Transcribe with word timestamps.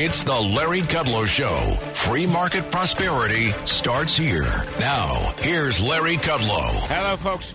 It's 0.00 0.22
the 0.22 0.32
Larry 0.32 0.82
Kudlow 0.82 1.26
Show. 1.26 1.76
Free 1.92 2.24
market 2.24 2.70
prosperity 2.70 3.50
starts 3.64 4.16
here. 4.16 4.64
Now, 4.78 5.34
here's 5.38 5.80
Larry 5.80 6.14
Kudlow. 6.14 6.86
Hello, 6.86 7.16
folks. 7.16 7.52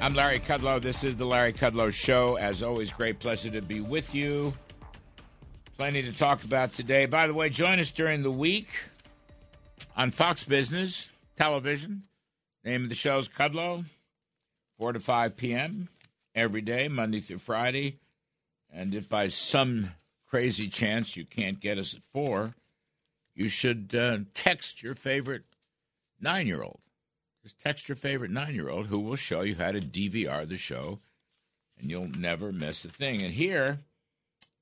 I'm 0.00 0.12
Larry 0.12 0.40
Kudlow. 0.40 0.82
This 0.82 1.04
is 1.04 1.14
the 1.14 1.24
Larry 1.24 1.52
Kudlow 1.52 1.92
Show. 1.92 2.34
As 2.34 2.64
always, 2.64 2.92
great 2.92 3.20
pleasure 3.20 3.50
to 3.50 3.62
be 3.62 3.80
with 3.80 4.12
you. 4.12 4.54
Plenty 5.76 6.02
to 6.02 6.10
talk 6.10 6.42
about 6.42 6.72
today. 6.72 7.06
By 7.06 7.28
the 7.28 7.32
way, 7.32 7.48
join 7.48 7.78
us 7.78 7.92
during 7.92 8.24
the 8.24 8.32
week 8.32 8.70
on 9.96 10.10
Fox 10.10 10.42
Business 10.42 11.12
Television. 11.36 12.02
Name 12.64 12.82
of 12.82 12.88
the 12.88 12.96
show 12.96 13.18
is 13.18 13.28
Kudlow, 13.28 13.84
4 14.78 14.94
to 14.94 14.98
5 14.98 15.36
p.m. 15.36 15.90
every 16.34 16.60
day, 16.60 16.88
Monday 16.88 17.20
through 17.20 17.38
Friday. 17.38 18.00
And 18.68 18.96
if 18.96 19.08
by 19.08 19.28
some 19.28 19.90
crazy 20.28 20.68
chance 20.68 21.16
you 21.16 21.24
can't 21.24 21.60
get 21.60 21.78
us 21.78 21.94
at 21.94 22.02
4, 22.12 22.54
you 23.34 23.48
should 23.48 23.94
uh, 23.94 24.18
text 24.34 24.82
your 24.82 24.94
favorite 24.94 25.44
nine 26.20 26.46
year 26.46 26.62
old. 26.62 26.80
Just 27.42 27.58
text 27.60 27.88
your 27.88 27.96
favorite 27.96 28.30
nine 28.30 28.54
year 28.54 28.68
old 28.68 28.86
who 28.86 29.00
will 29.00 29.16
show 29.16 29.42
you 29.42 29.54
how 29.54 29.72
to 29.72 29.80
DVR 29.80 30.46
the 30.46 30.56
show, 30.56 31.00
and 31.78 31.90
you'll 31.90 32.08
never 32.08 32.52
miss 32.52 32.84
a 32.84 32.88
thing. 32.88 33.22
And 33.22 33.32
here 33.32 33.78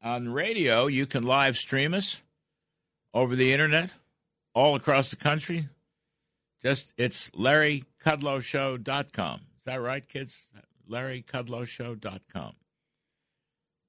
on 0.03 0.33
radio, 0.33 0.87
you 0.87 1.07
can 1.07 1.23
live 1.23 1.57
stream 1.57 1.95
us 1.95 2.23
over 3.13 3.35
the 3.35 3.53
internet 3.53 3.91
all 4.55 4.77
across 4.77 5.11
the 5.11 5.17
country. 5.17 5.69
Just 6.63 6.93
it's 6.97 7.31
LarryKudlowShow.com. 7.31 9.41
Is 9.59 9.65
that 9.65 9.81
right, 9.81 10.07
kids? 10.07 10.39
LarryKudlowShow.com. 10.89 12.53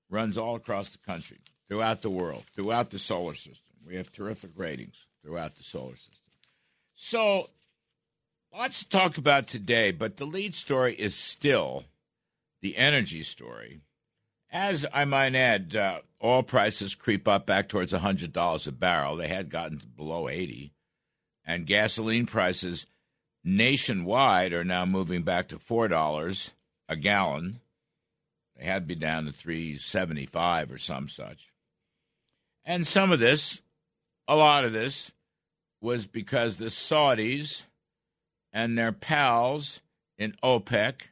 Runs 0.09 0.37
all 0.37 0.55
across 0.55 0.89
the 0.89 0.99
country, 0.99 1.39
throughout 1.67 2.01
the 2.01 2.09
world, 2.09 2.45
throughout 2.55 2.89
the 2.89 2.99
solar 2.99 3.33
system. 3.33 3.75
We 3.85 3.95
have 3.95 4.11
terrific 4.11 4.51
ratings 4.55 5.07
throughout 5.23 5.55
the 5.55 5.63
solar 5.63 5.95
system. 5.95 6.31
So, 6.95 7.49
lots 8.53 8.83
to 8.83 8.89
talk 8.89 9.17
about 9.17 9.47
today, 9.47 9.91
but 9.91 10.17
the 10.17 10.25
lead 10.25 10.55
story 10.55 10.93
is 10.93 11.15
still 11.15 11.85
the 12.61 12.77
energy 12.77 13.23
story. 13.23 13.81
As 14.49 14.85
I 14.93 15.05
might 15.05 15.35
add, 15.35 15.75
uh, 15.75 15.99
oil 16.23 16.43
prices 16.43 16.95
creep 16.95 17.27
up 17.27 17.45
back 17.45 17.69
towards 17.69 17.93
$100 17.93 18.67
a 18.67 18.71
barrel. 18.71 19.15
They 19.15 19.27
had 19.27 19.49
gotten 19.49 19.81
below 19.95 20.27
80 20.29 20.71
and 21.47 21.65
gasoline 21.65 22.25
prices 22.25 22.85
nationwide 23.43 24.51
are 24.51 24.65
now 24.65 24.85
moving 24.85 25.23
back 25.23 25.47
to 25.47 25.57
four 25.57 25.87
dollars 25.87 26.51
a 26.89 26.95
gallon. 26.95 27.61
They 28.57 28.65
had 28.65 28.83
to 28.83 28.87
be 28.87 28.95
down 28.95 29.25
to 29.25 29.31
three 29.31 29.77
seventy 29.77 30.25
five 30.25 30.71
or 30.71 30.77
some 30.77 31.07
such. 31.07 31.47
And 32.69 32.85
some 32.85 33.13
of 33.13 33.19
this, 33.19 33.61
a 34.27 34.35
lot 34.35 34.65
of 34.65 34.73
this, 34.73 35.13
was 35.81 36.05
because 36.05 36.57
the 36.57 36.65
Saudis 36.65 37.63
and 38.51 38.77
their 38.77 38.91
pals 38.91 39.81
in 40.17 40.35
OPEC, 40.43 41.09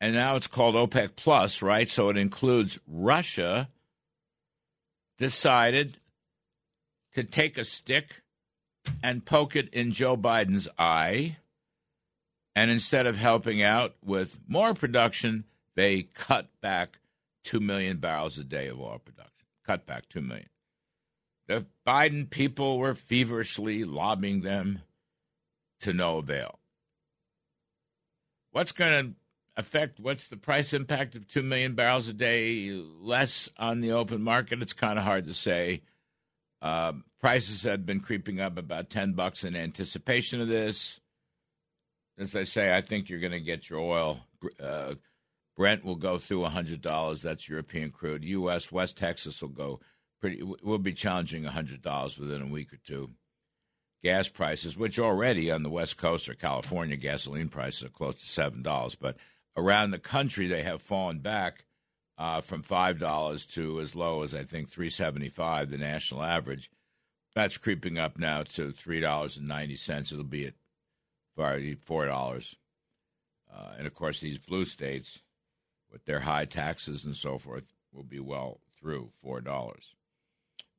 and 0.00 0.14
now 0.14 0.36
it's 0.36 0.46
called 0.46 0.76
OPEC 0.76 1.16
Plus, 1.16 1.60
right? 1.60 1.88
So 1.88 2.08
it 2.08 2.16
includes 2.16 2.78
Russia, 2.86 3.68
decided 5.18 5.96
to 7.14 7.24
take 7.24 7.58
a 7.58 7.64
stick 7.64 8.22
and 9.02 9.24
poke 9.24 9.56
it 9.56 9.68
in 9.70 9.90
Joe 9.90 10.16
Biden's 10.16 10.68
eye. 10.78 11.38
And 12.54 12.70
instead 12.70 13.06
of 13.06 13.16
helping 13.16 13.60
out 13.60 13.96
with 14.04 14.38
more 14.46 14.72
production, 14.72 15.44
they 15.74 16.04
cut 16.04 16.48
back 16.60 17.00
2 17.42 17.58
million 17.58 17.96
barrels 17.96 18.38
a 18.38 18.44
day 18.44 18.68
of 18.68 18.80
oil 18.80 19.00
production. 19.04 19.46
Cut 19.64 19.84
back 19.84 20.08
2 20.08 20.20
million. 20.20 20.46
The 21.48 21.66
Biden 21.86 22.28
people 22.28 22.78
were 22.78 22.94
feverishly 22.94 23.84
lobbying 23.84 24.40
them 24.40 24.82
to 25.80 25.92
no 25.92 26.18
avail. 26.18 26.58
What's 28.50 28.72
going 28.72 29.04
to 29.04 29.14
affect, 29.56 30.00
what's 30.00 30.26
the 30.26 30.36
price 30.36 30.72
impact 30.72 31.14
of 31.14 31.28
2 31.28 31.42
million 31.42 31.74
barrels 31.74 32.08
a 32.08 32.12
day 32.12 32.70
less 32.72 33.48
on 33.58 33.80
the 33.80 33.92
open 33.92 34.22
market? 34.22 34.62
It's 34.62 34.72
kind 34.72 34.98
of 34.98 35.04
hard 35.04 35.26
to 35.26 35.34
say. 35.34 35.82
Uh, 36.60 36.94
prices 37.20 37.62
have 37.62 37.86
been 37.86 38.00
creeping 38.00 38.40
up 38.40 38.58
about 38.58 38.90
10 38.90 39.12
bucks 39.12 39.44
in 39.44 39.54
anticipation 39.54 40.40
of 40.40 40.48
this. 40.48 41.00
As 42.18 42.34
I 42.34 42.44
say, 42.44 42.74
I 42.74 42.80
think 42.80 43.08
you're 43.08 43.20
going 43.20 43.32
to 43.32 43.40
get 43.40 43.68
your 43.68 43.80
oil. 43.80 44.20
Uh, 44.58 44.94
Brent 45.56 45.84
will 45.84 45.96
go 45.96 46.18
through 46.18 46.42
$100. 46.42 47.22
That's 47.22 47.48
European 47.48 47.90
crude. 47.90 48.24
U.S. 48.24 48.72
West 48.72 48.96
Texas 48.96 49.40
will 49.42 49.50
go 49.50 49.80
pretty. 50.20 50.42
Will 50.42 50.78
be 50.78 50.92
challenging 50.92 51.44
$100 51.44 52.18
within 52.18 52.42
a 52.42 52.46
week 52.46 52.72
or 52.72 52.78
two. 52.78 53.10
Gas 54.02 54.28
prices, 54.28 54.76
which 54.76 54.98
already 54.98 55.50
on 55.50 55.62
the 55.62 55.70
West 55.70 55.96
Coast 55.96 56.28
or 56.28 56.34
California, 56.34 56.96
gasoline 56.96 57.48
prices 57.48 57.84
are 57.84 57.88
close 57.88 58.16
to 58.16 58.26
seven 58.26 58.62
dollars, 58.62 58.94
but 58.94 59.16
around 59.56 59.90
the 59.90 59.98
country 59.98 60.46
they 60.46 60.62
have 60.62 60.82
fallen 60.82 61.18
back 61.18 61.64
uh, 62.18 62.40
from 62.40 62.62
five 62.62 62.98
dollars 62.98 63.44
to 63.44 63.80
as 63.80 63.94
low 63.94 64.22
as 64.22 64.34
I 64.34 64.44
think 64.44 64.68
three 64.68 64.90
seventy 64.90 65.28
five, 65.28 65.70
the 65.70 65.78
national 65.78 66.22
average. 66.22 66.70
That's 67.34 67.58
creeping 67.58 67.98
up 67.98 68.18
now 68.18 68.44
to 68.44 68.70
three 68.72 69.00
dollars 69.00 69.36
and 69.36 69.48
ninety 69.48 69.76
cents. 69.76 70.12
It'll 70.12 70.24
be 70.24 70.46
at 70.46 70.54
four 71.82 72.06
dollars, 72.06 72.56
uh, 73.52 73.72
and 73.78 73.86
of 73.86 73.94
course 73.94 74.20
these 74.20 74.38
blue 74.38 74.64
states, 74.64 75.20
with 75.90 76.04
their 76.04 76.20
high 76.20 76.44
taxes 76.44 77.04
and 77.04 77.16
so 77.16 77.38
forth, 77.38 77.64
will 77.92 78.04
be 78.04 78.20
well 78.20 78.60
through 78.78 79.10
four 79.20 79.40
dollars, 79.40 79.94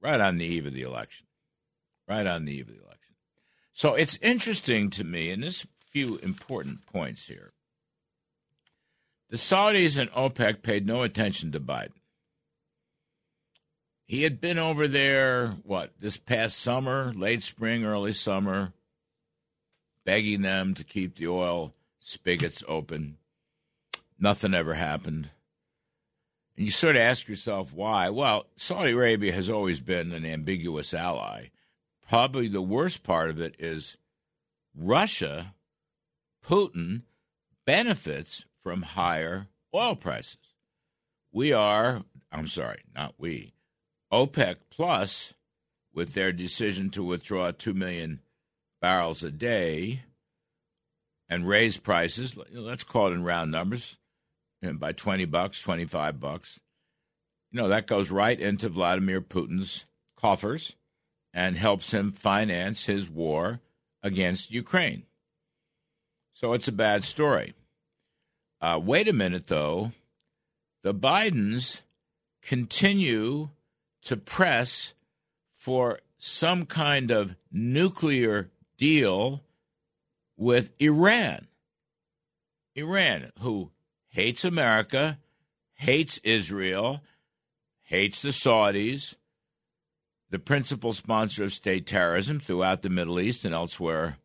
right 0.01 0.19
on 0.19 0.37
the 0.37 0.45
eve 0.45 0.65
of 0.65 0.73
the 0.73 0.81
election, 0.81 1.27
right 2.07 2.25
on 2.25 2.45
the 2.45 2.53
eve 2.53 2.69
of 2.69 2.75
the 2.75 2.81
election. 2.81 3.15
So 3.73 3.93
it's 3.93 4.17
interesting 4.21 4.89
to 4.91 5.03
me, 5.03 5.29
and 5.29 5.43
there's 5.43 5.63
a 5.63 5.91
few 5.91 6.17
important 6.17 6.85
points 6.85 7.27
here. 7.27 7.53
The 9.29 9.37
Saudis 9.37 9.99
and 9.99 10.09
OPEC 10.11 10.61
paid 10.61 10.87
no 10.87 11.03
attention 11.03 11.51
to 11.51 11.59
Biden. 11.59 11.91
He 14.05 14.23
had 14.23 14.39
been 14.39 14.57
over 14.57 14.87
there, 14.87 15.57
what, 15.63 15.91
this 15.99 16.15
past 16.15 16.57
summer, 16.59 17.11
late 17.13 17.41
spring, 17.41 17.83
early 17.83 18.13
summer, 18.13 18.71
begging 20.05 20.43
them 20.43 20.73
to 20.75 20.85
keep 20.85 21.15
the 21.15 21.27
oil 21.27 21.73
spigots 21.99 22.63
open. 22.69 23.17
Nothing 24.17 24.53
ever 24.53 24.75
happened. 24.75 25.29
And 26.57 26.65
you 26.65 26.71
sort 26.71 26.95
of 26.95 27.03
ask 27.03 27.27
yourself 27.27 27.71
why. 27.71 28.09
Well, 28.09 28.47
Saudi 28.55 28.91
Arabia 28.91 29.31
has 29.31 29.49
always 29.49 29.79
been 29.79 30.11
an 30.11 30.25
ambiguous 30.25 30.93
ally. 30.93 31.49
Probably 32.07 32.47
the 32.47 32.61
worst 32.61 33.03
part 33.03 33.29
of 33.29 33.39
it 33.39 33.55
is 33.59 33.97
Russia, 34.75 35.53
Putin, 36.43 37.03
benefits 37.65 38.45
from 38.63 38.81
higher 38.81 39.47
oil 39.73 39.95
prices. 39.95 40.55
We 41.31 41.53
are, 41.53 42.03
I'm 42.31 42.47
sorry, 42.47 42.81
not 42.95 43.13
we, 43.17 43.53
OPEC 44.11 44.55
Plus, 44.71 45.33
with 45.93 46.13
their 46.13 46.31
decision 46.31 46.89
to 46.91 47.03
withdraw 47.03 47.51
2 47.51 47.73
million 47.73 48.21
barrels 48.81 49.23
a 49.23 49.31
day 49.31 50.03
and 51.29 51.47
raise 51.47 51.77
prices, 51.77 52.37
let's 52.51 52.83
call 52.83 53.07
it 53.07 53.13
in 53.13 53.23
round 53.23 53.51
numbers, 53.51 53.97
by 54.61 54.91
20 54.91 55.25
bucks, 55.25 55.61
25 55.61 56.19
bucks. 56.19 56.59
You 57.51 57.61
know, 57.61 57.67
that 57.67 57.87
goes 57.87 58.11
right 58.11 58.39
into 58.39 58.69
Vladimir 58.69 59.21
Putin's 59.21 59.85
coffers 60.15 60.73
and 61.33 61.57
helps 61.57 61.93
him 61.93 62.11
finance 62.11 62.85
his 62.85 63.09
war 63.09 63.61
against 64.03 64.51
Ukraine. 64.51 65.03
So 66.33 66.53
it's 66.53 66.67
a 66.67 66.73
bad 66.73 67.03
story. 67.03 67.53
Uh, 68.59 68.79
wait 68.83 69.07
a 69.07 69.13
minute, 69.13 69.47
though. 69.47 69.91
The 70.83 70.93
Bidens 70.93 71.81
continue 72.41 73.49
to 74.03 74.17
press 74.17 74.93
for 75.53 75.99
some 76.17 76.65
kind 76.65 77.11
of 77.11 77.35
nuclear 77.51 78.49
deal 78.77 79.43
with 80.37 80.71
Iran. 80.79 81.47
Iran, 82.75 83.31
who 83.39 83.71
hates 84.17 84.43
America, 84.43 85.19
hates 85.75 86.17
Israel, 86.23 87.03
hates 87.83 88.19
the 88.23 88.29
Saudis, 88.29 89.13
the 90.31 90.39
principal 90.39 90.91
sponsor 90.91 91.43
of 91.43 91.53
state 91.53 91.85
terrorism 91.85 92.39
throughout 92.39 92.81
the 92.81 92.89
Middle 92.89 93.19
East 93.19 93.45
and 93.45 93.53
elsewhere 93.53 94.17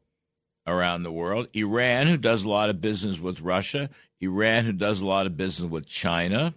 around 0.66 1.02
the 1.02 1.12
world. 1.12 1.46
Iran, 1.52 2.06
who 2.06 2.16
does 2.16 2.42
a 2.42 2.48
lot 2.48 2.70
of 2.70 2.80
business 2.80 3.20
with 3.20 3.42
Russia. 3.42 3.90
Iran, 4.18 4.64
who 4.64 4.72
does 4.72 5.02
a 5.02 5.06
lot 5.06 5.26
of 5.26 5.36
business 5.36 5.70
with 5.70 5.84
China. 5.84 6.54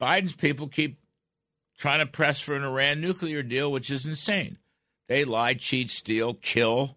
Biden's 0.00 0.34
people 0.34 0.66
keep 0.66 0.98
trying 1.78 2.00
to 2.00 2.06
press 2.06 2.40
for 2.40 2.56
an 2.56 2.64
Iran 2.64 3.00
nuclear 3.00 3.44
deal, 3.44 3.70
which 3.70 3.88
is 3.88 4.04
insane. 4.04 4.58
They 5.06 5.24
lie, 5.24 5.54
cheat, 5.54 5.92
steal, 5.92 6.34
kill. 6.34 6.96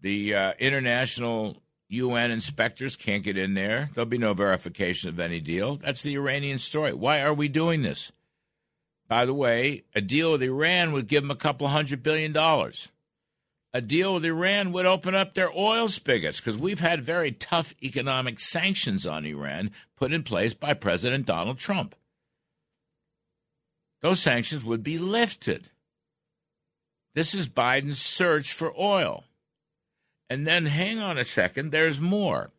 The 0.00 0.32
uh, 0.32 0.52
international 0.60 1.63
UN 1.88 2.30
inspectors 2.30 2.96
can't 2.96 3.22
get 3.22 3.36
in 3.36 3.54
there. 3.54 3.90
There'll 3.94 4.06
be 4.06 4.18
no 4.18 4.34
verification 4.34 5.08
of 5.08 5.20
any 5.20 5.40
deal. 5.40 5.76
That's 5.76 6.02
the 6.02 6.14
Iranian 6.14 6.58
story. 6.58 6.92
Why 6.92 7.20
are 7.20 7.34
we 7.34 7.48
doing 7.48 7.82
this? 7.82 8.10
By 9.08 9.26
the 9.26 9.34
way, 9.34 9.84
a 9.94 10.00
deal 10.00 10.32
with 10.32 10.42
Iran 10.42 10.92
would 10.92 11.08
give 11.08 11.22
them 11.22 11.30
a 11.30 11.36
couple 11.36 11.68
hundred 11.68 12.02
billion 12.02 12.32
dollars. 12.32 12.90
A 13.74 13.80
deal 13.80 14.14
with 14.14 14.24
Iran 14.24 14.72
would 14.72 14.86
open 14.86 15.14
up 15.14 15.34
their 15.34 15.50
oil 15.52 15.88
spigots 15.88 16.40
because 16.40 16.56
we've 16.56 16.80
had 16.80 17.04
very 17.04 17.32
tough 17.32 17.74
economic 17.82 18.38
sanctions 18.38 19.04
on 19.04 19.26
Iran 19.26 19.72
put 19.96 20.12
in 20.12 20.22
place 20.22 20.54
by 20.54 20.74
President 20.74 21.26
Donald 21.26 21.58
Trump. 21.58 21.96
Those 24.00 24.20
sanctions 24.20 24.64
would 24.64 24.84
be 24.84 24.98
lifted. 24.98 25.70
This 27.14 27.34
is 27.34 27.48
Biden's 27.48 28.00
search 28.00 28.52
for 28.52 28.72
oil. 28.78 29.24
And 30.28 30.46
then 30.46 30.66
hang 30.66 30.98
on 30.98 31.18
a 31.18 31.24
second, 31.24 31.70
there's 31.70 32.00
more. 32.00 32.50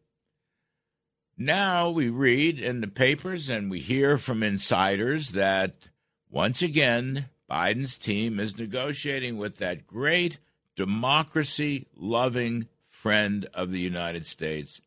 Now 1.37 1.89
we 1.89 2.09
read 2.09 2.59
in 2.59 2.81
the 2.81 2.87
papers 2.87 3.49
and 3.49 3.69
we 3.69 3.79
hear 3.79 4.17
from 4.17 4.43
insiders 4.43 5.31
that 5.31 5.89
once 6.29 6.61
again, 6.61 7.29
Biden's 7.49 7.97
team 7.97 8.39
is 8.39 8.57
negotiating 8.57 9.37
with 9.37 9.57
that 9.57 9.85
great 9.85 10.37
democracy 10.75 11.87
loving 11.95 12.67
friend 12.87 13.47
of 13.53 13.71
the 13.71 13.79
United 13.79 14.25
States, 14.25 14.81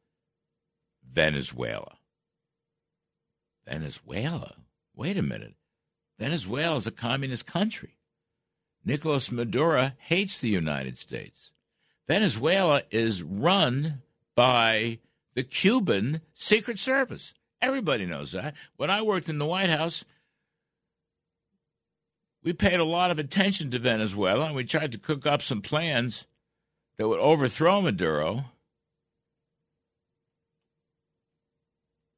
Venezuela. 1.06 1.96
Venezuela? 3.66 4.54
Wait 4.96 5.16
a 5.16 5.22
minute. 5.22 5.54
Venezuela 6.18 6.76
is 6.76 6.86
a 6.86 6.90
communist 6.90 7.46
country. 7.46 7.96
Nicolas 8.84 9.30
Maduro 9.30 9.92
hates 9.98 10.38
the 10.38 10.48
United 10.48 10.98
States. 10.98 11.52
Venezuela 12.08 12.82
is 12.90 13.22
run 13.22 14.02
by 14.34 14.98
the 15.34 15.44
Cuban 15.44 16.22
Secret 16.32 16.78
Service. 16.78 17.34
Everybody 17.60 18.06
knows 18.06 18.32
that. 18.32 18.54
When 18.76 18.90
I 18.90 19.02
worked 19.02 19.28
in 19.28 19.38
the 19.38 19.46
White 19.46 19.68
House, 19.68 20.04
we 22.42 22.52
paid 22.52 22.80
a 22.80 22.84
lot 22.84 23.10
of 23.10 23.18
attention 23.18 23.70
to 23.70 23.78
Venezuela 23.78 24.46
and 24.46 24.54
we 24.54 24.64
tried 24.64 24.92
to 24.92 24.98
cook 24.98 25.26
up 25.26 25.42
some 25.42 25.60
plans 25.60 26.26
that 26.96 27.08
would 27.08 27.20
overthrow 27.20 27.82
Maduro. 27.82 28.46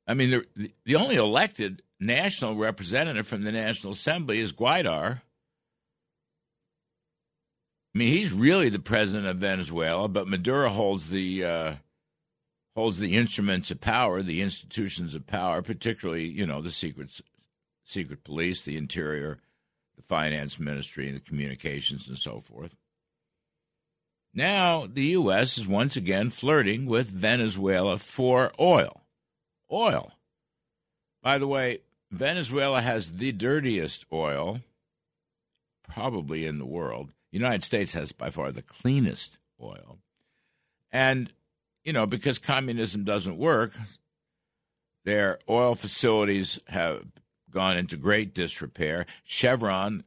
I 0.06 0.14
mean, 0.14 0.44
the, 0.56 0.72
the 0.84 0.96
only 0.96 1.16
elected 1.16 1.82
national 1.98 2.56
representative 2.56 3.26
from 3.26 3.42
the 3.42 3.52
National 3.52 3.92
Assembly 3.92 4.40
is 4.40 4.52
Guaidó. 4.52 5.20
I 7.94 7.98
mean, 7.98 8.08
he's 8.16 8.32
really 8.32 8.68
the 8.68 8.78
president 8.78 9.26
of 9.26 9.38
Venezuela, 9.38 10.08
but 10.08 10.28
Maduro 10.28 10.68
holds 10.68 11.10
the 11.10 11.44
uh, 11.44 11.74
holds 12.76 12.98
the 12.98 13.16
instruments 13.16 13.70
of 13.70 13.80
power, 13.80 14.22
the 14.22 14.42
institutions 14.42 15.14
of 15.14 15.26
power, 15.26 15.60
particularly 15.60 16.26
you 16.26 16.46
know 16.46 16.60
the 16.60 16.70
secret 16.70 17.20
secret 17.84 18.22
police, 18.22 18.62
the 18.62 18.76
interior, 18.76 19.40
the 19.96 20.02
finance 20.02 20.60
ministry, 20.60 21.10
the 21.10 21.20
communications, 21.20 22.08
and 22.08 22.18
so 22.18 22.40
forth. 22.40 22.76
Now, 24.32 24.86
the 24.86 25.06
U.S. 25.06 25.58
is 25.58 25.66
once 25.66 25.96
again 25.96 26.30
flirting 26.30 26.86
with 26.86 27.10
Venezuela 27.10 27.98
for 27.98 28.52
oil. 28.60 29.02
Oil. 29.72 30.12
By 31.20 31.38
the 31.38 31.48
way, 31.48 31.80
Venezuela 32.12 32.80
has 32.80 33.12
the 33.12 33.32
dirtiest 33.32 34.06
oil, 34.12 34.60
probably 35.88 36.46
in 36.46 36.58
the 36.58 36.66
world. 36.66 37.10
The 37.30 37.38
United 37.38 37.62
States 37.64 37.94
has 37.94 38.12
by 38.12 38.30
far 38.30 38.50
the 38.50 38.62
cleanest 38.62 39.38
oil. 39.60 39.98
And, 40.92 41.32
you 41.84 41.92
know, 41.92 42.06
because 42.06 42.38
communism 42.38 43.04
doesn't 43.04 43.36
work, 43.38 43.72
their 45.04 45.38
oil 45.48 45.74
facilities 45.74 46.58
have 46.68 47.04
gone 47.50 47.76
into 47.76 47.96
great 47.96 48.34
disrepair. 48.34 49.06
Chevron 49.24 50.04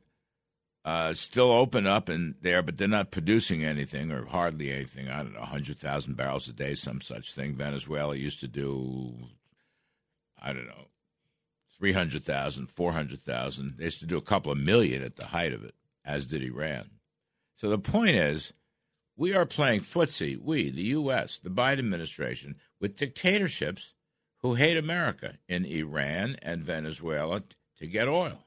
uh, 0.86 1.14
still 1.14 1.52
open 1.52 1.88
up 1.88 2.10
in 2.10 2.36
there, 2.42 2.62
but 2.62 2.78
they're 2.78 2.88
not 2.88 3.12
producing 3.12 3.64
anything 3.64 4.12
or 4.12 4.26
hardly 4.26 4.72
anything. 4.72 5.08
I 5.10 5.24
don't 5.24 5.34
know, 5.34 5.40
100,000 5.40 6.16
barrels 6.16 6.50
a 6.50 6.54
day, 6.54 6.76
some 6.76 7.00
such 7.00 7.34
thing. 7.34 7.56
Venezuela 7.56 8.16
used 8.16 8.42
to 8.42 8.48
do, 8.48 9.14
I 10.42 10.52
don't 10.52 10.68
know, 10.68 10.88
300,000, 11.80 12.70
400,000. 12.70 13.78
They 13.78 13.86
used 13.86 14.00
to 14.00 14.06
do 14.06 14.18
a 14.18 14.22
couple 14.22 14.52
of 14.52 14.58
million 14.58 15.04
at 15.04 15.16
the 15.16 15.28
height 15.28 15.54
of 15.54 15.64
it, 15.64 15.76
as 16.04 16.26
did 16.26 16.44
Iran. 16.44 16.90
So 17.64 17.70
the 17.70 17.80
point 17.80 18.18
is, 18.18 18.52
we 19.16 19.34
are 19.34 19.46
playing 19.46 19.82
footsie, 19.82 20.38
we, 20.38 20.70
the 20.70 20.84
U.S., 21.00 21.40
the 21.40 21.50
Biden 21.50 21.80
administration, 21.80 22.58
with 22.82 22.98
dictatorships 22.98 23.94
who 24.40 24.56
hate 24.56 24.76
America 24.76 25.38
in 25.48 25.64
Iran 25.64 26.36
and 26.42 26.62
Venezuela 26.62 27.42
to 27.78 27.88
get 27.88 28.10
oil. 28.10 28.44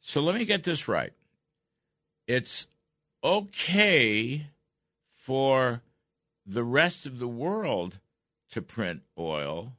So 0.00 0.20
let 0.20 0.34
me 0.34 0.44
get 0.44 0.64
this 0.64 0.86
right. 0.86 1.14
It's 2.26 2.66
okay 3.24 4.48
for 5.14 5.80
the 6.44 6.62
rest 6.62 7.06
of 7.06 7.18
the 7.18 7.28
world 7.28 8.00
to 8.50 8.60
print 8.60 9.00
oil, 9.18 9.72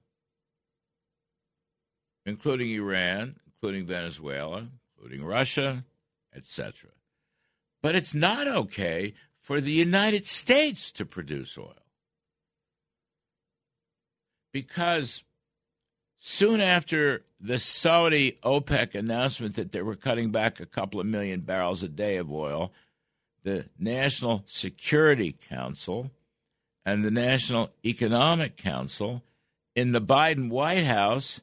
including 2.25 2.71
Iran, 2.71 3.35
including 3.45 3.85
Venezuela, 3.85 4.69
including 4.97 5.23
Russia, 5.23 5.83
etc. 6.35 6.89
But 7.83 7.95
it's 7.95 8.15
not 8.15 8.47
okay 8.47 9.13
for 9.37 9.61
the 9.61 9.73
United 9.73 10.25
States 10.25 10.91
to 10.93 11.05
produce 11.05 11.57
oil 11.57 11.75
because 14.53 15.23
soon 16.17 16.61
after 16.61 17.23
the 17.41 17.59
Saudi 17.59 18.37
OPEC 18.43 18.95
announcement 18.95 19.55
that 19.55 19.73
they 19.73 19.81
were 19.81 19.97
cutting 19.97 20.31
back 20.31 20.61
a 20.61 20.65
couple 20.65 21.01
of 21.01 21.05
million 21.05 21.41
barrels 21.41 21.83
a 21.83 21.89
day 21.89 22.15
of 22.15 22.31
oil, 22.31 22.71
the 23.43 23.65
National 23.77 24.43
Security 24.45 25.33
Council 25.33 26.09
and 26.85 27.03
the 27.03 27.11
National 27.11 27.71
Economic 27.83 28.55
Council 28.55 29.23
in 29.75 29.91
the 29.91 30.01
Biden 30.01 30.49
White 30.49 30.85
House 30.85 31.41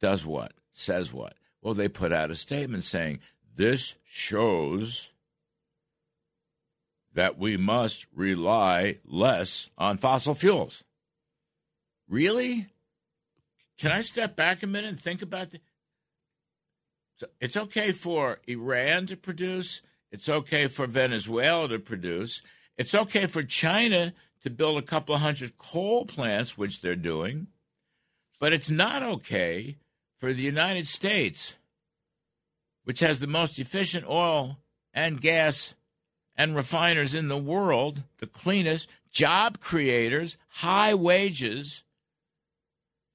does 0.00 0.26
what? 0.26 0.52
Says 0.72 1.12
what? 1.12 1.34
Well, 1.62 1.74
they 1.74 1.88
put 1.88 2.12
out 2.12 2.32
a 2.32 2.34
statement 2.34 2.82
saying 2.82 3.20
this 3.54 3.96
shows 4.04 5.12
that 7.18 7.36
we 7.36 7.56
must 7.56 8.06
rely 8.14 8.96
less 9.04 9.70
on 9.76 9.96
fossil 9.96 10.36
fuels. 10.36 10.84
Really? 12.08 12.68
Can 13.76 13.90
I 13.90 14.02
step 14.02 14.36
back 14.36 14.62
a 14.62 14.68
minute 14.68 14.90
and 14.90 15.00
think 15.00 15.20
about 15.20 15.50
the 15.50 15.58
so 17.16 17.26
it's 17.40 17.56
okay 17.56 17.90
for 17.90 18.38
Iran 18.46 19.06
to 19.06 19.16
produce. 19.16 19.82
It's 20.12 20.28
okay 20.28 20.68
for 20.68 20.86
Venezuela 20.86 21.66
to 21.70 21.80
produce. 21.80 22.40
It's 22.76 22.94
okay 22.94 23.26
for 23.26 23.42
China 23.42 24.14
to 24.42 24.48
build 24.48 24.78
a 24.78 24.82
couple 24.82 25.16
of 25.16 25.20
hundred 25.20 25.58
coal 25.58 26.06
plants, 26.06 26.56
which 26.56 26.82
they're 26.82 26.94
doing. 26.94 27.48
But 28.38 28.52
it's 28.52 28.70
not 28.70 29.02
okay 29.02 29.78
for 30.18 30.32
the 30.32 30.42
United 30.42 30.86
States, 30.86 31.56
which 32.84 33.00
has 33.00 33.18
the 33.18 33.26
most 33.26 33.58
efficient 33.58 34.08
oil 34.08 34.58
and 34.94 35.20
gas 35.20 35.74
and 36.38 36.56
refiners 36.56 37.14
in 37.14 37.28
the 37.28 37.36
world, 37.36 38.04
the 38.18 38.26
cleanest, 38.26 38.88
job 39.10 39.60
creators, 39.60 40.38
high 40.48 40.94
wages 40.94 41.84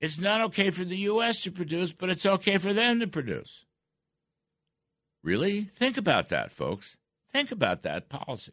it's 0.04 0.20
not 0.20 0.42
okay 0.42 0.70
for 0.70 0.84
the 0.84 0.98
U.S. 0.98 1.40
to 1.44 1.52
produce, 1.52 1.94
but 1.94 2.10
it's 2.10 2.26
okay 2.26 2.58
for 2.58 2.74
them 2.74 3.00
to 3.00 3.08
produce. 3.08 3.66
Really? 5.24 5.62
Think 5.62 5.96
about 5.96 6.28
that, 6.28 6.52
folks. 6.52 6.98
Think 7.32 7.54
about 7.54 7.84
that 7.84 8.10
policy. 8.10 8.52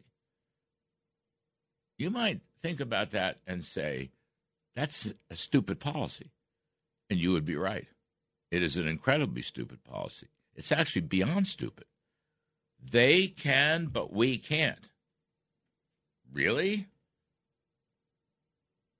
You 1.97 2.09
might 2.09 2.39
think 2.61 2.79
about 2.79 3.11
that 3.11 3.39
and 3.45 3.65
say, 3.65 4.11
that's 4.73 5.11
a 5.29 5.35
stupid 5.35 5.81
policy. 5.81 6.31
And 7.09 7.19
you 7.19 7.33
would 7.33 7.43
be 7.43 7.57
right. 7.57 7.87
It 8.49 8.63
is 8.63 8.77
an 8.77 8.87
incredibly 8.87 9.41
stupid 9.41 9.83
policy. 9.83 10.27
It's 10.55 10.71
actually 10.71 11.01
beyond 11.01 11.49
stupid. 11.49 11.83
They 12.81 13.27
can, 13.27 13.85
but 13.87 14.11
we 14.11 14.37
can't. 14.37 14.89
Really? 16.33 16.87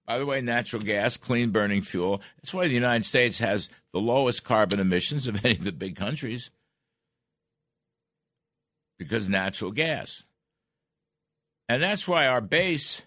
By 0.05 0.19
the 0.19 0.25
way, 0.25 0.41
natural 0.41 0.81
gas, 0.81 1.17
clean 1.17 1.51
burning 1.51 1.81
fuel. 1.81 2.21
That's 2.37 2.53
why 2.53 2.67
the 2.67 2.73
United 2.73 3.05
States 3.05 3.39
has 3.39 3.69
the 3.93 3.99
lowest 3.99 4.43
carbon 4.43 4.79
emissions 4.79 5.27
of 5.27 5.43
any 5.45 5.55
of 5.55 5.63
the 5.63 5.71
big 5.71 5.95
countries. 5.95 6.51
Because 8.99 9.29
natural 9.29 9.71
gas. 9.71 10.23
And 11.69 11.81
that's 11.81 12.07
why 12.07 12.27
our 12.27 12.41
base 12.41 13.03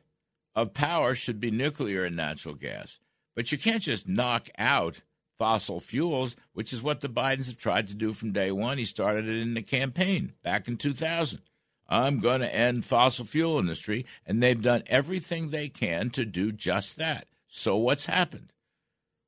of 0.55 0.73
power 0.73 1.15
should 1.15 1.41
be 1.41 1.51
nuclear 1.51 2.05
and 2.05 2.17
natural 2.17 2.55
gas. 2.55 2.99
But 3.37 3.53
you 3.53 3.59
can't 3.59 3.83
just 3.83 4.09
knock 4.09 4.49
out 4.57 5.03
fossil 5.45 5.79
fuels, 5.79 6.37
which 6.55 6.73
is 6.73 6.83
what 6.83 7.03
the 7.03 7.09
Bidens 7.09 7.49
have 7.49 7.59
tried 7.59 7.87
to 7.89 7.95
do 7.95 8.15
from 8.15 8.33
day 8.33 8.51
one. 8.51 8.79
He 8.79 8.87
started 8.87 9.29
it 9.29 9.43
in 9.43 9.53
the 9.53 9.61
campaign 9.61 10.33
back 10.43 10.69
in 10.69 10.79
2000. 10.79 11.43
I'm 11.87 12.19
going 12.19 12.41
to 12.41 12.55
end 12.55 12.87
fossil 12.87 13.27
fuel 13.27 13.59
industry, 13.59 14.07
and 14.25 14.43
they've 14.43 14.63
done 14.63 14.85
everything 14.87 15.51
they 15.51 15.69
can 15.69 16.09
to 16.13 16.25
do 16.25 16.51
just 16.51 16.97
that. 16.97 17.27
So 17.47 17.77
what's 17.77 18.07
happened? 18.07 18.55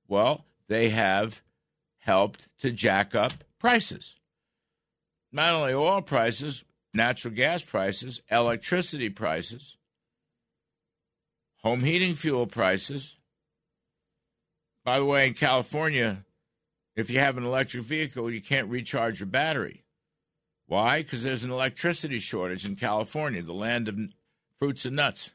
Well, 0.09 0.47
they 0.69 0.89
have 0.89 1.43
helped 1.99 2.49
to 2.61 2.73
jack 2.73 3.15
up 3.15 3.45
prices. 3.59 4.17
Not 5.31 5.53
only 5.53 5.75
oil 5.75 6.01
prices, 6.01 6.65
natural 6.95 7.35
gas 7.35 7.63
prices, 7.63 8.23
electricity 8.31 9.11
prices, 9.11 9.77
home 11.59 11.81
heating 11.81 12.15
fuel 12.15 12.47
prices. 12.47 13.19
By 14.87 15.01
the 15.01 15.05
way, 15.05 15.27
in 15.27 15.35
California, 15.35 16.25
if 16.95 17.11
you 17.11 17.19
have 17.19 17.37
an 17.37 17.45
electric 17.45 17.83
vehicle, 17.83 18.31
you 18.31 18.41
can't 18.41 18.69
recharge 18.69 19.19
your 19.19 19.27
battery. 19.27 19.83
Why? 20.69 21.03
Because 21.03 21.25
there's 21.25 21.43
an 21.43 21.51
electricity 21.51 22.21
shortage 22.21 22.65
in 22.65 22.77
California, 22.77 23.43
the 23.43 23.53
land 23.53 23.89
of 23.89 23.99
fruits 24.61 24.85
and 24.85 24.95
nuts. 24.95 25.35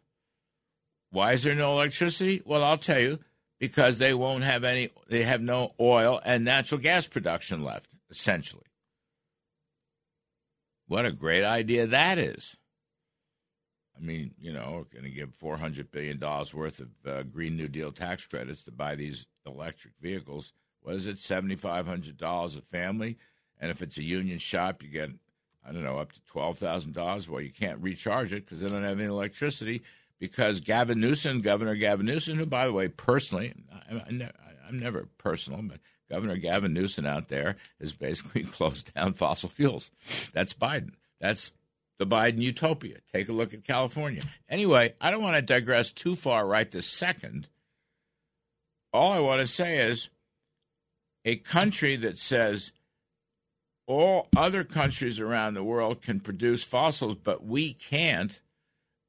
Why 1.09 1.33
is 1.33 1.43
there 1.43 1.53
no 1.53 1.73
electricity? 1.73 2.41
Well, 2.45 2.63
I'll 2.63 2.77
tell 2.77 3.01
you, 3.01 3.19
because 3.59 3.97
they 3.97 4.13
won't 4.13 4.45
have 4.45 4.63
any, 4.63 4.89
they 5.09 5.23
have 5.23 5.41
no 5.41 5.73
oil 5.81 6.21
and 6.23 6.45
natural 6.45 6.79
gas 6.79 7.09
production 7.09 7.61
left, 7.61 7.93
essentially. 8.09 8.67
What 10.87 11.05
a 11.05 11.11
great 11.11 11.43
idea 11.43 11.87
that 11.87 12.17
is. 12.17 12.55
I 13.97 14.01
mean, 14.01 14.31
you 14.39 14.53
know, 14.53 14.85
going 14.93 15.03
to 15.03 15.11
give 15.11 15.37
$400 15.37 15.91
billion 15.91 16.19
worth 16.19 16.79
of 16.79 16.89
uh, 17.05 17.23
Green 17.23 17.57
New 17.57 17.67
Deal 17.67 17.91
tax 17.91 18.25
credits 18.25 18.63
to 18.63 18.71
buy 18.71 18.95
these 18.95 19.25
electric 19.45 19.93
vehicles. 20.01 20.53
What 20.81 20.95
is 20.95 21.07
it, 21.07 21.17
$7,500 21.17 22.57
a 22.57 22.61
family? 22.61 23.17
And 23.59 23.69
if 23.69 23.81
it's 23.81 23.97
a 23.97 24.03
union 24.03 24.39
shop, 24.39 24.81
you 24.81 24.89
get, 24.89 25.11
I 25.67 25.71
don't 25.71 25.83
know, 25.83 25.99
up 25.99 26.11
to 26.13 26.19
$12,000. 26.21 27.29
Well, 27.29 27.41
you 27.41 27.51
can't 27.51 27.81
recharge 27.81 28.33
it 28.33 28.45
because 28.45 28.59
they 28.59 28.69
don't 28.69 28.83
have 28.83 28.99
any 28.99 29.07
electricity 29.07 29.83
because 30.19 30.59
Gavin 30.59 30.99
Newsom, 30.99 31.41
Governor 31.41 31.75
Gavin 31.75 32.05
Newsom, 32.05 32.37
who, 32.37 32.45
by 32.45 32.65
the 32.65 32.73
way, 32.73 32.87
personally, 32.87 33.53
I, 33.71 34.03
am 34.67 34.79
never 34.79 35.07
personal, 35.17 35.61
but 35.63 35.79
Governor 36.09 36.37
Gavin 36.37 36.73
Newsom 36.73 37.05
out 37.05 37.27
there 37.27 37.57
has 37.79 37.93
basically 37.93 38.43
closed 38.45 38.93
down 38.93 39.13
fossil 39.13 39.49
fuels. 39.49 39.89
That's 40.33 40.53
Biden. 40.53 40.91
That's 41.19 41.51
the 41.97 42.05
Biden 42.05 42.39
utopia. 42.39 42.97
Take 43.13 43.29
a 43.29 43.33
look 43.33 43.53
at 43.53 43.63
California. 43.63 44.23
Anyway, 44.49 44.93
I 44.99 45.11
don't 45.11 45.23
want 45.23 45.35
to 45.35 45.41
digress 45.41 45.91
too 45.91 46.15
far 46.15 46.45
right 46.45 46.69
this 46.69 46.87
second. 46.87 47.47
All 48.93 49.11
I 49.11 49.19
want 49.19 49.41
to 49.41 49.47
say 49.47 49.77
is 49.77 50.09
a 51.23 51.37
country 51.37 51.95
that 51.97 52.17
says 52.17 52.71
all 53.87 54.27
other 54.35 54.63
countries 54.63 55.19
around 55.19 55.53
the 55.53 55.63
world 55.63 56.01
can 56.01 56.19
produce 56.19 56.63
fossils, 56.63 57.15
but 57.15 57.45
we 57.45 57.73
can't. 57.73 58.41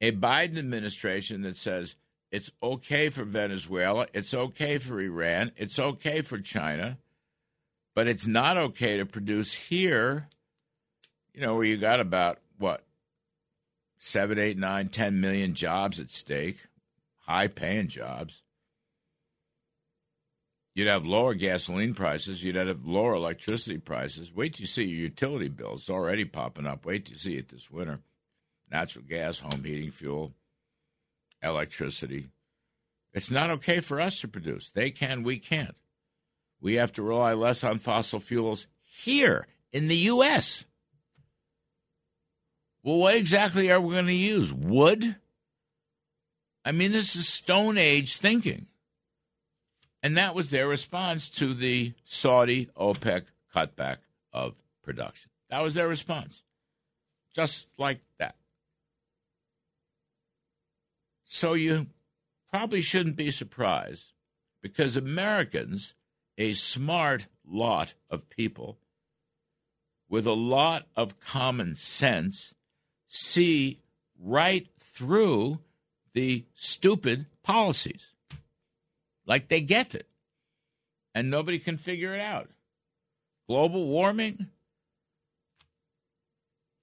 A 0.01 0.13
Biden 0.13 0.59
administration 0.59 1.43
that 1.43 1.57
says 1.57 1.97
it's 2.33 2.51
okay 2.63 3.09
for 3.09 3.25
Venezuela, 3.25 4.07
it's 4.13 4.35
okay 4.35 4.79
for 4.79 5.01
Iran, 5.01 5.53
it's 5.57 5.79
okay 5.79 6.23
for 6.23 6.39
China, 6.39 6.99
but 7.95 8.09
it's 8.09 8.27
not 8.27 8.57
okay 8.57 8.97
to 8.97 9.07
produce 9.07 9.53
here, 9.55 10.29
you 11.35 11.41
know, 11.41 11.55
where 11.55 11.65
you 11.65 11.77
got 11.77 12.01
about 12.01 12.39
what 12.59 12.85
seven, 13.99 14.39
eight, 14.39 14.59
nine, 14.59 14.89
ten 14.89 15.21
million 15.21 15.55
jobs 15.55 16.01
at 16.01 16.11
stake, 16.11 16.65
high 17.27 17.47
paying 17.47 17.87
jobs. 17.89 18.42
You'd 20.75 20.89
have 20.89 21.05
lower 21.05 21.35
gasoline 21.35 21.93
prices. 21.93 22.43
You'd 22.43 22.57
have 22.57 22.85
lower 22.85 23.15
electricity 23.15 23.79
prices. 23.79 24.33
Wait 24.33 24.55
till 24.55 24.63
you 24.63 24.67
see 24.67 24.85
your 24.85 25.01
utility 25.01 25.49
bills. 25.49 25.83
It's 25.83 25.91
already 25.91 26.25
popping 26.25 26.67
up. 26.67 26.87
Wait 26.87 27.05
till 27.05 27.13
you 27.13 27.19
see 27.19 27.37
it 27.37 27.49
this 27.49 27.71
winter. 27.71 28.01
Natural 28.71 29.05
gas, 29.07 29.41
home 29.41 29.65
heating 29.65 29.91
fuel, 29.91 30.33
electricity. 31.43 32.29
It's 33.13 33.31
not 33.31 33.51
okay 33.51 33.81
for 33.81 34.01
us 34.01 34.21
to 34.23 34.29
produce. 34.29 34.71
They 34.71 34.91
can, 34.91 35.23
we 35.23 35.39
can't. 35.39 35.77
We 36.61 36.75
have 36.75 36.93
to 36.93 37.03
rely 37.03 37.35
less 37.35 37.63
on 37.65 37.79
fossil 37.79 38.21
fuels 38.21 38.67
here 38.81 39.47
in 39.73 39.89
the 39.89 39.97
U.S. 39.97 40.65
Well, 42.83 42.97
what 42.97 43.15
exactly 43.15 43.71
are 43.71 43.81
we 43.81 43.93
going 43.93 44.07
to 44.07 44.15
use? 44.15 44.53
Wood? 44.53 45.17
I 46.65 46.73
mean, 46.73 46.93
this 46.93 47.15
is 47.15 47.29
Stone 47.29 47.77
Age 47.77 48.17
thinking. 48.17 48.69
And 50.03 50.17
that 50.17 50.35
was 50.35 50.51
their 50.51 50.67
response 50.67 51.29
to 51.31 51.55
the 51.55 51.95
Saudi 52.05 52.69
OPEC 52.77 53.25
cutback 53.55 53.99
of 54.33 54.59
production. 54.83 55.31
That 55.49 55.63
was 55.63 55.75
their 55.75 55.89
response. 55.89 56.43
Just 57.35 57.69
like 57.79 58.01
that. 58.19 58.35
So 61.25 61.55
you 61.55 61.87
probably 62.51 62.81
shouldn't 62.81 63.17
be 63.17 63.31
surprised 63.31 64.13
because 64.61 64.97
Americans, 64.97 65.95
a 66.37 66.53
smart 66.55 67.27
lot 67.47 67.95
of 68.11 68.29
people 68.29 68.79
with 70.09 70.27
a 70.27 70.33
lot 70.33 70.87
of 70.95 71.19
common 71.21 71.75
sense, 71.75 72.53
see 73.09 73.79
right 74.21 74.69
through 74.79 75.59
the 76.13 76.45
stupid 76.55 77.27
policies. 77.43 78.12
Like 79.33 79.49
they 79.49 79.63
get 79.63 79.95
it. 79.95 80.11
And 81.15 81.31
nobody 81.31 81.59
can 81.59 81.79
figure 81.79 82.15
it 82.15 82.21
out. 82.21 82.51
Global 83.49 83.87
warming, 83.87 84.49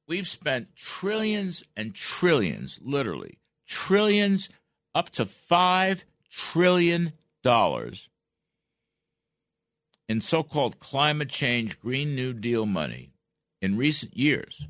we've 0.07 0.27
spent 0.27 0.75
trillions 0.75 1.63
and 1.77 1.93
trillions, 1.93 2.79
literally, 2.83 3.37
trillions, 3.67 4.49
up 4.95 5.11
to 5.11 5.25
$5 5.25 6.03
trillion 6.31 7.13
in 10.07 10.19
so 10.19 10.41
called 10.41 10.79
climate 10.79 11.29
change, 11.29 11.79
Green 11.79 12.15
New 12.15 12.33
Deal 12.33 12.65
money 12.65 13.11
in 13.61 13.77
recent 13.77 14.17
years 14.17 14.67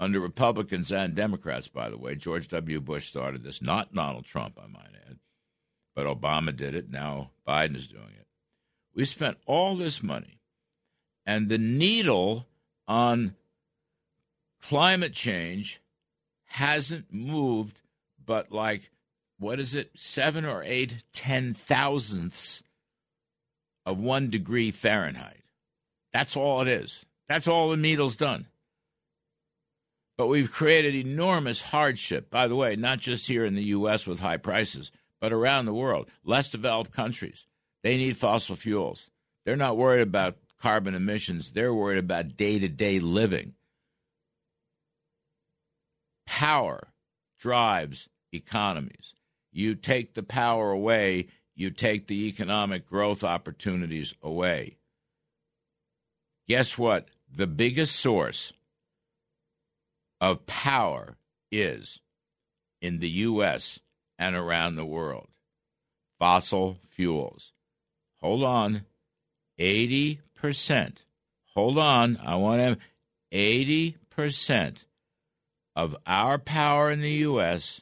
under 0.00 0.20
Republicans 0.20 0.90
and 0.90 1.14
Democrats, 1.14 1.68
by 1.68 1.90
the 1.90 1.98
way. 1.98 2.14
George 2.14 2.48
W. 2.48 2.80
Bush 2.80 3.08
started 3.08 3.44
this, 3.44 3.60
not 3.60 3.92
Donald 3.92 4.24
Trump, 4.24 4.58
I 4.58 4.66
might 4.66 4.88
add, 5.06 5.18
but 5.94 6.06
Obama 6.06 6.54
did 6.54 6.74
it. 6.74 6.90
Now 6.90 7.30
Biden 7.46 7.76
is 7.76 7.86
doing 7.86 8.14
it. 8.18 8.26
We 8.94 9.04
spent 9.04 9.38
all 9.46 9.74
this 9.74 10.02
money, 10.02 10.40
and 11.24 11.48
the 11.48 11.58
needle 11.58 12.46
on 12.86 13.34
climate 14.60 15.12
change 15.12 15.80
hasn't 16.44 17.12
moved 17.12 17.82
but 18.24 18.52
like, 18.52 18.90
what 19.38 19.58
is 19.58 19.74
it, 19.74 19.90
seven 19.94 20.44
or 20.44 20.62
eight 20.64 21.02
ten 21.12 21.54
thousandths 21.54 22.62
of 23.84 23.98
one 23.98 24.30
degree 24.30 24.70
Fahrenheit. 24.70 25.42
That's 26.12 26.36
all 26.36 26.60
it 26.60 26.68
is. 26.68 27.04
That's 27.28 27.48
all 27.48 27.70
the 27.70 27.76
needle's 27.76 28.16
done. 28.16 28.46
But 30.16 30.26
we've 30.28 30.52
created 30.52 30.94
enormous 30.94 31.62
hardship, 31.62 32.30
by 32.30 32.46
the 32.46 32.54
way, 32.54 32.76
not 32.76 33.00
just 33.00 33.26
here 33.26 33.44
in 33.44 33.54
the 33.54 33.64
U.S. 33.64 34.06
with 34.06 34.20
high 34.20 34.36
prices, 34.36 34.92
but 35.22 35.32
around 35.32 35.66
the 35.66 35.72
world. 35.72 36.10
Less 36.24 36.50
developed 36.50 36.90
countries, 36.90 37.46
they 37.84 37.96
need 37.96 38.16
fossil 38.16 38.56
fuels. 38.56 39.08
They're 39.46 39.56
not 39.56 39.76
worried 39.76 40.02
about 40.02 40.36
carbon 40.60 40.94
emissions, 40.94 41.52
they're 41.52 41.72
worried 41.72 41.98
about 41.98 42.36
day 42.36 42.58
to 42.58 42.68
day 42.68 42.98
living. 42.98 43.54
Power 46.26 46.88
drives 47.38 48.08
economies. 48.32 49.14
You 49.52 49.76
take 49.76 50.14
the 50.14 50.22
power 50.22 50.72
away, 50.72 51.28
you 51.54 51.70
take 51.70 52.08
the 52.08 52.26
economic 52.26 52.86
growth 52.86 53.22
opportunities 53.22 54.14
away. 54.22 54.78
Guess 56.48 56.76
what? 56.76 57.08
The 57.30 57.46
biggest 57.46 57.94
source 57.94 58.52
of 60.20 60.46
power 60.46 61.16
is 61.52 62.00
in 62.80 62.98
the 62.98 63.10
U.S. 63.10 63.78
and 64.22 64.36
around 64.36 64.76
the 64.76 64.84
world 64.84 65.26
fossil 66.22 66.78
fuels. 66.88 67.52
Hold 68.20 68.44
on. 68.44 68.84
80%. 69.58 70.98
Hold 71.54 71.78
on. 71.78 72.16
I 72.24 72.36
want 72.36 72.60
to 72.60 72.78
80% 73.32 74.84
of 75.74 75.96
our 76.06 76.38
power 76.38 76.92
in 76.92 77.00
the 77.00 77.10
U.S. 77.10 77.80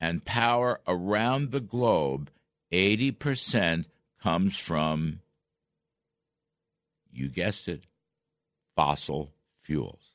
and 0.00 0.24
power 0.24 0.80
around 0.88 1.50
the 1.50 1.60
globe, 1.60 2.30
80% 2.72 3.84
comes 4.22 4.56
from, 4.56 5.20
you 7.12 7.28
guessed 7.28 7.68
it, 7.68 7.84
fossil 8.74 9.34
fuels. 9.60 10.14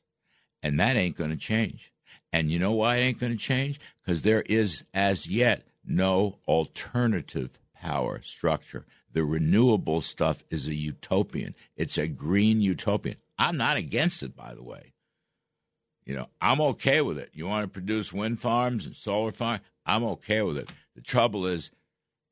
And 0.64 0.80
that 0.80 0.96
ain't 0.96 1.16
going 1.16 1.30
to 1.30 1.38
change. 1.38 1.94
And 2.34 2.50
you 2.50 2.58
know 2.58 2.72
why 2.72 2.96
it 2.96 3.02
ain't 3.02 3.20
going 3.20 3.34
to 3.34 3.38
change? 3.38 3.80
Because 4.04 4.22
there 4.24 4.42
is, 4.42 4.84
as 4.94 5.28
yet, 5.28 5.64
no 5.86 6.38
alternative 6.48 7.60
power 7.76 8.22
structure. 8.22 8.86
The 9.12 9.24
renewable 9.24 10.02
stuff 10.02 10.44
is 10.50 10.68
a 10.68 10.76
utopian. 10.76 11.56
It's 11.76 11.98
a 11.98 12.08
green 12.08 12.62
utopian. 12.62 13.18
I'm 13.38 13.58
not 13.58 13.78
against 13.78 14.24
it, 14.24 14.36
by 14.36 14.54
the 14.54 14.64
way. 14.64 14.94
You 16.06 16.16
know, 16.16 16.30
I'm 16.40 16.62
okay 16.62 17.02
with 17.02 17.18
it. 17.18 17.30
You 17.34 17.48
want 17.48 17.64
to 17.64 17.68
produce 17.68 18.14
wind 18.14 18.40
farms 18.40 18.86
and 18.86 18.96
solar 18.96 19.32
farms? 19.32 19.62
I'm 19.86 20.04
okay 20.04 20.42
with 20.42 20.58
it. 20.58 20.72
The 20.96 21.02
trouble 21.02 21.46
is, 21.46 21.72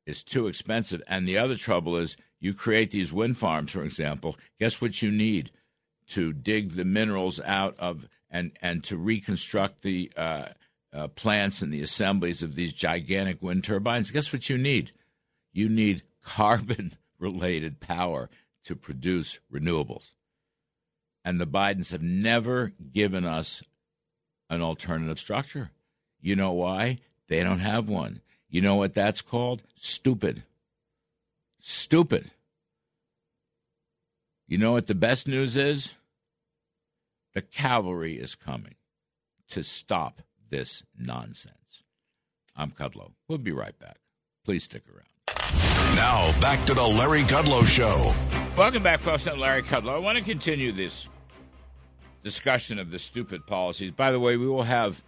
it's 0.06 0.22
too 0.22 0.46
expensive. 0.46 1.02
And 1.06 1.26
the 1.26 1.38
other 1.38 1.56
trouble 1.56 1.96
is, 1.96 2.16
You 2.40 2.54
create 2.54 2.90
these 2.90 3.12
wind 3.12 3.36
farms, 3.36 3.70
for 3.70 3.84
example. 3.84 4.36
Guess 4.58 4.80
what 4.80 5.02
you 5.02 5.10
need 5.10 5.50
to 6.08 6.32
dig 6.32 6.70
the 6.70 6.84
minerals 6.84 7.38
out 7.44 7.76
of 7.78 8.08
and 8.30 8.52
and 8.62 8.82
to 8.84 8.96
reconstruct 8.96 9.82
the 9.82 10.10
uh, 10.16 10.46
uh, 10.92 11.08
plants 11.08 11.62
and 11.62 11.72
the 11.72 11.82
assemblies 11.82 12.42
of 12.42 12.54
these 12.54 12.72
gigantic 12.72 13.42
wind 13.42 13.64
turbines. 13.64 14.10
Guess 14.10 14.32
what 14.32 14.50
you 14.50 14.58
need? 14.58 14.92
You 15.52 15.68
need 15.68 16.02
carbon 16.24 16.94
related 17.18 17.80
power 17.80 18.28
to 18.64 18.76
produce 18.76 19.40
renewables. 19.52 20.12
And 21.24 21.40
the 21.40 21.46
Bidens 21.46 21.92
have 21.92 22.02
never 22.02 22.72
given 22.92 23.24
us 23.24 23.62
an 24.48 24.62
alternative 24.62 25.18
structure. 25.18 25.70
You 26.20 26.34
know 26.34 26.52
why? 26.52 26.98
They 27.28 27.42
don't 27.42 27.60
have 27.60 27.88
one. 27.88 28.20
You 28.48 28.60
know 28.60 28.74
what 28.74 28.94
that's 28.94 29.20
called? 29.22 29.62
Stupid. 29.76 30.42
Stupid. 31.60 32.30
You 34.48 34.58
know 34.58 34.72
what 34.72 34.86
the 34.86 34.94
best 34.94 35.28
news 35.28 35.56
is? 35.56 35.94
The 37.34 37.42
cavalry 37.42 38.14
is 38.14 38.34
coming 38.34 38.74
to 39.48 39.62
stop 39.62 40.22
this 40.50 40.82
nonsense. 40.98 41.84
I'm 42.56 42.70
Kudlow. 42.70 43.12
We'll 43.28 43.38
be 43.38 43.52
right 43.52 43.78
back. 43.78 43.98
Please 44.44 44.64
stick 44.64 44.82
around. 44.88 45.06
Now, 45.96 46.38
back 46.40 46.64
to 46.66 46.74
the 46.74 46.86
Larry 46.86 47.22
Kudlow 47.22 47.66
Show. 47.66 48.12
Welcome 48.56 48.82
back, 48.82 49.00
folks. 49.00 49.26
I'm 49.26 49.38
Larry 49.38 49.62
Kudlow. 49.62 49.94
I 49.94 49.98
want 49.98 50.18
to 50.18 50.24
continue 50.24 50.72
this 50.72 51.08
discussion 52.22 52.78
of 52.78 52.90
the 52.90 52.98
stupid 52.98 53.46
policies. 53.46 53.90
By 53.90 54.12
the 54.12 54.20
way, 54.20 54.36
we 54.36 54.46
will 54.46 54.64
have 54.64 55.02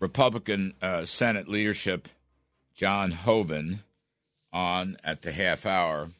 Republican 0.00 0.74
uh, 0.82 1.04
Senate 1.04 1.48
leadership 1.48 2.08
John 2.74 3.12
Hoeven 3.12 3.80
on 4.52 4.96
at 5.04 5.22
the 5.22 5.32
half 5.32 5.66
hour. 5.66 6.10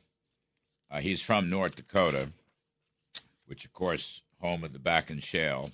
Uh, 0.91 1.01
he's 1.01 1.23
from 1.23 1.51
North 1.51 1.77
Dakota, 1.77 2.31
which, 3.47 3.65
of 3.65 3.73
course, 3.73 4.23
home 4.41 4.65
of 4.65 4.73
the 4.73 4.79
Bakken 4.79 5.23
Shale 5.23 5.71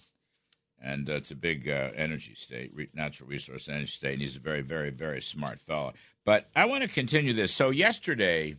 and 0.82 1.08
uh, 1.08 1.14
it's 1.14 1.30
a 1.30 1.36
big 1.36 1.68
uh, 1.68 1.90
energy 1.94 2.34
state, 2.34 2.70
re- 2.74 2.88
natural 2.94 3.28
resource 3.28 3.68
energy 3.68 3.86
state, 3.86 4.14
and 4.14 4.22
he's 4.22 4.36
a 4.36 4.40
very, 4.40 4.62
very, 4.62 4.90
very 4.90 5.20
smart 5.20 5.60
fellow. 5.60 5.92
But 6.24 6.48
I 6.54 6.66
want 6.66 6.82
to 6.82 6.88
continue 6.88 7.32
this. 7.32 7.52
So 7.52 7.70
yesterday, 7.70 8.56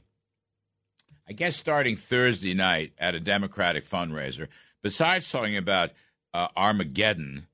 I 1.28 1.34
guess 1.34 1.56
starting 1.56 1.96
Thursday 1.98 2.54
night 2.54 2.94
at 2.98 3.16
a 3.16 3.20
Democratic 3.20 3.88
fundraiser, 3.88 4.48
besides 4.82 5.30
talking 5.30 5.58
about 5.58 5.92
uh, 6.34 6.48
Armageddon 6.56 7.48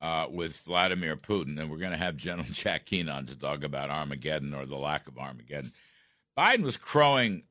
uh, 0.00 0.26
with 0.30 0.60
Vladimir 0.60 1.16
Putin, 1.16 1.60
and 1.60 1.70
we're 1.70 1.78
going 1.78 1.92
to 1.92 1.96
have 1.96 2.16
General 2.16 2.48
Jack 2.50 2.86
Keane 2.86 3.08
on 3.08 3.26
to 3.26 3.36
talk 3.36 3.62
about 3.62 3.90
Armageddon 3.90 4.54
or 4.54 4.66
the 4.66 4.76
lack 4.76 5.06
of 5.06 5.18
Armageddon, 5.18 5.72
Biden 6.36 6.62
was 6.62 6.76
crowing 6.76 7.44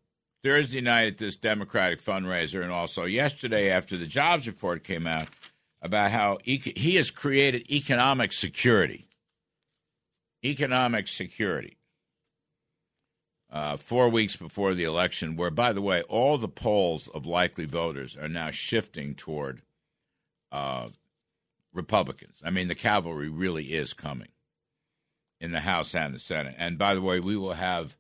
Thursday 0.43 0.81
night 0.81 1.07
at 1.07 1.17
this 1.17 1.35
Democratic 1.35 2.01
fundraiser, 2.01 2.61
and 2.61 2.71
also 2.71 3.03
yesterday 3.03 3.69
after 3.69 3.97
the 3.97 4.07
jobs 4.07 4.47
report 4.47 4.83
came 4.83 5.05
out 5.05 5.27
about 5.81 6.11
how 6.11 6.37
he 6.43 6.95
has 6.95 7.11
created 7.11 7.69
economic 7.71 8.33
security. 8.33 9.07
Economic 10.43 11.07
security. 11.07 11.77
Uh, 13.51 13.77
four 13.77 14.09
weeks 14.09 14.35
before 14.35 14.73
the 14.73 14.83
election, 14.83 15.35
where, 15.35 15.49
by 15.49 15.73
the 15.73 15.81
way, 15.81 16.03
all 16.03 16.37
the 16.37 16.47
polls 16.47 17.07
of 17.07 17.25
likely 17.25 17.65
voters 17.65 18.15
are 18.15 18.29
now 18.29 18.51
shifting 18.51 19.15
toward 19.15 19.61
uh, 20.51 20.89
Republicans. 21.73 22.41
I 22.45 22.51
mean, 22.51 22.67
the 22.67 22.75
cavalry 22.75 23.29
really 23.29 23.73
is 23.73 23.93
coming 23.93 24.29
in 25.41 25.51
the 25.51 25.61
House 25.61 25.95
and 25.95 26.13
the 26.13 26.19
Senate. 26.19 26.55
And 26.57 26.77
by 26.77 26.93
the 26.93 27.01
way, 27.01 27.19
we 27.19 27.37
will 27.37 27.53
have 27.53 27.97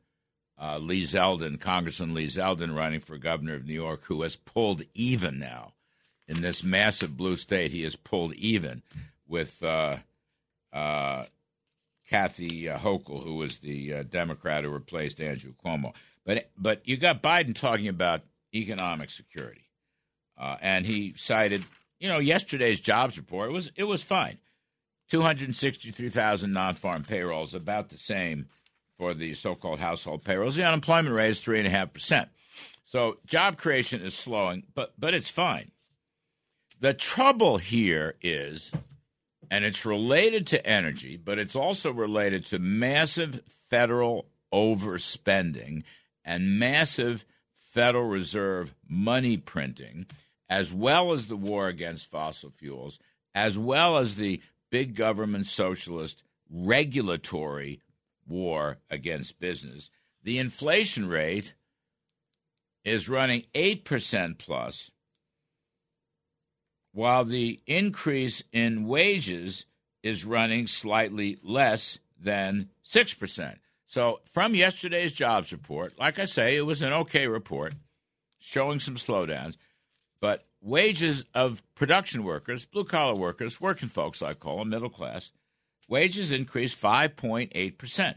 uh, 0.61 0.77
Lee 0.77 1.03
Zeldin, 1.03 1.59
Congressman 1.59 2.13
Lee 2.13 2.27
Zeldin, 2.27 2.75
running 2.75 2.99
for 2.99 3.17
governor 3.17 3.55
of 3.55 3.65
New 3.65 3.73
York, 3.73 4.03
who 4.03 4.21
has 4.21 4.35
pulled 4.35 4.83
even 4.93 5.39
now 5.39 5.73
in 6.29 6.41
this 6.41 6.63
massive 6.63 7.17
blue 7.17 7.35
state, 7.35 7.71
he 7.71 7.81
has 7.81 7.95
pulled 7.95 8.33
even 8.35 8.83
with 9.27 9.61
uh, 9.63 9.97
uh, 10.71 11.25
Kathy 12.07 12.69
uh, 12.69 12.77
Hochul, 12.77 13.23
who 13.23 13.35
was 13.35 13.57
the 13.57 13.95
uh, 13.95 14.03
Democrat 14.03 14.63
who 14.63 14.69
replaced 14.69 15.19
Andrew 15.19 15.53
Cuomo. 15.63 15.93
But 16.25 16.49
but 16.55 16.87
you 16.87 16.97
got 16.97 17.23
Biden 17.23 17.55
talking 17.55 17.87
about 17.87 18.21
economic 18.53 19.09
security, 19.09 19.67
uh, 20.37 20.57
and 20.61 20.85
he 20.85 21.15
cited 21.17 21.65
you 21.99 22.07
know 22.07 22.19
yesterday's 22.19 22.79
jobs 22.79 23.17
report. 23.17 23.49
It 23.49 23.53
was 23.53 23.71
it 23.75 23.85
was 23.85 24.03
fine. 24.03 24.37
Two 25.09 25.21
hundred 25.21 25.55
sixty-three 25.55 26.09
thousand 26.09 26.53
non-farm 26.53 27.03
payrolls, 27.03 27.55
about 27.55 27.89
the 27.89 27.97
same 27.97 28.47
for 28.97 29.15
the 29.15 29.33
so-called 29.33 29.79
household 29.79 30.23
payrolls. 30.23 30.55
The 30.55 30.67
unemployment 30.67 31.15
rate 31.15 31.29
is 31.29 31.39
three 31.39 31.57
and 31.57 31.67
a 31.67 31.71
half 31.71 31.91
percent. 31.91 32.29
So 32.85 33.17
job 33.25 33.57
creation 33.57 34.01
is 34.01 34.13
slowing, 34.13 34.63
but 34.75 34.93
but 34.99 35.15
it's 35.15 35.29
fine. 35.29 35.71
The 36.81 36.93
trouble 36.93 37.57
here 37.57 38.15
is, 38.21 38.71
and 39.51 39.65
it's 39.65 39.85
related 39.85 40.47
to 40.47 40.65
energy, 40.65 41.17
but 41.17 41.37
it's 41.37 41.55
also 41.55 41.91
related 41.91 42.45
to 42.47 42.59
massive 42.59 43.41
federal 43.69 44.27
overspending 44.53 45.83
and 46.23 46.57
massive 46.57 47.25
Federal 47.55 48.05
Reserve 48.05 48.73
money 48.87 49.37
printing, 49.37 50.07
as 50.49 50.71
well 50.71 51.11
as 51.11 51.27
the 51.27 51.35
war 51.35 51.67
against 51.67 52.09
fossil 52.09 52.49
fuels, 52.49 52.97
as 53.35 53.57
well 53.57 53.97
as 53.97 54.15
the 54.15 54.41
big 54.71 54.95
government 54.95 55.47
socialist 55.47 56.23
regulatory 56.49 57.81
war 58.27 58.77
against 58.89 59.39
business. 59.39 59.89
The 60.23 60.39
inflation 60.39 61.07
rate 61.07 61.53
is 62.83 63.09
running 63.09 63.43
8% 63.53 64.37
plus 64.37 64.91
while 66.91 67.25
the 67.25 67.59
increase 67.67 68.43
in 68.51 68.87
wages 68.87 69.65
is 70.03 70.25
running 70.25 70.67
slightly 70.67 71.37
less 71.43 71.99
than 72.19 72.69
6%. 72.85 73.57
So, 73.85 74.19
from 74.25 74.53
yesterday's 74.53 75.13
jobs 75.13 75.51
report, 75.51 75.97
like 75.97 76.19
I 76.19 76.25
say, 76.25 76.55
it 76.55 76.65
was 76.65 76.81
an 76.81 76.93
okay 76.93 77.27
report 77.27 77.73
showing 78.37 78.79
some 78.79 78.95
slowdowns, 78.95 79.55
but 80.21 80.45
wages 80.61 81.25
of 81.33 81.63
production 81.75 82.23
workers, 82.23 82.65
blue 82.65 82.83
collar 82.83 83.15
workers, 83.15 83.59
working 83.59 83.89
folks, 83.89 84.21
I 84.21 84.33
call 84.33 84.59
them, 84.59 84.69
middle 84.69 84.89
class, 84.89 85.31
wages 85.87 86.31
increased 86.31 86.79
5.8% 86.79 88.15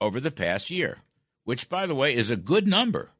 over 0.00 0.20
the 0.20 0.30
past 0.30 0.70
year, 0.70 0.98
which, 1.44 1.68
by 1.68 1.86
the 1.86 1.94
way, 1.94 2.14
is 2.14 2.30
a 2.30 2.36
good 2.36 2.66
number 2.66 3.10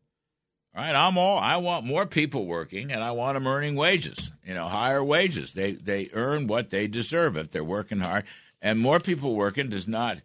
right, 0.82 0.94
I'm 0.94 1.16
all. 1.16 1.38
I 1.38 1.56
want 1.56 1.86
more 1.86 2.06
people 2.06 2.44
working, 2.44 2.92
and 2.92 3.02
I 3.02 3.12
want 3.12 3.36
them 3.36 3.46
earning 3.46 3.76
wages. 3.76 4.30
You 4.44 4.54
know, 4.54 4.68
higher 4.68 5.02
wages. 5.02 5.52
They 5.52 5.72
they 5.72 6.10
earn 6.12 6.46
what 6.46 6.70
they 6.70 6.86
deserve 6.86 7.36
if 7.36 7.50
they're 7.50 7.64
working 7.64 8.00
hard, 8.00 8.24
and 8.60 8.78
more 8.78 9.00
people 9.00 9.34
working 9.34 9.70
does 9.70 9.88
not 9.88 10.18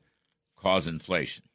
cause 0.57 0.87
inflation. 0.87 1.45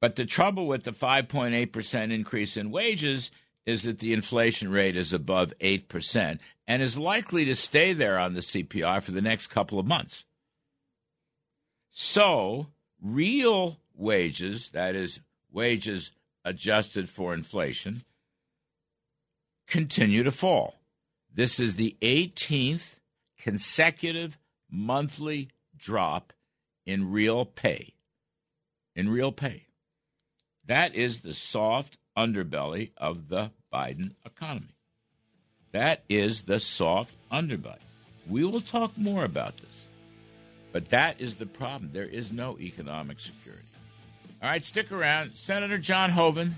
But 0.00 0.16
the 0.16 0.26
trouble 0.26 0.66
with 0.66 0.84
the 0.84 0.92
5.8 0.92 1.72
percent 1.72 2.10
increase 2.10 2.56
in 2.56 2.70
wages 2.70 3.30
is 3.66 3.82
that 3.84 3.98
the 4.00 4.12
inflation 4.12 4.70
rate 4.70 4.96
is 4.96 5.12
above 5.12 5.52
eight 5.60 5.88
percent 5.88 6.40
and 6.66 6.82
is 6.82 6.98
likely 6.98 7.44
to 7.44 7.54
stay 7.54 7.92
there 7.92 8.18
on 8.18 8.34
the 8.34 8.40
CPI 8.40 9.02
for 9.02 9.12
the 9.12 9.20
next 9.20 9.48
couple 9.48 9.78
of 9.78 9.86
months. 9.86 10.24
So, 11.90 12.68
real 13.02 13.80
wages, 13.94 14.70
that 14.70 14.94
is, 14.94 15.20
wages 15.52 16.12
adjusted 16.44 17.08
for 17.08 17.34
inflation, 17.34 18.02
continue 19.66 20.22
to 20.22 20.32
fall. 20.32 20.80
This 21.32 21.60
is 21.60 21.76
the 21.76 21.96
18th 22.02 22.98
consecutive 23.38 24.38
monthly 24.70 25.48
drop 25.76 26.32
in 26.84 27.10
real 27.10 27.44
pay. 27.44 27.94
In 28.94 29.08
real 29.08 29.32
pay. 29.32 29.66
That 30.66 30.94
is 30.94 31.20
the 31.20 31.34
soft 31.34 31.98
underbelly 32.16 32.90
of 32.96 33.28
the 33.28 33.50
Biden 33.72 34.14
economy. 34.26 34.74
That 35.72 36.02
is 36.08 36.42
the 36.42 36.60
soft 36.60 37.14
underbelly. 37.30 37.78
We 38.28 38.44
will 38.44 38.60
talk 38.60 38.98
more 38.98 39.24
about 39.24 39.56
this. 39.58 39.84
But 40.72 40.90
that 40.90 41.20
is 41.20 41.36
the 41.36 41.46
problem. 41.46 41.90
There 41.92 42.04
is 42.04 42.30
no 42.30 42.58
economic 42.60 43.20
security. 43.20 43.69
All 44.42 44.48
right, 44.48 44.64
stick 44.64 44.90
around. 44.90 45.32
Senator 45.34 45.76
John 45.76 46.08
Hoeven 46.08 46.56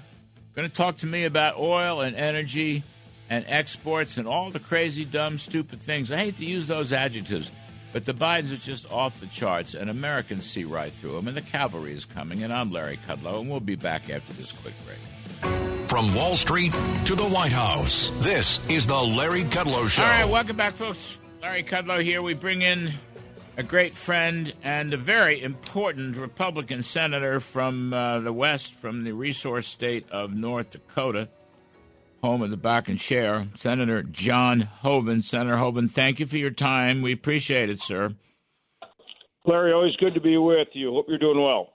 going 0.55 0.69
to 0.69 0.75
talk 0.75 0.99
to 0.99 1.07
me 1.07 1.25
about 1.25 1.59
oil 1.59 2.01
and 2.01 2.15
energy 2.15 2.85
and 3.29 3.45
exports 3.49 4.19
and 4.19 4.29
all 4.29 4.53
the 4.53 4.61
crazy, 4.61 5.05
dumb, 5.05 5.37
stupid 5.37 5.81
things. 5.81 6.13
I 6.13 6.19
hate 6.19 6.37
to 6.37 6.45
use 6.45 6.69
those 6.69 6.93
adjectives, 6.93 7.51
but 7.93 8.05
the 8.05 8.15
Bidens 8.15 8.53
are 8.53 8.57
just 8.57 8.89
off 8.93 9.19
the 9.19 9.27
charts, 9.27 9.75
and 9.75 9.91
Americans 9.91 10.49
see 10.49 10.63
right 10.63 10.93
through 10.93 11.13
them, 11.13 11.27
and 11.27 11.37
the 11.37 11.43
cavalry 11.43 11.93
is 11.93 12.05
coming. 12.05 12.45
And 12.45 12.53
I'm 12.53 12.71
Larry 12.71 13.01
Kudlow, 13.09 13.41
and 13.41 13.51
we'll 13.51 13.59
be 13.59 13.75
back 13.75 14.09
after 14.09 14.33
this 14.35 14.53
quick 14.53 14.75
break. 14.87 15.91
From 15.91 16.15
Wall 16.15 16.37
Street 16.37 16.73
to 17.07 17.17
the 17.17 17.29
White 17.29 17.53
House, 17.53 18.13
this 18.21 18.61
is 18.69 18.87
the 18.87 18.97
Larry 18.97 19.43
Kudlow 19.43 19.89
Show. 19.89 20.05
All 20.05 20.09
right, 20.09 20.29
welcome 20.29 20.57
back, 20.57 20.75
folks. 20.75 21.19
Larry 21.41 21.65
Kudlow 21.65 22.01
here. 22.01 22.23
We 22.23 22.35
bring 22.35 22.63
in 22.63 22.93
a 23.57 23.63
great 23.63 23.97
friend 23.97 24.53
and 24.63 24.95
a 24.95 24.97
very 24.97 25.43
important 25.43 26.17
Republican 26.17 26.83
senator 26.83 27.41
from 27.41 27.93
uh, 27.93 28.21
the 28.21 28.33
West, 28.33 28.75
from 28.75 29.05
the 29.05 29.13
resource 29.13 29.67
state 29.67 30.09
of 30.11 30.33
North 30.33 30.71
Dakota, 30.71 31.29
home 32.23 32.43
of 32.43 32.51
the 32.51 32.57
Bakken 32.57 32.99
Shale, 32.99 33.49
Senator 33.55 34.03
John 34.03 34.61
Hoeven. 34.61 35.23
Senator 35.23 35.59
Hoeven, 35.59 35.89
thank 35.89 36.21
you 36.21 36.27
for 36.27 36.39
your 36.39 36.51
time. 36.51 37.03
We 37.03 37.13
appreciate 37.13 37.69
it, 37.69 37.81
sir. 37.81 38.15
Larry, 39.45 39.73
always 39.73 39.97
good 39.97 40.15
to 40.15 40.21
be 40.21 40.37
with 40.39 40.69
you. 40.73 40.93
Hope 40.93 41.07
you're 41.09 41.19
doing 41.19 41.43
well. 41.43 41.71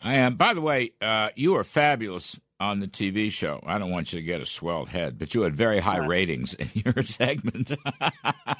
I 0.00 0.14
am. 0.14 0.36
By 0.36 0.54
the 0.54 0.60
way, 0.60 0.92
uh, 1.00 1.30
you 1.34 1.54
are 1.56 1.64
fabulous 1.64 2.38
on 2.62 2.78
the 2.78 2.86
TV 2.86 3.30
show. 3.30 3.60
I 3.66 3.78
don't 3.78 3.90
want 3.90 4.12
you 4.12 4.20
to 4.20 4.22
get 4.22 4.40
a 4.40 4.46
swelled 4.46 4.88
head, 4.88 5.18
but 5.18 5.34
you 5.34 5.42
had 5.42 5.56
very 5.56 5.80
high 5.80 5.98
ratings 5.98 6.54
in 6.54 6.70
your 6.84 7.02
segment. 7.02 7.72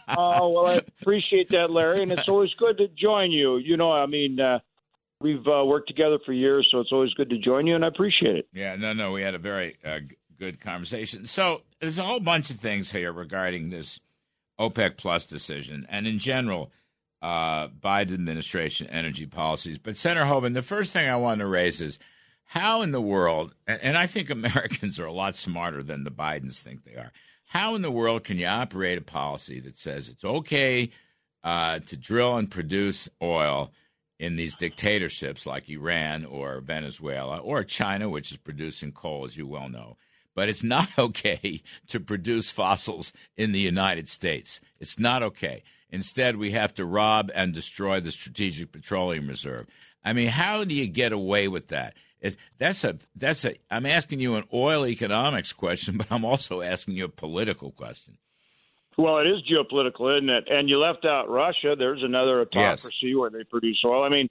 Oh, 0.08 0.48
well, 0.50 0.66
I 0.66 0.80
appreciate 1.00 1.50
that, 1.50 1.70
Larry, 1.70 2.02
and 2.02 2.10
it's 2.10 2.28
always 2.28 2.52
good 2.58 2.78
to 2.78 2.88
join 2.88 3.30
you. 3.30 3.58
You 3.58 3.76
know, 3.76 3.92
I 3.92 4.06
mean, 4.06 4.40
uh, 4.40 4.58
we've 5.20 5.46
uh, 5.46 5.64
worked 5.64 5.86
together 5.86 6.18
for 6.26 6.32
years, 6.32 6.66
so 6.72 6.80
it's 6.80 6.90
always 6.90 7.14
good 7.14 7.30
to 7.30 7.38
join 7.38 7.68
you, 7.68 7.76
and 7.76 7.84
I 7.84 7.88
appreciate 7.88 8.36
it. 8.36 8.48
Yeah, 8.52 8.74
no, 8.74 8.92
no, 8.92 9.12
we 9.12 9.22
had 9.22 9.36
a 9.36 9.38
very 9.38 9.76
uh, 9.84 10.00
good 10.36 10.58
conversation. 10.60 11.26
So 11.26 11.62
there's 11.80 11.98
a 11.98 12.02
whole 12.02 12.20
bunch 12.20 12.50
of 12.50 12.56
things 12.56 12.90
here 12.90 13.12
regarding 13.12 13.70
this 13.70 14.00
OPEC 14.58 14.96
Plus 14.96 15.26
decision, 15.26 15.86
and 15.88 16.08
in 16.08 16.18
general, 16.18 16.72
uh, 17.22 17.68
Biden 17.68 18.14
administration 18.14 18.88
energy 18.88 19.26
policies. 19.26 19.78
But 19.78 19.96
Senator 19.96 20.26
Hoeven, 20.26 20.54
the 20.54 20.62
first 20.62 20.92
thing 20.92 21.08
I 21.08 21.14
want 21.14 21.38
to 21.38 21.46
raise 21.46 21.80
is 21.80 22.00
how 22.52 22.82
in 22.82 22.92
the 22.92 23.00
world, 23.00 23.54
and 23.66 23.96
I 23.96 24.04
think 24.04 24.28
Americans 24.30 25.00
are 25.00 25.06
a 25.06 25.12
lot 25.12 25.36
smarter 25.36 25.82
than 25.82 26.04
the 26.04 26.10
Bidens 26.10 26.58
think 26.58 26.84
they 26.84 26.96
are. 26.96 27.10
How 27.46 27.74
in 27.74 27.80
the 27.80 27.90
world 27.90 28.24
can 28.24 28.36
you 28.36 28.46
operate 28.46 28.98
a 28.98 29.02
policy 29.02 29.58
that 29.60 29.74
says 29.74 30.10
it's 30.10 30.22
okay 30.22 30.90
uh, 31.42 31.78
to 31.78 31.96
drill 31.96 32.36
and 32.36 32.50
produce 32.50 33.08
oil 33.22 33.72
in 34.18 34.36
these 34.36 34.54
dictatorships 34.54 35.46
like 35.46 35.70
Iran 35.70 36.26
or 36.26 36.60
Venezuela 36.60 37.38
or 37.38 37.64
China, 37.64 38.10
which 38.10 38.30
is 38.30 38.36
producing 38.36 38.92
coal, 38.92 39.24
as 39.24 39.38
you 39.38 39.46
well 39.46 39.70
know? 39.70 39.96
But 40.34 40.50
it's 40.50 40.62
not 40.62 40.90
okay 40.98 41.62
to 41.86 42.00
produce 42.00 42.50
fossils 42.50 43.14
in 43.34 43.52
the 43.52 43.60
United 43.60 44.10
States. 44.10 44.60
It's 44.78 44.98
not 44.98 45.22
okay. 45.22 45.62
Instead, 45.88 46.36
we 46.36 46.50
have 46.50 46.74
to 46.74 46.84
rob 46.84 47.30
and 47.34 47.54
destroy 47.54 47.98
the 47.98 48.12
Strategic 48.12 48.72
Petroleum 48.72 49.26
Reserve. 49.26 49.66
I 50.04 50.12
mean, 50.12 50.28
how 50.28 50.64
do 50.64 50.74
you 50.74 50.86
get 50.86 51.12
away 51.12 51.48
with 51.48 51.68
that? 51.68 51.94
It, 52.22 52.36
that's 52.56 52.84
a 52.84 52.96
that's 53.16 53.44
a. 53.44 53.56
I'm 53.70 53.84
asking 53.84 54.20
you 54.20 54.36
an 54.36 54.44
oil 54.54 54.86
economics 54.86 55.52
question, 55.52 55.96
but 55.98 56.06
I'm 56.10 56.24
also 56.24 56.62
asking 56.62 56.94
you 56.94 57.04
a 57.04 57.08
political 57.10 57.72
question. 57.72 58.16
Well, 58.96 59.18
it 59.18 59.26
is 59.26 59.42
geopolitical, 59.50 60.16
isn't 60.16 60.30
it? 60.30 60.44
And 60.48 60.68
you 60.68 60.78
left 60.78 61.04
out 61.04 61.28
Russia. 61.28 61.74
There's 61.76 62.02
another 62.02 62.42
autocracy 62.42 62.96
yes. 63.02 63.16
where 63.16 63.30
they 63.30 63.42
produce 63.44 63.80
oil. 63.84 64.04
I 64.04 64.10
mean, 64.10 64.28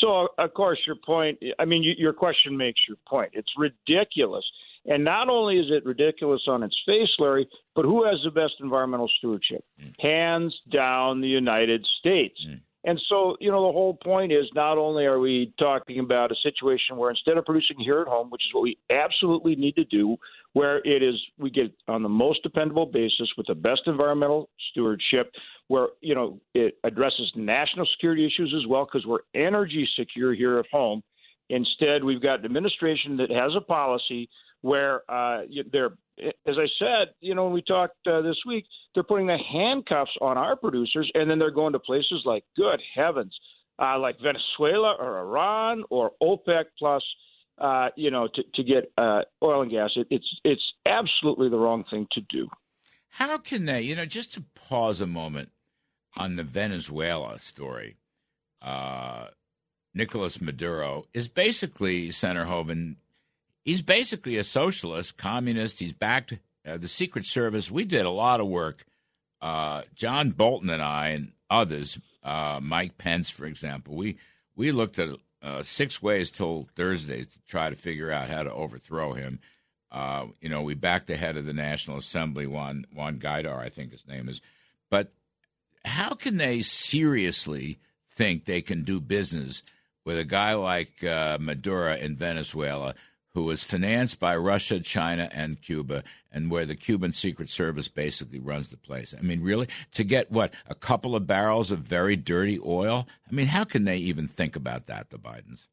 so 0.00 0.28
of 0.38 0.54
course 0.54 0.78
your 0.86 0.96
point. 1.04 1.38
I 1.58 1.64
mean, 1.64 1.82
you, 1.82 1.94
your 1.96 2.12
question 2.12 2.56
makes 2.56 2.80
your 2.88 2.98
point. 3.08 3.32
It's 3.34 3.52
ridiculous. 3.56 4.44
And 4.84 5.04
not 5.04 5.28
only 5.28 5.58
is 5.58 5.66
it 5.70 5.84
ridiculous 5.86 6.42
on 6.48 6.62
its 6.62 6.76
face, 6.84 7.08
Larry, 7.18 7.48
but 7.74 7.84
who 7.84 8.04
has 8.04 8.18
the 8.24 8.32
best 8.32 8.54
environmental 8.60 9.08
stewardship? 9.18 9.64
Mm. 9.80 9.94
Hands 10.00 10.54
down, 10.72 11.20
the 11.20 11.28
United 11.28 11.86
States. 12.00 12.38
Mm. 12.48 12.60
And 12.84 13.00
so, 13.08 13.36
you 13.38 13.50
know, 13.50 13.66
the 13.66 13.72
whole 13.72 13.94
point 13.94 14.32
is 14.32 14.46
not 14.54 14.76
only 14.76 15.04
are 15.04 15.20
we 15.20 15.52
talking 15.58 16.00
about 16.00 16.32
a 16.32 16.36
situation 16.42 16.96
where 16.96 17.10
instead 17.10 17.38
of 17.38 17.44
producing 17.44 17.78
here 17.78 18.00
at 18.00 18.08
home, 18.08 18.28
which 18.28 18.42
is 18.42 18.52
what 18.52 18.62
we 18.62 18.76
absolutely 18.90 19.54
need 19.54 19.76
to 19.76 19.84
do, 19.84 20.16
where 20.54 20.78
it 20.78 21.02
is 21.02 21.14
we 21.38 21.48
get 21.48 21.72
on 21.86 22.02
the 22.02 22.08
most 22.08 22.42
dependable 22.42 22.86
basis 22.86 23.30
with 23.36 23.46
the 23.46 23.54
best 23.54 23.82
environmental 23.86 24.48
stewardship, 24.70 25.32
where, 25.68 25.88
you 26.00 26.14
know, 26.14 26.40
it 26.54 26.76
addresses 26.82 27.30
national 27.36 27.86
security 27.94 28.26
issues 28.26 28.52
as 28.56 28.66
well 28.66 28.84
because 28.84 29.06
we're 29.06 29.20
energy 29.34 29.88
secure 29.96 30.34
here 30.34 30.58
at 30.58 30.66
home. 30.72 31.02
Instead, 31.50 32.02
we've 32.02 32.22
got 32.22 32.40
an 32.40 32.46
administration 32.46 33.16
that 33.16 33.30
has 33.30 33.52
a 33.56 33.60
policy 33.60 34.28
where 34.62 35.02
uh, 35.08 35.42
they're, 35.72 35.92
as 36.46 36.56
I 36.58 36.66
said, 36.78 37.14
you 37.20 37.34
know, 37.34 37.44
when 37.44 37.52
we 37.52 37.62
talked 37.62 38.06
uh, 38.06 38.22
this 38.22 38.38
week, 38.46 38.64
they're 38.94 39.02
putting 39.02 39.26
the 39.26 39.38
handcuffs 39.52 40.12
on 40.20 40.38
our 40.38 40.56
producers, 40.56 41.10
and 41.14 41.30
then 41.30 41.38
they're 41.38 41.50
going 41.50 41.74
to 41.74 41.78
places 41.78 42.22
like, 42.24 42.44
good 42.56 42.80
heavens, 42.94 43.36
uh, 43.78 43.98
like 43.98 44.16
Venezuela 44.22 44.96
or 44.98 45.18
Iran 45.20 45.84
or 45.90 46.12
OPEC 46.22 46.64
plus, 46.78 47.02
uh, 47.58 47.88
you 47.96 48.10
know, 48.10 48.28
to, 48.34 48.42
to 48.54 48.62
get 48.62 48.92
uh, 48.96 49.20
oil 49.42 49.62
and 49.62 49.70
gas. 49.70 49.90
It, 49.96 50.06
it's 50.10 50.40
it's 50.44 50.62
absolutely 50.86 51.48
the 51.48 51.58
wrong 51.58 51.84
thing 51.90 52.06
to 52.12 52.20
do. 52.30 52.48
How 53.08 53.38
can 53.38 53.66
they, 53.66 53.82
you 53.82 53.94
know, 53.94 54.06
just 54.06 54.32
to 54.34 54.44
pause 54.54 55.00
a 55.00 55.06
moment 55.06 55.50
on 56.16 56.36
the 56.36 56.42
Venezuela 56.42 57.38
story? 57.38 57.96
Uh, 58.60 59.28
Nicolas 59.94 60.40
Maduro 60.40 61.04
is 61.12 61.28
basically 61.28 62.10
Senator 62.10 62.46
Hoeven 62.46 62.96
he's 63.64 63.82
basically 63.82 64.36
a 64.36 64.44
socialist, 64.44 65.16
communist. 65.16 65.78
He's 65.78 65.92
backed 65.92 66.38
uh, 66.66 66.76
the 66.76 66.88
Secret 66.88 67.24
Service. 67.24 67.70
We 67.70 67.84
did 67.84 68.04
a 68.04 68.10
lot 68.10 68.40
of 68.40 68.46
work. 68.46 68.84
Uh, 69.40 69.82
John 69.94 70.30
Bolton 70.30 70.70
and 70.70 70.82
I 70.82 71.08
and 71.08 71.32
others, 71.50 71.98
uh, 72.22 72.60
Mike 72.62 72.98
Pence, 72.98 73.28
for 73.30 73.46
example, 73.46 73.94
we 73.96 74.16
we 74.54 74.70
looked 74.70 74.98
at 74.98 75.08
uh, 75.42 75.62
six 75.62 76.00
ways 76.00 76.30
till 76.30 76.68
Thursday 76.76 77.24
to 77.24 77.38
try 77.48 77.68
to 77.68 77.76
figure 77.76 78.12
out 78.12 78.30
how 78.30 78.42
to 78.42 78.52
overthrow 78.52 79.14
him. 79.14 79.40
Uh, 79.90 80.26
you 80.40 80.48
know, 80.48 80.62
we 80.62 80.74
backed 80.74 81.08
the 81.08 81.16
head 81.16 81.36
of 81.36 81.44
the 81.44 81.52
National 81.52 81.98
Assembly, 81.98 82.46
Juan 82.46 82.86
Juan 82.94 83.18
Guaidó, 83.18 83.58
I 83.58 83.68
think 83.68 83.90
his 83.90 84.06
name 84.06 84.28
is. 84.28 84.40
But 84.90 85.12
how 85.84 86.14
can 86.14 86.36
they 86.36 86.62
seriously 86.62 87.78
think 88.08 88.44
they 88.44 88.62
can 88.62 88.84
do 88.84 89.00
business 89.00 89.62
with 90.04 90.18
a 90.18 90.24
guy 90.24 90.54
like 90.54 91.02
uh, 91.02 91.38
Maduro 91.40 91.96
in 91.96 92.14
Venezuela? 92.14 92.94
Who 93.34 93.44
was 93.44 93.62
financed 93.62 94.20
by 94.20 94.36
Russia, 94.36 94.80
China, 94.80 95.28
and 95.32 95.62
Cuba, 95.62 96.02
and 96.30 96.50
where 96.50 96.66
the 96.66 96.76
Cuban 96.76 97.12
Secret 97.12 97.48
Service 97.48 97.88
basically 97.88 98.38
runs 98.38 98.68
the 98.68 98.76
place. 98.76 99.14
I 99.18 99.22
mean, 99.22 99.42
really, 99.42 99.68
to 99.92 100.04
get 100.04 100.30
what 100.30 100.54
a 100.66 100.74
couple 100.74 101.16
of 101.16 101.26
barrels 101.26 101.70
of 101.70 101.80
very 101.80 102.16
dirty 102.16 102.58
oil? 102.64 103.06
I 103.30 103.34
mean, 103.34 103.46
how 103.46 103.64
can 103.64 103.84
they 103.84 103.96
even 103.96 104.28
think 104.28 104.56
about 104.56 104.86
that, 104.86 105.10
the 105.10 105.18
Bidens? 105.18 105.66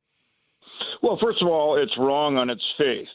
Well, 1.02 1.18
first 1.22 1.42
of 1.42 1.48
all, 1.48 1.82
it's 1.82 1.98
wrong 1.98 2.38
on 2.38 2.50
its 2.50 2.64
face. 2.78 3.08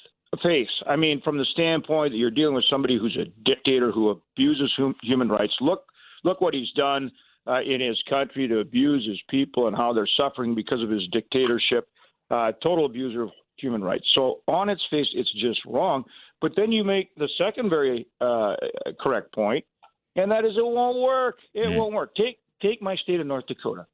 Face. 0.42 0.68
I 0.88 0.96
mean, 0.96 1.20
from 1.22 1.38
the 1.38 1.46
standpoint 1.52 2.12
that 2.12 2.18
you're 2.18 2.30
dealing 2.30 2.57
with 2.57 2.64
somebody 2.68 2.98
who's 2.98 3.16
a 3.16 3.30
dictator 3.48 3.92
who 3.92 4.11
abuses 4.11 4.72
hum- 4.76 4.96
human 5.00 5.28
rights. 5.28 5.52
Look, 5.61 5.85
look 6.24 6.40
what 6.40 6.54
he's 6.54 6.70
done 6.72 7.12
uh, 7.46 7.61
in 7.61 7.80
his 7.80 8.02
country 8.11 8.48
to 8.48 8.59
abuse 8.59 9.07
his 9.07 9.20
people 9.30 9.68
and 9.68 9.76
how 9.76 9.92
they're 9.92 10.09
suffering 10.16 10.57
because 10.57 10.83
of 10.83 10.90
his 10.90 11.07
dictatorship. 11.12 11.88
Uh, 12.30 12.50
total 12.62 12.87
abuser 12.87 13.22
of 13.22 13.30
human 13.57 13.83
rights. 13.83 14.07
So 14.14 14.40
on 14.49 14.69
its 14.69 14.83
face, 14.90 15.07
it's 15.14 15.33
just 15.40 15.61
wrong. 15.67 16.05
But 16.40 16.53
then 16.57 16.73
you 16.73 16.85
make 16.85 17.14
the 17.17 17.29
second 17.38 17.71
very 17.71 18.07
uh, 18.21 18.55
correct 19.01 19.35
point, 19.35 19.64
and 20.17 20.31
that 20.31 20.45
is 20.45 20.53
it 20.57 20.64
won't 20.64 20.99
work. 20.99 21.37
It 21.55 21.69
mm. 21.69 21.77
won't 21.77 21.95
work. 21.95 22.14
Take 22.17 22.38
take 22.62 22.83
my 22.83 22.97
state 22.97 23.21
of 23.21 23.27
North 23.27 23.47
Dakota. 23.47 23.87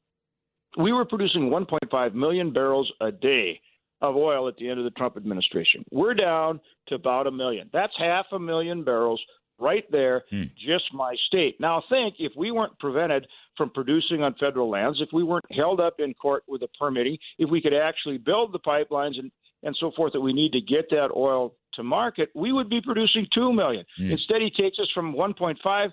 We 0.77 0.93
were 0.93 1.05
producing 1.05 1.49
1.5 1.49 2.13
million 2.13 2.53
barrels 2.53 2.91
a 3.01 3.11
day 3.11 3.59
of 4.01 4.15
oil 4.15 4.47
at 4.47 4.55
the 4.57 4.69
end 4.69 4.79
of 4.79 4.85
the 4.85 4.91
Trump 4.91 5.17
administration. 5.17 5.83
We're 5.91 6.13
down 6.13 6.59
to 6.87 6.95
about 6.95 7.27
a 7.27 7.31
million. 7.31 7.69
That's 7.71 7.93
half 7.97 8.25
a 8.31 8.39
million 8.39 8.83
barrels 8.83 9.21
right 9.59 9.85
there, 9.91 10.23
mm. 10.33 10.49
just 10.55 10.85
my 10.93 11.15
state. 11.27 11.55
Now, 11.59 11.83
think 11.87 12.15
if 12.19 12.33
we 12.35 12.51
weren't 12.51 12.77
prevented 12.79 13.27
from 13.55 13.69
producing 13.69 14.23
on 14.23 14.33
federal 14.39 14.69
lands, 14.69 14.99
if 15.01 15.09
we 15.13 15.23
weren't 15.23 15.45
held 15.51 15.79
up 15.79 15.95
in 15.99 16.13
court 16.15 16.43
with 16.47 16.63
a 16.63 16.67
permitting, 16.79 17.17
if 17.37 17.49
we 17.49 17.61
could 17.61 17.73
actually 17.73 18.17
build 18.17 18.53
the 18.53 18.59
pipelines 18.59 19.19
and 19.19 19.31
and 19.63 19.75
so 19.79 19.91
forth 19.95 20.13
that 20.13 20.21
we 20.21 20.33
need 20.33 20.51
to 20.53 20.61
get 20.61 20.89
that 20.89 21.09
oil 21.15 21.55
to 21.73 21.83
market, 21.83 22.29
we 22.35 22.51
would 22.51 22.69
be 22.69 22.81
producing 22.81 23.27
2 23.33 23.53
million. 23.53 23.85
Mm. 23.99 24.11
Instead, 24.11 24.41
he 24.41 24.49
takes 24.49 24.79
us 24.79 24.89
from 24.93 25.13
1.5 25.13 25.91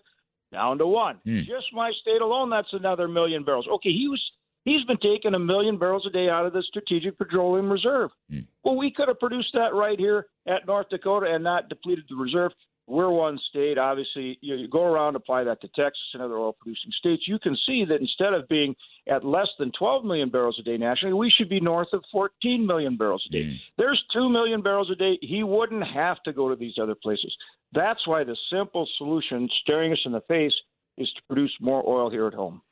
down 0.53 0.79
to 0.79 0.87
1. 0.87 1.21
Mm. 1.27 1.41
Just 1.41 1.67
my 1.73 1.93
state 2.01 2.21
alone, 2.21 2.51
that's 2.51 2.73
another 2.73 3.09
million 3.09 3.45
barrels. 3.45 3.67
Okay, 3.75 3.91
he 3.91 4.09
was 4.09 4.23
he's 4.65 4.85
been 4.85 4.99
taking 4.99 5.35
a 5.35 5.39
million 5.39 5.79
barrels 5.79 6.07
a 6.07 6.11
day 6.11 6.29
out 6.29 6.47
of 6.47 6.53
the 6.53 6.63
Strategic 6.63 7.19
Petroleum 7.19 7.71
Reserve. 7.71 8.11
Mm. 8.33 8.47
Well, 8.65 8.77
we 8.77 8.93
could 8.95 9.09
have 9.09 9.21
produced 9.21 9.51
that 9.55 9.75
right 9.75 9.99
here 9.99 10.27
at 10.47 10.67
North 10.67 10.89
Dakota 10.91 11.27
and 11.33 11.45
not 11.45 11.69
depleted 11.69 12.05
the 12.09 12.17
reserve. 12.17 12.53
We're 12.89 13.11
one 13.11 13.39
state. 13.51 13.77
Obviously, 13.77 14.39
you, 14.41 14.57
you 14.57 14.69
go 14.69 14.83
around, 14.83 15.15
apply 15.15 15.45
that 15.45 15.61
to 15.61 15.69
Texas 15.69 16.03
and 16.15 16.23
other 16.23 16.37
oil 16.37 16.55
producing 16.59 16.91
states. 16.99 17.25
You 17.29 17.39
can 17.39 17.57
see 17.67 17.85
that 17.89 18.01
instead 18.01 18.33
of 18.33 18.49
being 18.49 18.75
at 19.07 19.25
less 19.25 19.49
than 19.59 19.73
12 19.79 20.05
million 20.05 20.31
barrels 20.31 20.59
a 20.59 20.63
day 20.63 20.79
nationally, 20.79 21.15
we 21.15 21.31
should 21.31 21.49
be 21.49 21.61
north 21.61 21.89
of 21.93 22.03
14 22.11 22.67
million 22.67 22.97
barrels 22.97 23.25
a 23.29 23.33
day. 23.33 23.45
Mm. 23.45 23.57
There's 23.77 24.03
2 24.15 24.31
million 24.31 24.63
barrels 24.63 24.91
a 24.91 24.95
day. 24.95 25.19
He 25.21 25.43
wouldn't 25.43 25.85
have 25.87 26.23
to 26.25 26.33
go 26.33 26.49
to 26.49 26.57
these 26.57 26.75
other 26.81 26.95
places. 26.95 27.35
That's 27.73 28.07
why 28.07 28.25
the 28.25 28.37
simple 28.51 28.89
solution, 28.97 29.49
staring 29.63 29.93
us 29.93 30.01
in 30.07 30.13
the 30.13 30.23
face, 30.23 30.55
is 30.97 31.13
to 31.17 31.23
produce 31.29 31.55
more 31.61 31.87
oil 31.87 32.11
here 32.11 32.27
at 32.27 32.35
home. 32.35 32.63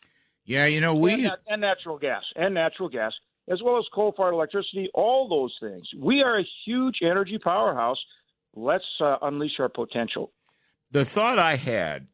Yeah, 0.47 0.67
you 0.67 0.81
know, 0.81 0.95
we. 0.95 1.13
And, 1.13 1.33
and 1.47 1.61
natural 1.61 1.99
gas. 1.99 2.23
And 2.35 2.55
natural 2.55 2.89
gas 2.89 3.13
as 3.49 3.63
well 3.63 3.79
as 3.79 3.85
coal 3.95 4.13
fired 4.17 4.33
electricity, 4.33 4.89
all 4.95 5.29
those 5.29 5.55
things. 5.61 5.87
We 5.97 6.23
are 6.23 6.39
a 6.39 6.47
huge 6.65 6.99
energy 7.03 7.39
powerhouse 7.39 7.99
let's 8.57 8.85
uh, 9.01 9.17
unleash 9.23 9.61
our 9.61 9.69
potential. 9.69 10.33
The 10.91 11.05
thought 11.05 11.39
I 11.39 11.57
had, 11.57 12.09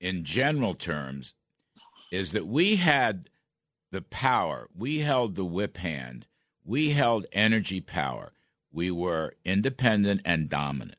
in 0.00 0.24
general 0.24 0.74
terms, 0.74 1.34
is 2.10 2.32
that 2.32 2.46
we 2.46 2.76
had 2.76 3.28
the 3.92 4.02
power. 4.02 4.68
We 4.76 5.00
held 5.00 5.34
the 5.34 5.44
whip 5.44 5.76
hand. 5.76 6.26
We 6.64 6.90
held 6.90 7.26
energy 7.32 7.80
power. 7.80 8.32
We 8.72 8.90
were 8.90 9.34
independent 9.44 10.22
and 10.24 10.48
dominant. 10.48 10.98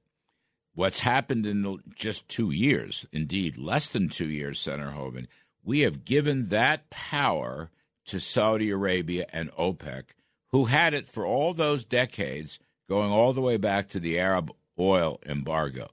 What's 0.73 0.99
happened 0.99 1.45
in 1.45 1.63
the, 1.63 1.77
just 1.95 2.29
two 2.29 2.51
years, 2.51 3.05
indeed 3.11 3.57
less 3.57 3.89
than 3.89 4.09
two 4.09 4.29
years, 4.29 4.59
Senator 4.59 4.91
Hoeven, 4.91 5.27
we 5.63 5.81
have 5.81 6.05
given 6.05 6.49
that 6.49 6.89
power 6.89 7.69
to 8.05 8.19
Saudi 8.19 8.69
Arabia 8.69 9.25
and 9.33 9.51
OPEC, 9.53 10.11
who 10.51 10.65
had 10.65 10.93
it 10.93 11.09
for 11.09 11.25
all 11.25 11.53
those 11.53 11.83
decades, 11.83 12.59
going 12.87 13.11
all 13.11 13.33
the 13.33 13.41
way 13.41 13.57
back 13.57 13.89
to 13.89 13.99
the 13.99 14.19
Arab 14.19 14.51
oil 14.79 15.19
embargo. 15.25 15.89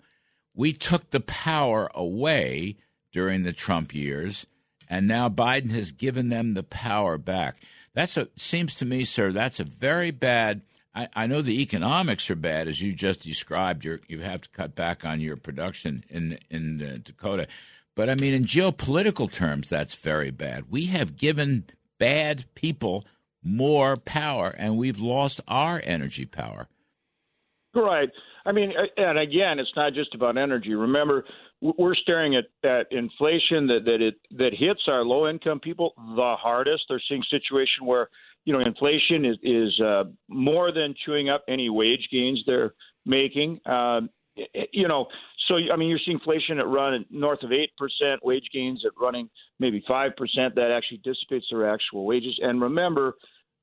We 0.55 0.73
took 0.73 1.11
the 1.11 1.21
power 1.21 1.91
away 1.95 2.77
during 3.13 3.43
the 3.43 3.53
Trump 3.53 3.95
years, 3.95 4.47
and 4.89 5.07
now 5.07 5.29
Biden 5.29 5.71
has 5.71 5.93
given 5.93 6.29
them 6.29 6.55
the 6.55 6.63
power 6.63 7.19
back. 7.19 7.57
That's 7.95 8.17
a 8.17 8.29
seems 8.37 8.75
to 8.77 8.85
me, 8.85 9.05
sir. 9.05 9.33
That's 9.33 9.61
a 9.61 9.65
very 9.65 10.11
bad. 10.11 10.63
I, 10.95 11.09
I 11.15 11.27
know 11.27 11.43
the 11.43 11.61
economics 11.61 12.31
are 12.31 12.37
bad, 12.37 12.69
as 12.69 12.81
you 12.81 12.93
just 12.93 13.21
described. 13.21 13.85
you 13.85 14.01
you 14.09 14.21
have 14.21 14.43
to 14.43 14.49
cut 14.51 14.75
back 14.75 15.05
on 15.05 15.21
your 15.21 15.37
production 15.37 16.05
in 16.09 16.39
in 16.51 16.83
uh, 16.83 16.99
Dakota, 17.03 17.47
but 17.95 18.11
I 18.11 18.15
mean, 18.15 18.35
in 18.35 18.45
geopolitical 18.45 19.31
terms, 19.31 19.69
that's 19.69 19.95
very 19.95 20.31
bad. 20.31 20.71
We 20.71 20.87
have 20.87 21.17
given 21.17 21.65
bad 21.99 22.45
people 22.55 23.05
more 23.43 23.97
power, 23.97 24.55
and 24.57 24.77
we've 24.77 25.01
lost 25.01 25.41
our 25.47 25.81
energy 25.85 26.27
power. 26.27 26.69
Right. 27.75 28.11
I 28.47 28.53
mean, 28.53 28.73
and 28.97 29.19
again, 29.19 29.59
it's 29.59 29.73
not 29.75 29.95
just 29.95 30.15
about 30.15 30.37
energy. 30.37 30.75
Remember, 30.75 31.25
we're 31.61 31.95
staring 31.95 32.37
at, 32.37 32.45
at 32.69 32.87
inflation 32.93 33.67
that 33.69 33.81
that 33.87 34.03
it 34.03 34.17
that 34.37 34.51
hits 34.53 34.83
our 34.87 35.03
low 35.03 35.29
income 35.29 35.61
people 35.61 35.95
the 35.97 36.37
hardest. 36.39 36.85
They're 36.89 37.03
seeing 37.09 37.23
a 37.23 37.37
situation 37.37 37.87
where 37.87 38.09
you 38.45 38.53
know 38.53 38.61
inflation 38.61 39.25
is 39.25 39.37
is 39.43 39.81
uh, 39.81 40.05
more 40.29 40.73
than 40.73 40.95
chewing 41.05 41.31
up 41.31 41.43
any 41.49 41.71
wage 41.71 42.07
gains 42.13 42.43
they're 42.47 42.75
making. 43.07 43.61
Um, 43.67 44.11
you 44.73 44.89
know, 44.89 45.07
so 45.49 45.55
I 45.73 45.77
mean, 45.77 45.89
you're 45.89 46.01
seeing 46.05 46.19
inflation 46.19 46.59
at 46.59 46.67
run 46.67 47.07
north 47.11 47.43
of 47.43 47.53
eight 47.53 47.71
percent, 47.79 48.23
wage 48.23 48.49
gains 48.53 48.83
at 48.85 48.93
running 49.01 49.31
maybe 49.59 49.83
five 49.89 50.17
percent. 50.17 50.55
That 50.55 50.71
actually 50.71 51.01
dissipates 51.03 51.47
their 51.51 51.73
actual 51.73 52.05
wages. 52.05 52.39
And 52.43 52.61
remember 52.61 53.15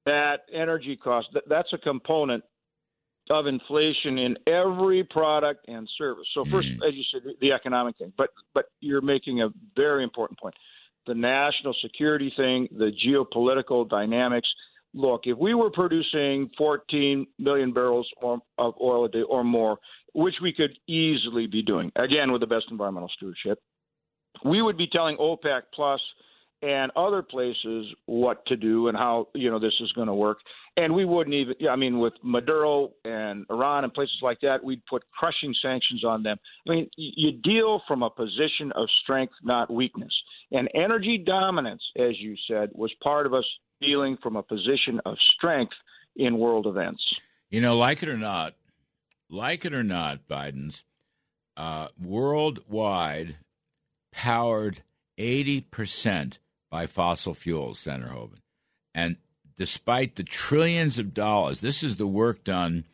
that 0.05 0.41
energy 0.51 0.95
cost 0.95 1.27
that, 1.33 1.43
that's 1.47 1.71
a 1.73 1.77
component 1.77 2.43
of 3.29 3.47
inflation 3.47 4.17
in 4.17 4.35
every 4.47 5.03
product 5.03 5.67
and 5.67 5.87
service. 5.97 6.25
So 6.33 6.45
first, 6.45 6.69
mm. 6.69 6.87
as 6.87 6.95
you 6.95 7.03
said, 7.11 7.21
the, 7.23 7.33
the 7.39 7.51
economic 7.51 7.97
thing, 7.97 8.13
but 8.17 8.29
but 8.53 8.65
you're 8.79 9.01
making 9.01 9.41
a 9.41 9.49
very 9.75 10.03
important 10.03 10.39
point. 10.39 10.55
The 11.07 11.15
national 11.15 11.75
security 11.81 12.31
thing, 12.35 12.67
the 12.71 12.91
geopolitical 13.05 13.87
dynamics. 13.87 14.47
Look, 14.93 15.21
if 15.23 15.37
we 15.37 15.53
were 15.53 15.71
producing 15.71 16.49
14 16.57 17.25
million 17.39 17.71
barrels 17.71 18.09
of 18.21 18.41
oil 18.81 19.05
a 19.05 19.09
day 19.09 19.21
or 19.21 19.41
more, 19.41 19.77
which 20.13 20.35
we 20.41 20.51
could 20.51 20.77
easily 20.85 21.47
be 21.47 21.61
doing, 21.61 21.93
again 21.95 22.31
with 22.31 22.41
the 22.41 22.47
best 22.47 22.65
environmental 22.69 23.09
stewardship, 23.15 23.59
we 24.43 24.61
would 24.61 24.77
be 24.77 24.87
telling 24.87 25.15
OPEC 25.17 25.61
plus 25.73 26.01
and 26.61 26.91
other 26.95 27.21
places 27.21 27.87
what 28.05 28.45
to 28.45 28.55
do 28.55 28.87
and 28.87 28.97
how 28.97 29.27
you 29.33 29.49
know 29.49 29.59
this 29.59 29.73
is 29.79 29.91
going 29.93 30.07
to 30.07 30.13
work. 30.13 30.37
And 30.77 30.95
we 30.95 31.03
wouldn't 31.03 31.33
even, 31.33 31.55
I 31.69 31.75
mean, 31.75 31.99
with 31.99 32.13
Maduro 32.23 32.91
and 33.03 33.45
Iran 33.49 33.83
and 33.83 33.93
places 33.93 34.17
like 34.21 34.39
that, 34.41 34.63
we'd 34.63 34.85
put 34.85 35.03
crushing 35.11 35.53
sanctions 35.61 36.05
on 36.05 36.23
them. 36.23 36.37
I 36.65 36.71
mean, 36.71 36.89
you 36.95 37.33
deal 37.33 37.81
from 37.87 38.03
a 38.03 38.09
position 38.09 38.71
of 38.75 38.87
strength, 39.03 39.33
not 39.43 39.71
weakness. 39.71 40.13
And 40.51 40.69
energy 40.73 41.21
dominance, 41.25 41.81
as 41.97 42.19
you 42.19 42.35
said, 42.47 42.69
was 42.73 42.91
part 43.03 43.25
of 43.25 43.33
us 43.33 43.43
dealing 43.81 44.17
from 44.23 44.37
a 44.37 44.43
position 44.43 45.01
of 45.05 45.17
strength 45.35 45.73
in 46.15 46.37
world 46.37 46.67
events. 46.67 47.03
You 47.49 47.59
know, 47.59 47.77
like 47.77 48.01
it 48.01 48.07
or 48.07 48.17
not, 48.17 48.53
like 49.29 49.65
it 49.65 49.73
or 49.73 49.83
not, 49.83 50.27
Biden's 50.27 50.85
uh, 51.57 51.87
worldwide 52.01 53.37
powered 54.13 54.83
80% 55.17 56.37
by 56.71 56.87
fossil 56.87 57.35
fuels, 57.35 57.77
Senator 57.77 58.13
Hoeven. 58.13 58.39
And 58.95 59.17
despite 59.57 60.15
the 60.15 60.23
trillions 60.23 60.97
of 60.97 61.13
dollars, 61.13 61.61
this 61.61 61.83
is 61.83 61.97
the 61.97 62.07
work 62.07 62.43
done 62.43 62.85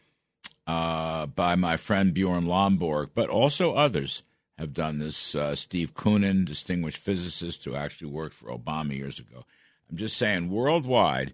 uh, 0.66 1.28
by 1.28 1.56
my 1.56 1.78
friend 1.78 2.14
Bjorn 2.14 2.46
Lomborg, 2.46 3.12
but 3.16 3.30
also 3.30 3.74
others 3.74 4.24
have 4.58 4.74
done 4.74 4.98
this. 4.98 5.36
Uh, 5.36 5.56
Steve 5.56 5.94
Koonin, 5.94 6.44
distinguished 6.44 6.98
physicist 6.98 7.64
who 7.64 7.76
actually 7.76 8.10
worked 8.10 8.36
for 8.36 8.50
Obama 8.50 8.98
years 8.98 9.20
ago. 9.20 9.46
I'm 9.90 9.96
just 9.98 10.18
saying, 10.18 10.50
worldwide, 10.50 11.34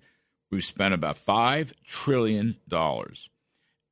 we've 0.52 0.64
spent 0.64 0.94
about 0.94 1.16
$5 1.16 1.74
trillion, 1.86 2.58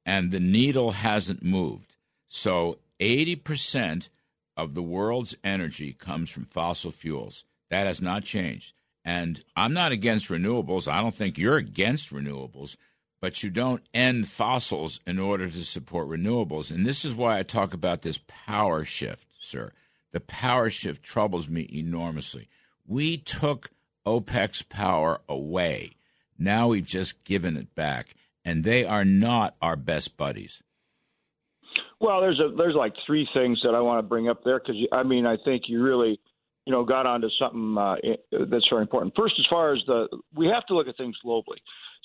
and 0.06 0.32
the 0.32 0.40
needle 0.40 0.92
hasn't 0.92 1.42
moved. 1.42 1.96
So 2.28 2.78
80% 3.00 4.10
of 4.56 4.76
the 4.76 4.84
world's 4.84 5.36
energy 5.44 5.94
comes 5.94 6.30
from 6.30 6.46
fossil 6.46 6.92
fuels. 6.92 7.46
That 7.72 7.88
has 7.88 8.02
not 8.02 8.24
changed. 8.26 8.74
And 9.04 9.44
I'm 9.56 9.74
not 9.74 9.92
against 9.92 10.30
renewables. 10.30 10.92
I 10.92 11.02
don't 11.02 11.16
think 11.16 11.38
you're 11.38 11.58
against 11.58 12.14
renewables, 12.14 12.76
but 13.20 13.42
you 13.42 13.50
don't 13.50 13.82
end 13.94 14.28
fossils 14.28 15.00
in 15.08 15.18
order 15.18 15.50
to 15.50 15.64
support 15.64 16.10
renewables. 16.10 16.70
And 16.70 16.86
this 16.86 17.04
is 17.04 17.16
why 17.16 17.40
I 17.40 17.44
talk 17.44 17.74
about 17.74 18.02
this 18.02 18.20
power 18.28 18.84
shift, 18.84 19.26
sir. 19.40 19.72
The 20.12 20.20
power 20.20 20.70
shift 20.70 21.02
troubles 21.02 21.48
me 21.48 21.68
enormously. 21.72 22.50
We 22.86 23.18
took 23.18 23.72
OPEC's 24.06 24.64
power 24.64 25.22
away. 25.30 25.94
Now 26.38 26.68
we've 26.68 26.86
just 26.86 27.24
given 27.24 27.56
it 27.56 27.74
back, 27.74 28.16
and 28.44 28.64
they 28.66 28.84
are 28.84 29.06
not 29.06 29.56
our 29.62 29.78
best 29.78 30.18
buddies. 30.18 30.62
Well, 32.02 32.20
there's 32.20 32.40
a 32.40 32.54
there's 32.58 32.76
like 32.76 32.94
three 33.06 33.28
things 33.34 33.62
that 33.64 33.76
I 33.76 33.80
want 33.80 34.00
to 34.00 34.04
bring 34.04 34.28
up 34.28 34.44
there 34.44 34.60
because 34.60 34.76
I 34.92 35.04
mean 35.04 35.26
I 35.26 35.38
think 35.38 35.64
you 35.68 35.82
really 35.84 36.20
you 36.65 36.71
know, 36.71 36.84
got 36.84 37.06
onto 37.06 37.28
something 37.39 37.78
uh, 37.78 37.95
that's 38.50 38.67
very 38.69 38.82
important. 38.82 39.13
First, 39.15 39.36
as 39.39 39.45
far 39.50 39.74
as 39.74 39.80
the, 39.88 40.08
we 40.36 40.47
have 40.47 40.65
to 40.67 40.76
look 40.76 40.88
at 40.88 40.97
things 40.97 41.15
globally. 41.26 41.58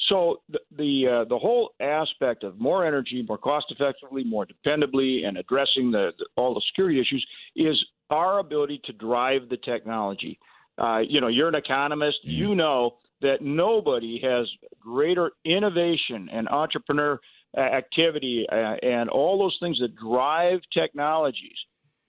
So 0.09 0.41
the 0.49 0.59
the, 0.77 1.09
uh, 1.09 1.29
the 1.29 1.39
whole 1.39 1.71
aspect 1.81 2.45
of 2.45 2.59
more 2.59 2.87
energy, 2.87 3.25
more 3.27 3.39
cost 3.39 3.67
effectively, 3.71 4.25
more 4.25 4.47
dependably, 4.47 5.27
and 5.27 5.37
addressing 5.39 5.91
the, 5.91 6.13
the, 6.19 6.27
all 6.37 6.55
the 6.55 6.63
security 6.71 7.01
issues 7.01 7.27
is 7.55 7.77
our 8.11 8.39
ability 8.39 8.81
to 8.85 8.93
drive 8.93 9.49
the 9.49 9.57
technology. 9.59 10.39
Uh, 10.79 10.99
you 10.99 11.21
know, 11.21 11.29
you're 11.29 11.49
an 11.49 11.55
economist. 11.55 12.19
Mm. 12.27 12.33
You 12.33 12.55
know 12.55 12.97
that 13.23 13.41
nobody 13.41 14.21
has 14.23 14.47
greater 14.79 15.33
innovation 15.45 16.29
and 16.31 16.49
entrepreneur 16.49 17.19
uh, 17.57 17.61
activity 17.61 18.47
uh, 18.53 18.77
and 18.83 19.09
all 19.09 19.39
those 19.39 19.57
things 19.61 19.79
that 19.81 19.97
drive 19.97 20.61
technologies 20.73 21.57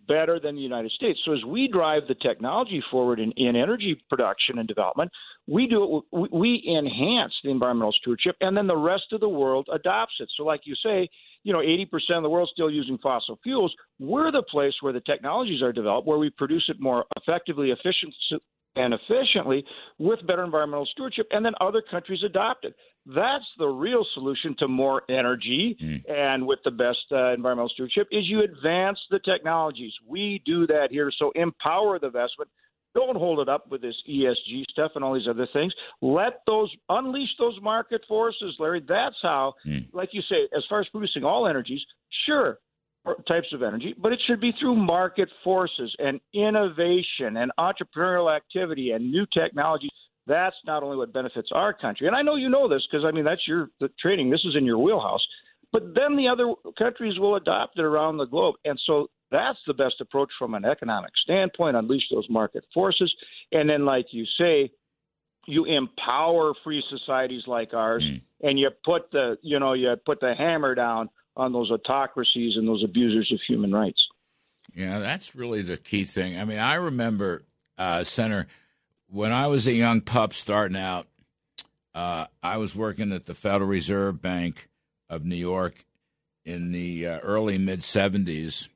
better 0.07 0.39
than 0.39 0.55
the 0.55 0.61
United 0.61 0.91
States. 0.91 1.19
So 1.25 1.33
as 1.33 1.43
we 1.45 1.67
drive 1.67 2.03
the 2.07 2.15
technology 2.15 2.81
forward 2.89 3.19
in, 3.19 3.31
in 3.33 3.55
energy 3.55 4.01
production 4.09 4.57
and 4.59 4.67
development, 4.67 5.11
we 5.47 5.67
do 5.67 6.03
it. 6.11 6.31
We 6.31 6.63
enhance 6.67 7.33
the 7.43 7.51
environmental 7.51 7.93
stewardship, 7.93 8.35
and 8.41 8.55
then 8.55 8.67
the 8.67 8.77
rest 8.77 9.05
of 9.13 9.21
the 9.21 9.29
world 9.29 9.67
adopts 9.73 10.15
it. 10.19 10.29
So, 10.35 10.43
like 10.43 10.61
you 10.65 10.75
say, 10.83 11.09
you 11.43 11.53
know, 11.53 11.59
80% 11.59 12.17
of 12.17 12.23
the 12.23 12.29
world 12.29 12.49
still 12.51 12.69
using 12.69 12.97
fossil 12.97 13.39
fuels. 13.41 13.73
We're 13.99 14.31
the 14.31 14.43
place 14.43 14.73
where 14.81 14.93
the 14.93 15.01
technologies 15.01 15.61
are 15.61 15.71
developed, 15.71 16.07
where 16.07 16.17
we 16.17 16.29
produce 16.29 16.65
it 16.67 16.77
more 16.79 17.05
effectively, 17.15 17.71
efficient, 17.71 18.13
and 18.77 18.93
efficiently 18.93 19.63
with 19.97 20.25
better 20.27 20.43
environmental 20.43 20.87
stewardship, 20.91 21.27
and 21.31 21.45
then 21.45 21.53
other 21.61 21.81
countries 21.89 22.21
adopt 22.23 22.65
it. 22.65 22.75
That's 23.05 23.45
the 23.57 23.67
real 23.67 24.05
solution 24.13 24.55
to 24.59 24.67
more 24.67 25.03
energy 25.09 25.77
mm. 25.81 26.11
and 26.11 26.45
with 26.45 26.59
the 26.65 26.71
best 26.71 26.99
uh, 27.11 27.33
environmental 27.33 27.69
stewardship 27.69 28.07
is 28.11 28.25
you 28.27 28.43
advance 28.43 28.99
the 29.09 29.19
technologies. 29.19 29.93
We 30.05 30.41
do 30.45 30.67
that 30.67 30.89
here. 30.91 31.09
So 31.17 31.31
empower 31.35 31.99
the 31.99 32.07
investment. 32.07 32.49
Don't 32.93 33.15
hold 33.15 33.39
it 33.39 33.47
up 33.47 33.69
with 33.69 33.81
this 33.81 33.95
ESG 34.09 34.63
stuff 34.71 34.91
and 34.95 35.05
all 35.05 35.13
these 35.13 35.27
other 35.29 35.47
things. 35.53 35.73
Let 36.01 36.41
those 36.47 36.73
unleash 36.89 37.29
those 37.39 37.57
market 37.61 38.01
forces, 38.07 38.55
Larry. 38.59 38.83
That's 38.85 39.15
how, 39.21 39.53
mm. 39.65 39.87
like 39.93 40.09
you 40.11 40.21
say, 40.29 40.49
as 40.55 40.63
far 40.67 40.81
as 40.81 40.87
producing 40.89 41.23
all 41.23 41.47
energies, 41.47 41.81
sure, 42.25 42.59
types 43.27 43.47
of 43.53 43.63
energy, 43.63 43.95
but 44.01 44.11
it 44.11 44.19
should 44.27 44.41
be 44.41 44.51
through 44.59 44.75
market 44.75 45.29
forces 45.43 45.93
and 45.99 46.19
innovation 46.33 47.37
and 47.37 47.51
entrepreneurial 47.59 48.35
activity 48.35 48.91
and 48.91 49.11
new 49.11 49.25
technologies. 49.33 49.91
That's 50.25 50.55
not 50.65 50.83
only 50.83 50.97
what 50.97 51.13
benefits 51.13 51.49
our 51.53 51.73
country, 51.73 52.07
and 52.07 52.15
I 52.15 52.21
know 52.21 52.35
you 52.35 52.49
know 52.49 52.67
this 52.67 52.85
because 52.89 53.05
I 53.05 53.11
mean 53.11 53.23
that's 53.23 53.47
your 53.47 53.69
the 53.79 53.89
training. 53.99 54.29
This 54.29 54.43
is 54.45 54.55
in 54.57 54.65
your 54.65 54.77
wheelhouse. 54.77 55.25
But 55.73 55.93
then 55.95 56.15
the 56.15 56.29
other 56.29 56.53
countries 56.77 57.19
will 57.19 57.35
adopt 57.35 57.77
it 57.77 57.83
around 57.83 58.17
the 58.17 58.25
globe, 58.25 58.55
and 58.65 58.79
so 58.85 59.09
that's 59.31 59.59
the 59.67 59.73
best 59.73 59.95
approach 59.99 60.29
from 60.39 60.53
an 60.53 60.65
economic 60.65 61.11
standpoint. 61.23 61.75
Unleash 61.75 62.03
those 62.11 62.27
market 62.29 62.63
forces, 62.73 63.13
and 63.51 63.69
then, 63.69 63.85
like 63.85 64.07
you 64.11 64.25
say, 64.37 64.71
you 65.45 65.65
empower 65.65 66.53
free 66.63 66.83
societies 66.89 67.43
like 67.47 67.73
ours, 67.73 68.03
mm. 68.03 68.21
and 68.41 68.59
you 68.59 68.69
put 68.85 69.11
the 69.11 69.37
you 69.41 69.59
know 69.59 69.73
you 69.73 69.93
put 70.05 70.19
the 70.19 70.33
hammer 70.37 70.75
down 70.75 71.09
on 71.37 71.53
those 71.53 71.71
autocracies 71.71 72.55
and 72.57 72.67
those 72.67 72.83
abusers 72.83 73.31
of 73.31 73.39
human 73.47 73.71
rights. 73.71 74.01
Yeah, 74.75 74.99
that's 74.99 75.35
really 75.35 75.61
the 75.61 75.77
key 75.77 76.03
thing. 76.03 76.37
I 76.37 76.43
mean, 76.43 76.59
I 76.59 76.75
remember, 76.75 77.43
uh, 77.77 78.03
Senator, 78.03 78.47
when 79.09 79.31
I 79.31 79.47
was 79.47 79.67
a 79.67 79.71
young 79.71 80.01
pup 80.01 80.33
starting 80.33 80.77
out, 80.77 81.07
uh, 81.95 82.25
I 82.43 82.57
was 82.57 82.75
working 82.75 83.13
at 83.13 83.25
the 83.25 83.33
Federal 83.33 83.69
Reserve 83.69 84.21
Bank 84.21 84.67
of 85.09 85.23
New 85.23 85.35
York 85.35 85.85
in 86.45 86.71
the 86.71 87.07
uh, 87.07 87.19
early 87.19 87.57
mid 87.57 87.79
70s 87.81 88.67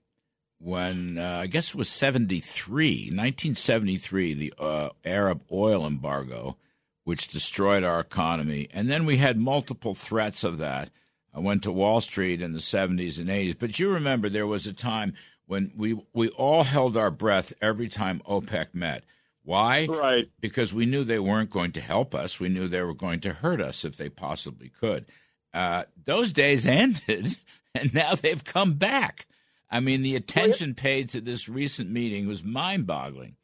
when 0.59 1.17
uh, 1.17 1.39
I 1.41 1.47
guess 1.47 1.69
it 1.69 1.75
was 1.75 1.89
73, 1.89 3.09
1973, 3.09 4.33
the 4.33 4.53
uh, 4.59 4.89
Arab 5.03 5.41
oil 5.51 5.85
embargo, 5.85 6.57
which 7.03 7.27
destroyed 7.27 7.83
our 7.83 7.99
economy. 7.99 8.67
And 8.71 8.89
then 8.89 9.05
we 9.05 9.17
had 9.17 9.37
multiple 9.37 9.95
threats 9.95 10.43
of 10.43 10.59
that. 10.59 10.89
I 11.33 11.39
went 11.39 11.63
to 11.63 11.71
Wall 11.71 12.01
Street 12.01 12.41
in 12.41 12.53
the 12.53 12.59
70s 12.59 13.19
and 13.19 13.29
80s. 13.29 13.57
But 13.57 13.79
you 13.79 13.91
remember 13.91 14.29
there 14.29 14.47
was 14.47 14.67
a 14.67 14.73
time 14.73 15.13
when 15.45 15.71
we, 15.75 15.99
we 16.13 16.29
all 16.29 16.63
held 16.63 16.97
our 16.97 17.11
breath 17.11 17.53
every 17.61 17.87
time 17.87 18.21
OPEC 18.27 18.73
met. 18.73 19.03
Why? 19.43 19.87
Right. 19.87 20.29
Because 20.39 20.73
we 20.73 20.85
knew 20.85 21.03
they 21.03 21.19
weren't 21.19 21.49
going 21.49 21.71
to 21.73 21.81
help 21.81 22.13
us. 22.13 22.39
We 22.39 22.49
knew 22.49 22.67
they 22.67 22.83
were 22.83 22.93
going 22.93 23.21
to 23.21 23.33
hurt 23.33 23.61
us 23.61 23.83
if 23.85 23.97
they 23.97 24.09
possibly 24.09 24.69
could. 24.69 25.05
Uh, 25.53 25.83
those 26.05 26.31
days 26.31 26.67
ended, 26.67 27.37
and 27.73 27.93
now 27.93 28.15
they've 28.15 28.43
come 28.43 28.73
back. 28.73 29.25
I 29.69 29.79
mean, 29.79 30.01
the 30.01 30.15
attention 30.15 30.75
paid 30.75 31.09
to 31.09 31.21
this 31.21 31.47
recent 31.47 31.89
meeting 31.89 32.27
was 32.27 32.43
mind 32.43 32.85
boggling. 32.85 33.37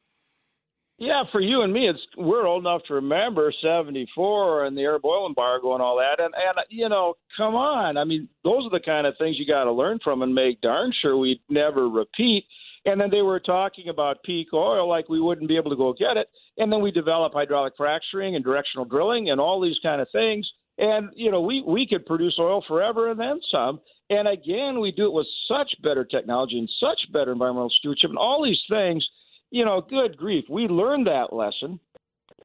Yeah, 1.00 1.24
for 1.32 1.40
you 1.40 1.62
and 1.62 1.72
me, 1.72 1.88
it's 1.88 2.00
we're 2.18 2.48
old 2.48 2.64
enough 2.64 2.82
to 2.88 2.96
remember 2.96 3.54
'74 3.62 4.66
and 4.66 4.76
the 4.76 4.82
Arab 4.82 5.06
oil 5.06 5.28
embargo 5.28 5.74
and 5.74 5.82
all 5.82 5.98
that. 5.98 6.24
And 6.24 6.34
and 6.36 6.58
you 6.70 6.90
know, 6.90 7.14
come 7.38 7.54
on, 7.54 7.98
I 7.98 8.04
mean, 8.04 8.28
those 8.44 8.66
are 8.66 8.72
the 8.72 8.84
kind 8.84 9.06
of 9.06 9.14
things 9.20 9.38
you 9.38 9.46
got 9.46 9.66
to 9.66 9.72
learn 9.72 10.00
from 10.04 10.24
and 10.24 10.34
make 10.34 10.60
darn 10.62 10.92
sure 11.00 11.16
we 11.16 11.40
never 11.50 11.88
repeat. 11.88 12.46
And 12.86 13.00
then 13.00 13.10
they 13.12 13.22
were 13.22 13.40
talking 13.40 13.90
about 13.90 14.24
peak 14.24 14.48
oil 14.54 14.90
like 14.90 15.08
we 15.08 15.20
wouldn't 15.20 15.50
be 15.50 15.58
able 15.58 15.70
to 15.70 15.76
go 15.76 15.94
get 15.94 16.18
it. 16.18 16.30
And 16.58 16.72
then 16.72 16.82
we 16.82 16.90
develop 16.90 17.34
hydraulic 17.34 17.74
fracturing 17.78 18.36
and 18.36 18.44
directional 18.44 18.86
drilling 18.86 19.30
and 19.30 19.40
all 19.40 19.62
these 19.62 19.78
kind 19.84 20.02
of 20.02 20.08
things. 20.12 20.50
And 20.80 21.10
you 21.16 21.30
know, 21.30 21.42
we 21.42 21.62
we 21.62 21.86
could 21.88 22.08
produce 22.08 22.38
oil 22.40 22.64
forever 22.68 23.12
and 23.12 23.20
then 23.20 23.40
some. 23.52 23.82
And 24.10 24.28
again, 24.28 24.80
we 24.80 24.92
do 24.92 25.06
it 25.06 25.14
with 25.14 25.28
such 25.48 25.70
better 25.84 26.06
technology 26.06 26.58
and 26.58 26.70
such 26.80 27.12
better 27.14 27.34
environmental 27.34 27.70
stewardship 27.78 28.10
and 28.10 28.18
all 28.18 28.44
these 28.44 28.62
things. 28.68 29.06
You 29.52 29.66
know, 29.66 29.82
good 29.82 30.18
grief, 30.18 30.46
we 30.50 30.64
learned 30.68 31.08
that 31.08 31.34
lesson. 31.34 31.80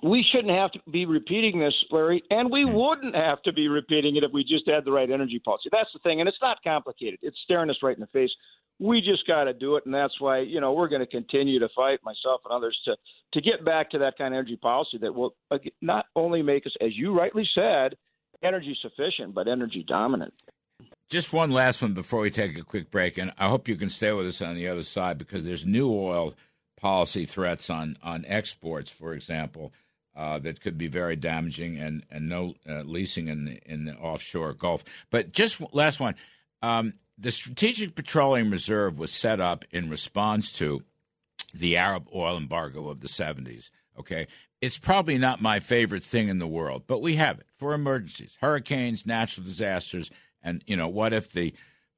We 0.03 0.25
shouldn't 0.33 0.53
have 0.53 0.73
to 0.73 0.81
be 0.91 1.07
repeating 1.07 1.61
this, 1.61 1.75
Larry, 1.91 2.23
and 2.31 2.51
we 2.51 2.65
hmm. 2.65 2.75
wouldn't 2.75 3.15
have 3.15 3.41
to 3.43 3.53
be 3.53 3.69
repeating 3.69 4.17
it 4.17 4.25
if 4.25 4.33
we 4.33 4.43
just 4.43 4.69
had 4.69 4.85
the 4.85 4.93
right 4.93 5.11
energy 5.11 5.41
policy. 5.45 5.69
That's 5.71 5.93
the 5.93 6.01
thing, 6.01 6.21
and 6.21 6.29
it's 6.29 6.39
not 6.43 6.59
complicated. 6.65 7.21
It's 7.23 7.37
staring 7.45 7.71
us 7.71 7.77
right 7.83 7.97
in 7.97 8.01
the 8.01 8.07
face. 8.09 8.31
We 8.81 9.01
just 9.01 9.27
got 9.29 9.45
to 9.45 9.53
do 9.53 9.77
it, 9.77 9.87
and 9.87 9.95
that's 9.95 10.21
why 10.21 10.41
you 10.41 10.61
know 10.61 10.73
we're 10.73 10.89
going 10.89 11.03
to 11.03 11.07
continue 11.07 11.61
to 11.61 11.69
fight, 11.77 12.01
myself 12.05 12.41
and 12.45 12.53
others, 12.53 12.77
to 12.87 12.97
to 13.35 13.41
get 13.41 13.65
back 13.65 13.91
to 13.91 13.99
that 13.99 14.19
kind 14.19 14.35
of 14.35 14.39
energy 14.39 14.57
policy 14.57 14.99
that 15.01 15.15
will 15.15 15.35
not 15.81 16.07
only 16.17 16.43
make 16.43 16.67
us, 16.67 16.73
as 16.81 16.97
you 16.97 17.17
rightly 17.17 17.49
said, 17.55 17.97
energy 18.43 18.77
sufficient, 18.83 19.35
but 19.35 19.47
energy 19.47 19.85
dominant. 19.87 20.35
Just 21.09 21.33
one 21.33 21.51
last 21.51 21.83
one 21.83 21.93
before 21.93 22.21
we 22.21 22.31
take 22.31 22.59
a 22.59 22.65
quick 22.65 22.91
break, 22.91 23.19
and 23.19 23.33
I 23.39 23.49
hope 23.49 23.69
you 23.69 23.77
can 23.77 23.91
stay 23.91 24.13
with 24.13 24.27
us 24.27 24.43
on 24.43 24.57
the 24.57 24.67
other 24.67 24.83
side 24.83 25.19
because 25.19 25.45
there's 25.45 25.67
new 25.67 25.93
oil 25.93 26.35
policy 26.83 27.25
threats 27.25 27.71
on 27.71 27.97
on 28.03 28.25
exports, 28.27 28.91
for 28.91 29.15
example, 29.15 29.73
uh, 30.15 30.39
that 30.41 30.61
could 30.61 30.77
be 30.77 30.89
very 30.89 31.17
damaging, 31.17 31.79
and 31.79 32.05
and 32.11 32.29
no 32.29 32.55
uh, 32.69 32.83
leasing 32.83 33.29
in 33.29 33.47
the 33.47 33.59
in 33.65 33.87
the 33.87 33.95
offshore 33.95 34.53
Gulf. 34.53 34.85
But 35.09 35.33
just 35.33 35.63
last 35.73 36.01
one, 36.01 36.17
um, 36.61 36.93
the 37.17 37.31
Strategic 37.31 37.95
Petroleum 37.95 38.51
Reserve 38.51 38.99
was 38.99 39.13
set 39.13 39.41
up 39.41 39.65
in 39.71 39.89
response 39.89 40.53
to 40.59 40.83
the 41.55 41.77
Arab 41.77 42.09
oil 42.15 42.37
embargo 42.37 42.89
of 42.89 43.01
the 43.01 43.09
70s. 43.09 43.71
Okay, 43.99 44.27
it's 44.61 44.79
probably 44.79 45.19
not 45.19 45.41
my 45.41 45.61
favorite 45.61 46.03
thing 46.03 46.29
in 46.29 46.39
the 46.39 46.47
world, 46.49 46.83
but 46.87 47.01
we 47.01 47.15
have 47.15 47.39
it 47.39 47.47
for 47.53 47.75
emergencies, 47.75 48.37
hurricanes, 48.41 49.07
natural 49.07 49.47
disasters, 49.47 50.11
and 50.43 50.65
you 50.67 50.77
know, 50.77 50.89
what 50.89 51.13
if 51.13 51.31
the 51.31 51.55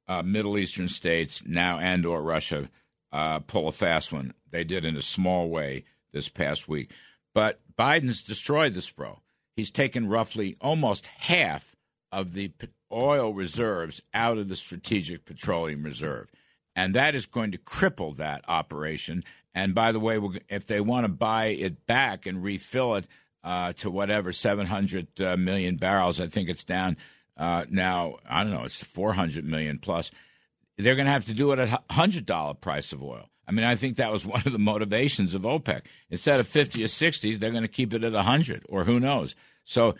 uh, 0.07 0.21
Middle 0.21 0.59
Eastern 0.59 0.87
states 0.87 1.41
now 1.47 1.79
and 1.79 2.05
or 2.05 2.21
Russia 2.21 2.69
uh, 3.15 3.39
pull 3.39 3.67
a 3.67 3.71
fast 3.71 4.11
one? 4.13 4.33
They 4.51 4.63
did 4.63 4.85
in 4.85 4.95
a 4.95 5.01
small 5.01 5.49
way 5.49 5.85
this 6.11 6.29
past 6.29 6.67
week, 6.67 6.91
but 7.33 7.59
Biden's 7.77 8.23
destroyed 8.23 8.73
the 8.73 8.81
SPRO. 8.81 9.19
He's 9.55 9.71
taken 9.71 10.07
roughly 10.07 10.55
almost 10.61 11.07
half 11.07 11.75
of 12.11 12.33
the 12.33 12.51
oil 12.91 13.33
reserves 13.33 14.01
out 14.13 14.37
of 14.37 14.47
the 14.47 14.55
Strategic 14.55 15.25
Petroleum 15.25 15.83
Reserve, 15.83 16.31
and 16.75 16.93
that 16.93 17.15
is 17.15 17.25
going 17.25 17.51
to 17.51 17.57
cripple 17.57 18.15
that 18.17 18.43
operation. 18.47 19.23
And 19.53 19.73
by 19.73 19.91
the 19.91 19.99
way, 19.99 20.19
if 20.49 20.65
they 20.65 20.81
want 20.81 21.05
to 21.05 21.11
buy 21.11 21.47
it 21.47 21.85
back 21.85 22.25
and 22.25 22.43
refill 22.43 22.95
it 22.95 23.07
uh, 23.43 23.73
to 23.73 23.89
whatever 23.89 24.33
700 24.33 25.21
uh, 25.21 25.37
barrels, 25.77 26.19
I 26.19 26.27
think 26.27 26.49
it's 26.49 26.63
down 26.63 26.97
uh, 27.37 27.65
now, 27.69 28.15
I 28.29 28.43
don't 28.43 28.53
know, 28.53 28.63
it's 28.63 28.83
400 28.83 29.45
million 29.45 29.79
plus. 29.79 30.11
They're 30.77 30.95
going 30.95 31.05
to 31.05 31.11
have 31.11 31.25
to 31.25 31.33
do 31.33 31.51
it 31.51 31.59
at 31.59 31.87
$100 31.89 32.61
price 32.61 32.91
of 32.91 33.01
oil. 33.01 33.29
I 33.47 33.51
mean, 33.51 33.65
I 33.65 33.75
think 33.75 33.97
that 33.97 34.11
was 34.11 34.25
one 34.25 34.41
of 34.45 34.51
the 34.51 34.59
motivations 34.59 35.33
of 35.33 35.43
OPEC. 35.43 35.81
Instead 36.09 36.39
of 36.39 36.47
50 36.47 36.83
or 36.83 36.87
60, 36.87 37.35
they're 37.35 37.51
going 37.51 37.63
to 37.63 37.67
keep 37.67 37.93
it 37.93 38.03
at 38.03 38.13
100 38.13 38.63
or 38.69 38.83
who 38.83 38.99
knows. 38.99 39.35
So 39.63 39.95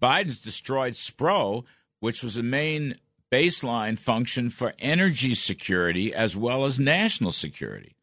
Biden's 0.00 0.40
destroyed 0.40 0.94
SPRO, 0.94 1.64
which 2.00 2.22
was 2.22 2.36
a 2.36 2.42
main 2.42 2.96
baseline 3.32 3.98
function 3.98 4.50
for 4.50 4.72
energy 4.78 5.34
security 5.34 6.14
as 6.14 6.36
well 6.36 6.64
as 6.64 6.78
national 6.78 7.32
security. 7.32 7.96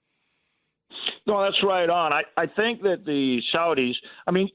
No, 1.26 1.42
that's 1.42 1.64
right 1.64 1.90
on. 1.90 2.12
I, 2.12 2.24
I 2.36 2.48
think 2.48 2.82
that 2.82 3.06
the 3.06 3.40
Saudis, 3.56 3.94
I 4.28 4.32
mean, 4.32 4.50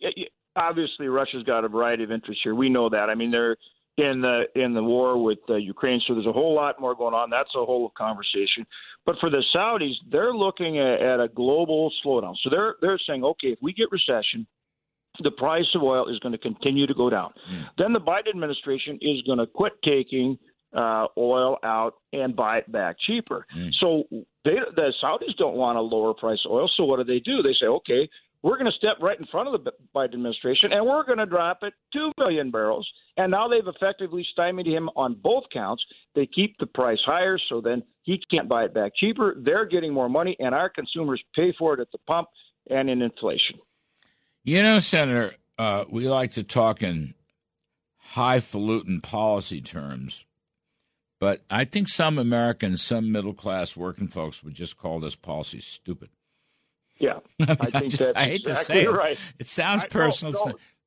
obviously 0.55 1.09
Russia's 1.09 1.43
got 1.45 1.65
a 1.65 1.69
variety 1.69 2.05
of 2.05 2.13
interests 2.13 2.43
here. 2.45 2.55
We 2.55 2.69
know 2.69 2.91
that. 2.91 3.09
I 3.09 3.15
mean, 3.15 3.31
they're 3.31 3.57
in 3.99 4.21
the 4.21 4.45
in 4.55 4.73
the 4.75 4.83
war 4.83 5.23
with 5.23 5.39
uh, 5.51 5.57
Ukraine. 5.57 6.01
So 6.07 6.15
there's 6.15 6.27
a 6.27 6.33
whole 6.33 6.55
lot 6.55 6.81
more 6.81 6.95
going 6.95 7.15
on. 7.15 7.31
That's 7.31 7.51
a 7.55 7.65
whole 7.65 7.93
conversation. 7.97 8.65
But 9.05 9.17
for 9.21 9.29
the 9.29 9.43
Saudis, 9.55 9.95
they're 10.11 10.33
looking 10.33 10.79
at, 10.79 11.03
at 11.03 11.21
a 11.21 11.29
global 11.29 11.93
slowdown. 12.05 12.35
So 12.43 12.51
they're 12.51 12.77
they're 12.81 12.99
saying, 13.07 13.25
okay, 13.25 13.49
if 13.49 13.59
we 13.61 13.73
get 13.73 13.89
recession, 13.91 14.47
the 15.23 15.33
price 15.33 15.67
of 15.75 15.83
oil 15.83 16.09
is 16.09 16.19
going 16.21 16.33
to 16.33 16.39
continue 16.39 16.87
to 16.87 16.95
go 16.95 17.11
down. 17.11 17.33
Mm. 17.53 17.65
Then 17.77 17.93
the 17.93 18.01
Biden 18.01 18.31
administration 18.31 18.99
is 19.01 19.21
going 19.23 19.39
to 19.39 19.47
quit 19.47 19.73
taking 19.85 20.39
uh, 20.77 21.07
oil 21.17 21.57
out 21.65 21.95
and 22.13 22.37
buy 22.37 22.59
it 22.59 22.71
back 22.71 22.97
cheaper. 23.07 23.47
Mm. 23.57 23.71
So 23.81 24.05
they, 24.45 24.57
the 24.77 24.93
Saudis 25.03 25.37
don't 25.39 25.57
want 25.57 25.79
a 25.79 25.81
lower 25.81 26.15
price 26.15 26.45
oil. 26.49 26.71
So 26.77 26.85
what 26.85 26.99
do 26.99 27.05
they 27.05 27.21
do? 27.21 27.43
They 27.43 27.55
say, 27.59 27.67
okay, 27.67 28.09
we're 28.43 28.57
going 28.57 28.71
to 28.71 28.77
step 28.77 28.97
right 29.01 29.19
in 29.19 29.27
front 29.27 29.53
of 29.53 29.65
the 29.65 29.73
Biden 29.95 30.15
administration 30.15 30.73
and 30.73 30.87
we're 30.87 31.05
going 31.05 31.19
to 31.19 31.27
drop 31.27 31.59
it 31.63 31.75
2 31.93 32.13
million 32.19 32.51
barrels. 32.51 32.89
And 33.17 33.33
now 33.33 33.49
they've 33.49 33.67
effectively 33.67 34.25
stymied 34.31 34.67
him 34.67 34.89
on 34.95 35.15
both 35.15 35.45
counts. 35.53 35.83
They 36.15 36.27
keep 36.27 36.57
the 36.59 36.67
price 36.67 37.01
higher, 37.05 37.39
so 37.49 37.61
then 37.61 37.83
he 38.03 38.23
can't 38.31 38.49
buy 38.49 38.65
it 38.65 38.75
back 38.75 38.93
cheaper. 38.97 39.35
They're 39.37 39.67
getting 39.67 39.93
more 39.93 40.09
money, 40.09 40.37
and 40.39 40.55
our 40.55 40.69
consumers 40.71 41.23
pay 41.35 41.53
for 41.59 41.75
it 41.75 41.81
at 41.81 41.91
the 41.91 41.99
pump 42.07 42.29
and 42.71 42.89
in 42.89 43.03
inflation. 43.03 43.59
You 44.45 44.63
know, 44.63 44.79
Senator, 44.79 45.35
uh, 45.59 45.85
we 45.91 46.09
like 46.09 46.33
to 46.33 46.45
talk 46.45 46.83
in 46.83 47.15
highfalutin 47.99 49.01
policy 49.01 49.61
terms, 49.61 50.25
but 51.19 51.43
I 51.51 51.65
think 51.65 51.89
some 51.89 52.19
Americans, 52.19 52.83
some 52.83 53.11
middle 53.11 53.35
class 53.35 53.77
working 53.77 54.09
folks 54.09 54.45
would 54.45 54.55
just 54.55 54.77
call 54.77 55.01
this 55.01 55.17
policy 55.17 55.61
stupid. 55.61 56.11
Yeah, 56.99 57.21
I, 57.41 57.57
I 57.61 57.71
think 57.71 57.93
that's 57.93 58.13
I 58.17 58.25
hate 58.25 58.41
exactly 58.41 58.75
to 58.75 58.81
say 58.81 58.85
it. 58.85 58.91
right. 58.91 59.19
It 59.39 59.47
sounds 59.47 59.85
personal. 59.87 60.33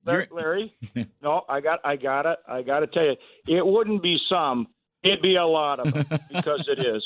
No, 0.05 0.13
no, 0.13 0.25
Larry, 0.31 0.75
no, 1.21 1.43
I 1.47 1.61
got, 1.61 1.79
I 1.83 1.95
got 1.95 2.25
it. 2.25 2.39
I 2.47 2.63
got 2.63 2.79
to 2.79 2.87
tell 2.87 3.03
you, 3.03 3.15
it 3.57 3.65
wouldn't 3.65 4.01
be 4.01 4.17
some. 4.29 4.67
It'd 5.03 5.21
be 5.21 5.35
a 5.35 5.45
lot 5.45 5.79
of 5.79 5.93
them 5.93 6.05
because 6.33 6.67
it 6.67 6.85
is. 6.85 7.03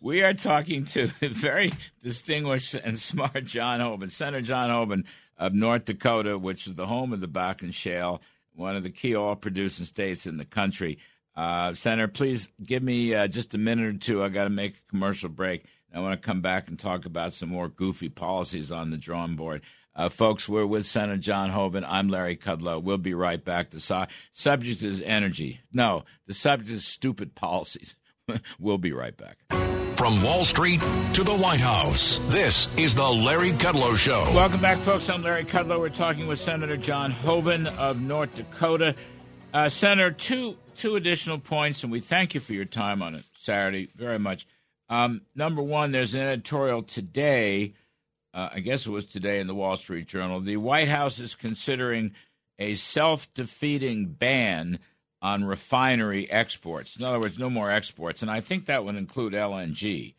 we 0.00 0.22
are 0.22 0.34
talking 0.34 0.84
to 0.86 1.06
very 1.20 1.70
distinguished 2.02 2.74
and 2.74 2.98
smart 2.98 3.44
John 3.44 3.80
Hoeven, 3.80 4.08
Senator 4.08 4.42
John 4.42 4.70
Hoeven 4.70 5.04
of 5.38 5.52
North 5.54 5.84
Dakota, 5.86 6.38
which 6.38 6.66
is 6.66 6.74
the 6.74 6.86
home 6.86 7.12
of 7.12 7.20
the 7.20 7.28
Bakken 7.28 7.72
Shale, 7.74 8.20
one 8.54 8.76
of 8.76 8.82
the 8.82 8.90
key 8.90 9.16
oil 9.16 9.36
producing 9.36 9.86
states 9.86 10.26
in 10.26 10.36
the 10.36 10.44
country. 10.44 10.98
Uh, 11.34 11.74
Senator, 11.74 12.08
please 12.08 12.48
give 12.62 12.82
me 12.82 13.14
uh, 13.14 13.26
just 13.26 13.54
a 13.54 13.58
minute 13.58 13.86
or 13.94 13.98
two. 13.98 14.22
I 14.22 14.28
got 14.28 14.44
to 14.44 14.50
make 14.50 14.74
a 14.74 14.90
commercial 14.90 15.28
break. 15.28 15.64
I 15.92 16.00
want 16.00 16.20
to 16.20 16.26
come 16.26 16.40
back 16.40 16.68
and 16.68 16.78
talk 16.78 17.04
about 17.04 17.32
some 17.32 17.48
more 17.48 17.68
goofy 17.68 18.08
policies 18.08 18.70
on 18.70 18.90
the 18.90 18.96
drawing 18.96 19.36
board. 19.36 19.62
Uh, 19.94 20.08
folks, 20.08 20.48
we're 20.48 20.66
with 20.66 20.86
Senator 20.86 21.18
John 21.18 21.50
Hoeven. 21.50 21.84
I'm 21.84 22.08
Larry 22.08 22.36
Kudlow. 22.36 22.80
We'll 22.82 22.96
be 22.96 23.12
right 23.12 23.44
back. 23.44 23.70
The 23.70 23.80
su- 23.80 24.04
subject 24.30 24.82
is 24.82 25.00
energy. 25.00 25.60
No, 25.72 26.04
the 26.26 26.32
subject 26.32 26.70
is 26.70 26.84
stupid 26.84 27.34
policies. 27.34 27.96
we'll 28.60 28.78
be 28.78 28.92
right 28.92 29.16
back. 29.16 29.38
From 29.96 30.22
Wall 30.22 30.44
Street 30.44 30.80
to 31.14 31.24
the 31.24 31.36
White 31.36 31.60
House, 31.60 32.18
this 32.28 32.68
is 32.78 32.94
the 32.94 33.06
Larry 33.06 33.50
Kudlow 33.50 33.96
Show. 33.96 34.24
Welcome 34.32 34.60
back, 34.60 34.78
folks. 34.78 35.10
I'm 35.10 35.22
Larry 35.22 35.44
Kudlow. 35.44 35.80
We're 35.80 35.90
talking 35.90 36.26
with 36.26 36.38
Senator 36.38 36.76
John 36.76 37.10
Hoeven 37.10 37.66
of 37.66 38.00
North 38.00 38.34
Dakota. 38.36 38.94
Uh, 39.52 39.68
Senator, 39.68 40.12
two 40.12 40.56
two 40.76 40.96
additional 40.96 41.38
points, 41.38 41.82
and 41.82 41.92
we 41.92 42.00
thank 42.00 42.34
you 42.34 42.40
for 42.40 42.54
your 42.54 42.64
time 42.64 43.02
on 43.02 43.14
it 43.16 43.24
Saturday 43.34 43.90
very 43.96 44.18
much. 44.18 44.46
Um, 44.90 45.22
number 45.34 45.62
one, 45.62 45.92
there's 45.92 46.14
an 46.14 46.20
editorial 46.20 46.82
today 46.82 47.72
uh, 48.32 48.48
I 48.54 48.60
guess 48.60 48.86
it 48.86 48.90
was 48.90 49.06
today 49.06 49.40
in 49.40 49.46
the 49.46 49.54
Wall 49.54 49.76
Street 49.76 50.06
Journal, 50.06 50.40
the 50.40 50.56
White 50.56 50.88
House 50.88 51.18
is 51.18 51.34
considering 51.34 52.12
a 52.58 52.74
self 52.74 53.32
defeating 53.34 54.06
ban 54.06 54.78
on 55.22 55.44
refinery 55.44 56.30
exports. 56.30 56.96
In 56.96 57.04
other 57.04 57.20
words, 57.20 57.38
no 57.38 57.50
more 57.50 57.70
exports. 57.70 58.22
And 58.22 58.30
I 58.30 58.40
think 58.40 58.66
that 58.66 58.84
would 58.84 58.96
include 58.96 59.32
LNG. 59.32 60.14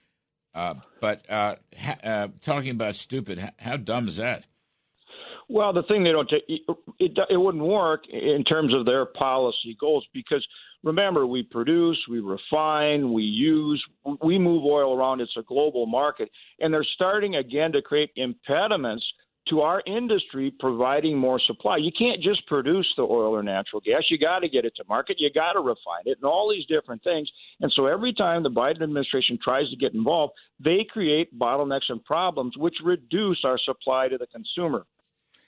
Uh, 0.54 0.76
but 1.00 1.28
uh, 1.30 1.56
ha- 1.78 1.98
uh, 2.04 2.28
talking 2.42 2.72
about 2.72 2.96
stupid, 2.96 3.52
how 3.58 3.78
dumb 3.78 4.08
is 4.08 4.18
that? 4.18 4.44
Well, 5.48 5.74
the 5.74 5.84
thing 5.84 6.04
they 6.04 6.12
don't 6.12 6.30
take 6.30 6.44
it, 6.48 6.62
it, 7.00 7.18
it 7.30 7.38
wouldn't 7.38 7.64
work 7.64 8.04
in 8.10 8.44
terms 8.44 8.74
of 8.74 8.86
their 8.86 9.06
policy 9.06 9.76
goals 9.80 10.06
because 10.14 10.46
remember 10.84 11.26
we 11.26 11.44
produce, 11.44 11.98
we 12.10 12.20
refine, 12.20 13.14
we 13.14 13.24
use, 13.24 13.84
we 14.24 14.38
move 14.38 14.64
oil 14.66 14.96
around. 14.96 15.22
It's 15.22 15.38
a 15.38 15.44
global 15.44 15.86
market, 15.86 16.30
and 16.60 16.74
they're 16.74 16.86
starting 16.96 17.36
again 17.36 17.72
to 17.74 17.82
create 17.82 18.12
impediments 18.16 19.06
to 19.50 19.62
our 19.62 19.82
industry 19.88 20.54
providing 20.60 21.18
more 21.18 21.40
supply. 21.40 21.78
You 21.78 21.92
can't 21.98 22.22
just 22.22 22.46
produce 22.48 22.88
the 22.96 23.04
oil 23.04 23.36
or 23.36 23.42
natural 23.42 23.82
gas. 23.82 24.04
You 24.10 24.20
got 24.20 24.40
to 24.40 24.50
get 24.50 24.66
it 24.66 24.74
to 24.78 24.84
market. 24.88 25.20
You 25.20 25.32
got 25.34 25.54
to 25.54 25.60
refine 25.60 26.04
it 26.06 26.18
and 26.22 26.26
all 26.26 26.50
these 26.50 26.66
different 26.68 27.04
things. 27.04 27.30
And 27.60 27.72
so 27.76 27.88
every 27.88 28.14
time 28.14 28.44
the 28.44 28.52
Biden 28.52 28.84
administration 28.84 29.40
tries 29.44 29.70
to 29.72 29.76
get 29.76 29.94
involved, 29.94 30.34
they 30.60 30.86
create 30.90 31.38
bottlenecks 31.38 31.90
and 31.90 32.04
problems 32.06 32.56
which 32.56 32.76
reduce 32.84 33.40
our 33.44 33.58
supply 33.58 34.08
to 34.10 34.18
the 34.18 34.28
consumer. 34.28 34.86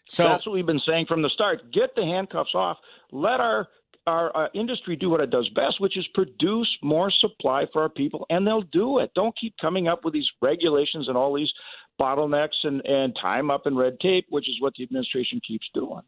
So 0.09 0.23
that's 0.23 0.45
what 0.45 0.53
we've 0.53 0.65
been 0.65 0.81
saying 0.86 1.05
from 1.05 1.21
the 1.21 1.29
start. 1.29 1.71
Get 1.71 1.95
the 1.95 2.01
handcuffs 2.03 2.55
off. 2.55 2.77
Let 3.11 3.39
our 3.39 3.67
our 4.05 4.35
uh, 4.35 4.47
industry 4.53 4.95
do 4.95 5.09
what 5.09 5.21
it 5.21 5.29
does 5.29 5.49
best, 5.49 5.79
which 5.79 5.97
is 5.97 6.07
produce 6.13 6.77
more 6.81 7.11
supply 7.11 7.65
for 7.71 7.81
our 7.81 7.89
people, 7.89 8.25
and 8.29 8.45
they'll 8.45 8.61
do 8.61 8.99
it. 8.99 9.11
Don't 9.15 9.35
keep 9.39 9.55
coming 9.59 9.87
up 9.87 10.03
with 10.03 10.13
these 10.13 10.29
regulations 10.41 11.07
and 11.07 11.17
all 11.17 11.33
these 11.33 11.51
bottlenecks 11.99 12.63
and, 12.63 12.81
and 12.85 13.15
time 13.21 13.49
up 13.51 13.65
and 13.65 13.77
red 13.77 13.99
tape, 13.99 14.25
which 14.29 14.49
is 14.49 14.59
what 14.59 14.73
the 14.77 14.83
administration 14.83 15.39
keeps 15.47 15.67
doing. 15.73 16.01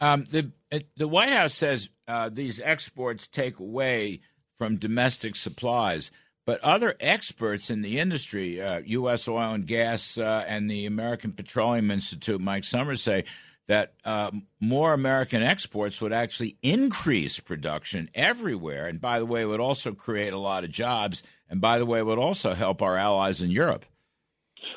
Um, 0.00 0.26
the 0.30 0.50
the 0.96 1.08
White 1.08 1.32
House 1.32 1.54
says 1.54 1.90
uh, 2.08 2.30
these 2.32 2.60
exports 2.60 3.26
take 3.26 3.58
away 3.58 4.20
from 4.56 4.76
domestic 4.76 5.36
supplies, 5.36 6.10
but 6.46 6.60
other 6.62 6.94
experts 7.00 7.70
in 7.70 7.82
the 7.82 7.98
industry, 7.98 8.60
uh, 8.60 8.80
U.S. 8.86 9.28
Oil 9.28 9.52
and 9.52 9.66
Gas 9.66 10.16
uh, 10.16 10.44
and 10.46 10.70
the 10.70 10.86
American 10.86 11.32
Petroleum 11.32 11.90
Institute, 11.90 12.40
Mike 12.40 12.64
Sommers, 12.64 13.02
say 13.02 13.24
that 13.70 13.92
uh, 14.04 14.32
more 14.58 14.92
American 14.92 15.44
exports 15.44 16.00
would 16.00 16.12
actually 16.12 16.56
increase 16.60 17.38
production 17.38 18.10
everywhere. 18.16 18.88
And 18.88 19.00
by 19.00 19.20
the 19.20 19.26
way, 19.26 19.42
it 19.42 19.46
would 19.46 19.60
also 19.60 19.92
create 19.92 20.32
a 20.32 20.38
lot 20.38 20.64
of 20.64 20.70
jobs. 20.70 21.22
And 21.48 21.60
by 21.60 21.78
the 21.78 21.86
way, 21.86 22.00
it 22.00 22.06
would 22.06 22.18
also 22.18 22.54
help 22.54 22.82
our 22.82 22.96
allies 22.96 23.40
in 23.40 23.52
Europe. 23.52 23.86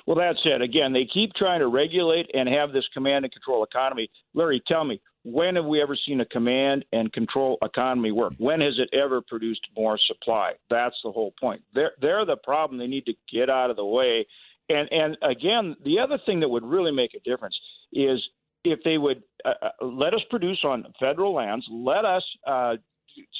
Well, 0.06 0.16
that's 0.16 0.38
it. 0.46 0.62
Again, 0.62 0.94
they 0.94 1.08
keep 1.12 1.34
trying 1.34 1.62
to 1.62 1.70
regulate 1.70 2.30
and 2.36 2.48
have 2.48 2.72
this 2.72 2.84
command 2.94 3.26
and 3.26 3.34
control 3.34 3.64
economy. 3.64 4.12
Larry, 4.36 4.62
tell 4.68 4.84
me, 4.84 5.02
when 5.24 5.56
have 5.56 5.66
we 5.66 5.82
ever 5.82 5.98
seen 6.06 6.22
a 6.22 6.26
command 6.26 6.86
and 6.94 7.12
control 7.12 7.58
economy 7.64 8.12
work? 8.12 8.34
When 8.38 8.62
has 8.62 8.76
it 8.78 8.96
ever 8.96 9.24
produced 9.28 9.66
more 9.76 9.98
supply? 10.06 10.52
That's 10.70 10.96
the 11.04 11.12
whole 11.12 11.34
point. 11.42 11.64
They're, 11.74 11.94
they're 12.00 12.28
the 12.28 12.38
problem. 12.44 12.78
They 12.78 12.86
need 12.86 13.08
to 13.08 13.14
get 13.34 13.50
out 13.50 13.72
of 13.72 13.76
the 13.76 13.86
way. 13.86 14.28
And, 14.70 14.88
and 14.92 15.18
again, 15.24 15.78
the 15.84 15.98
other 15.98 16.20
thing 16.28 16.42
that 16.42 16.50
would 16.50 16.64
really 16.64 16.92
make 16.92 17.16
a 17.16 17.28
difference 17.28 17.58
is 17.92 18.22
if 18.64 18.80
they 18.84 18.98
would 18.98 19.24
uh, 19.46 19.54
uh, 19.62 19.86
let 19.86 20.14
us 20.14 20.22
produce 20.30 20.60
on 20.64 20.86
federal 21.00 21.34
lands, 21.34 21.66
let 21.72 22.06
us 22.06 22.24
uh, 22.48 22.76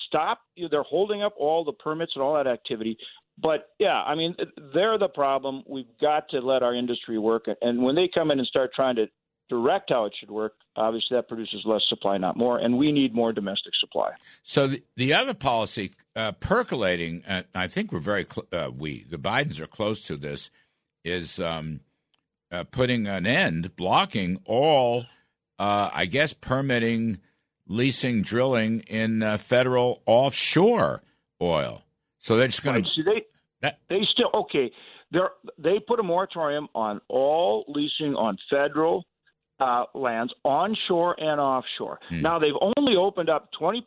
stop. 0.08 0.40
They're 0.58 0.84
holding 0.84 1.24
up 1.24 1.34
all 1.38 1.64
the 1.64 1.74
permits 1.74 2.14
and 2.16 2.24
all 2.24 2.36
that 2.36 2.48
activity. 2.48 2.98
But 3.42 3.70
yeah, 3.80 4.04
I 4.04 4.16
mean, 4.16 4.36
they're 4.74 5.00
the 5.00 5.10
problem. 5.10 5.64
We've 5.68 5.86
got 6.00 6.30
to 6.30 6.40
let 6.40 6.62
our 6.62 6.76
industry 6.76 7.18
work. 7.18 7.46
And 7.62 7.82
when 7.82 7.96
they 7.96 8.10
come 8.14 8.30
in 8.32 8.40
and 8.40 8.48
start 8.48 8.72
trying 8.76 8.96
to 8.98 9.08
direct 9.50 9.90
how 9.90 10.06
it 10.06 10.14
should 10.20 10.30
work, 10.30 10.54
obviously 10.76 11.16
that 11.16 11.28
produces 11.28 11.62
less 11.66 11.82
supply, 11.88 12.18
not 12.18 12.38
more. 12.38 12.60
And 12.60 12.78
we 12.78 12.92
need 12.92 13.14
more 13.14 13.34
domestic 13.34 13.74
supply. 13.80 14.12
So 14.44 14.68
the, 14.68 14.84
the 14.96 15.14
other 15.14 15.34
policy 15.34 15.92
uh, 16.16 16.34
percolating, 16.34 17.24
uh, 17.28 17.44
I 17.56 17.68
think 17.68 17.92
we're 17.92 18.00
very, 18.00 18.26
cl- 18.30 18.48
uh, 18.52 18.72
we, 18.72 19.04
the 19.04 19.18
Bidens 19.18 19.60
are 19.60 19.68
close 19.68 20.02
to 20.04 20.16
this, 20.16 20.52
is 21.04 21.40
um, 21.40 21.82
uh, 22.54 22.64
putting 22.66 23.08
an 23.08 23.26
end, 23.26 23.76
blocking 23.76 24.40
all, 24.46 25.06
uh, 25.58 25.90
I 25.92 26.06
guess, 26.06 26.34
permitting, 26.34 27.20
leasing, 27.68 28.22
drilling 28.22 28.82
in 28.82 29.24
uh, 29.24 29.38
federal 29.38 30.04
offshore 30.06 31.02
oil. 31.42 31.84
So 32.20 32.38
they're 32.38 32.48
just 32.48 32.64
going 32.64 32.84
to. 32.84 32.90
See, 32.96 33.02
they 33.04 33.24
that, 33.62 33.80
they 33.90 34.02
still 34.14 34.30
okay. 34.34 34.72
They 35.12 35.20
they 35.58 35.80
put 35.86 36.00
a 36.00 36.04
moratorium 36.04 36.68
on 36.76 37.02
all 37.10 37.66
leasing 37.68 38.16
on 38.16 38.38
federal 38.50 39.06
uh, 39.60 39.86
lands, 39.94 40.34
onshore 40.44 41.16
and 41.20 41.40
offshore. 41.40 42.00
Hmm. 42.10 42.22
Now 42.22 42.40
they've 42.40 42.54
only 42.78 42.96
opened 42.96 43.30
up 43.30 43.50
20% 43.60 43.82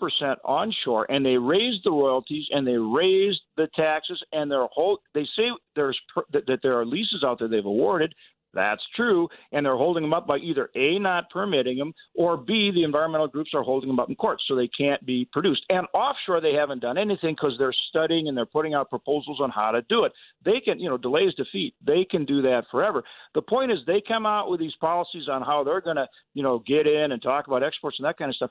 onshore, 0.44 1.06
and 1.10 1.24
they 1.24 1.36
raised 1.36 1.84
the 1.84 1.90
royalties 1.90 2.46
and 2.50 2.66
they 2.66 2.76
raised 2.76 3.40
the 3.56 3.68
taxes, 3.76 4.22
and 4.32 4.50
their 4.50 4.66
whole. 4.66 4.98
They 5.14 5.26
say 5.36 5.44
there's 5.74 5.98
that, 6.32 6.46
that 6.46 6.60
there 6.62 6.78
are 6.78 6.86
leases 6.86 7.22
out 7.24 7.38
there 7.38 7.48
they've 7.48 7.64
awarded 7.64 8.14
that's 8.54 8.82
true, 8.94 9.28
and 9.52 9.64
they're 9.64 9.76
holding 9.76 10.02
them 10.02 10.14
up 10.14 10.26
by 10.26 10.38
either 10.38 10.70
A, 10.74 10.98
not 10.98 11.28
permitting 11.30 11.78
them, 11.78 11.92
or 12.14 12.36
B, 12.36 12.70
the 12.74 12.84
environmental 12.84 13.28
groups 13.28 13.50
are 13.54 13.62
holding 13.62 13.88
them 13.88 14.00
up 14.00 14.08
in 14.08 14.16
court, 14.16 14.40
so 14.46 14.56
they 14.56 14.68
can't 14.68 15.04
be 15.04 15.28
produced. 15.32 15.62
And 15.68 15.86
offshore, 15.92 16.40
they 16.40 16.54
haven't 16.54 16.80
done 16.80 16.96
anything 16.98 17.34
because 17.34 17.54
they're 17.58 17.74
studying 17.90 18.28
and 18.28 18.36
they're 18.36 18.46
putting 18.46 18.74
out 18.74 18.88
proposals 18.90 19.40
on 19.40 19.50
how 19.50 19.70
to 19.72 19.82
do 19.88 20.04
it. 20.04 20.12
They 20.44 20.60
can, 20.64 20.80
you 20.80 20.88
know, 20.88 20.96
delays 20.96 21.34
defeat. 21.34 21.74
They 21.86 22.06
can 22.10 22.24
do 22.24 22.42
that 22.42 22.64
forever. 22.70 23.02
The 23.34 23.42
point 23.42 23.72
is, 23.72 23.78
they 23.86 24.02
come 24.06 24.26
out 24.26 24.50
with 24.50 24.60
these 24.60 24.74
policies 24.80 25.28
on 25.30 25.42
how 25.42 25.62
they're 25.62 25.80
going 25.80 25.96
to, 25.96 26.06
you 26.34 26.42
know, 26.42 26.62
get 26.66 26.86
in 26.86 27.12
and 27.12 27.22
talk 27.22 27.46
about 27.46 27.62
exports 27.62 27.98
and 27.98 28.06
that 28.06 28.18
kind 28.18 28.30
of 28.30 28.36
stuff. 28.36 28.50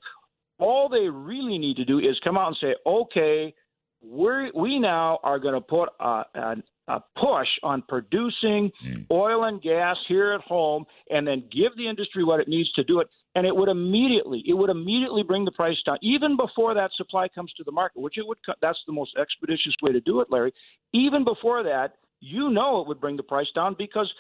All 0.60 0.88
they 0.88 1.10
really 1.10 1.58
need 1.58 1.78
to 1.78 1.86
do 1.86 2.00
is 2.00 2.20
come 2.24 2.38
out 2.38 2.48
and 2.48 2.58
say, 2.62 2.76
okay, 2.86 3.54
we 4.02 4.52
we 4.54 4.80
now 4.80 5.20
are 5.24 5.40
going 5.40 5.56
to 5.56 5.62
put 5.62 5.90
a, 6.00 6.24
an 6.36 6.64
a 6.88 7.00
push 7.18 7.48
on 7.64 7.84
producing 7.88 8.72
mm. 8.86 9.06
oil 9.12 9.46
and 9.46 9.62
gas 9.62 9.98
here 10.08 10.34
at 10.34 10.42
home 10.42 10.86
and 11.10 11.28
then 11.28 11.44
give 11.52 11.76
the 11.78 11.88
industry 11.88 12.24
what 12.24 12.40
it 12.40 12.48
needs 12.48 12.72
to 12.74 12.84
do 12.84 13.00
it. 13.00 13.08
And 13.34 13.46
it 13.46 13.56
would 13.56 13.70
immediately 13.70 14.44
it 14.48 14.54
would 14.54 14.70
immediately 14.70 15.24
bring 15.24 15.46
the 15.46 15.52
price 15.52 15.78
down. 15.86 15.98
Even 16.02 16.38
before 16.38 16.74
that 16.74 16.92
supply 16.96 17.28
comes 17.28 17.52
to 17.54 17.64
the 17.64 17.72
market 17.72 18.00
which 18.00 18.18
it 18.18 18.26
would 18.26 18.38
that's 18.62 18.80
the 18.88 18.94
most 18.94 19.16
expeditious 19.20 19.74
way 19.82 19.92
to 19.92 20.00
do 20.00 20.22
it 20.22 20.28
Larry. 20.30 20.54
Even 20.94 21.24
before 21.24 21.64
that 21.64 21.96
you 22.22 22.50
know 22.50 22.82
it 22.82 22.88
would 22.88 23.02
bring 23.02 23.18
the 23.18 23.24
price 23.24 23.48
down 23.54 23.76
because 23.78 24.12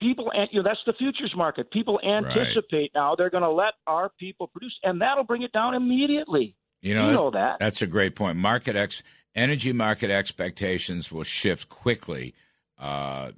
people 0.00 0.30
you 0.50 0.62
know 0.62 0.68
that's 0.68 0.80
the 0.86 0.94
futures 0.94 1.32
market. 1.36 1.70
People 1.70 2.00
anticipate 2.04 2.92
right. 2.94 3.00
now 3.00 3.14
they're 3.14 3.30
going 3.30 3.42
to 3.42 3.50
let 3.50 3.74
our 3.86 4.10
people 4.18 4.46
produce 4.46 4.76
and 4.82 5.00
that'll 5.00 5.24
bring 5.24 5.42
it 5.42 5.52
down 5.52 5.74
immediately. 5.74 6.54
You 6.80 6.94
know, 6.94 7.06
you 7.06 7.12
know 7.12 7.30
that. 7.30 7.58
that's 7.60 7.82
a 7.82 7.86
great 7.86 8.16
point. 8.16 8.36
Market 8.36 8.74
x 8.74 9.02
energy 9.34 9.72
market 9.72 10.10
expectations 10.10 11.10
will 11.10 11.24
shift 11.24 11.68
quickly. 11.68 12.34
Uh, 12.78 13.32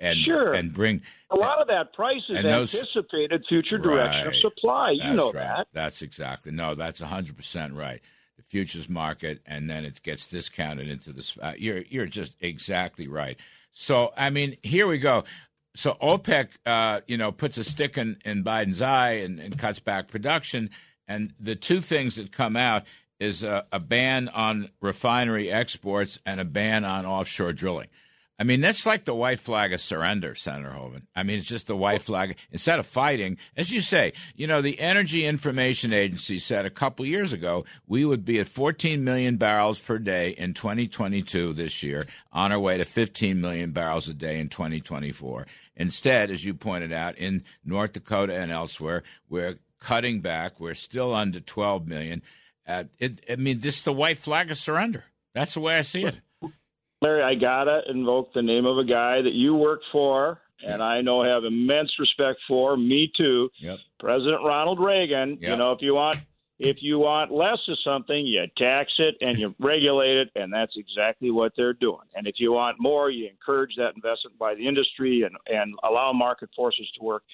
and, 0.00 0.18
sure. 0.24 0.52
and 0.52 0.74
bring 0.74 1.02
a 1.30 1.36
lot 1.36 1.60
of 1.60 1.68
that 1.68 1.92
price 1.92 2.22
is 2.28 2.42
those, 2.42 2.74
anticipated 2.74 3.44
future 3.48 3.78
direction 3.78 4.26
right, 4.26 4.26
of 4.26 4.36
supply. 4.36 4.90
You 4.90 5.14
know 5.14 5.32
right. 5.32 5.42
that. 5.42 5.68
That's 5.72 6.02
exactly 6.02 6.52
no. 6.52 6.74
That's 6.74 7.00
hundred 7.00 7.36
percent 7.36 7.74
right. 7.74 8.00
The 8.36 8.42
futures 8.42 8.88
market, 8.88 9.40
and 9.46 9.70
then 9.70 9.84
it 9.84 10.02
gets 10.02 10.26
discounted 10.26 10.88
into 10.88 11.12
this. 11.12 11.38
Uh, 11.40 11.54
you're 11.56 11.82
you're 11.88 12.06
just 12.06 12.34
exactly 12.40 13.08
right. 13.08 13.38
So 13.72 14.12
I 14.16 14.30
mean, 14.30 14.56
here 14.62 14.86
we 14.86 14.98
go. 14.98 15.24
So 15.76 15.96
OPEC, 16.00 16.50
uh, 16.66 17.00
you 17.06 17.16
know, 17.16 17.32
puts 17.32 17.58
a 17.58 17.64
stick 17.64 17.98
in, 17.98 18.18
in 18.24 18.44
Biden's 18.44 18.80
eye 18.80 19.12
and, 19.12 19.40
and 19.40 19.58
cuts 19.58 19.80
back 19.80 20.08
production. 20.08 20.70
And 21.08 21.34
the 21.38 21.56
two 21.56 21.80
things 21.80 22.14
that 22.16 22.30
come 22.30 22.56
out 22.56 22.84
is 23.24 23.42
a, 23.42 23.66
a, 23.72 23.80
ban 23.80 24.28
on 24.28 24.70
refinery 24.80 25.50
exports 25.50 26.18
and 26.24 26.40
a 26.40 26.44
ban 26.44 26.84
on 26.84 27.06
offshore 27.06 27.52
drilling. 27.52 27.88
I 28.36 28.42
mean, 28.42 28.60
that's 28.60 28.84
like 28.84 29.04
the 29.04 29.14
white 29.14 29.38
flag 29.38 29.72
of 29.72 29.80
surrender, 29.80 30.34
Senator 30.34 30.70
Hoeven. 30.70 31.06
I 31.14 31.22
mean, 31.22 31.38
it's 31.38 31.46
just 31.46 31.68
the 31.68 31.76
white 31.76 32.02
flag. 32.02 32.36
Instead 32.50 32.80
of 32.80 32.86
fighting, 32.86 33.38
as 33.56 33.70
you 33.70 33.80
say, 33.80 34.12
you 34.34 34.48
know, 34.48 34.60
the 34.60 34.80
Energy 34.80 35.24
Information 35.24 35.92
Agency 35.92 36.40
said 36.40 36.66
a 36.66 36.70
couple 36.70 37.06
years 37.06 37.32
ago 37.32 37.64
we 37.86 38.04
would 38.04 38.24
be 38.24 38.40
at 38.40 38.48
14 38.48 39.04
million 39.04 39.36
barrels 39.36 39.80
per 39.80 39.98
day 39.98 40.30
in 40.30 40.52
2022 40.52 41.52
this 41.52 41.82
year, 41.84 42.06
on 42.32 42.50
our 42.50 42.58
way 42.58 42.76
to 42.76 42.84
15 42.84 43.40
million 43.40 43.70
barrels 43.70 44.08
a 44.08 44.14
day 44.14 44.40
in 44.40 44.48
2024. 44.48 45.46
Instead, 45.76 46.30
as 46.30 46.44
you 46.44 46.54
pointed 46.54 46.92
out, 46.92 47.16
in 47.16 47.44
North 47.64 47.92
Dakota 47.92 48.34
and 48.34 48.50
elsewhere, 48.50 49.04
we're 49.28 49.58
cutting 49.78 50.20
back. 50.20 50.58
We're 50.58 50.74
still 50.74 51.14
under 51.14 51.38
12 51.38 51.86
million. 51.86 52.22
Uh, 52.66 52.84
it, 52.98 53.24
I 53.30 53.36
mean, 53.36 53.58
this 53.60 53.76
is 53.76 53.82
the 53.82 53.92
white 53.92 54.18
flag 54.18 54.50
of 54.50 54.58
surrender. 54.58 55.04
That's 55.34 55.54
the 55.54 55.60
way 55.60 55.76
I 55.76 55.82
see 55.82 56.04
it. 56.04 56.16
Larry, 57.02 57.22
I 57.22 57.34
gotta 57.34 57.82
invoke 57.88 58.32
the 58.32 58.42
name 58.42 58.64
of 58.64 58.78
a 58.78 58.84
guy 58.84 59.20
that 59.20 59.34
you 59.34 59.54
work 59.54 59.80
for, 59.92 60.40
and 60.66 60.82
I 60.82 61.02
know 61.02 61.22
have 61.22 61.44
immense 61.44 61.92
respect 61.98 62.40
for. 62.48 62.76
Me 62.76 63.12
too. 63.14 63.50
Yep. 63.60 63.78
President 64.00 64.42
Ronald 64.44 64.80
Reagan. 64.80 65.38
Yep. 65.40 65.50
You 65.50 65.56
know, 65.56 65.72
if 65.72 65.82
you 65.82 65.94
want 65.94 66.18
If 66.58 66.76
you 66.82 67.00
want 67.00 67.32
less 67.32 67.58
of 67.68 67.76
something, 67.84 68.24
you 68.24 68.44
tax 68.56 68.92
it 68.98 69.16
and 69.20 69.36
you 69.38 69.54
regulate 69.60 70.16
it, 70.18 70.30
and 70.36 70.52
that's 70.52 70.74
exactly 70.76 71.32
what 71.32 71.52
they're 71.56 71.72
doing. 71.72 72.06
And 72.14 72.28
if 72.28 72.36
you 72.38 72.52
want 72.52 72.76
more, 72.80 73.10
you 73.10 73.28
encourage 73.28 73.74
that 73.76 73.96
investment 73.96 74.38
by 74.38 74.54
the 74.54 74.66
industry 74.66 75.24
and, 75.24 75.36
and 75.48 75.74
allow 75.82 76.12
market 76.12 76.50
forces 76.54 76.88
to 76.96 77.04
work. 77.04 77.24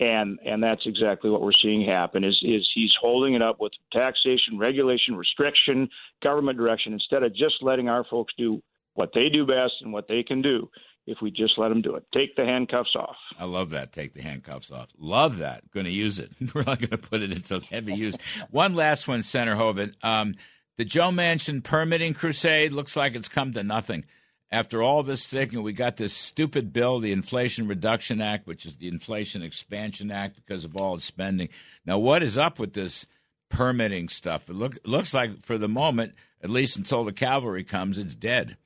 And 0.00 0.38
and 0.44 0.62
that's 0.62 0.86
exactly 0.86 1.28
what 1.28 1.42
we're 1.42 1.50
seeing 1.60 1.84
happen 1.84 2.22
is 2.22 2.38
is 2.42 2.68
he's 2.72 2.92
holding 3.00 3.34
it 3.34 3.42
up 3.42 3.60
with 3.60 3.72
taxation, 3.92 4.56
regulation, 4.56 5.16
restriction, 5.16 5.88
government 6.22 6.56
direction 6.56 6.92
instead 6.92 7.24
of 7.24 7.34
just 7.34 7.56
letting 7.62 7.88
our 7.88 8.04
folks 8.04 8.32
do 8.38 8.62
what 8.94 9.10
they 9.14 9.28
do 9.28 9.44
best 9.46 9.74
and 9.80 9.92
what 9.92 10.06
they 10.08 10.22
can 10.22 10.40
do 10.40 10.70
if 11.08 11.18
we 11.22 11.30
just 11.30 11.54
let 11.56 11.70
them 11.70 11.80
do 11.80 11.94
it. 11.94 12.04
Take 12.12 12.36
the 12.36 12.44
handcuffs 12.44 12.94
off. 12.94 13.16
I 13.38 13.44
love 13.44 13.70
that. 13.70 13.92
Take 13.92 14.12
the 14.12 14.22
handcuffs 14.22 14.70
off. 14.70 14.90
Love 14.98 15.38
that. 15.38 15.68
Going 15.70 15.86
to 15.86 15.92
use 15.92 16.18
it. 16.18 16.30
We're 16.54 16.64
not 16.64 16.78
going 16.78 16.90
to 16.90 16.98
put 16.98 17.22
it 17.22 17.32
into 17.32 17.60
heavy 17.60 17.94
use. 17.94 18.16
one 18.50 18.74
last 18.74 19.08
one, 19.08 19.22
Senator 19.22 19.56
Hoeven. 19.56 19.94
Um, 20.02 20.34
the 20.76 20.84
Joe 20.84 21.10
Manchin 21.10 21.64
permitting 21.64 22.14
crusade 22.14 22.72
looks 22.72 22.94
like 22.94 23.14
it's 23.14 23.28
come 23.28 23.52
to 23.52 23.64
nothing. 23.64 24.04
After 24.50 24.82
all 24.82 25.02
this 25.02 25.24
sticking, 25.24 25.62
we 25.62 25.74
got 25.74 25.98
this 25.98 26.14
stupid 26.14 26.72
bill, 26.72 27.00
the 27.00 27.12
Inflation 27.12 27.68
Reduction 27.68 28.22
Act, 28.22 28.46
which 28.46 28.64
is 28.64 28.76
the 28.76 28.88
Inflation 28.88 29.42
Expansion 29.42 30.10
Act 30.10 30.36
because 30.36 30.64
of 30.64 30.74
all 30.74 30.94
its 30.94 31.04
spending. 31.04 31.50
Now, 31.84 31.98
what 31.98 32.22
is 32.22 32.38
up 32.38 32.58
with 32.58 32.72
this 32.72 33.04
permitting 33.50 34.08
stuff? 34.08 34.48
It 34.48 34.54
look, 34.54 34.78
looks 34.84 35.12
like 35.12 35.42
for 35.42 35.58
the 35.58 35.68
moment, 35.68 36.14
at 36.42 36.48
least 36.48 36.78
until 36.78 37.04
the 37.04 37.12
cavalry 37.12 37.62
comes, 37.62 37.98
it's 37.98 38.14
dead. 38.14 38.56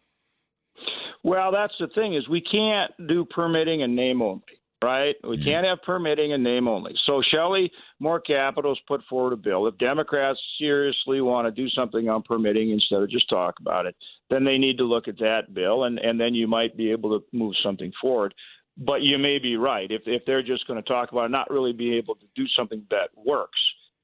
Well, 1.24 1.50
that's 1.52 1.74
the 1.78 1.88
thing 1.88 2.14
is 2.14 2.28
we 2.28 2.40
can't 2.40 2.92
do 3.08 3.24
permitting 3.24 3.82
and 3.82 3.94
name 3.94 4.22
only, 4.22 4.42
right? 4.82 5.14
We 5.22 5.36
mm-hmm. 5.36 5.48
can't 5.48 5.66
have 5.66 5.82
permitting 5.82 6.32
and 6.32 6.42
name 6.42 6.66
only. 6.66 6.94
So 7.06 7.22
Shelley 7.28 7.70
Moore 8.00 8.20
Capito's 8.20 8.80
put 8.88 9.02
forward 9.08 9.32
a 9.32 9.36
bill. 9.36 9.68
If 9.68 9.78
Democrats 9.78 10.40
seriously 10.58 11.20
want 11.20 11.46
to 11.46 11.52
do 11.52 11.68
something 11.70 12.08
on 12.08 12.22
permitting 12.22 12.70
instead 12.70 13.02
of 13.02 13.10
just 13.10 13.28
talk 13.28 13.54
about 13.60 13.86
it, 13.86 13.94
then 14.32 14.44
they 14.44 14.58
need 14.58 14.78
to 14.78 14.84
look 14.84 15.08
at 15.08 15.18
that 15.18 15.54
bill, 15.54 15.84
and 15.84 15.98
and 15.98 16.18
then 16.18 16.34
you 16.34 16.46
might 16.46 16.76
be 16.76 16.90
able 16.90 17.18
to 17.18 17.24
move 17.32 17.54
something 17.62 17.92
forward. 18.00 18.34
But 18.78 19.02
you 19.02 19.18
may 19.18 19.38
be 19.38 19.56
right 19.56 19.90
if 19.90 20.02
if 20.06 20.22
they're 20.26 20.42
just 20.42 20.66
going 20.66 20.82
to 20.82 20.88
talk 20.88 21.12
about 21.12 21.26
it, 21.26 21.30
not 21.30 21.50
really 21.50 21.72
be 21.72 21.94
able 21.96 22.14
to 22.16 22.26
do 22.34 22.44
something 22.56 22.84
that 22.90 23.10
works. 23.16 23.58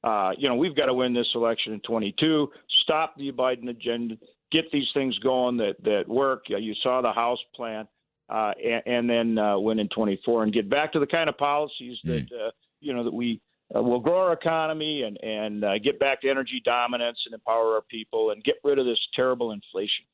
Uh, 0.04 0.30
you 0.38 0.48
know, 0.48 0.54
we've 0.54 0.76
got 0.76 0.86
to 0.86 0.94
win 0.94 1.12
this 1.12 1.26
election 1.34 1.72
in 1.72 1.80
22. 1.80 2.48
Stop 2.82 3.16
the 3.16 3.32
Biden 3.32 3.68
agenda 3.68 4.16
get 4.52 4.70
these 4.72 4.86
things 4.94 5.18
going 5.18 5.56
that 5.58 5.74
that 5.84 6.04
work. 6.08 6.44
You 6.48 6.74
saw 6.82 7.00
the 7.02 7.12
House 7.12 7.38
plan, 7.54 7.86
uh, 8.28 8.52
and, 8.62 8.82
and, 8.86 9.10
then 9.10 9.38
uh, 9.38 9.58
win 9.58 9.78
in 9.78 9.88
24 9.88 10.44
and 10.44 10.52
get 10.52 10.68
back 10.68 10.92
to 10.92 11.00
the 11.00 11.06
kind 11.06 11.28
of 11.28 11.36
policies 11.38 11.98
that 12.04 12.30
mm. 12.30 12.46
uh, 12.46 12.50
you 12.80 12.94
know 12.94 13.04
that 13.04 13.12
we 13.12 13.40
uh, 13.74 13.82
will 13.82 14.00
grow 14.00 14.18
our 14.18 14.32
economy 14.32 15.02
and 15.02 15.18
and 15.22 15.64
uh, 15.64 15.78
get 15.78 15.98
back 15.98 16.20
to 16.22 16.30
energy 16.30 16.62
dominance 16.64 17.18
and 17.26 17.34
empower 17.34 17.74
our 17.74 17.82
people 17.90 18.30
and 18.30 18.42
get 18.44 18.56
rid 18.64 18.78
of 18.78 18.86
this 18.86 18.98
terrible 19.14 19.52
inflation. 19.52 20.04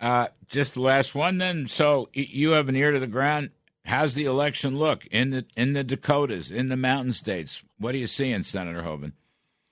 Uh, 0.00 0.28
just 0.48 0.74
the 0.74 0.82
last 0.82 1.14
one, 1.14 1.38
then. 1.38 1.68
So 1.68 2.08
you 2.12 2.50
have 2.50 2.68
an 2.68 2.76
ear 2.76 2.92
to 2.92 3.00
the 3.00 3.06
ground. 3.06 3.50
How's 3.84 4.14
the 4.14 4.26
election 4.26 4.76
look 4.76 5.06
in 5.06 5.30
the 5.30 5.46
in 5.56 5.72
the 5.72 5.82
Dakotas, 5.82 6.50
in 6.50 6.68
the 6.68 6.76
mountain 6.76 7.12
states? 7.12 7.64
What 7.78 7.94
are 7.94 7.98
you 7.98 8.06
seeing, 8.06 8.42
Senator 8.42 8.82
Hoeven? 8.82 9.14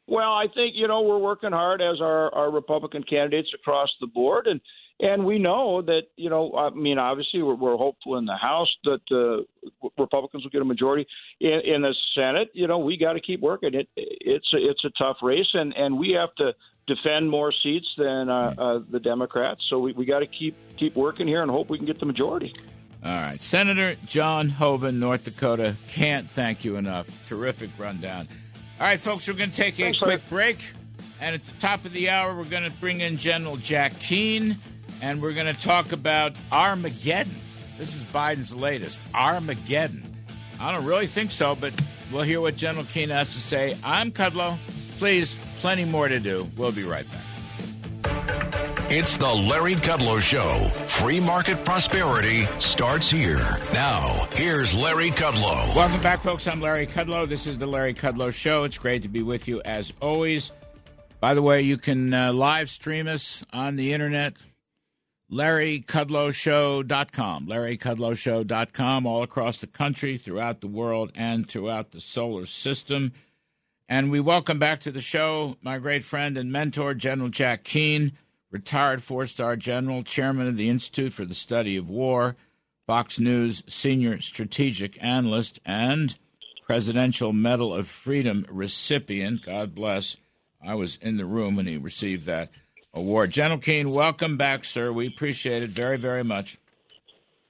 Well, 0.06 0.32
I 0.32 0.46
think 0.52 0.74
you 0.74 0.88
know 0.88 1.02
we're 1.02 1.18
working 1.18 1.52
hard 1.52 1.82
as 1.82 2.00
our, 2.00 2.32
our 2.34 2.50
Republican 2.50 3.02
candidates 3.02 3.50
across 3.54 3.90
the 4.00 4.06
board, 4.06 4.46
and 4.46 4.60
and 5.00 5.24
we 5.24 5.38
know 5.38 5.82
that 5.82 6.02
you 6.16 6.30
know 6.30 6.54
I 6.56 6.70
mean 6.70 6.98
obviously 6.98 7.42
we're, 7.42 7.54
we're 7.54 7.76
hopeful 7.76 8.16
in 8.16 8.24
the 8.24 8.36
House 8.36 8.72
that 8.84 9.00
uh, 9.10 9.88
Republicans 9.98 10.44
will 10.44 10.50
get 10.50 10.62
a 10.62 10.64
majority 10.64 11.06
in, 11.40 11.60
in 11.64 11.82
the 11.82 11.94
Senate. 12.14 12.48
You 12.54 12.66
know 12.66 12.78
we 12.78 12.96
got 12.96 13.14
to 13.14 13.20
keep 13.20 13.40
working. 13.40 13.74
It 13.74 13.88
it's 13.96 14.52
a, 14.54 14.58
it's 14.58 14.84
a 14.84 14.90
tough 14.98 15.18
race, 15.22 15.48
and 15.54 15.74
and 15.74 15.98
we 15.98 16.16
have 16.18 16.34
to 16.36 16.54
defend 16.86 17.28
more 17.28 17.52
seats 17.62 17.88
than 17.98 18.28
uh, 18.28 18.54
uh, 18.56 18.80
the 18.90 19.00
Democrats. 19.00 19.60
So 19.68 19.78
we, 19.78 19.92
we 19.92 20.04
got 20.04 20.20
to 20.20 20.26
keep 20.26 20.56
keep 20.76 20.94
working 20.96 21.26
here 21.26 21.42
and 21.42 21.50
hope 21.50 21.68
we 21.68 21.78
can 21.78 21.86
get 21.86 22.00
the 22.00 22.06
majority. 22.06 22.54
All 23.04 23.12
right, 23.12 23.40
Senator 23.40 23.96
John 24.06 24.48
Hoeven, 24.48 24.98
North 24.98 25.24
Dakota. 25.24 25.76
Can't 25.88 26.28
thank 26.28 26.64
you 26.64 26.76
enough. 26.76 27.28
Terrific 27.28 27.70
rundown. 27.78 28.28
All 28.80 28.86
right, 28.86 29.00
folks, 29.00 29.28
we're 29.28 29.34
going 29.34 29.50
to 29.50 29.56
take 29.56 29.78
a 29.78 29.84
Thanks, 29.84 29.98
quick 29.98 30.28
break. 30.28 30.58
And 31.20 31.34
at 31.34 31.44
the 31.44 31.52
top 31.60 31.84
of 31.84 31.92
the 31.92 32.10
hour, 32.10 32.36
we're 32.36 32.44
going 32.44 32.64
to 32.64 32.70
bring 32.70 33.00
in 33.00 33.16
General 33.16 33.56
Jack 33.56 33.98
Keane, 34.00 34.58
and 35.02 35.20
we're 35.20 35.34
going 35.34 35.52
to 35.52 35.60
talk 35.60 35.92
about 35.92 36.32
Armageddon. 36.50 37.34
This 37.78 37.94
is 37.94 38.04
Biden's 38.04 38.54
latest 38.54 39.00
Armageddon. 39.14 40.16
I 40.58 40.72
don't 40.72 40.86
really 40.86 41.06
think 41.06 41.30
so, 41.30 41.54
but 41.54 41.72
we'll 42.10 42.22
hear 42.22 42.40
what 42.40 42.56
General 42.56 42.84
Keane 42.84 43.10
has 43.10 43.28
to 43.34 43.40
say. 43.40 43.76
I'm 43.84 44.10
Kudlow. 44.10 44.58
Please, 44.98 45.36
plenty 45.58 45.84
more 45.84 46.08
to 46.08 46.20
do. 46.20 46.48
We'll 46.56 46.72
be 46.72 46.84
right 46.84 47.06
back. 47.10 47.22
It's 48.88 49.16
the 49.16 49.26
Larry 49.26 49.74
Kudlow 49.74 50.20
Show. 50.20 50.70
Free 50.86 51.18
market 51.18 51.64
prosperity 51.64 52.44
starts 52.60 53.10
here. 53.10 53.58
Now, 53.72 54.28
here's 54.32 54.72
Larry 54.74 55.10
Kudlow. 55.10 55.74
Welcome 55.74 56.00
back, 56.02 56.20
folks. 56.20 56.46
I'm 56.46 56.60
Larry 56.60 56.86
Kudlow. 56.86 57.28
This 57.28 57.48
is 57.48 57.58
the 57.58 57.66
Larry 57.66 57.94
Kudlow 57.94 58.32
Show. 58.32 58.62
It's 58.62 58.78
great 58.78 59.02
to 59.02 59.08
be 59.08 59.22
with 59.22 59.48
you 59.48 59.60
as 59.64 59.92
always. 60.00 60.52
By 61.18 61.34
the 61.34 61.42
way, 61.42 61.62
you 61.62 61.78
can 61.78 62.14
uh, 62.14 62.32
live 62.32 62.70
stream 62.70 63.08
us 63.08 63.44
on 63.52 63.74
the 63.74 63.92
internet. 63.92 64.34
LarryKudlowShow.com. 65.30 67.46
LarryKudlowShow.com 67.46 69.06
all 69.06 69.22
across 69.22 69.60
the 69.60 69.66
country, 69.66 70.16
throughout 70.16 70.60
the 70.60 70.68
world, 70.68 71.12
and 71.14 71.48
throughout 71.48 71.92
the 71.92 72.00
solar 72.00 72.46
system. 72.46 73.12
And 73.88 74.10
we 74.10 74.20
welcome 74.20 74.58
back 74.58 74.80
to 74.80 74.90
the 74.90 75.00
show 75.00 75.56
my 75.62 75.78
great 75.78 76.04
friend 76.04 76.36
and 76.36 76.50
mentor, 76.50 76.94
General 76.94 77.28
Jack 77.28 77.64
Keane 77.64 78.12
retired 78.50 79.02
four 79.02 79.26
star 79.26 79.56
general, 79.56 80.02
chairman 80.02 80.46
of 80.46 80.56
the 80.56 80.68
Institute 80.68 81.12
for 81.12 81.24
the 81.24 81.34
Study 81.34 81.76
of 81.76 81.90
War, 81.90 82.36
Fox 82.86 83.20
News 83.20 83.62
senior 83.66 84.20
strategic 84.20 85.02
analyst, 85.02 85.60
and 85.64 86.16
Presidential 86.64 87.32
Medal 87.32 87.74
of 87.74 87.86
Freedom 87.86 88.46
recipient. 88.48 89.44
God 89.44 89.74
bless. 89.74 90.16
I 90.64 90.74
was 90.74 90.98
in 91.02 91.16
the 91.16 91.26
room 91.26 91.54
when 91.54 91.66
he 91.66 91.76
received 91.76 92.26
that 92.26 92.50
award. 92.96 93.30
General 93.30 93.60
Keane, 93.60 93.90
welcome 93.90 94.36
back, 94.36 94.64
sir. 94.64 94.90
We 94.90 95.06
appreciate 95.06 95.62
it 95.62 95.70
very, 95.70 95.98
very 95.98 96.24
much. 96.24 96.58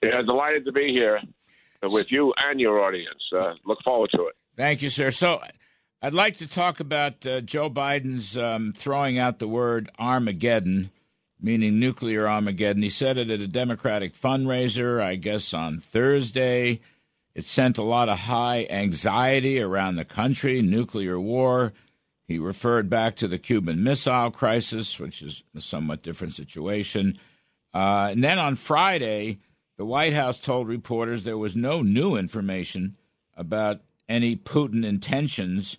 Yeah, 0.03 0.21
delighted 0.23 0.65
to 0.67 0.73
be 0.73 0.89
here 0.89 1.21
with 1.83 2.13
you 2.13 2.35
and 2.37 2.61
your 2.61 2.81
audience. 2.81 3.23
Uh, 3.35 3.55
look 3.65 3.79
forward 3.83 4.11
to 4.15 4.27
it. 4.27 4.35
Thank 4.57 4.83
you, 4.83 4.91
sir. 4.91 5.11
So, 5.11 5.41
I'd 6.03 6.15
like 6.15 6.37
to 6.39 6.47
talk 6.47 6.81
about 6.81 7.27
uh, 7.27 7.41
Joe 7.41 7.71
Biden's 7.71 8.37
um, 8.37 8.75
throwing 8.77 9.19
out 9.19 9.39
the 9.39 9.49
word 9.49 9.91
Armageddon, 9.99 10.91
meaning 11.41 11.81
nuclear 11.81 12.29
Armageddon. 12.29 12.83
He 12.83 12.91
said 12.91 13.17
it 13.17 13.31
at 13.31 13.41
a 13.41 13.49
Democratic 13.49 14.15
fundraiser, 14.15 15.03
I 15.03 15.17
guess, 15.17 15.55
on 15.55 15.79
Thursday. 15.79 16.81
It 17.35 17.45
sent 17.45 17.79
a 17.79 17.83
lot 17.83 18.09
of 18.09 18.21
high 18.21 18.67
anxiety 18.71 19.61
around 19.61 19.97
the 19.97 20.05
country, 20.05 20.63
nuclear 20.63 21.19
war. 21.19 21.73
He 22.27 22.39
referred 22.39 22.91
back 22.91 23.15
to 23.17 23.29
the 23.29 23.39
Cuban 23.39 23.85
Missile 23.85 24.31
Crisis, 24.31 24.99
which 24.99 25.23
is 25.23 25.45
a 25.55 25.61
somewhat 25.61 26.03
different 26.03 26.35
situation. 26.35 27.19
Uh, 27.73 28.09
and 28.11 28.25
then 28.25 28.39
on 28.39 28.57
Friday, 28.57 29.39
the 29.77 29.85
White 29.85 30.13
House 30.13 30.41
told 30.41 30.67
reporters 30.67 31.23
there 31.23 31.39
was 31.39 31.55
no 31.55 31.83
new 31.83 32.17
information 32.17 32.97
about 33.37 33.81
any 34.09 34.35
Putin 34.35 34.85
intentions 34.85 35.79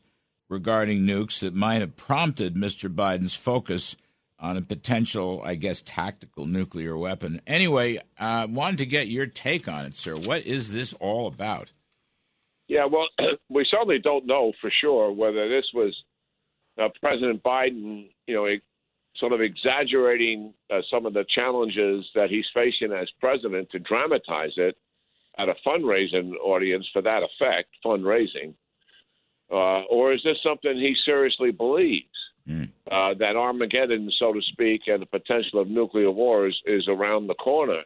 regarding 0.50 1.02
nukes 1.02 1.40
that 1.40 1.54
might 1.54 1.82
have 1.82 1.98
prompted 1.98 2.56
Mr. 2.56 2.94
Biden's 2.94 3.36
focus 3.36 3.96
on 4.40 4.56
a 4.56 4.62
potential, 4.62 5.42
I 5.44 5.56
guess, 5.56 5.82
tactical 5.82 6.46
nuclear 6.46 6.98
weapon. 6.98 7.42
Anyway, 7.48 8.00
I 8.20 8.44
uh, 8.44 8.48
wanted 8.48 8.78
to 8.78 8.86
get 8.86 9.08
your 9.08 9.26
take 9.26 9.68
on 9.68 9.86
it, 9.86 9.96
sir. 9.96 10.16
What 10.16 10.46
is 10.46 10.72
this 10.72 10.94
all 10.94 11.28
about? 11.28 11.74
Yeah, 12.68 12.86
well, 12.86 13.08
we 13.50 13.66
certainly 13.70 14.00
don't 14.00 14.28
know 14.28 14.54
for 14.62 14.72
sure 14.82 15.12
whether 15.12 15.50
this 15.50 15.66
was 15.74 15.96
uh, 16.82 16.90
President 17.02 17.42
Biden, 17.44 18.10
you 18.28 18.36
know, 18.36 18.48
sort 19.18 19.34
of 19.34 19.42
exaggerating 19.42 20.54
uh, 20.72 20.80
some 20.92 21.06
of 21.06 21.14
the 21.14 21.26
challenges 21.34 22.06
that 22.14 22.30
he's 22.30 22.46
facing 22.54 22.92
as 22.94 23.10
president 23.20 23.70
to 23.72 23.80
dramatize 23.80 24.54
it 24.58 24.78
at 25.40 25.50
a 25.50 25.56
fundraising 25.66 26.34
audience 26.44 26.88
for 26.94 27.02
that 27.02 27.24
effect, 27.24 27.70
fundraising 27.86 28.54
uh, 29.52 29.84
or 29.90 30.14
is 30.14 30.22
this 30.24 30.38
something 30.44 30.76
he 30.76 30.96
seriously 31.06 31.52
believes? 31.52 32.08
Mm. 32.48 32.70
Uh, 32.90 33.14
that 33.20 33.36
Armageddon, 33.36 34.10
so 34.18 34.32
to 34.32 34.42
speak, 34.54 34.84
and 34.88 35.02
the 35.02 35.06
potential 35.06 35.60
of 35.60 35.68
nuclear 35.68 36.12
wars 36.12 36.58
is, 36.66 36.88
around 36.88 37.28
the 37.28 37.34
corner. 37.36 37.82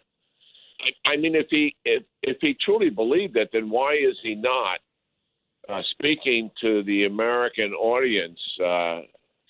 I, 0.80 1.12
I 1.12 1.18
mean, 1.18 1.36
if 1.36 1.48
he 1.50 1.76
if, 1.84 2.04
if 2.22 2.38
he 2.42 2.56
truly 2.64 2.92
believed 2.92 3.38
it, 3.38 3.50
then 3.54 3.72
why 3.72 3.94
is 3.94 4.16
he 4.22 4.36
not 4.36 4.80
uh, 5.72 5.82
speaking 5.92 6.52
to 6.62 6.84
the 6.84 7.06
American 7.06 7.74
audience 7.74 8.40
uh, 8.64 9.02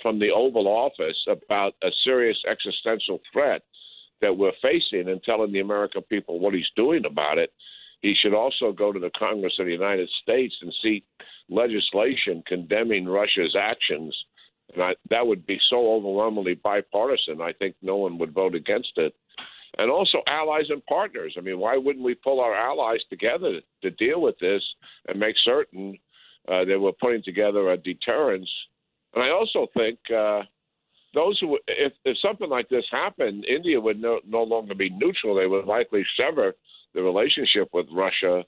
from 0.02 0.20
the 0.20 0.30
Oval 0.30 0.68
Office 0.68 1.18
about 1.28 1.74
a 1.84 1.90
serious 2.04 2.38
existential 2.50 3.20
threat 3.32 3.64
that 4.22 4.36
we're 4.36 4.52
facing 4.62 5.10
and 5.10 5.22
telling 5.24 5.52
the 5.52 5.60
American 5.60 6.02
people 6.04 6.40
what 6.40 6.54
he's 6.54 6.70
doing 6.76 7.06
about 7.06 7.38
it? 7.38 7.52
He 8.02 8.16
should 8.20 8.34
also 8.34 8.72
go 8.72 8.92
to 8.92 9.00
the 9.00 9.12
Congress 9.18 9.54
of 9.60 9.66
the 9.66 9.72
United 9.72 10.10
States 10.24 10.56
and 10.62 10.74
seek 10.82 11.04
legislation 11.50 12.44
condemning 12.48 13.06
Russia's 13.08 13.56
actions 13.60 14.16
and 14.74 14.84
I, 14.84 14.96
that 15.10 15.26
would 15.26 15.46
be 15.46 15.60
so 15.70 15.94
overwhelmingly 15.94 16.56
bipartisan. 16.56 17.42
I 17.42 17.54
think 17.54 17.76
no 17.82 17.98
one 17.98 18.18
would 18.20 18.34
vote 18.34 18.56
against 18.56 18.94
it. 18.98 19.14
And 19.78 19.90
also 19.90 20.22
allies 20.28 20.70
and 20.70 20.86
partners. 20.86 21.36
I 21.38 21.42
mean, 21.42 21.60
why 21.60 21.78
wouldn't 21.78 22.04
we 22.04 22.16
pull 22.16 22.42
our 22.42 22.54
allies 22.54 23.00
together 23.10 23.62
to 23.82 23.92
deal 23.92 24.22
with 24.22 24.38
this 24.40 24.62
and 25.08 25.20
make 25.20 25.36
certain 25.44 25.98
uh, 26.48 26.66
that 26.66 26.80
we're 26.80 26.92
putting 26.94 27.24
together 27.24 27.72
a 27.72 27.78
deterrence? 27.78 28.50
And 29.14 29.24
I 29.24 29.30
also 29.30 29.68
think 29.74 30.00
uh, 30.16 30.42
those 31.14 31.38
who, 31.40 31.60
if, 31.68 31.94
if 32.06 32.18
something 32.22 32.50
like 32.50 32.70
this 32.70 32.86
happened, 32.92 33.46
India 33.46 33.80
would 33.80 34.02
no, 34.02 34.20
no 34.28 34.44
longer 34.44 34.76
be 34.76 34.90
neutral. 34.90 35.36
They 35.36 35.48
would 35.48 35.66
likely 35.66 36.06
sever 36.18 36.54
the 36.94 37.02
relationship 37.02 37.70
with 37.74 37.88
Russia, 37.92 38.44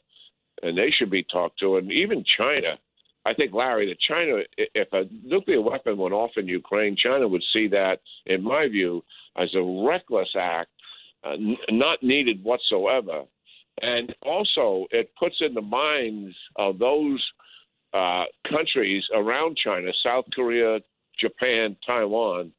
and 0.61 0.77
they 0.77 0.89
should 0.97 1.09
be 1.09 1.23
talked 1.23 1.59
to. 1.59 1.77
And 1.77 1.91
even 1.91 2.23
China, 2.37 2.77
I 3.25 3.33
think, 3.33 3.53
Larry, 3.53 3.87
that 3.87 3.99
China, 3.99 4.43
if 4.57 4.87
a 4.91 5.03
nuclear 5.25 5.61
weapon 5.61 5.97
went 5.97 6.13
off 6.13 6.31
in 6.37 6.47
Ukraine, 6.47 6.95
China 6.95 7.27
would 7.27 7.43
see 7.53 7.67
that, 7.69 7.99
in 8.25 8.43
my 8.43 8.67
view, 8.67 9.03
as 9.37 9.49
a 9.55 9.85
reckless 9.87 10.29
act, 10.37 10.69
uh, 11.25 11.31
n- 11.31 11.57
not 11.71 12.03
needed 12.03 12.43
whatsoever. 12.43 13.23
And 13.81 14.13
also, 14.21 14.85
it 14.91 15.11
puts 15.17 15.35
in 15.39 15.53
the 15.53 15.61
minds 15.61 16.35
of 16.57 16.79
those 16.79 17.21
uh, 17.93 18.23
countries 18.49 19.03
around 19.15 19.57
China, 19.57 19.91
South 20.03 20.25
Korea, 20.33 20.79
Japan, 21.19 21.75
Taiwan, 21.85 22.51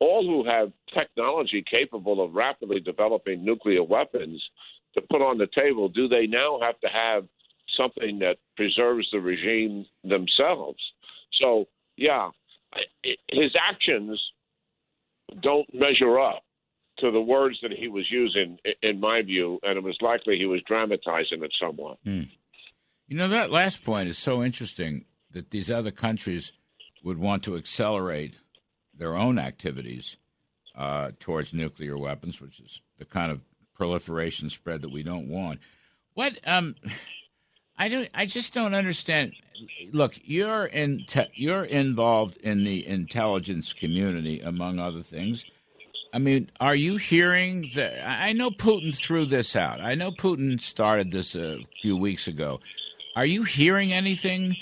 all 0.00 0.24
who 0.24 0.48
have 0.48 0.72
technology 0.94 1.64
capable 1.68 2.24
of 2.24 2.34
rapidly 2.34 2.80
developing 2.80 3.44
nuclear 3.44 3.82
weapons 3.82 4.42
to 4.94 5.02
put 5.02 5.20
on 5.20 5.38
the 5.38 5.48
table, 5.54 5.88
do 5.88 6.08
they 6.08 6.26
now 6.26 6.58
have 6.62 6.78
to 6.80 6.88
have 6.88 7.24
something 7.76 8.18
that 8.20 8.36
preserves 8.56 9.06
the 9.12 9.18
regime 9.18 9.84
themselves? 10.04 10.78
So, 11.40 11.66
yeah, 11.96 12.30
his 13.30 13.54
actions 13.60 14.20
don't 15.42 15.72
measure 15.74 16.18
up 16.18 16.42
to 16.98 17.10
the 17.10 17.20
words 17.20 17.58
that 17.62 17.72
he 17.72 17.88
was 17.88 18.04
using, 18.10 18.58
in 18.82 18.98
my 18.98 19.22
view, 19.22 19.58
and 19.62 19.76
it 19.76 19.82
was 19.82 19.96
likely 20.00 20.36
he 20.36 20.46
was 20.46 20.60
dramatizing 20.66 21.42
it 21.44 21.52
somewhat. 21.60 21.98
Mm. 22.06 22.28
You 23.08 23.16
know, 23.16 23.28
that 23.28 23.50
last 23.50 23.82
point 23.84 24.10
is 24.10 24.18
so 24.18 24.42
interesting 24.42 25.06
that 25.32 25.50
these 25.50 25.70
other 25.70 25.90
countries 25.90 26.52
would 27.02 27.18
want 27.18 27.42
to 27.44 27.56
accelerate 27.56 28.34
their 28.94 29.16
own 29.16 29.38
activities 29.38 30.18
uh, 30.76 31.12
towards 31.18 31.54
nuclear 31.54 31.96
weapons, 31.96 32.40
which 32.40 32.60
is 32.60 32.82
the 32.98 33.06
kind 33.06 33.32
of 33.32 33.40
proliferation 33.74 34.50
spread 34.50 34.82
that 34.82 34.90
we 34.90 35.02
don't 35.02 35.28
want. 35.28 35.58
What 36.12 36.38
um, 36.46 36.74
I 37.78 37.88
don't, 37.88 38.10
I 38.12 38.26
just 38.26 38.52
don't 38.52 38.74
understand. 38.74 39.32
Look, 39.92 40.18
you're 40.22 40.66
in, 40.66 41.04
te- 41.06 41.30
you're 41.34 41.64
involved 41.64 42.36
in 42.38 42.64
the 42.64 42.86
intelligence 42.86 43.72
community, 43.72 44.40
among 44.40 44.78
other 44.78 45.02
things. 45.02 45.46
I 46.12 46.18
mean, 46.18 46.50
are 46.60 46.74
you 46.74 46.96
hearing 46.96 47.70
that? 47.74 48.06
I 48.06 48.32
know 48.32 48.50
Putin 48.50 48.94
threw 48.94 49.24
this 49.24 49.56
out. 49.56 49.80
I 49.80 49.94
know 49.94 50.10
Putin 50.10 50.60
started 50.60 51.10
this 51.10 51.34
a 51.34 51.60
few 51.80 51.96
weeks 51.96 52.26
ago. 52.26 52.60
Are 53.18 53.26
you 53.26 53.42
hearing 53.42 53.92
anything 53.92 54.56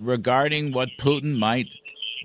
regarding 0.00 0.72
what 0.72 0.88
Putin 0.98 1.38
might 1.38 1.66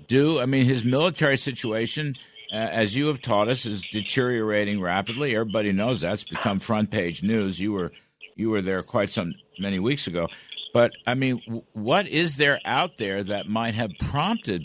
do? 0.08 0.40
I 0.40 0.46
mean, 0.46 0.64
his 0.64 0.86
military 0.86 1.36
situation, 1.36 2.14
uh, 2.50 2.56
as 2.56 2.96
you 2.96 3.08
have 3.08 3.20
taught 3.20 3.48
us, 3.48 3.66
is 3.66 3.84
deteriorating 3.92 4.80
rapidly. 4.80 5.36
Everybody 5.36 5.72
knows 5.72 6.00
that's 6.00 6.24
become 6.24 6.60
front 6.60 6.90
page 6.90 7.22
news. 7.22 7.60
You 7.60 7.72
were 7.72 7.92
you 8.36 8.48
were 8.48 8.62
there 8.62 8.82
quite 8.82 9.10
some 9.10 9.34
many 9.58 9.78
weeks 9.78 10.06
ago, 10.06 10.28
but 10.72 10.92
I 11.06 11.12
mean, 11.12 11.62
what 11.74 12.08
is 12.08 12.38
there 12.38 12.58
out 12.64 12.96
there 12.96 13.22
that 13.24 13.46
might 13.46 13.74
have 13.74 13.90
prompted 14.00 14.62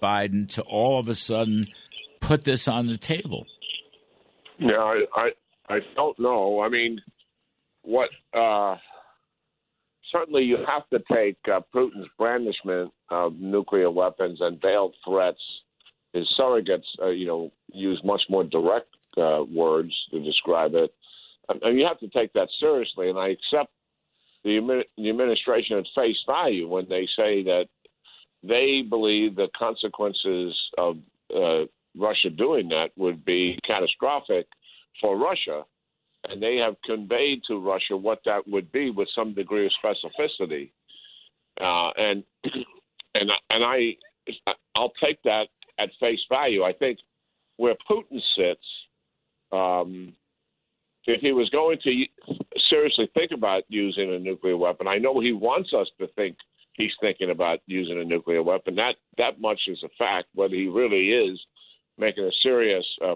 Biden 0.00 0.48
to 0.50 0.62
all 0.62 1.00
of 1.00 1.08
a 1.08 1.16
sudden 1.16 1.64
put 2.20 2.44
this 2.44 2.68
on 2.68 2.86
the 2.86 2.96
table? 2.96 3.44
Yeah, 4.60 4.78
I 4.78 5.04
I, 5.16 5.30
I 5.68 5.78
don't 5.96 6.16
know. 6.20 6.60
I 6.60 6.68
mean, 6.68 7.00
what? 7.82 8.10
Uh, 8.32 8.76
certainly, 10.14 10.42
you 10.42 10.58
have 10.66 10.88
to 10.90 11.00
take 11.12 11.36
uh, 11.52 11.60
Putin's 11.74 12.08
brandishment 12.16 12.92
of 13.10 13.34
nuclear 13.34 13.90
weapons 13.90 14.38
and 14.40 14.60
veiled 14.62 14.94
threats. 15.06 15.40
His 16.12 16.28
surrogates, 16.38 16.86
uh, 17.02 17.08
you 17.08 17.26
know, 17.26 17.50
use 17.72 18.00
much 18.04 18.22
more 18.30 18.44
direct 18.44 18.94
uh, 19.16 19.42
words 19.52 19.92
to 20.12 20.22
describe 20.22 20.74
it. 20.74 20.94
And 21.48 21.78
you 21.78 21.84
have 21.86 21.98
to 21.98 22.08
take 22.08 22.32
that 22.34 22.48
seriously. 22.60 23.10
And 23.10 23.18
I 23.18 23.28
accept 23.28 23.70
the, 24.44 24.84
the 24.96 25.10
administration 25.10 25.78
at 25.78 25.84
face 25.94 26.16
value 26.26 26.68
when 26.68 26.86
they 26.88 27.06
say 27.16 27.42
that 27.42 27.66
they 28.42 28.82
believe 28.88 29.34
the 29.34 29.48
consequences 29.58 30.54
of 30.78 30.96
uh, 31.34 31.64
Russia 31.96 32.30
doing 32.30 32.68
that 32.68 32.90
would 32.96 33.24
be 33.24 33.58
catastrophic 33.66 34.46
for 35.00 35.18
Russia 35.18 35.64
and 36.28 36.42
they 36.42 36.56
have 36.56 36.74
conveyed 36.84 37.42
to 37.46 37.58
Russia 37.58 37.96
what 37.96 38.20
that 38.24 38.46
would 38.46 38.70
be 38.72 38.90
with 38.90 39.08
some 39.14 39.34
degree 39.34 39.66
of 39.66 39.72
specificity. 39.82 40.70
Uh, 41.60 41.90
and 41.96 42.24
and 43.14 43.30
and 43.50 43.64
I 43.64 43.96
I'll 44.74 44.92
take 45.02 45.22
that 45.24 45.48
at 45.78 45.90
face 46.00 46.20
value. 46.28 46.64
I 46.64 46.72
think 46.72 46.98
where 47.56 47.74
Putin 47.88 48.20
sits, 48.36 48.66
um, 49.52 50.14
if 51.06 51.20
he 51.20 51.32
was 51.32 51.48
going 51.50 51.78
to 51.84 52.04
seriously 52.70 53.08
think 53.14 53.32
about 53.32 53.62
using 53.68 54.14
a 54.14 54.18
nuclear 54.18 54.56
weapon, 54.56 54.88
I 54.88 54.98
know 54.98 55.20
he 55.20 55.32
wants 55.32 55.72
us 55.72 55.88
to 56.00 56.06
think 56.16 56.36
he's 56.74 56.92
thinking 57.00 57.30
about 57.30 57.60
using 57.66 58.00
a 58.00 58.04
nuclear 58.04 58.42
weapon. 58.42 58.74
That 58.76 58.96
that 59.18 59.40
much 59.40 59.60
is 59.66 59.82
a 59.84 59.88
fact. 59.98 60.28
Whether 60.34 60.54
he 60.54 60.68
really 60.68 61.10
is 61.10 61.38
making 61.98 62.24
a 62.24 62.32
serious 62.42 62.84
uh, 63.04 63.14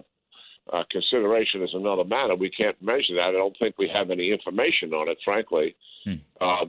uh, 0.71 0.83
consideration 0.91 1.63
is 1.63 1.71
another 1.73 2.03
matter. 2.03 2.35
We 2.35 2.49
can't 2.49 2.79
measure 2.81 3.15
that. 3.15 3.29
I 3.29 3.31
don't 3.31 3.55
think 3.59 3.75
we 3.77 3.89
have 3.93 4.11
any 4.11 4.31
information 4.31 4.93
on 4.93 5.09
it, 5.09 5.17
frankly. 5.23 5.75
Hmm. 6.03 6.13
Uh, 6.39 6.65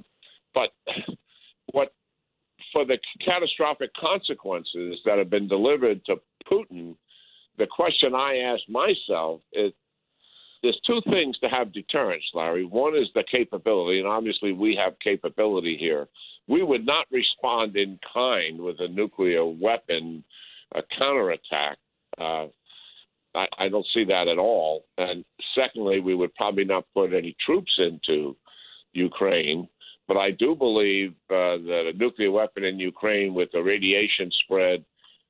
but 0.54 0.70
what 1.72 1.92
for 2.72 2.84
the 2.84 2.98
catastrophic 3.24 3.90
consequences 3.94 4.98
that 5.04 5.18
have 5.18 5.30
been 5.30 5.48
delivered 5.48 6.04
to 6.06 6.16
Putin, 6.50 6.94
the 7.58 7.66
question 7.66 8.14
I 8.14 8.36
ask 8.38 8.62
myself 8.68 9.40
is 9.52 9.72
there's 10.62 10.80
two 10.86 11.00
things 11.10 11.38
to 11.38 11.48
have 11.48 11.72
deterrence, 11.72 12.24
Larry. 12.34 12.64
One 12.64 12.96
is 12.96 13.08
the 13.14 13.24
capability, 13.30 13.98
and 13.98 14.08
obviously 14.08 14.52
we 14.52 14.76
have 14.76 14.98
capability 15.02 15.76
here. 15.78 16.06
We 16.48 16.62
would 16.62 16.84
not 16.84 17.06
respond 17.10 17.76
in 17.76 17.98
kind 18.12 18.60
with 18.60 18.76
a 18.80 18.88
nuclear 18.88 19.44
weapon, 19.44 20.22
a 20.74 20.82
counterattack. 20.96 21.78
Uh, 22.18 22.46
I, 23.34 23.46
I 23.58 23.68
don't 23.68 23.86
see 23.94 24.04
that 24.04 24.28
at 24.28 24.38
all. 24.38 24.84
And 24.98 25.24
secondly, 25.54 26.00
we 26.00 26.14
would 26.14 26.34
probably 26.34 26.64
not 26.64 26.84
put 26.94 27.12
any 27.12 27.36
troops 27.44 27.72
into 27.78 28.36
Ukraine. 28.92 29.68
But 30.08 30.16
I 30.16 30.32
do 30.32 30.56
believe 30.56 31.10
uh, 31.30 31.62
that 31.68 31.92
a 31.94 31.96
nuclear 31.96 32.32
weapon 32.32 32.64
in 32.64 32.80
Ukraine 32.80 33.32
with 33.32 33.50
the 33.52 33.62
radiation 33.62 34.30
spread 34.42 34.84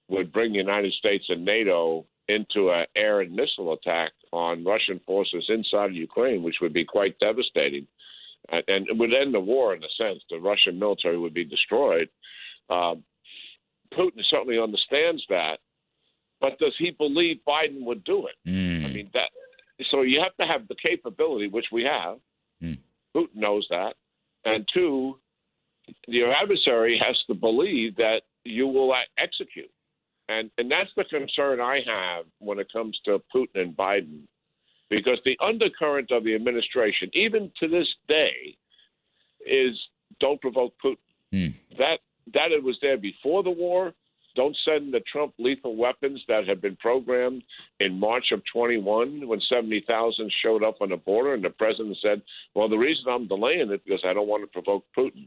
would 0.08 0.32
bring 0.32 0.52
the 0.52 0.58
United 0.58 0.92
States 0.94 1.24
and 1.28 1.44
NATO 1.44 2.06
into 2.28 2.70
an 2.70 2.86
air 2.96 3.20
and 3.20 3.34
missile 3.34 3.72
attack 3.74 4.12
on 4.32 4.64
Russian 4.64 5.00
forces 5.04 5.44
inside 5.48 5.90
of 5.90 5.96
Ukraine, 5.96 6.42
which 6.42 6.56
would 6.62 6.72
be 6.72 6.84
quite 6.84 7.18
devastating. 7.18 7.86
And, 8.50 8.62
and 8.68 8.88
it 8.88 8.96
would 8.96 9.12
end 9.12 9.34
the 9.34 9.40
war 9.40 9.74
in 9.74 9.84
a 9.84 9.88
sense. 9.98 10.22
The 10.30 10.38
Russian 10.38 10.78
military 10.78 11.18
would 11.18 11.34
be 11.34 11.44
destroyed. 11.44 12.08
Uh, 12.70 12.94
Putin 13.92 14.22
certainly 14.30 14.58
understands 14.58 15.22
that 15.28 15.58
but 16.40 16.58
does 16.58 16.74
he 16.78 16.90
believe 16.90 17.40
Biden 17.46 17.84
would 17.84 18.02
do 18.04 18.26
it? 18.26 18.48
Mm. 18.48 18.84
I 18.84 18.88
mean 18.88 19.10
that. 19.14 19.30
So 19.90 20.02
you 20.02 20.20
have 20.20 20.36
to 20.36 20.50
have 20.50 20.68
the 20.68 20.74
capability, 20.74 21.48
which 21.48 21.66
we 21.72 21.84
have. 21.84 22.18
Mm. 22.62 22.78
Putin 23.14 23.34
knows 23.34 23.66
that, 23.70 23.94
and 24.44 24.66
two, 24.72 25.18
your 26.06 26.32
adversary 26.32 27.00
has 27.04 27.16
to 27.26 27.34
believe 27.34 27.96
that 27.96 28.22
you 28.44 28.66
will 28.66 28.94
execute, 29.18 29.70
and 30.28 30.50
and 30.58 30.70
that's 30.70 30.90
the 30.96 31.04
concern 31.04 31.60
I 31.60 31.80
have 31.86 32.26
when 32.38 32.58
it 32.58 32.72
comes 32.72 32.98
to 33.06 33.22
Putin 33.34 33.62
and 33.62 33.76
Biden, 33.76 34.20
because 34.88 35.18
the 35.24 35.36
undercurrent 35.42 36.10
of 36.10 36.24
the 36.24 36.34
administration, 36.34 37.10
even 37.14 37.50
to 37.60 37.68
this 37.68 37.88
day, 38.08 38.56
is 39.46 39.76
don't 40.20 40.40
provoke 40.40 40.74
Putin. 40.84 40.96
Mm. 41.32 41.54
That 41.78 41.98
that 42.34 42.52
it 42.52 42.62
was 42.62 42.76
there 42.80 42.98
before 42.98 43.42
the 43.42 43.50
war 43.50 43.94
don't 44.36 44.56
send 44.64 44.92
the 44.92 45.00
Trump 45.12 45.34
lethal 45.38 45.76
weapons 45.76 46.22
that 46.28 46.46
had 46.46 46.60
been 46.60 46.76
programmed 46.76 47.42
in 47.80 47.98
March 47.98 48.26
of 48.32 48.42
21 48.52 49.26
when 49.26 49.40
70,000 49.48 50.32
showed 50.42 50.62
up 50.62 50.76
on 50.80 50.90
the 50.90 50.96
border. 50.96 51.34
And 51.34 51.44
the 51.44 51.50
president 51.50 51.96
said, 52.02 52.22
well, 52.54 52.68
the 52.68 52.76
reason 52.76 53.04
I'm 53.08 53.28
delaying 53.28 53.70
it 53.70 53.82
because 53.84 54.02
I 54.04 54.12
don't 54.12 54.28
want 54.28 54.42
to 54.42 54.46
provoke 54.46 54.84
Putin. 54.96 55.26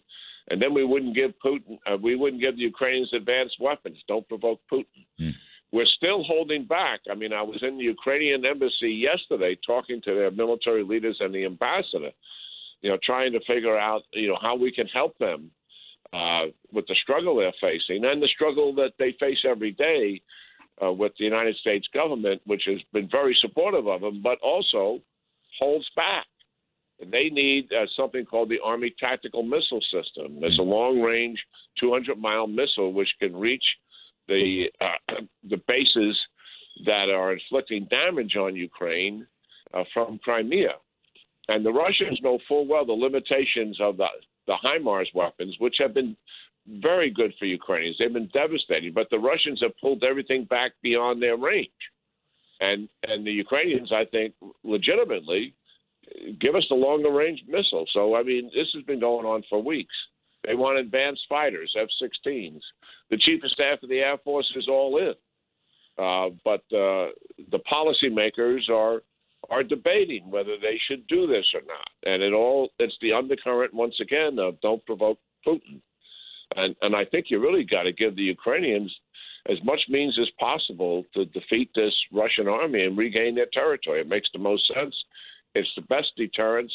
And 0.49 0.61
then 0.61 0.73
we 0.73 0.83
wouldn't 0.83 1.15
give 1.15 1.31
Putin, 1.43 1.77
uh, 1.87 1.97
we 1.97 2.15
wouldn't 2.15 2.41
give 2.41 2.55
the 2.55 2.63
Ukrainians 2.63 3.11
advanced 3.13 3.55
weapons. 3.59 3.97
Don't 4.07 4.27
provoke 4.27 4.59
Putin. 4.71 5.05
Mm. 5.19 5.31
We're 5.71 5.85
still 5.97 6.23
holding 6.23 6.65
back. 6.65 6.99
I 7.09 7.15
mean, 7.15 7.33
I 7.33 7.41
was 7.41 7.57
in 7.63 7.77
the 7.77 7.83
Ukrainian 7.83 8.45
embassy 8.45 8.91
yesterday 8.91 9.57
talking 9.65 10.01
to 10.03 10.13
their 10.13 10.31
military 10.31 10.83
leaders 10.83 11.17
and 11.19 11.33
the 11.33 11.45
ambassador, 11.45 12.11
you 12.81 12.91
know, 12.91 12.97
trying 13.03 13.31
to 13.31 13.39
figure 13.47 13.77
out, 13.77 14.03
you 14.13 14.27
know, 14.27 14.37
how 14.39 14.55
we 14.55 14.71
can 14.71 14.87
help 14.87 15.17
them 15.17 15.49
uh, 16.14 16.45
with 16.72 16.86
the 16.88 16.95
struggle 17.01 17.36
they're 17.36 17.53
facing 17.59 18.05
and 18.05 18.22
the 18.22 18.28
struggle 18.28 18.74
that 18.76 18.91
they 18.99 19.16
face 19.20 19.39
every 19.49 19.72
day 19.72 20.22
uh, 20.84 20.91
with 20.91 21.11
the 21.18 21.26
United 21.26 21.55
States 21.57 21.88
government, 21.93 22.41
which 22.45 22.64
has 22.66 22.80
been 22.93 23.09
very 23.09 23.38
supportive 23.41 23.88
of 23.88 24.01
them, 24.01 24.22
but 24.24 24.38
also 24.41 24.99
holds 25.59 25.89
back. 25.95 26.26
And 26.99 27.11
they 27.11 27.30
need 27.30 27.70
uh, 27.74 27.86
something 27.97 28.26
called 28.26 28.49
the 28.49 28.59
Army 28.64 28.93
Tactical 28.99 29.43
Missile 29.43 29.82
System. 29.91 30.38
It's 30.41 30.59
a 30.59 30.64
long-range, 30.64 31.39
200-mile 31.82 32.47
missile 32.47 32.93
which 32.93 33.09
can 33.20 33.36
reach 33.36 33.64
the 34.28 34.66
uh, 34.80 35.16
the 35.49 35.61
bases 35.68 36.18
that 36.86 37.09
are 37.09 37.34
inflicting 37.34 37.88
damage 37.89 38.36
on 38.36 38.55
Ukraine 38.55 39.28
uh, 39.74 39.84
from 39.93 40.20
Crimea. 40.24 40.74
And 41.49 41.66
the 41.66 41.74
Russians 41.74 42.20
know 42.24 42.39
full 42.47 42.66
well 42.68 42.86
the 42.86 42.93
limitations 42.93 43.78
of 43.82 43.97
the, 43.97 44.05
the 44.47 44.55
HIMARS 44.63 45.07
weapons, 45.13 45.55
which 45.59 45.75
have 45.79 45.93
been 45.93 46.15
very 46.67 47.09
good 47.09 47.33
for 47.37 47.45
Ukrainians. 47.45 47.97
They've 47.99 48.11
been 48.11 48.29
devastating, 48.33 48.93
but 48.93 49.07
the 49.09 49.19
Russians 49.19 49.59
have 49.61 49.77
pulled 49.81 50.03
everything 50.03 50.45
back 50.45 50.71
beyond 50.81 51.21
their 51.21 51.37
range. 51.37 51.69
And 52.59 52.87
and 53.03 53.25
the 53.25 53.31
Ukrainians, 53.31 53.91
I 53.91 54.05
think, 54.05 54.33
legitimately 54.63 55.53
give 56.39 56.55
us 56.55 56.65
the 56.69 56.75
longer 56.75 57.11
range 57.11 57.41
missile. 57.47 57.85
So 57.93 58.15
I 58.15 58.23
mean, 58.23 58.49
this 58.55 58.67
has 58.75 58.83
been 58.83 58.99
going 58.99 59.25
on 59.25 59.43
for 59.49 59.61
weeks. 59.61 59.95
They 60.45 60.55
want 60.55 60.77
advanced 60.77 61.21
fighters, 61.29 61.73
F-16s. 61.79 62.59
The 63.09 63.17
chief 63.17 63.43
of 63.43 63.51
staff 63.51 63.81
of 63.81 63.89
the 63.89 63.99
Air 63.99 64.17
Force 64.23 64.51
is 64.55 64.67
all 64.67 64.97
in, 64.97 65.13
uh, 66.03 66.29
but 66.43 66.63
uh, 66.75 67.11
the 67.49 67.59
policymakers 67.71 68.69
are 68.69 69.03
are 69.49 69.63
debating 69.63 70.29
whether 70.29 70.57
they 70.61 70.79
should 70.87 71.05
do 71.07 71.27
this 71.27 71.45
or 71.53 71.61
not. 71.67 71.89
And 72.05 72.21
it 72.21 72.33
all 72.33 72.69
it's 72.79 72.97
the 73.01 73.13
undercurrent 73.13 73.73
once 73.73 73.95
again 74.01 74.39
of 74.39 74.59
don't 74.61 74.85
provoke 74.85 75.19
Putin. 75.45 75.81
And 76.55 76.75
and 76.81 76.95
I 76.95 77.05
think 77.05 77.27
you 77.29 77.39
really 77.39 77.63
got 77.63 77.83
to 77.83 77.91
give 77.91 78.15
the 78.15 78.23
Ukrainians 78.23 78.93
as 79.49 79.57
much 79.63 79.81
means 79.89 80.17
as 80.21 80.29
possible 80.39 81.03
to 81.13 81.25
defeat 81.25 81.69
this 81.75 81.93
Russian 82.13 82.47
army 82.47 82.83
and 82.83 82.97
regain 82.97 83.35
their 83.35 83.47
territory. 83.51 83.99
It 83.99 84.07
makes 84.07 84.29
the 84.31 84.39
most 84.39 84.63
sense. 84.73 84.95
It's 85.53 85.69
the 85.75 85.81
best 85.83 86.07
deterrence 86.15 86.71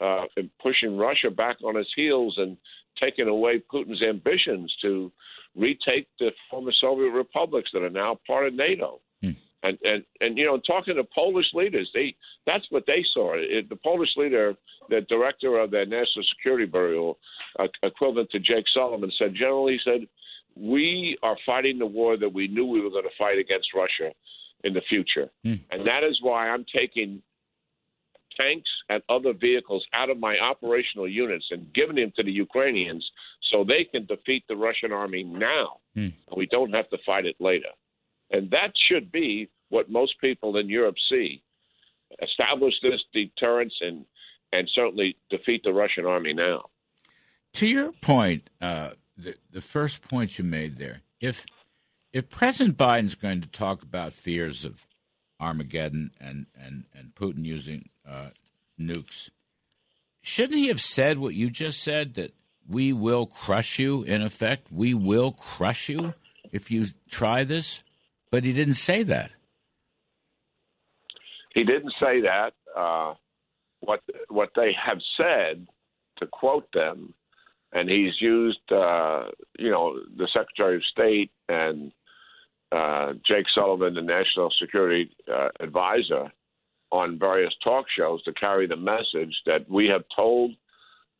uh, 0.00 0.24
in 0.36 0.50
pushing 0.62 0.96
Russia 0.96 1.30
back 1.30 1.56
on 1.64 1.76
its 1.76 1.90
heels 1.96 2.34
and 2.38 2.56
taking 3.00 3.28
away 3.28 3.62
Putin's 3.72 4.02
ambitions 4.02 4.74
to 4.82 5.10
retake 5.56 6.06
the 6.18 6.30
former 6.50 6.72
Soviet 6.80 7.10
republics 7.10 7.70
that 7.72 7.82
are 7.82 7.90
now 7.90 8.18
part 8.26 8.46
of 8.46 8.54
NATO. 8.54 9.00
And, 9.66 9.78
and 9.82 10.04
and 10.20 10.38
you 10.38 10.44
know, 10.44 10.58
talking 10.58 10.96
to 10.96 11.04
Polish 11.14 11.46
leaders, 11.54 11.88
they 11.92 12.14
that's 12.46 12.66
what 12.70 12.84
they 12.86 13.02
saw. 13.14 13.34
It, 13.36 13.68
the 13.68 13.76
Polish 13.76 14.10
leader, 14.16 14.54
the 14.88 15.00
director 15.08 15.58
of 15.58 15.70
the 15.70 15.84
National 15.96 16.24
Security 16.36 16.66
Bureau, 16.66 17.16
uh, 17.58 17.66
equivalent 17.82 18.30
to 18.30 18.38
Jake 18.38 18.66
Sullivan, 18.72 19.10
said 19.18 19.34
generally, 19.34 19.72
he 19.74 19.90
said, 19.90 20.00
we 20.54 21.18
are 21.22 21.36
fighting 21.44 21.78
the 21.78 21.86
war 21.86 22.16
that 22.16 22.32
we 22.38 22.48
knew 22.48 22.66
we 22.66 22.80
were 22.80 22.90
going 22.90 23.04
to 23.04 23.18
fight 23.18 23.38
against 23.38 23.68
Russia 23.74 24.08
in 24.64 24.72
the 24.72 24.82
future, 24.88 25.28
mm. 25.44 25.60
and 25.70 25.80
that 25.86 26.02
is 26.04 26.18
why 26.22 26.48
I'm 26.48 26.64
taking 26.74 27.22
tanks 28.36 28.70
and 28.88 29.02
other 29.08 29.32
vehicles 29.32 29.84
out 29.94 30.10
of 30.10 30.18
my 30.18 30.38
operational 30.38 31.08
units 31.08 31.46
and 31.50 31.72
giving 31.74 31.96
them 31.96 32.12
to 32.16 32.22
the 32.22 32.30
Ukrainians 32.46 33.04
so 33.50 33.64
they 33.64 33.84
can 33.84 34.06
defeat 34.06 34.44
the 34.48 34.56
Russian 34.56 34.92
army 34.92 35.24
now. 35.24 35.78
Mm. 35.96 36.12
We 36.36 36.46
don't 36.46 36.72
have 36.72 36.88
to 36.90 36.98
fight 37.04 37.26
it 37.26 37.36
later. 37.40 37.72
And 38.30 38.50
that 38.50 38.72
should 38.88 39.12
be 39.12 39.48
what 39.68 39.90
most 39.90 40.14
people 40.20 40.56
in 40.56 40.68
Europe 40.68 40.96
see. 41.10 41.42
Establish 42.22 42.74
this 42.82 43.02
deterrence 43.12 43.74
and 43.80 44.04
and 44.52 44.68
certainly 44.74 45.16
defeat 45.28 45.62
the 45.64 45.72
Russian 45.72 46.06
army 46.06 46.32
now. 46.32 46.66
To 47.54 47.66
your 47.66 47.92
point, 47.92 48.48
uh, 48.60 48.90
the 49.16 49.34
the 49.50 49.60
first 49.60 50.02
point 50.02 50.38
you 50.38 50.44
made 50.44 50.76
there, 50.76 51.02
if 51.20 51.46
if 52.12 52.28
President 52.30 52.76
Biden's 52.76 53.14
going 53.14 53.40
to 53.40 53.48
talk 53.48 53.82
about 53.82 54.12
fears 54.12 54.64
of 54.64 54.86
Armageddon 55.40 56.12
and 56.20 56.46
and 56.54 56.84
and 56.94 57.14
Putin 57.14 57.44
using 57.44 57.88
uh, 58.08 58.28
nukes, 58.80 59.30
shouldn't 60.22 60.58
he 60.58 60.68
have 60.68 60.80
said 60.80 61.18
what 61.18 61.34
you 61.34 61.50
just 61.50 61.82
said 61.82 62.14
that 62.14 62.34
we 62.68 62.92
will 62.92 63.26
crush 63.26 63.78
you? 63.78 64.02
In 64.02 64.22
effect, 64.22 64.70
we 64.70 64.94
will 64.94 65.32
crush 65.32 65.88
you 65.88 66.14
if 66.52 66.70
you 66.70 66.86
try 67.08 67.44
this. 67.44 67.82
But 68.30 68.44
he 68.44 68.52
didn't 68.52 68.74
say 68.74 69.02
that. 69.04 69.30
He 71.56 71.64
didn't 71.64 71.94
say 71.98 72.20
that. 72.20 72.52
Uh, 72.76 73.14
what 73.80 74.02
what 74.28 74.50
they 74.54 74.72
have 74.74 74.98
said, 75.16 75.66
to 76.18 76.26
quote 76.26 76.68
them, 76.74 77.14
and 77.72 77.88
he's 77.88 78.12
used, 78.20 78.60
uh, 78.70 79.24
you 79.58 79.70
know, 79.70 79.98
the 80.18 80.28
Secretary 80.34 80.76
of 80.76 80.82
State 80.92 81.30
and 81.48 81.92
uh, 82.72 83.14
Jake 83.26 83.46
Sullivan, 83.54 83.94
the 83.94 84.02
National 84.02 84.52
Security 84.60 85.10
uh, 85.32 85.48
Advisor, 85.60 86.30
on 86.92 87.18
various 87.18 87.54
talk 87.64 87.86
shows 87.96 88.22
to 88.24 88.34
carry 88.34 88.66
the 88.66 88.76
message 88.76 89.34
that 89.46 89.68
we 89.70 89.86
have 89.86 90.04
told 90.14 90.50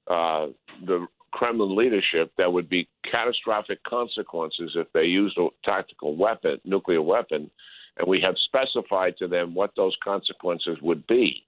uh, 0.08 0.48
the 0.84 1.06
Kremlin 1.32 1.74
leadership 1.74 2.30
there 2.36 2.50
would 2.50 2.68
be 2.68 2.88
catastrophic 3.10 3.82
consequences 3.84 4.72
if 4.74 4.86
they 4.92 5.04
used 5.04 5.38
a 5.38 5.48
tactical 5.64 6.14
weapon, 6.14 6.60
nuclear 6.64 7.00
weapon, 7.00 7.50
and 7.98 8.08
we 8.08 8.20
have 8.20 8.34
specified 8.44 9.16
to 9.18 9.28
them 9.28 9.54
what 9.54 9.72
those 9.76 9.96
consequences 10.02 10.78
would 10.82 11.06
be. 11.06 11.44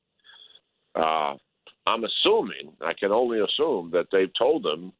Uh, 0.95 1.35
I'm 1.87 2.05
assuming, 2.05 2.73
I 2.81 2.93
can 2.99 3.13
only 3.13 3.41
assume, 3.41 3.91
that 3.93 4.07
they've 4.13 4.33
told 4.39 4.63
them 4.63 4.93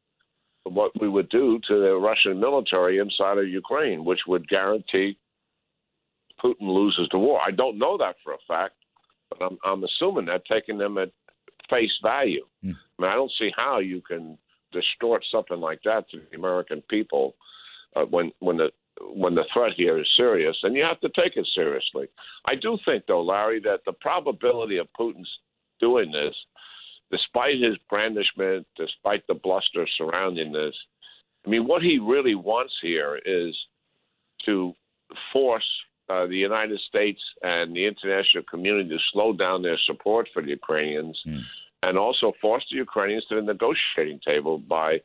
what 0.63 0.91
we 0.99 1.09
would 1.09 1.29
do 1.29 1.59
to 1.67 1.79
the 1.79 1.95
Russian 1.95 2.39
military 2.39 2.99
inside 2.99 3.37
of 3.37 3.47
Ukraine, 3.47 4.05
which 4.05 4.19
would 4.27 4.47
guarantee 4.47 5.17
Putin 6.43 6.55
loses 6.61 7.07
the 7.11 7.17
war. 7.17 7.39
I 7.45 7.51
don't 7.51 7.77
know 7.77 7.97
that 7.97 8.15
for 8.23 8.33
a 8.33 8.37
fact, 8.47 8.75
but 9.29 9.43
I'm, 9.43 9.57
I'm 9.63 9.83
assuming 9.83 10.25
that, 10.25 10.43
taking 10.45 10.77
them 10.77 10.97
at 10.97 11.09
face 11.69 11.91
value. 12.01 12.45
Mm. 12.63 12.75
I 12.97 13.01
mean, 13.01 13.11
I 13.11 13.15
don't 13.15 13.31
see 13.37 13.51
how 13.55 13.79
you 13.79 14.01
can 14.01 14.37
distort 14.71 15.23
something 15.31 15.59
like 15.59 15.81
that 15.85 16.09
to 16.11 16.21
the 16.29 16.37
American 16.37 16.81
people 16.89 17.35
uh, 17.95 18.03
when 18.03 18.31
when 18.39 18.57
the 18.57 18.71
when 19.13 19.35
the 19.35 19.45
threat 19.53 19.73
here 19.75 19.99
is 19.99 20.07
serious, 20.15 20.55
and 20.63 20.75
you 20.75 20.83
have 20.83 20.99
to 21.01 21.09
take 21.09 21.37
it 21.37 21.47
seriously. 21.55 22.07
I 22.45 22.55
do 22.55 22.77
think, 22.85 23.03
though, 23.07 23.21
Larry, 23.21 23.59
that 23.61 23.81
the 23.85 23.93
probability 23.93 24.77
of 24.77 24.87
Putin's 24.99 25.29
doing 25.79 26.11
this, 26.11 26.35
despite 27.11 27.61
his 27.61 27.77
brandishment, 27.89 28.67
despite 28.77 29.25
the 29.27 29.33
bluster 29.33 29.87
surrounding 29.97 30.51
this, 30.51 30.75
I 31.45 31.49
mean, 31.49 31.67
what 31.67 31.81
he 31.81 31.99
really 31.99 32.35
wants 32.35 32.73
here 32.81 33.19
is 33.25 33.55
to 34.45 34.73
force 35.31 35.67
uh, 36.09 36.27
the 36.27 36.35
United 36.35 36.79
States 36.87 37.21
and 37.41 37.75
the 37.75 37.85
international 37.85 38.43
community 38.49 38.89
to 38.89 38.97
slow 39.13 39.31
down 39.31 39.61
their 39.61 39.79
support 39.85 40.27
for 40.33 40.41
the 40.41 40.49
Ukrainians. 40.49 41.17
Mm 41.25 41.43
and 41.83 41.97
also 41.97 42.33
force 42.41 42.65
the 42.69 42.77
Ukrainians 42.77 43.25
to 43.25 43.35
the 43.35 43.41
negotiating 43.41 44.19
table 44.25 44.57
by 44.57 44.99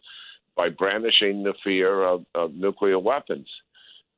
by 0.56 0.68
brandishing 0.68 1.42
the 1.42 1.54
fear 1.64 2.04
of, 2.04 2.24
of 2.36 2.54
nuclear 2.54 2.98
weapons. 2.98 3.48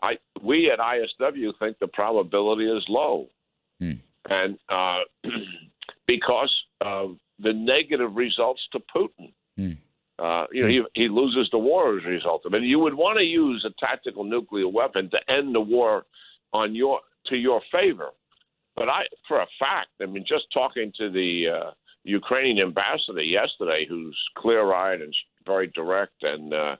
I 0.02 0.18
we 0.42 0.70
at 0.70 0.78
ISW 0.78 1.52
think 1.58 1.78
the 1.78 1.88
probability 1.88 2.64
is 2.64 2.84
low, 2.88 3.28
hmm. 3.80 3.92
and 4.28 4.58
uh, 4.68 5.00
because 6.06 6.54
of 6.80 7.16
the 7.38 7.52
negative 7.52 8.14
results 8.14 8.60
to 8.72 8.80
Putin. 8.94 9.32
Hmm. 9.56 9.72
Uh, 10.18 10.46
you 10.50 10.62
know, 10.62 10.68
he, 10.68 10.82
he 10.94 11.08
loses 11.08 11.46
the 11.52 11.58
war 11.58 11.98
as 11.98 12.04
a 12.06 12.08
result 12.08 12.46
of 12.46 12.54
it. 12.54 12.62
You 12.62 12.78
would 12.78 12.94
want 12.94 13.18
to 13.18 13.24
use 13.24 13.66
a 13.66 13.84
tactical 13.84 14.24
nuclear 14.24 14.66
weapon 14.66 15.10
to 15.10 15.18
end 15.30 15.54
the 15.54 15.60
war 15.60 16.04
on 16.54 16.74
your 16.74 17.00
to 17.26 17.36
your 17.36 17.60
favor. 17.70 18.08
But 18.76 18.88
I, 18.88 19.02
for 19.26 19.40
a 19.40 19.46
fact, 19.58 19.88
I 20.02 20.06
mean, 20.06 20.24
just 20.26 20.46
talking 20.52 20.92
to 20.98 21.10
the 21.10 21.44
uh, 21.48 21.70
Ukrainian 22.04 22.68
ambassador 22.68 23.22
yesterday, 23.22 23.86
who's 23.88 24.16
clear-eyed 24.36 25.00
and 25.00 25.14
very 25.46 25.68
direct 25.68 26.22
and 26.22 26.52
uh, 26.52 26.76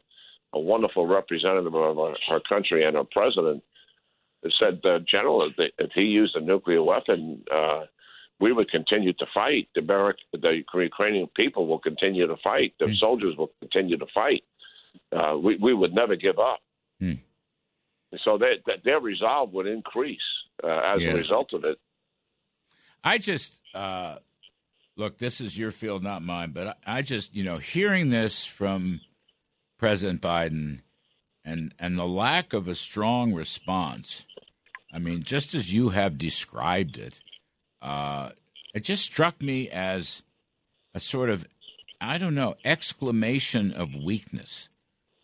a 0.55 0.61
wonderful 0.61 1.07
representative 1.07 1.75
of 1.75 1.99
our, 1.99 2.17
our 2.31 2.41
country 2.49 2.85
and 2.85 2.97
our 2.97 3.05
president, 3.05 3.63
said, 4.61 4.81
uh, 4.85 5.01
General, 5.11 5.51
if 5.59 5.91
he 5.95 6.03
used 6.03 6.37
a 6.37 6.41
nuclear 6.41 6.83
weapon, 6.83 7.43
uh, 7.53 7.83
we 8.39 8.53
would 8.53 8.71
continue 8.71 9.13
to 9.15 9.27
fight. 9.35 9.69
The, 9.75 9.81
American, 9.81 10.25
the 10.33 10.63
Ukrainian 10.75 11.29
people 11.35 11.67
will 11.67 11.81
continue 11.81 12.27
to 12.27 12.37
fight. 12.45 12.75
The 12.79 12.87
mm. 12.87 12.99
soldiers 12.99 13.35
will 13.37 13.51
continue 13.61 13.99
to 13.99 14.07
fight. 14.15 14.45
Uh, 15.11 15.37
we, 15.37 15.57
we 15.57 15.75
would 15.75 15.95
never 15.95 16.17
give 16.17 16.39
up. 16.39 16.61
Mm. 17.03 17.21
So 18.25 18.39
they, 18.39 18.63
their 18.85 19.01
resolve 19.01 19.53
would 19.53 19.67
increase 19.67 20.21
uh, 20.63 20.95
as 20.95 21.03
a 21.03 21.15
result 21.15 21.53
of 21.53 21.65
it. 21.65 21.79
I 23.03 23.19
just 23.19 23.57
uh, 23.75 24.17
look, 24.97 25.19
this 25.19 25.41
is 25.41 25.57
your 25.57 25.71
field, 25.73 26.03
not 26.03 26.23
mine, 26.23 26.51
but 26.53 26.79
I, 26.87 26.99
I 26.99 27.03
just, 27.03 27.35
you 27.35 27.45
know, 27.45 27.59
hearing 27.59 28.11
this 28.11 28.45
from 28.45 29.01
President 29.79 30.21
Biden 30.21 30.81
and 31.45 31.75
and 31.79 31.99
the 31.99 32.09
lack 32.09 32.53
of 32.53 32.69
a 32.69 32.75
strong 32.75 33.33
response. 33.33 34.27
I 34.93 34.99
mean, 34.99 35.23
just 35.23 35.55
as 35.55 35.75
you 35.75 35.91
have 35.91 36.19
described 36.19 36.97
it, 36.97 37.21
uh, 37.83 38.31
it 38.75 38.85
just 38.85 39.05
struck 39.05 39.43
me 39.43 39.69
as 39.69 40.23
a 40.95 41.01
sort 41.01 41.29
of, 41.29 41.47
I 42.01 42.19
don't 42.19 42.35
know, 42.35 42.57
exclamation 42.65 43.73
of 43.73 43.95
weakness. 43.95 44.69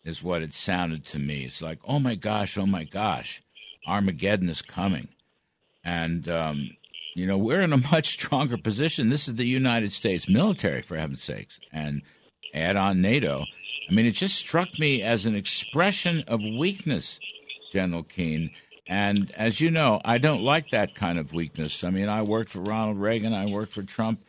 is 0.03 0.21
what 0.21 0.41
it 0.43 0.53
sounded 0.53 1.05
to 1.05 1.19
me. 1.19 1.45
It's 1.45 1.61
like, 1.61 1.79
oh 1.87 1.99
my 1.99 2.15
gosh, 2.15 2.57
oh 2.57 2.65
my 2.65 2.83
gosh, 2.83 3.41
Armageddon 3.87 4.49
is 4.49 4.61
coming. 4.61 5.07
And, 5.83 6.27
um, 6.29 6.71
you 7.15 7.25
know, 7.25 7.37
we're 7.37 7.61
in 7.61 7.73
a 7.73 7.77
much 7.91 8.09
stronger 8.09 8.57
position. 8.57 9.09
This 9.09 9.27
is 9.27 9.35
the 9.35 9.45
United 9.45 9.91
States 9.91 10.29
military, 10.29 10.81
for 10.81 10.97
heaven's 10.97 11.23
sakes, 11.23 11.59
and 11.71 12.01
add 12.53 12.75
on 12.75 13.01
NATO. 13.01 13.45
I 13.89 13.93
mean, 13.93 14.05
it 14.05 14.11
just 14.11 14.35
struck 14.35 14.79
me 14.79 15.01
as 15.01 15.25
an 15.25 15.35
expression 15.35 16.23
of 16.27 16.41
weakness, 16.41 17.19
General 17.71 18.03
Keane. 18.03 18.51
And 18.87 19.31
as 19.31 19.61
you 19.61 19.71
know, 19.71 20.01
I 20.03 20.17
don't 20.17 20.41
like 20.41 20.69
that 20.71 20.93
kind 20.95 21.17
of 21.19 21.33
weakness. 21.33 21.83
I 21.83 21.89
mean, 21.89 22.09
I 22.09 22.21
worked 22.21 22.49
for 22.49 22.59
Ronald 22.61 22.99
Reagan, 22.99 23.33
I 23.33 23.45
worked 23.45 23.73
for 23.73 23.83
Trump. 23.83 24.21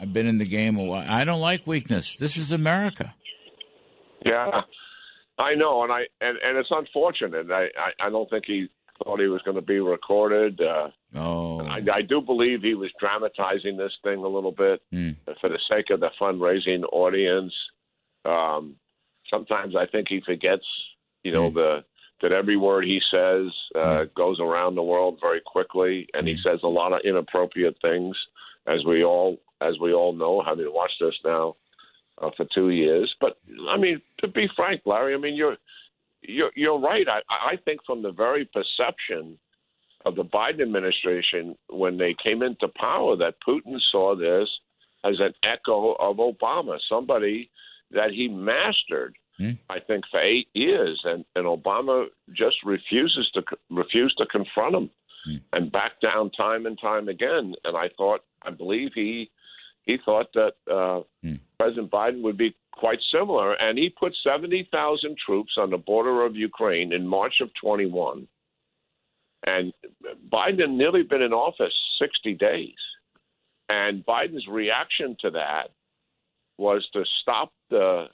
I've 0.00 0.12
been 0.12 0.26
in 0.26 0.38
the 0.38 0.44
game 0.44 0.76
a 0.76 0.84
while. 0.84 1.06
I 1.08 1.24
don't 1.24 1.40
like 1.40 1.66
weakness. 1.66 2.16
This 2.16 2.36
is 2.36 2.52
America. 2.52 3.14
Yeah, 4.24 4.62
I 5.38 5.54
know, 5.54 5.82
and 5.84 5.92
I 5.92 6.00
and, 6.20 6.36
and 6.44 6.58
it's 6.58 6.68
unfortunate. 6.70 7.50
I, 7.50 7.64
I 7.78 8.06
I 8.06 8.10
don't 8.10 8.28
think 8.28 8.44
he 8.46 8.68
thought 9.02 9.20
he 9.20 9.26
was 9.26 9.42
going 9.42 9.54
to 9.56 9.62
be 9.62 9.78
recorded. 9.78 10.60
Uh, 10.60 10.88
oh, 11.14 11.60
I, 11.60 11.80
I 11.92 12.02
do 12.02 12.20
believe 12.20 12.62
he 12.62 12.74
was 12.74 12.90
dramatizing 13.00 13.76
this 13.76 13.92
thing 14.02 14.18
a 14.18 14.28
little 14.28 14.52
bit 14.52 14.80
Mm. 14.92 15.16
for 15.40 15.48
the 15.48 15.58
sake 15.70 15.90
of 15.90 16.00
the 16.00 16.10
fundraising 16.20 16.82
audience. 16.92 17.52
Um, 18.24 18.76
sometimes 19.30 19.74
I 19.76 19.86
think 19.86 20.08
he 20.08 20.20
forgets, 20.20 20.66
you 21.22 21.32
know, 21.32 21.50
Mm. 21.50 21.54
the 21.54 21.84
that 22.22 22.32
every 22.32 22.56
word 22.56 22.84
he 22.84 22.98
says 23.10 23.52
uh, 23.74 24.04
goes 24.14 24.40
around 24.40 24.74
the 24.74 24.82
world 24.82 25.18
very 25.20 25.40
quickly, 25.40 26.08
and 26.14 26.26
he 26.26 26.34
Mm. 26.34 26.42
says 26.42 26.60
a 26.62 26.68
lot 26.68 26.94
of 26.94 27.00
inappropriate 27.04 27.76
things, 27.82 28.16
as 28.66 28.84
we 28.84 29.04
all 29.04 29.38
as 29.60 29.78
we 29.78 29.92
all 29.92 30.12
know, 30.12 30.40
having 30.42 30.70
watched 30.72 31.00
this 31.00 31.18
now 31.24 31.56
uh, 32.18 32.30
for 32.36 32.44
two 32.54 32.70
years. 32.70 33.14
But 33.20 33.38
I 33.68 33.76
mean, 33.76 34.00
to 34.20 34.28
be 34.28 34.48
frank, 34.56 34.82
Larry, 34.86 35.14
I 35.14 35.18
mean 35.18 35.34
you're 35.34 35.58
you're, 36.22 36.50
you're 36.56 36.78
right. 36.78 37.06
I, 37.08 37.20
I 37.28 37.56
think 37.64 37.84
from 37.84 38.02
the 38.02 38.10
very 38.10 38.44
perception 38.46 39.38
of 40.04 40.14
the 40.16 40.24
Biden 40.24 40.62
administration 40.62 41.56
when 41.68 41.98
they 41.98 42.14
came 42.22 42.42
into 42.42 42.68
power 42.68 43.16
that 43.16 43.34
Putin 43.46 43.78
saw 43.92 44.16
this 44.16 44.48
as 45.04 45.20
an 45.20 45.34
echo 45.44 45.92
of 45.94 46.16
Obama, 46.16 46.78
somebody 46.88 47.50
that 47.96 48.10
he 48.12 48.28
mastered. 48.28 49.16
Hmm. 49.38 49.50
I 49.68 49.80
think 49.80 50.04
for 50.10 50.20
eight 50.20 50.48
years, 50.54 50.98
and, 51.04 51.22
and 51.34 51.44
Obama 51.44 52.06
just 52.32 52.56
refuses 52.64 53.30
to 53.34 53.42
refused 53.70 54.16
to 54.18 54.26
confront 54.26 54.74
him 54.76 54.90
Hmm. 55.26 55.36
and 55.54 55.72
back 55.72 56.00
down 56.00 56.30
time 56.30 56.66
and 56.66 56.78
time 56.80 57.08
again. 57.08 57.46
And 57.64 57.76
I 57.76 57.88
thought, 57.98 58.20
I 58.42 58.50
believe 58.50 58.90
he 58.94 59.30
he 59.88 59.96
thought 60.04 60.28
that 60.34 60.54
uh, 60.70 61.00
Hmm. 61.22 61.36
President 61.58 61.90
Biden 61.90 62.22
would 62.22 62.38
be 62.38 62.54
quite 62.72 63.00
similar, 63.10 63.54
and 63.54 63.76
he 63.78 63.88
put 63.90 64.14
seventy 64.22 64.68
thousand 64.70 65.16
troops 65.24 65.54
on 65.58 65.70
the 65.70 65.78
border 65.78 66.24
of 66.24 66.36
Ukraine 66.50 66.92
in 66.92 67.06
March 67.06 67.36
of 67.40 67.50
twenty 67.62 67.86
one. 67.86 68.28
And 69.46 69.72
Biden 70.32 70.60
had 70.60 70.70
nearly 70.70 71.02
been 71.02 71.22
in 71.22 71.32
office 71.32 71.74
60 72.00 72.34
days. 72.34 72.74
And 73.68 74.04
Biden's 74.04 74.46
reaction 74.48 75.16
to 75.20 75.30
that 75.30 75.66
was 76.58 76.86
to 76.92 77.04
stop 77.22 77.52
the 77.70 78.06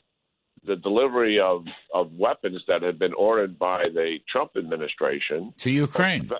the 0.64 0.76
delivery 0.76 1.40
of, 1.40 1.64
of 1.93 2.12
weapons 2.12 2.62
that 2.68 2.82
had 2.82 2.97
been 2.97 3.12
ordered 3.14 3.59
by 3.59 3.84
the 3.93 4.18
Trump 4.30 4.53
administration 4.57 5.53
to 5.59 5.70
Ukraine. 5.72 6.30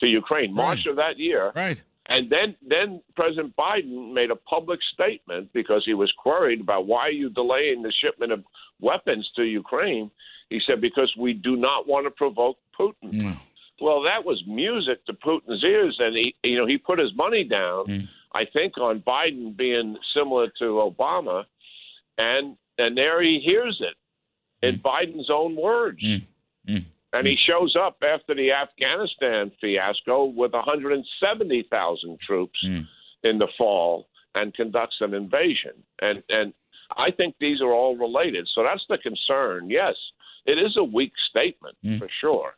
to 0.00 0.06
Ukraine, 0.06 0.52
March 0.54 0.80
Right. 0.84 0.90
of 0.90 0.96
that 0.96 1.18
year. 1.18 1.52
Right. 1.54 1.82
And 2.10 2.30
then, 2.30 2.56
then 2.66 3.02
President 3.16 3.54
Biden 3.56 4.12
made 4.12 4.30
a 4.30 4.36
public 4.36 4.80
statement 4.92 5.50
because 5.54 5.82
he 5.86 5.94
was 5.94 6.12
queried 6.18 6.60
about 6.60 6.86
why 6.86 7.06
are 7.08 7.10
you 7.10 7.30
delaying 7.30 7.82
the 7.82 7.92
shipment 8.02 8.32
of 8.32 8.44
weapons 8.80 9.28
to 9.36 9.42
Ukraine. 9.44 10.10
He 10.50 10.60
said 10.66 10.80
because 10.80 11.12
we 11.18 11.32
do 11.32 11.56
not 11.56 11.86
want 11.88 12.06
to 12.06 12.10
provoke 12.10 12.58
Putin. 12.78 13.12
Mm. 13.12 13.36
Well, 13.80 14.02
that 14.02 14.24
was 14.24 14.42
music 14.46 15.04
to 15.06 15.12
Putin's 15.12 15.62
ears, 15.64 15.96
and 16.00 16.14
he, 16.16 16.34
you 16.42 16.58
know, 16.58 16.66
he 16.66 16.78
put 16.78 16.98
his 16.98 17.14
money 17.14 17.44
down. 17.44 17.86
Mm. 17.86 18.08
I 18.32 18.44
think 18.44 18.76
on 18.78 19.00
Biden 19.00 19.56
being 19.56 19.96
similar 20.14 20.48
to 20.58 20.64
Obama, 20.64 21.44
and 22.16 22.56
and 22.76 22.96
there 22.96 23.22
he 23.22 23.40
hears 23.40 23.80
it 23.80 23.96
in 24.66 24.78
Biden's 24.80 25.30
own 25.30 25.56
words. 25.56 26.02
Mm. 26.02 26.22
Mm. 26.68 26.84
And 27.12 27.26
he 27.26 27.36
shows 27.36 27.74
up 27.74 27.96
after 28.02 28.34
the 28.34 28.52
Afghanistan 28.52 29.50
fiasco 29.60 30.24
with 30.26 30.52
170,000 30.52 32.20
troops 32.20 32.62
Mm. 32.64 32.86
in 33.24 33.38
the 33.38 33.48
fall 33.56 34.08
and 34.34 34.54
conducts 34.54 34.96
an 35.00 35.14
invasion. 35.14 35.82
And 36.00 36.22
and 36.28 36.52
I 36.96 37.10
think 37.10 37.36
these 37.40 37.60
are 37.60 37.72
all 37.72 37.96
related. 37.96 38.48
So 38.54 38.62
that's 38.62 38.84
the 38.88 38.98
concern. 38.98 39.70
Yes, 39.70 39.96
it 40.46 40.58
is 40.58 40.76
a 40.76 40.84
weak 40.84 41.12
statement 41.30 41.76
Mm. 41.84 41.98
for 41.98 42.08
sure, 42.20 42.56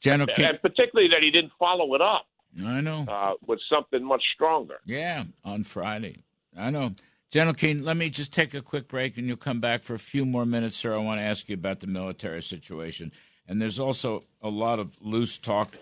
General 0.00 0.28
Keane. 0.28 0.46
and 0.46 0.62
particularly 0.62 1.08
that 1.10 1.22
he 1.22 1.30
didn't 1.30 1.52
follow 1.58 1.94
it 1.94 2.00
up 2.00 2.26
I 2.64 2.80
know. 2.80 3.04
uh, 3.08 3.34
with 3.46 3.60
something 3.72 4.04
much 4.04 4.22
stronger. 4.34 4.76
Yeah, 4.84 5.24
on 5.44 5.64
Friday. 5.64 6.22
I 6.56 6.70
know. 6.70 6.94
General 7.30 7.54
Keane, 7.54 7.84
let 7.84 7.96
me 7.96 8.08
just 8.08 8.32
take 8.32 8.54
a 8.54 8.62
quick 8.62 8.88
break 8.88 9.18
and 9.18 9.26
you'll 9.26 9.36
come 9.36 9.60
back 9.60 9.82
for 9.82 9.94
a 9.94 9.98
few 9.98 10.24
more 10.24 10.46
minutes, 10.46 10.76
sir. 10.76 10.94
I 10.94 10.98
want 10.98 11.20
to 11.20 11.24
ask 11.24 11.48
you 11.48 11.54
about 11.54 11.80
the 11.80 11.86
military 11.86 12.42
situation. 12.42 13.12
And 13.46 13.60
there's 13.60 13.78
also 13.78 14.24
a 14.42 14.48
lot 14.48 14.78
of 14.78 14.96
loose 15.00 15.36
talk 15.36 15.76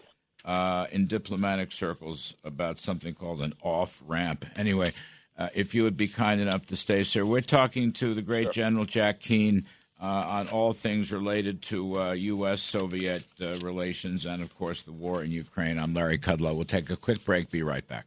uh, 0.44 0.86
in 0.90 1.06
diplomatic 1.06 1.72
circles 1.72 2.34
about 2.44 2.78
something 2.78 3.14
called 3.14 3.42
an 3.42 3.52
off 3.62 4.02
ramp. 4.06 4.44
Anyway, 4.56 4.92
uh, 5.38 5.48
if 5.54 5.74
you 5.74 5.82
would 5.84 5.96
be 5.96 6.08
kind 6.08 6.40
enough 6.40 6.66
to 6.66 6.76
stay, 6.76 7.02
sir. 7.04 7.24
We're 7.24 7.40
talking 7.42 7.92
to 7.94 8.14
the 8.14 8.22
great 8.22 8.52
General 8.52 8.84
Jack 8.84 9.20
Keane 9.20 9.66
on 10.00 10.48
all 10.48 10.72
things 10.72 11.12
related 11.12 11.62
to 11.62 12.00
uh, 12.00 12.12
U.S. 12.12 12.62
Soviet 12.62 13.24
uh, 13.40 13.58
relations 13.58 14.26
and, 14.26 14.42
of 14.42 14.56
course, 14.56 14.82
the 14.82 14.92
war 14.92 15.22
in 15.22 15.30
Ukraine. 15.30 15.78
I'm 15.78 15.94
Larry 15.94 16.18
Kudlow. 16.18 16.54
We'll 16.54 16.64
take 16.64 16.90
a 16.90 16.96
quick 16.96 17.24
break. 17.24 17.50
Be 17.50 17.62
right 17.62 17.86
back. 17.86 18.06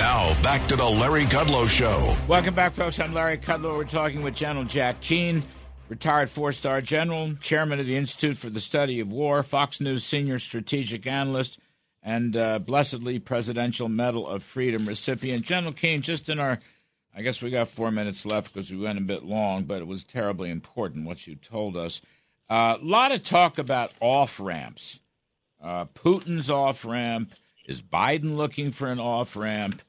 Now, 0.00 0.32
back 0.42 0.66
to 0.68 0.76
the 0.76 0.88
Larry 0.88 1.24
Kudlow 1.24 1.68
Show. 1.68 2.16
Welcome 2.26 2.54
back, 2.54 2.72
folks. 2.72 2.98
I'm 2.98 3.12
Larry 3.12 3.36
Kudlow. 3.36 3.76
We're 3.76 3.84
talking 3.84 4.22
with 4.22 4.34
General 4.34 4.64
Jack 4.64 5.02
Keane, 5.02 5.42
retired 5.90 6.30
four 6.30 6.52
star 6.52 6.80
general, 6.80 7.34
chairman 7.34 7.78
of 7.80 7.84
the 7.84 7.98
Institute 7.98 8.38
for 8.38 8.48
the 8.48 8.60
Study 8.60 9.00
of 9.00 9.12
War, 9.12 9.42
Fox 9.42 9.78
News 9.78 10.02
senior 10.02 10.38
strategic 10.38 11.06
analyst, 11.06 11.58
and 12.02 12.34
uh, 12.34 12.60
blessedly 12.60 13.18
Presidential 13.18 13.90
Medal 13.90 14.26
of 14.26 14.42
Freedom 14.42 14.86
recipient. 14.86 15.44
General 15.44 15.74
Keane, 15.74 16.00
just 16.00 16.30
in 16.30 16.40
our, 16.40 16.60
I 17.14 17.20
guess 17.20 17.42
we 17.42 17.50
got 17.50 17.68
four 17.68 17.90
minutes 17.90 18.24
left 18.24 18.54
because 18.54 18.72
we 18.72 18.78
went 18.78 18.98
a 18.98 19.02
bit 19.02 19.26
long, 19.26 19.64
but 19.64 19.82
it 19.82 19.86
was 19.86 20.02
terribly 20.02 20.48
important 20.48 21.04
what 21.04 21.26
you 21.26 21.34
told 21.34 21.76
us. 21.76 22.00
A 22.48 22.54
uh, 22.54 22.78
lot 22.80 23.12
of 23.12 23.22
talk 23.22 23.58
about 23.58 23.92
off 24.00 24.40
ramps. 24.40 25.00
Uh, 25.62 25.84
Putin's 25.84 26.48
off 26.48 26.86
ramp. 26.86 27.34
Is 27.66 27.82
Biden 27.82 28.38
looking 28.38 28.70
for 28.70 28.90
an 28.90 28.98
off 28.98 29.36
ramp? 29.36 29.82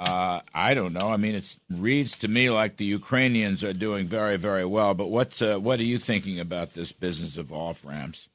Uh, 0.00 0.40
I 0.54 0.72
don't 0.72 0.94
know. 0.94 1.10
I 1.10 1.18
mean, 1.18 1.34
it 1.34 1.56
reads 1.68 2.16
to 2.18 2.28
me 2.28 2.48
like 2.48 2.78
the 2.78 2.86
Ukrainians 2.86 3.62
are 3.62 3.74
doing 3.74 4.06
very, 4.06 4.38
very 4.38 4.64
well. 4.64 4.94
But 4.94 5.10
what's 5.10 5.42
uh, 5.42 5.58
what 5.58 5.78
are 5.78 5.84
you 5.84 5.98
thinking 5.98 6.40
about 6.40 6.72
this 6.72 6.90
business 6.90 7.36
of 7.36 7.52
off 7.52 7.84
ramps? 7.84 8.30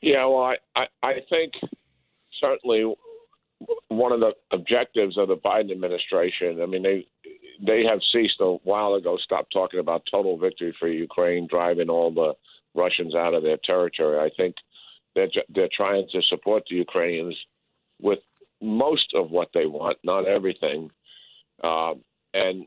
Yeah, 0.00 0.24
well, 0.24 0.44
I, 0.44 0.56
I, 0.74 0.86
I 1.02 1.12
think 1.28 1.52
certainly 2.40 2.94
one 3.88 4.12
of 4.12 4.20
the 4.20 4.32
objectives 4.50 5.18
of 5.18 5.28
the 5.28 5.36
Biden 5.36 5.72
administration, 5.72 6.62
I 6.62 6.66
mean, 6.66 6.84
they 6.84 7.06
they 7.62 7.84
have 7.84 8.00
ceased 8.10 8.40
a 8.40 8.54
while 8.64 8.94
ago, 8.94 9.18
stopped 9.22 9.52
talking 9.52 9.78
about 9.78 10.04
total 10.10 10.38
victory 10.38 10.74
for 10.80 10.88
Ukraine, 10.88 11.48
driving 11.50 11.90
all 11.90 12.10
the 12.10 12.32
Russians 12.74 13.14
out 13.14 13.34
of 13.34 13.42
their 13.42 13.58
territory. 13.62 14.18
I 14.18 14.30
think 14.34 14.54
they're 15.14 15.28
they're 15.54 15.68
trying 15.76 16.08
to 16.12 16.22
support 16.22 16.62
the 16.70 16.76
Ukrainians 16.76 17.36
with 18.00 18.20
most 18.60 19.12
of 19.14 19.30
what 19.30 19.48
they 19.54 19.66
want, 19.66 19.98
not 20.04 20.26
everything, 20.26 20.90
um, 21.62 22.02
and 22.34 22.66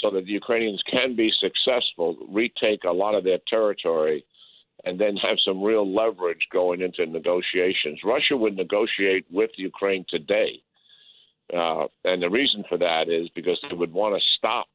so 0.00 0.10
that 0.10 0.24
the 0.26 0.32
Ukrainians 0.32 0.82
can 0.90 1.16
be 1.16 1.32
successful, 1.40 2.16
retake 2.28 2.84
a 2.84 2.92
lot 2.92 3.14
of 3.14 3.24
their 3.24 3.38
territory, 3.48 4.24
and 4.84 5.00
then 5.00 5.16
have 5.16 5.38
some 5.44 5.62
real 5.62 5.90
leverage 5.92 6.46
going 6.52 6.82
into 6.82 7.06
negotiations. 7.06 8.04
Russia 8.04 8.36
would 8.36 8.56
negotiate 8.56 9.24
with 9.30 9.50
Ukraine 9.56 10.04
today, 10.08 10.62
uh, 11.56 11.86
and 12.04 12.22
the 12.22 12.30
reason 12.30 12.64
for 12.68 12.78
that 12.78 13.08
is 13.08 13.28
because 13.34 13.58
they 13.68 13.76
would 13.76 13.92
want 13.92 14.14
to 14.14 14.28
stop 14.36 14.66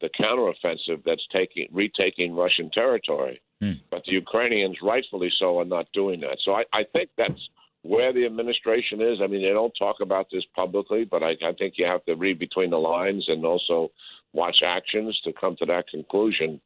the 0.00 0.10
counteroffensive 0.20 1.02
that's 1.04 1.26
taking 1.32 1.68
retaking 1.72 2.34
Russian 2.34 2.70
territory. 2.70 3.40
Hmm. 3.60 3.72
But 3.90 4.04
the 4.04 4.12
Ukrainians, 4.12 4.76
rightfully 4.82 5.32
so, 5.38 5.58
are 5.58 5.64
not 5.64 5.86
doing 5.92 6.20
that. 6.20 6.38
So 6.44 6.52
I, 6.52 6.64
I 6.72 6.84
think 6.92 7.10
that's 7.16 7.48
where 7.88 8.12
the 8.12 8.26
administration 8.26 9.00
is. 9.00 9.18
I 9.22 9.26
mean, 9.26 9.42
they 9.42 9.50
don't 9.50 9.72
talk 9.78 9.96
about 10.00 10.26
this 10.30 10.44
publicly, 10.54 11.04
but 11.04 11.22
I, 11.22 11.32
I 11.44 11.52
think 11.58 11.74
you 11.76 11.86
have 11.86 12.04
to 12.06 12.14
read 12.14 12.38
between 12.38 12.70
the 12.70 12.78
lines 12.78 13.24
and 13.28 13.44
also 13.44 13.90
watch 14.32 14.58
actions 14.64 15.18
to 15.24 15.32
come 15.32 15.56
to 15.58 15.66
that 15.66 15.88
conclusion. 15.88 16.60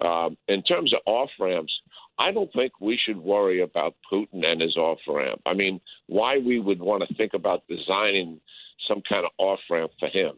Um, 0.00 0.36
in 0.48 0.62
terms 0.62 0.94
of 0.94 1.00
off 1.06 1.30
ramps, 1.38 1.72
I 2.18 2.32
don't 2.32 2.52
think 2.52 2.72
we 2.80 2.98
should 3.02 3.18
worry 3.18 3.62
about 3.62 3.94
Putin 4.12 4.44
and 4.44 4.60
his 4.60 4.76
off 4.76 4.98
ramp. 5.08 5.40
I 5.46 5.54
mean, 5.54 5.80
why 6.06 6.38
we 6.38 6.60
would 6.60 6.80
want 6.80 7.02
to 7.06 7.14
think 7.14 7.32
about 7.34 7.66
designing 7.68 8.40
some 8.86 9.02
kind 9.08 9.24
of 9.24 9.30
off 9.38 9.60
ramp 9.70 9.92
for 9.98 10.08
him? 10.08 10.32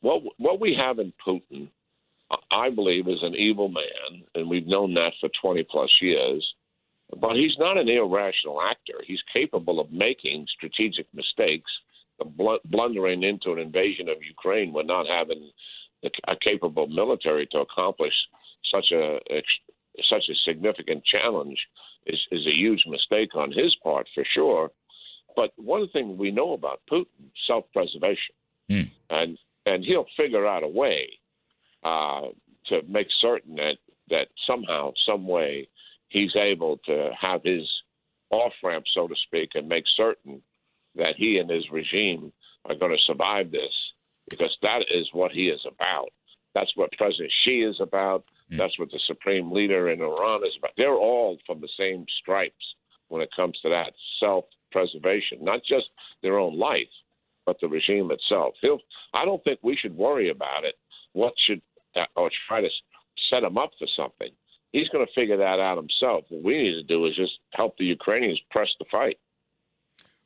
What 0.00 0.22
what 0.38 0.60
we 0.60 0.76
have 0.78 0.98
in 0.98 1.12
Putin, 1.26 1.68
I 2.50 2.70
believe, 2.70 3.08
is 3.08 3.22
an 3.22 3.34
evil 3.34 3.68
man, 3.68 4.22
and 4.34 4.48
we've 4.48 4.66
known 4.66 4.94
that 4.94 5.12
for 5.20 5.30
20 5.40 5.64
plus 5.70 5.90
years. 6.00 6.46
But 7.20 7.36
he's 7.36 7.56
not 7.58 7.76
an 7.76 7.88
irrational 7.88 8.60
actor. 8.62 9.02
He's 9.06 9.22
capable 9.32 9.80
of 9.80 9.92
making 9.92 10.46
strategic 10.56 11.06
mistakes, 11.12 11.70
blundering 12.64 13.22
into 13.22 13.52
an 13.52 13.58
invasion 13.58 14.08
of 14.08 14.22
Ukraine 14.22 14.72
with 14.72 14.86
not 14.86 15.06
having 15.06 15.50
a 16.26 16.36
capable 16.36 16.86
military 16.86 17.46
to 17.52 17.58
accomplish 17.58 18.14
such 18.72 18.90
a 18.92 19.18
such 20.08 20.24
a 20.30 20.34
significant 20.44 21.04
challenge 21.04 21.58
is, 22.06 22.18
is 22.30 22.46
a 22.46 22.56
huge 22.56 22.82
mistake 22.86 23.34
on 23.34 23.52
his 23.52 23.76
part 23.82 24.08
for 24.14 24.24
sure. 24.34 24.70
But 25.36 25.52
one 25.56 25.88
thing 25.90 26.16
we 26.16 26.30
know 26.30 26.54
about 26.54 26.80
Putin: 26.90 27.30
self-preservation, 27.46 28.34
mm. 28.70 28.90
and 29.10 29.38
and 29.66 29.84
he'll 29.84 30.06
figure 30.16 30.46
out 30.46 30.62
a 30.62 30.68
way 30.68 31.08
uh, 31.84 32.28
to 32.66 32.82
make 32.88 33.08
certain 33.20 33.56
that 33.56 33.76
that 34.10 34.28
somehow, 34.46 34.92
some 35.06 35.26
way, 35.26 35.68
he's 36.12 36.34
able 36.36 36.78
to 36.86 37.10
have 37.18 37.42
his 37.44 37.68
off 38.30 38.52
ramp, 38.62 38.84
so 38.94 39.08
to 39.08 39.14
speak, 39.26 39.50
and 39.54 39.68
make 39.68 39.84
certain 39.96 40.42
that 40.94 41.16
he 41.16 41.38
and 41.38 41.50
his 41.50 41.70
regime 41.70 42.32
are 42.66 42.74
going 42.74 42.92
to 42.92 43.04
survive 43.06 43.50
this, 43.50 43.72
because 44.28 44.56
that 44.62 44.82
is 44.90 45.08
what 45.12 45.32
he 45.32 45.48
is 45.48 45.60
about. 45.66 46.10
That's 46.54 46.72
what 46.76 46.92
President 46.92 47.32
Xi 47.44 47.62
is 47.62 47.76
about. 47.80 48.24
Mm. 48.50 48.58
That's 48.58 48.78
what 48.78 48.90
the 48.90 49.00
supreme 49.06 49.50
leader 49.50 49.90
in 49.90 50.00
Iran 50.00 50.44
is 50.46 50.54
about. 50.58 50.72
They're 50.76 50.94
all 50.94 51.38
from 51.46 51.60
the 51.60 51.68
same 51.78 52.04
stripes 52.20 52.74
when 53.08 53.22
it 53.22 53.30
comes 53.34 53.58
to 53.62 53.70
that 53.70 53.92
self 54.20 54.44
preservation, 54.70 55.38
not 55.42 55.60
just 55.68 55.86
their 56.22 56.38
own 56.38 56.58
life, 56.58 56.92
but 57.46 57.56
the 57.60 57.68
regime 57.68 58.10
itself. 58.10 58.54
He'll, 58.60 58.80
I 59.14 59.24
don't 59.24 59.42
think 59.44 59.60
we 59.62 59.76
should 59.76 59.96
worry 59.96 60.30
about 60.30 60.64
it. 60.64 60.74
What 61.12 61.34
should 61.46 61.60
uh, 61.96 62.04
or 62.16 62.30
try 62.48 62.60
to 62.60 62.68
set 63.30 63.42
him 63.42 63.58
up 63.58 63.70
for 63.78 63.86
something? 63.96 64.30
He's 64.72 64.88
going 64.88 65.06
to 65.06 65.12
figure 65.12 65.36
that 65.36 65.60
out 65.60 65.76
himself. 65.76 66.24
What 66.30 66.42
we 66.42 66.56
need 66.56 66.72
to 66.72 66.82
do 66.82 67.04
is 67.06 67.14
just 67.14 67.32
help 67.52 67.76
the 67.76 67.84
Ukrainians 67.84 68.40
press 68.50 68.68
the 68.78 68.86
fight. 68.90 69.18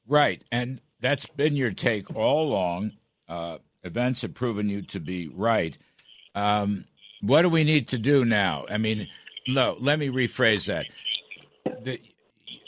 Right, 0.09 0.43
and 0.53 0.81
that's 1.01 1.27
been 1.27 1.57
your 1.57 1.73
take 1.73 2.15
all 2.15 2.49
along. 2.49 2.93
Uh, 3.29 3.59
events 3.83 4.23
have 4.23 4.35
proven 4.35 4.69
you 4.69 4.83
to 4.83 5.01
be 5.01 5.29
right. 5.29 5.77
Um, 6.35 6.85
what 7.21 7.43
do 7.43 7.49
we 7.49 7.65
need 7.65 7.89
to 7.89 7.99
do 7.99 8.25
now? 8.25 8.67
I 8.71 8.79
mean, 8.79 9.09
no, 9.49 9.77
let 9.81 9.99
me 9.99 10.09
rephrase 10.09 10.67
that. 10.67 10.87
The 11.83 12.01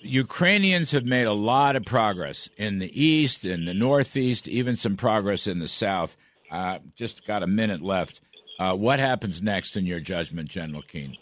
Ukrainians 0.01 0.93
have 0.93 1.05
made 1.05 1.27
a 1.27 1.33
lot 1.33 1.77
of 1.77 1.85
progress 1.85 2.49
in 2.57 2.79
the 2.79 3.01
east, 3.01 3.45
in 3.45 3.67
the 3.67 3.75
northeast, 3.75 4.49
even 4.49 4.77
some 4.77 4.97
progress 4.97 5.47
in 5.47 5.59
the 5.59 5.69
south. 5.69 6.17
Uh, 6.51 6.79
just 6.97 7.27
got 7.27 7.43
a 7.43 7.47
minute 7.47 7.83
left. 7.83 8.21
Uh, 8.59 8.75
what 8.75 8.99
happens 8.99 9.41
next 9.41 9.77
in 9.77 9.87
your 9.87 10.01
judgment, 10.01 10.49
General 10.49 10.83
Keane? 10.83 11.17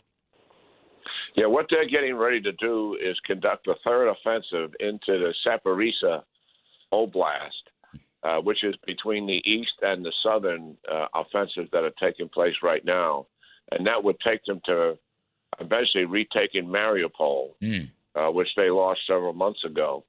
Yeah, 1.36 1.46
what 1.46 1.66
they're 1.68 1.88
getting 1.88 2.16
ready 2.16 2.40
to 2.40 2.52
do 2.52 2.96
is 3.00 3.18
conduct 3.26 3.66
a 3.68 3.74
third 3.84 4.08
offensive 4.08 4.74
into 4.80 4.98
the 5.06 5.34
Zaporizhia 5.46 6.22
Oblast, 6.92 7.50
uh, 8.22 8.40
which 8.40 8.64
is 8.64 8.74
between 8.86 9.26
the 9.26 9.42
east 9.44 9.74
and 9.82 10.04
the 10.04 10.12
southern 10.22 10.76
uh, 10.90 11.06
offensives 11.14 11.68
that 11.72 11.84
are 11.84 11.92
taking 12.00 12.28
place 12.28 12.54
right 12.62 12.84
now, 12.84 13.26
and 13.70 13.86
that 13.86 14.02
would 14.02 14.18
take 14.20 14.42
them 14.46 14.60
to 14.64 14.98
eventually 15.60 16.06
retaking 16.06 16.64
Mariupol, 16.64 17.50
mm. 17.62 17.90
uh, 18.14 18.30
which 18.32 18.48
they 18.56 18.70
lost 18.70 19.00
several 19.06 19.34
months 19.34 19.62
ago. 19.64 20.04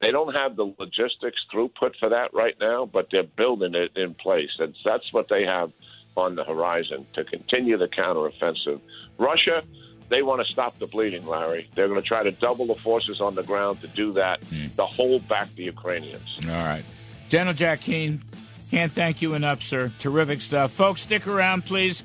They 0.00 0.12
don't 0.12 0.32
have 0.32 0.54
the 0.54 0.72
logistics 0.78 1.44
throughput 1.52 1.96
for 1.98 2.08
that 2.08 2.32
right 2.32 2.54
now, 2.60 2.86
but 2.86 3.08
they're 3.10 3.24
building 3.24 3.74
it 3.74 3.96
in 3.96 4.14
place, 4.14 4.50
and 4.60 4.74
that's 4.84 5.12
what 5.12 5.28
they 5.28 5.44
have 5.44 5.72
on 6.16 6.36
the 6.36 6.44
horizon 6.44 7.06
to 7.14 7.24
continue 7.24 7.76
the 7.76 7.88
counteroffensive. 7.88 8.80
Russia, 9.18 9.64
they 10.08 10.22
want 10.22 10.44
to 10.46 10.52
stop 10.52 10.78
the 10.78 10.86
bleeding, 10.86 11.26
Larry. 11.26 11.68
They're 11.74 11.88
going 11.88 12.00
to 12.00 12.06
try 12.06 12.22
to 12.22 12.30
double 12.30 12.66
the 12.66 12.74
forces 12.74 13.20
on 13.20 13.34
the 13.34 13.42
ground 13.42 13.80
to 13.82 13.88
do 13.88 14.12
that, 14.14 14.40
mm. 14.42 14.74
to 14.76 14.84
hold 14.84 15.28
back 15.28 15.54
the 15.54 15.64
Ukrainians. 15.64 16.38
All 16.44 16.50
right. 16.50 16.84
General 17.28 17.54
Jack 17.54 17.82
Keane, 17.82 18.22
can't 18.70 18.92
thank 18.92 19.20
you 19.22 19.34
enough, 19.34 19.62
sir. 19.62 19.92
Terrific 19.98 20.40
stuff. 20.40 20.72
Folks, 20.72 21.02
stick 21.02 21.26
around, 21.26 21.64
please. 21.66 22.02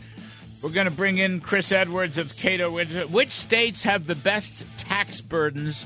We're 0.62 0.70
going 0.70 0.86
to 0.86 0.92
bring 0.92 1.18
in 1.18 1.42
Chris 1.42 1.72
Edwards 1.72 2.18
of 2.18 2.38
Cato. 2.38 2.72
Which 3.08 3.32
states 3.32 3.84
have 3.84 4.08
the 4.08 4.16
best 4.16 4.66
tax 4.78 5.20
burdens? 5.20 5.86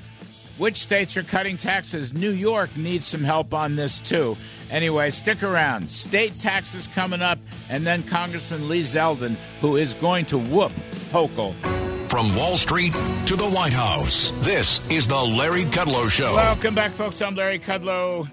Which 0.58 0.76
states 0.76 1.18
are 1.18 1.24
cutting 1.24 1.58
taxes? 1.58 2.14
New 2.14 2.32
York 2.32 2.76
needs 2.78 3.06
some 3.06 3.24
help 3.24 3.54
on 3.54 3.76
this, 3.76 4.00
too. 4.00 4.36
Anyway, 4.72 5.12
stick 5.12 5.44
around. 5.44 5.90
State 5.92 6.40
taxes 6.40 6.88
coming 6.88 7.22
up, 7.22 7.38
and 7.70 7.86
then 7.86 8.02
Congressman 8.04 8.68
Lee 8.68 8.82
Zeldin, 8.82 9.36
who 9.62 9.76
is 9.76 9.94
going 9.96 10.26
to 10.26 10.38
whoop 10.38 10.72
Hochul. 11.12 11.87
From 12.18 12.34
Wall 12.36 12.58
Street 12.58 12.94
to 13.28 13.36
the 13.36 13.48
White 13.48 13.74
House, 13.74 14.34
this 14.40 14.82
is 14.90 15.08
the 15.08 15.22
Larry 15.22 15.66
Kudlow 15.66 16.10
Show. 16.10 16.34
Welcome 16.34 16.74
back, 16.74 16.94
folks. 16.94 17.22
I'm 17.22 17.36
Larry 17.36 17.60
Kudlow. 17.60 18.28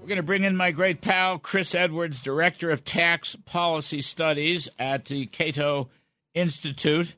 We're 0.00 0.08
going 0.08 0.16
to 0.16 0.24
bring 0.24 0.42
in 0.42 0.56
my 0.56 0.72
great 0.72 1.00
pal, 1.00 1.38
Chris 1.38 1.72
Edwards, 1.72 2.20
Director 2.20 2.72
of 2.72 2.82
Tax 2.82 3.36
Policy 3.44 4.02
Studies 4.02 4.68
at 4.80 5.04
the 5.04 5.26
Cato 5.26 5.90
Institute. 6.34 7.14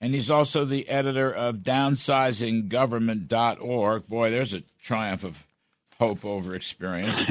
And 0.00 0.14
he's 0.14 0.30
also 0.30 0.64
the 0.64 0.88
editor 0.88 1.30
of 1.30 1.58
downsizinggovernment.org. 1.58 4.08
Boy, 4.08 4.30
there's 4.30 4.54
a 4.54 4.62
triumph 4.82 5.24
of 5.24 5.46
hope 5.98 6.24
over 6.24 6.54
experience. 6.54 7.18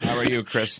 How 0.00 0.16
are 0.16 0.24
you, 0.24 0.44
Chris? 0.44 0.78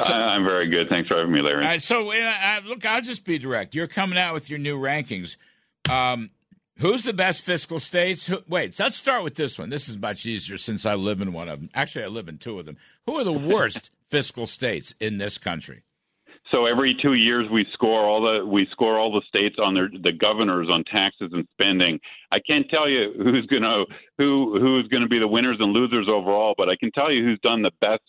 So, 0.00 0.14
I'm 0.14 0.44
very 0.44 0.68
good. 0.68 0.88
Thanks 0.88 1.08
for 1.08 1.18
having 1.18 1.32
me, 1.32 1.42
Larry. 1.42 1.64
Uh, 1.64 1.78
so, 1.78 2.10
uh, 2.10 2.60
look, 2.64 2.84
I'll 2.84 3.02
just 3.02 3.24
be 3.24 3.38
direct. 3.38 3.74
You're 3.74 3.86
coming 3.86 4.18
out 4.18 4.34
with 4.34 4.50
your 4.50 4.58
new 4.58 4.78
rankings. 4.78 5.36
Um, 5.88 6.30
Who's 6.78 7.04
the 7.04 7.14
best 7.14 7.40
fiscal 7.40 7.80
states? 7.80 8.26
Who, 8.26 8.42
wait, 8.46 8.78
let's 8.78 8.96
start 8.96 9.22
with 9.22 9.34
this 9.34 9.58
one. 9.58 9.70
This 9.70 9.88
is 9.88 9.96
much 9.96 10.26
easier 10.26 10.58
since 10.58 10.84
I 10.84 10.94
live 10.94 11.22
in 11.22 11.32
one 11.32 11.48
of 11.48 11.60
them. 11.60 11.70
Actually, 11.74 12.04
I 12.04 12.08
live 12.08 12.28
in 12.28 12.36
two 12.36 12.58
of 12.58 12.66
them. 12.66 12.76
Who 13.06 13.14
are 13.14 13.24
the 13.24 13.32
worst 13.32 13.90
fiscal 14.04 14.46
states 14.46 14.94
in 15.00 15.16
this 15.16 15.38
country? 15.38 15.84
So 16.52 16.66
every 16.66 16.96
two 17.02 17.14
years 17.14 17.46
we 17.50 17.66
score 17.72 18.04
all 18.04 18.20
the 18.20 18.46
we 18.46 18.68
score 18.70 18.98
all 18.98 19.10
the 19.10 19.22
states 19.26 19.56
on 19.58 19.74
their 19.74 19.88
the 19.88 20.12
governors 20.12 20.68
on 20.70 20.84
taxes 20.84 21.30
and 21.32 21.44
spending. 21.54 21.98
I 22.30 22.38
can't 22.38 22.68
tell 22.70 22.88
you 22.88 23.14
who's 23.16 23.46
gonna 23.46 23.84
who 24.16 24.60
who's 24.60 24.86
gonna 24.88 25.08
be 25.08 25.18
the 25.18 25.26
winners 25.26 25.56
and 25.58 25.72
losers 25.72 26.06
overall, 26.08 26.54
but 26.56 26.68
I 26.68 26.76
can 26.76 26.92
tell 26.92 27.10
you 27.10 27.24
who's 27.24 27.40
done 27.40 27.62
the 27.62 27.72
best 27.80 28.02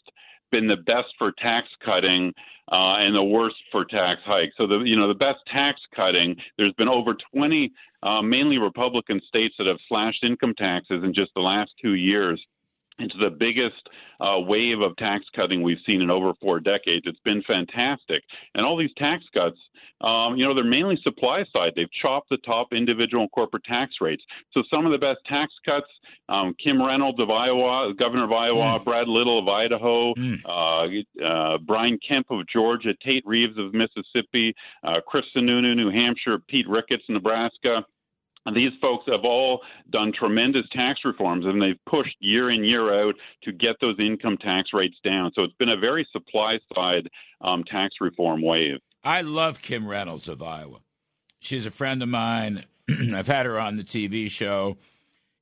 been 0.52 0.68
the 0.68 0.78
best 0.78 1.08
for 1.18 1.32
tax 1.34 1.68
cutting 1.84 2.34
uh, 2.72 3.00
and 3.00 3.16
the 3.16 3.24
worst 3.24 3.56
for 3.72 3.86
tax 3.86 4.22
hikes. 4.26 4.54
So 4.58 4.68
the 4.68 4.80
you 4.80 4.96
know 4.96 5.08
the 5.08 5.14
best 5.14 5.40
tax 5.52 5.80
cutting. 5.96 6.36
There's 6.58 6.74
been 6.74 6.90
over 6.90 7.16
20 7.34 7.72
uh, 8.04 8.22
mainly 8.22 8.58
Republican 8.58 9.22
states 9.28 9.56
that 9.58 9.68
have 9.68 9.78
slashed 9.88 10.24
income 10.24 10.54
taxes 10.58 11.04
in 11.04 11.14
just 11.14 11.32
the 11.36 11.42
last 11.42 11.72
two 11.82 11.94
years. 11.94 12.42
It's 13.00 13.16
the 13.20 13.30
biggest 13.30 13.90
uh, 14.20 14.40
wave 14.40 14.82
of 14.82 14.96
tax 14.98 15.24
cutting 15.36 15.62
we've 15.62 15.78
seen 15.86 16.02
in 16.02 16.10
over 16.10 16.34
four 16.42 16.60
decades. 16.60 17.06
It's 17.06 17.20
been 17.24 17.44
fantastic. 17.44 18.24
And 18.56 18.66
all 18.66 18.76
these 18.76 18.94
tax 18.98 19.24
cuts, 19.34 19.58
um, 20.02 20.36
you 20.36 20.46
know, 20.46 20.54
they're 20.54 20.64
mainly 20.64 21.00
supply 21.04 21.44
side. 21.54 21.74
They've 21.76 21.92
chopped 22.02 22.30
the 22.30 22.38
top 22.38 22.68
individual 22.72 23.24
and 23.24 23.32
corporate 23.32 23.64
tax 23.64 23.96
rates. 24.02 24.24
So 24.52 24.64
some 24.70 24.86
of 24.86 24.92
the 24.92 24.98
best 24.98 25.20
tax 25.28 25.52
cuts 25.66 25.88
um, 26.30 26.54
Kim 26.62 26.82
Reynolds 26.82 27.20
of 27.20 27.30
Iowa, 27.30 27.94
Governor 27.98 28.26
of 28.26 28.32
Iowa, 28.32 28.80
mm. 28.80 28.84
Brad 28.84 29.08
Little 29.08 29.40
of 29.40 29.48
Idaho, 29.48 30.14
mm. 30.14 30.38
uh, 30.46 31.26
uh, 31.26 31.58
Brian 31.60 31.98
Kemp 32.08 32.28
of 32.30 32.48
Georgia, 32.48 32.94
Tate 33.04 33.26
Reeves 33.26 33.58
of 33.58 33.74
Mississippi, 33.74 34.54
uh, 34.84 35.00
Chris 35.08 35.24
Sununu, 35.36 35.76
New 35.76 35.90
Hampshire, 35.90 36.40
Pete 36.48 36.68
Ricketts, 36.68 37.04
Nebraska. 37.10 37.84
And 38.46 38.56
these 38.56 38.72
folks 38.82 39.06
have 39.08 39.26
all 39.26 39.62
done 39.90 40.14
tremendous 40.18 40.66
tax 40.72 41.02
reforms, 41.04 41.46
and 41.46 41.62
they've 41.62 41.80
pushed 41.86 42.16
year 42.20 42.50
in, 42.50 42.64
year 42.64 42.94
out 42.94 43.16
to 43.44 43.52
get 43.52 43.76
those 43.82 43.98
income 44.00 44.38
tax 44.38 44.70
rates 44.74 44.96
down. 45.04 45.32
So 45.36 45.44
it's 45.44 45.56
been 45.60 45.70
a 45.70 45.78
very 45.78 46.08
supply 46.14 46.58
side 46.74 47.10
um, 47.42 47.66
tax 47.66 47.96
reform 48.00 48.42
wave. 48.42 48.78
I 49.04 49.22
love 49.22 49.62
Kim 49.62 49.88
Reynolds 49.88 50.28
of 50.28 50.42
Iowa. 50.42 50.80
She's 51.40 51.66
a 51.66 51.72
friend 51.72 52.02
of 52.04 52.10
mine. 52.10 52.66
I've 53.14 53.28
had 53.28 53.46
her 53.46 53.60
on 53.60 53.78
the 53.78 53.84
TV 53.84 54.30
show. 54.30 54.78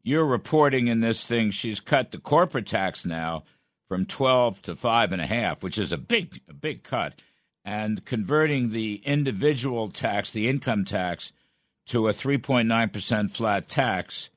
You're 0.03 0.25
reporting 0.25 0.87
in 0.87 0.99
this 0.99 1.25
thing 1.25 1.51
she's 1.51 1.79
cut 1.79 2.11
the 2.11 2.19
corporate 2.19 2.67
tax 2.67 3.05
now 3.05 3.43
from 3.87 4.05
12 4.05 4.61
to 4.63 4.75
five 4.75 5.11
and 5.11 5.21
a 5.21 5.25
half, 5.25 5.63
which 5.63 5.77
is 5.77 5.91
a 5.91 5.97
big, 5.97 6.41
a 6.49 6.53
big 6.53 6.83
cut. 6.83 7.21
and 7.67 8.05
converting 8.05 8.69
the 8.69 9.01
individual 9.05 9.89
tax, 9.89 10.29
the 10.29 10.47
income 10.47 10.85
tax, 10.85 11.33
to 11.87 12.07
a 12.07 12.13
3.9% 12.13 13.31
flat 13.31 13.67
tax. 13.67 14.29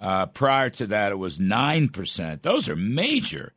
Uh, 0.00 0.26
prior 0.26 0.68
to 0.68 0.86
that, 0.88 1.12
it 1.12 1.18
was 1.18 1.38
9%. 1.38 2.42
Those 2.42 2.68
are 2.68 2.74
major, 2.76 3.52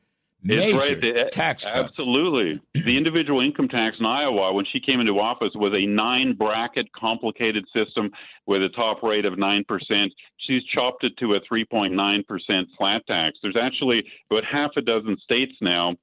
major 0.56 0.78
right. 0.78 1.02
The, 1.02 1.30
tax 1.32 1.64
cuts. 1.64 1.76
Absolutely. 1.76 2.62
the 2.74 2.98
individual 2.98 3.42
income 3.42 3.68
tax 3.68 3.98
in 4.00 4.06
Iowa, 4.06 4.54
when 4.54 4.66
she 4.72 4.80
came 4.80 5.00
into 5.00 5.20
office, 5.20 5.52
was 5.56 5.74
a 5.74 5.86
nine 5.86 6.34
bracket 6.34 6.92
complicated 6.94 7.66
system 7.74 8.12
with 8.46 8.64
a 8.64 8.70
top 8.70 9.04
rate 9.04 9.26
of 9.26 9.34
9%. 9.34 9.66
She's 10.38 10.64
chopped 10.74 11.04
it 11.04 11.18
to 11.18 11.36
a 11.36 11.42
3.9% 11.42 12.66
flat 12.78 13.06
tax. 13.08 13.38
There's 13.42 13.58
actually 13.60 14.06
about 14.32 14.44
half 14.46 14.72
a 14.78 14.82
dozen 14.82 15.18
states 15.24 15.54
now 15.62 15.96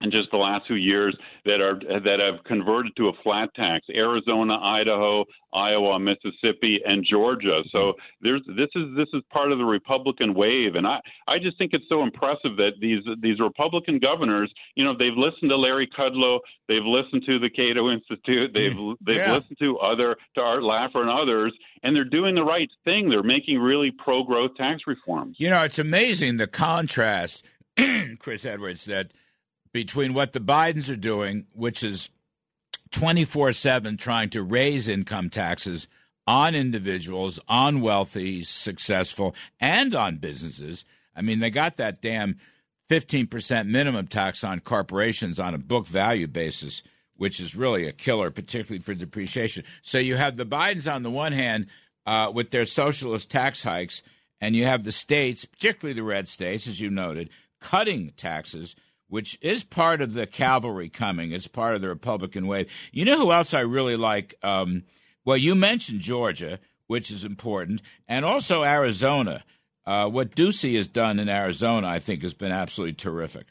in 0.00 0.10
just 0.10 0.30
the 0.30 0.36
last 0.36 0.66
few 0.66 0.76
years 0.76 1.16
that 1.44 1.60
are 1.60 1.78
that 1.78 2.18
have 2.20 2.42
converted 2.44 2.94
to 2.96 3.08
a 3.08 3.12
flat 3.22 3.52
tax 3.54 3.86
Arizona, 3.94 4.58
Idaho, 4.58 5.24
Iowa, 5.52 5.98
Mississippi, 5.98 6.80
and 6.84 7.04
Georgia. 7.08 7.62
So 7.70 7.94
there's 8.20 8.42
this 8.46 8.68
is 8.74 8.96
this 8.96 9.08
is 9.12 9.22
part 9.32 9.52
of 9.52 9.58
the 9.58 9.64
Republican 9.64 10.34
wave, 10.34 10.74
and 10.74 10.86
I 10.86 11.00
I 11.28 11.38
just 11.38 11.58
think 11.58 11.72
it's 11.74 11.84
so 11.88 12.02
impressive 12.02 12.56
that 12.56 12.72
these 12.80 13.02
these 13.20 13.40
Republican 13.40 13.98
governors, 13.98 14.52
you 14.74 14.84
know, 14.84 14.94
they've 14.96 15.16
listened 15.16 15.50
to 15.50 15.56
Larry 15.56 15.88
Kudlow, 15.88 16.38
they've 16.68 16.84
listened 16.84 17.24
to 17.26 17.38
the 17.38 17.50
Cato 17.50 17.90
Institute, 17.90 18.52
they've 18.54 18.72
mm, 18.72 18.96
they've 19.04 19.16
yeah. 19.16 19.34
listened 19.34 19.58
to 19.60 19.78
other 19.78 20.16
to 20.36 20.40
Art 20.40 20.62
Laffer 20.62 21.00
and 21.00 21.10
others, 21.10 21.52
and 21.82 21.94
they're 21.94 22.04
doing 22.04 22.34
the 22.34 22.44
right 22.44 22.70
thing. 22.84 23.10
They're 23.10 23.22
making 23.22 23.58
really 23.58 23.90
pro 23.90 24.22
growth 24.24 24.52
tax 24.56 24.82
reforms. 24.86 25.36
You 25.38 25.50
know, 25.50 25.62
it's 25.62 25.78
amazing 25.78 26.36
the 26.36 26.46
contrast, 26.46 27.44
Chris 28.18 28.44
Edwards, 28.44 28.84
that 28.86 29.12
between 29.72 30.14
what 30.14 30.32
the 30.32 30.40
Bidens 30.40 30.92
are 30.92 30.96
doing, 30.96 31.46
which 31.52 31.82
is 31.82 32.10
24 32.90 33.52
7 33.52 33.96
trying 33.96 34.30
to 34.30 34.42
raise 34.42 34.88
income 34.88 35.30
taxes 35.30 35.88
on 36.26 36.54
individuals, 36.54 37.40
on 37.48 37.80
wealthy, 37.80 38.42
successful, 38.42 39.34
and 39.58 39.94
on 39.94 40.16
businesses. 40.16 40.84
I 41.14 41.22
mean, 41.22 41.40
they 41.40 41.50
got 41.50 41.76
that 41.76 42.00
damn 42.00 42.38
15% 42.88 43.66
minimum 43.66 44.06
tax 44.06 44.44
on 44.44 44.60
corporations 44.60 45.40
on 45.40 45.54
a 45.54 45.58
book 45.58 45.86
value 45.86 46.26
basis, 46.26 46.82
which 47.16 47.40
is 47.40 47.54
really 47.54 47.86
a 47.86 47.92
killer, 47.92 48.30
particularly 48.30 48.82
for 48.82 48.94
depreciation. 48.94 49.64
So 49.82 49.98
you 49.98 50.16
have 50.16 50.36
the 50.36 50.46
Bidens 50.46 50.92
on 50.92 51.02
the 51.02 51.10
one 51.10 51.32
hand 51.32 51.66
uh, 52.06 52.30
with 52.34 52.50
their 52.50 52.64
socialist 52.64 53.30
tax 53.30 53.62
hikes, 53.62 54.02
and 54.40 54.56
you 54.56 54.64
have 54.64 54.84
the 54.84 54.92
states, 54.92 55.44
particularly 55.44 55.94
the 55.94 56.02
red 56.02 56.26
states, 56.26 56.66
as 56.66 56.80
you 56.80 56.90
noted, 56.90 57.30
cutting 57.60 58.12
taxes 58.16 58.74
which 59.10 59.38
is 59.42 59.62
part 59.62 60.00
of 60.00 60.14
the 60.14 60.26
cavalry 60.26 60.88
coming. 60.88 61.32
It's 61.32 61.46
part 61.46 61.74
of 61.74 61.82
the 61.82 61.88
Republican 61.88 62.46
wave. 62.46 62.70
You 62.92 63.04
know 63.04 63.18
who 63.18 63.32
else 63.32 63.52
I 63.52 63.60
really 63.60 63.96
like? 63.96 64.34
Um, 64.42 64.84
well, 65.24 65.36
you 65.36 65.54
mentioned 65.54 66.00
Georgia, 66.00 66.58
which 66.86 67.10
is 67.10 67.24
important, 67.24 67.82
and 68.08 68.24
also 68.24 68.64
Arizona. 68.64 69.44
Uh, 69.86 70.08
what 70.08 70.34
Ducey 70.34 70.76
has 70.76 70.88
done 70.88 71.18
in 71.18 71.28
Arizona, 71.28 71.86
I 71.86 71.98
think, 71.98 72.22
has 72.22 72.34
been 72.34 72.52
absolutely 72.52 72.94
terrific. 72.94 73.46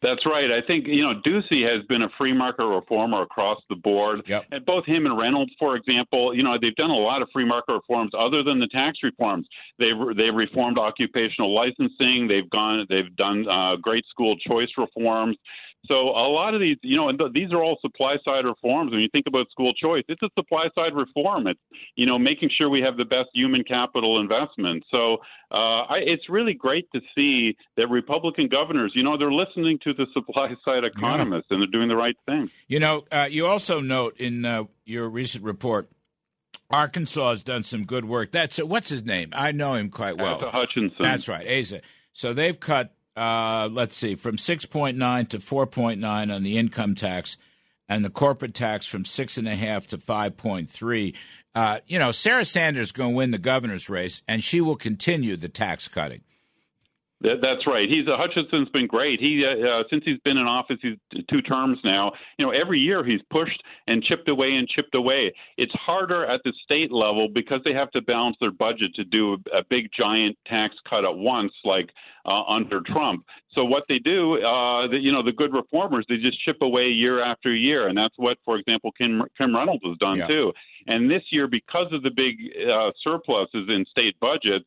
That's 0.00 0.24
right. 0.26 0.50
I 0.52 0.64
think 0.64 0.86
you 0.86 1.02
know 1.02 1.20
Ducey 1.26 1.68
has 1.68 1.84
been 1.86 2.02
a 2.02 2.08
free 2.16 2.32
market 2.32 2.64
reformer 2.64 3.22
across 3.22 3.58
the 3.68 3.74
board, 3.74 4.22
yep. 4.26 4.44
and 4.52 4.64
both 4.64 4.86
him 4.86 5.06
and 5.06 5.18
Reynolds, 5.18 5.50
for 5.58 5.74
example, 5.74 6.32
you 6.34 6.44
know 6.44 6.56
they've 6.60 6.74
done 6.76 6.90
a 6.90 6.96
lot 6.96 7.20
of 7.20 7.28
free 7.32 7.44
market 7.44 7.72
reforms 7.72 8.12
other 8.16 8.44
than 8.44 8.60
the 8.60 8.68
tax 8.68 8.98
reforms. 9.02 9.48
They've 9.80 9.96
they've 10.16 10.34
reformed 10.34 10.78
occupational 10.78 11.52
licensing. 11.52 12.28
They've 12.28 12.48
gone. 12.48 12.86
They've 12.88 13.14
done 13.16 13.48
uh, 13.48 13.74
great 13.76 14.04
school 14.08 14.36
choice 14.38 14.70
reforms. 14.78 15.36
So 15.86 16.10
a 16.10 16.28
lot 16.28 16.54
of 16.54 16.60
these, 16.60 16.76
you 16.82 16.96
know, 16.96 17.08
and 17.08 17.18
th- 17.18 17.32
these 17.32 17.52
are 17.52 17.62
all 17.62 17.78
supply 17.80 18.16
side 18.24 18.44
reforms. 18.44 18.90
When 18.90 19.00
you 19.00 19.08
think 19.10 19.26
about 19.26 19.50
school 19.50 19.72
choice, 19.74 20.04
it's 20.08 20.22
a 20.22 20.28
supply 20.36 20.68
side 20.74 20.94
reform. 20.94 21.46
It's 21.46 21.60
you 21.94 22.06
know 22.06 22.18
making 22.18 22.50
sure 22.56 22.68
we 22.68 22.80
have 22.80 22.96
the 22.96 23.04
best 23.04 23.28
human 23.32 23.64
capital 23.64 24.20
investment. 24.20 24.84
So 24.90 25.18
uh, 25.50 25.84
I, 25.88 25.98
it's 26.04 26.28
really 26.28 26.54
great 26.54 26.88
to 26.94 27.00
see 27.14 27.56
that 27.76 27.88
Republican 27.88 28.48
governors, 28.48 28.92
you 28.94 29.02
know, 29.02 29.16
they're 29.16 29.32
listening 29.32 29.78
to 29.84 29.94
the 29.94 30.06
supply 30.12 30.54
side 30.64 30.84
economists 30.84 31.46
yeah. 31.50 31.56
and 31.56 31.62
they're 31.62 31.80
doing 31.80 31.88
the 31.88 31.96
right 31.96 32.16
thing. 32.26 32.50
You 32.66 32.80
know, 32.80 33.04
uh, 33.10 33.28
you 33.30 33.46
also 33.46 33.80
note 33.80 34.18
in 34.18 34.44
uh, 34.44 34.64
your 34.84 35.08
recent 35.08 35.44
report. 35.44 35.88
Arkansas 36.70 37.30
has 37.30 37.42
done 37.42 37.62
some 37.62 37.84
good 37.84 38.04
work. 38.04 38.30
That's 38.30 38.58
what's 38.58 38.90
his 38.90 39.02
name? 39.02 39.30
I 39.32 39.52
know 39.52 39.72
him 39.72 39.88
quite 39.88 40.18
well. 40.18 40.34
Asa 40.34 40.50
Hutchinson. 40.50 40.96
That's 41.00 41.26
right, 41.26 41.46
Asa. 41.48 41.80
So 42.12 42.34
they've 42.34 42.58
cut 42.58 42.94
uh, 43.18 43.68
let's 43.70 43.96
see, 43.96 44.14
from 44.14 44.36
6.9 44.36 45.28
to 45.28 45.38
4.9 45.38 46.34
on 46.34 46.42
the 46.42 46.58
income 46.58 46.94
tax, 46.94 47.36
and 47.88 48.04
the 48.04 48.10
corporate 48.10 48.54
tax 48.54 48.86
from 48.86 49.04
six 49.04 49.36
and 49.36 49.48
a 49.48 49.56
half 49.56 49.86
to 49.88 49.98
5.3. 49.98 51.14
Uh, 51.54 51.80
you 51.86 51.98
know, 51.98 52.12
Sarah 52.12 52.44
Sanders 52.44 52.88
is 52.88 52.92
going 52.92 53.12
to 53.12 53.16
win 53.16 53.30
the 53.30 53.38
governor's 53.38 53.88
race, 53.88 54.22
and 54.28 54.44
she 54.44 54.60
will 54.60 54.76
continue 54.76 55.36
the 55.36 55.48
tax 55.48 55.88
cutting. 55.88 56.22
That's 57.20 57.66
right. 57.66 57.88
He's 57.88 58.06
uh, 58.06 58.16
Hutchinson's 58.16 58.68
been 58.68 58.86
great. 58.86 59.18
He 59.18 59.44
uh, 59.44 59.66
uh, 59.66 59.82
since 59.90 60.04
he's 60.04 60.20
been 60.20 60.36
in 60.36 60.46
office, 60.46 60.78
he's 60.80 60.96
two 61.28 61.42
terms 61.42 61.76
now. 61.82 62.12
You 62.38 62.46
know, 62.46 62.52
every 62.52 62.78
year 62.78 63.04
he's 63.04 63.20
pushed 63.30 63.60
and 63.88 64.04
chipped 64.04 64.28
away 64.28 64.52
and 64.52 64.68
chipped 64.68 64.94
away. 64.94 65.34
It's 65.56 65.72
harder 65.72 66.24
at 66.26 66.40
the 66.44 66.52
state 66.62 66.92
level 66.92 67.28
because 67.34 67.60
they 67.64 67.72
have 67.72 67.90
to 67.90 68.02
balance 68.02 68.36
their 68.40 68.52
budget 68.52 68.94
to 68.94 69.04
do 69.04 69.32
a, 69.32 69.58
a 69.58 69.64
big 69.68 69.88
giant 69.98 70.38
tax 70.46 70.76
cut 70.88 71.04
at 71.04 71.16
once, 71.16 71.52
like 71.64 71.90
uh, 72.28 72.42
under 72.44 72.80
Trump. 72.80 73.24
So 73.52 73.64
what 73.64 73.84
they 73.88 73.98
do, 73.98 74.34
uh, 74.34 74.88
the, 74.88 74.98
you 75.00 75.10
know, 75.10 75.22
the 75.22 75.32
good 75.32 75.52
reformers, 75.52 76.04
they 76.08 76.16
just 76.16 76.42
chip 76.44 76.58
away 76.60 76.88
year 76.88 77.22
after 77.22 77.54
year, 77.54 77.88
and 77.88 77.96
that's 77.96 78.14
what, 78.16 78.36
for 78.44 78.56
example, 78.56 78.92
Kim, 78.92 79.22
Kim 79.36 79.56
Reynolds 79.56 79.84
has 79.84 79.96
done 79.98 80.18
yeah. 80.18 80.26
too. 80.26 80.52
And 80.86 81.10
this 81.10 81.22
year, 81.30 81.48
because 81.48 81.86
of 81.92 82.02
the 82.02 82.10
big 82.10 82.36
uh, 82.68 82.90
surpluses 83.02 83.68
in 83.68 83.84
state 83.90 84.18
budgets 84.20 84.66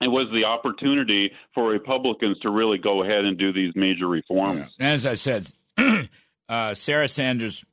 it 0.00 0.08
was 0.08 0.28
the 0.32 0.44
opportunity 0.44 1.30
for 1.54 1.70
Republicans 1.70 2.38
to 2.40 2.50
really 2.50 2.76
go 2.76 3.02
ahead 3.02 3.24
and 3.24 3.38
do 3.38 3.50
these 3.52 3.72
major 3.74 4.06
reforms. 4.06 4.68
Yeah. 4.78 4.88
As 4.88 5.06
I 5.06 5.14
said, 5.14 5.50
uh, 6.50 6.74
Sarah 6.74 7.08
Sanders 7.08 7.64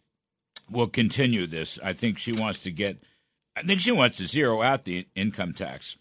will 0.72 0.88
continue 0.88 1.48
this. 1.48 1.80
I 1.84 1.92
think 1.92 2.18
she 2.18 2.32
wants 2.32 2.62
to 2.62 2.72
get. 2.72 3.04
I 3.56 3.64
think 3.64 3.82
she 3.82 3.92
wants 3.92 4.18
to 4.18 4.26
zero 4.26 4.62
out 4.62 4.86
the 4.86 5.06
income 5.16 5.54
tax 5.54 5.98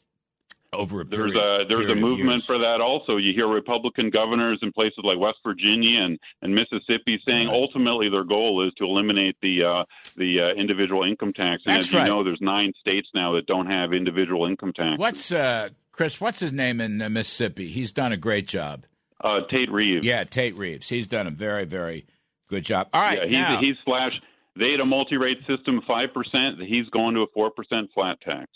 over 0.72 1.00
a 1.00 1.06
period. 1.06 1.34
There's 1.34 1.44
a 1.44 1.64
there's 1.68 1.90
a 1.90 1.94
movement 1.94 2.42
for 2.42 2.58
that 2.58 2.80
also. 2.80 3.16
You 3.16 3.32
hear 3.34 3.46
Republican 3.46 4.10
governors 4.10 4.58
in 4.62 4.72
places 4.72 5.00
like 5.04 5.18
West 5.18 5.38
Virginia 5.44 6.00
and, 6.00 6.18
and 6.40 6.54
Mississippi 6.54 7.20
saying 7.26 7.48
right. 7.48 7.54
ultimately 7.54 8.08
their 8.08 8.24
goal 8.24 8.66
is 8.66 8.72
to 8.78 8.84
eliminate 8.84 9.36
the 9.42 9.64
uh, 9.64 9.84
the 10.16 10.40
uh, 10.40 10.60
individual 10.60 11.04
income 11.04 11.32
tax. 11.32 11.62
And 11.66 11.76
That's 11.76 11.88
as 11.88 11.94
right. 11.94 12.06
you 12.06 12.08
know, 12.08 12.24
there's 12.24 12.40
nine 12.40 12.72
states 12.80 13.08
now 13.14 13.34
that 13.34 13.46
don't 13.46 13.66
have 13.66 13.92
individual 13.92 14.46
income 14.46 14.72
tax. 14.72 14.98
What's 14.98 15.30
uh, 15.30 15.68
Chris, 15.92 16.20
what's 16.20 16.40
his 16.40 16.52
name 16.52 16.80
in 16.80 17.02
uh, 17.02 17.10
Mississippi? 17.10 17.68
He's 17.68 17.92
done 17.92 18.12
a 18.12 18.16
great 18.16 18.48
job. 18.48 18.86
Uh, 19.22 19.40
Tate 19.50 19.70
Reeves. 19.70 20.04
Yeah, 20.04 20.24
Tate 20.24 20.56
Reeves. 20.56 20.88
He's 20.88 21.06
done 21.06 21.26
a 21.26 21.30
very, 21.30 21.64
very 21.64 22.06
good 22.48 22.64
job. 22.64 22.88
All 22.92 23.00
right, 23.00 23.18
yeah, 23.18 23.24
he's, 23.26 23.32
now, 23.32 23.60
he's 23.60 23.76
slash. 23.84 24.12
They 24.58 24.72
had 24.72 24.80
a 24.80 24.86
multi-rate 24.86 25.38
system, 25.46 25.80
five 25.86 26.12
percent. 26.12 26.60
He's 26.66 26.86
going 26.88 27.14
to 27.14 27.20
a 27.22 27.26
four 27.32 27.50
percent 27.50 27.90
flat 27.94 28.20
tax. 28.20 28.50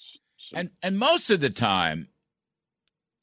And 0.54 0.70
and 0.82 0.98
most 0.98 1.30
of 1.30 1.40
the 1.40 1.50
time, 1.50 2.08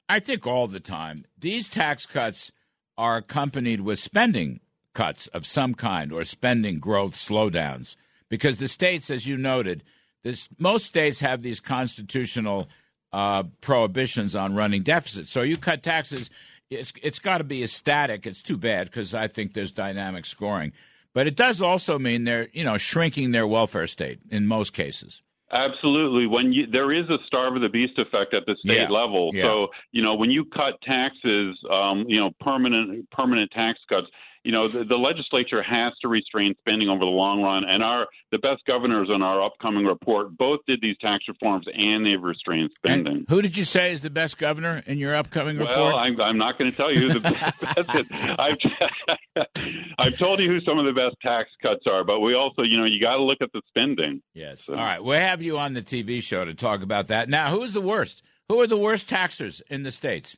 I 0.08 0.18
think 0.18 0.46
all 0.46 0.66
the 0.66 0.80
time, 0.80 1.24
these 1.38 1.68
tax 1.68 2.06
cuts 2.06 2.52
are 2.96 3.16
accompanied 3.16 3.80
with 3.80 3.98
spending 3.98 4.60
cuts 4.92 5.26
of 5.28 5.46
some 5.46 5.74
kind 5.74 6.12
or 6.12 6.24
spending 6.24 6.78
growth 6.78 7.16
slowdowns 7.16 7.96
because 8.28 8.58
the 8.58 8.68
states, 8.68 9.10
as 9.10 9.26
you 9.26 9.36
noted, 9.36 9.82
this, 10.22 10.48
most 10.58 10.86
states 10.86 11.20
have 11.20 11.42
these 11.42 11.60
constitutional 11.60 12.68
uh, 13.12 13.44
prohibitions 13.60 14.34
on 14.34 14.54
running 14.54 14.82
deficits. 14.82 15.30
So 15.30 15.42
you 15.42 15.56
cut 15.56 15.82
taxes, 15.82 16.30
it's 16.70 16.92
it's 17.02 17.18
got 17.18 17.38
to 17.38 17.44
be 17.44 17.62
a 17.62 17.68
static. 17.68 18.26
It's 18.26 18.42
too 18.42 18.56
bad 18.56 18.86
because 18.86 19.14
I 19.14 19.28
think 19.28 19.52
there's 19.52 19.72
dynamic 19.72 20.26
scoring, 20.26 20.72
but 21.12 21.26
it 21.26 21.36
does 21.36 21.62
also 21.62 21.98
mean 21.98 22.24
they're 22.24 22.48
you 22.52 22.64
know 22.64 22.76
shrinking 22.76 23.32
their 23.32 23.46
welfare 23.46 23.86
state 23.86 24.20
in 24.30 24.46
most 24.46 24.72
cases. 24.72 25.22
Absolutely. 25.54 26.26
When 26.26 26.52
you 26.52 26.66
there 26.66 26.92
is 26.92 27.08
a 27.08 27.18
starve 27.26 27.54
of 27.54 27.62
the 27.62 27.68
beast 27.68 27.96
effect 27.96 28.34
at 28.34 28.44
the 28.44 28.56
state 28.64 28.82
yeah. 28.82 28.88
level. 28.88 29.30
Yeah. 29.32 29.44
So 29.44 29.68
you 29.92 30.02
know 30.02 30.14
when 30.16 30.30
you 30.30 30.44
cut 30.46 30.80
taxes, 30.82 31.56
um, 31.70 32.04
you 32.08 32.18
know 32.18 32.30
permanent 32.40 33.08
permanent 33.10 33.52
tax 33.52 33.78
cuts 33.88 34.08
you 34.44 34.52
know, 34.52 34.68
the, 34.68 34.84
the, 34.84 34.96
legislature 34.96 35.62
has 35.62 35.94
to 36.02 36.08
restrain 36.08 36.54
spending 36.60 36.90
over 36.90 37.00
the 37.00 37.06
long 37.06 37.42
run. 37.42 37.64
And 37.66 37.82
our 37.82 38.06
the 38.30 38.38
best 38.38 38.62
governors 38.66 39.08
in 39.12 39.22
our 39.22 39.42
upcoming 39.42 39.86
report 39.86 40.36
both 40.36 40.60
did 40.66 40.80
these 40.82 40.96
tax 41.00 41.24
reforms 41.28 41.66
and 41.72 42.04
they've 42.04 42.22
restrained 42.22 42.70
spending. 42.76 43.16
And 43.16 43.26
who 43.28 43.40
did 43.40 43.56
you 43.56 43.64
say 43.64 43.92
is 43.92 44.02
the 44.02 44.10
best 44.10 44.36
governor 44.36 44.82
in 44.86 44.98
your 44.98 45.16
upcoming 45.16 45.56
report? 45.56 45.78
Well, 45.78 45.96
I'm, 45.96 46.20
I'm, 46.20 46.36
not 46.36 46.58
going 46.58 46.70
to 46.70 46.76
tell 46.76 46.92
you. 46.92 47.08
The 47.08 47.20
best, 47.20 48.12
I've, 48.38 49.46
I've 49.98 50.18
told 50.18 50.40
you 50.40 50.48
who 50.48 50.60
some 50.60 50.78
of 50.78 50.84
the 50.84 50.92
best 50.92 51.16
tax 51.22 51.48
cuts 51.62 51.86
are, 51.86 52.04
but 52.04 52.20
we 52.20 52.34
also, 52.34 52.62
you 52.62 52.76
know, 52.76 52.84
you 52.84 53.00
got 53.00 53.16
to 53.16 53.22
look 53.22 53.38
at 53.40 53.50
the 53.52 53.62
spending. 53.68 54.20
Yes. 54.34 54.64
So. 54.64 54.74
All 54.74 54.84
right. 54.84 55.02
We'll 55.02 55.18
have 55.18 55.42
you 55.42 55.58
on 55.58 55.72
the 55.72 55.82
TV 55.82 56.22
show 56.22 56.44
to 56.44 56.52
talk 56.52 56.82
about 56.82 57.06
that. 57.08 57.30
Now, 57.30 57.48
who's 57.50 57.72
the 57.72 57.80
worst? 57.80 58.22
Who 58.50 58.60
are 58.60 58.66
the 58.66 58.76
worst 58.76 59.08
taxers 59.08 59.62
in 59.70 59.84
the 59.84 59.90
states? 59.90 60.36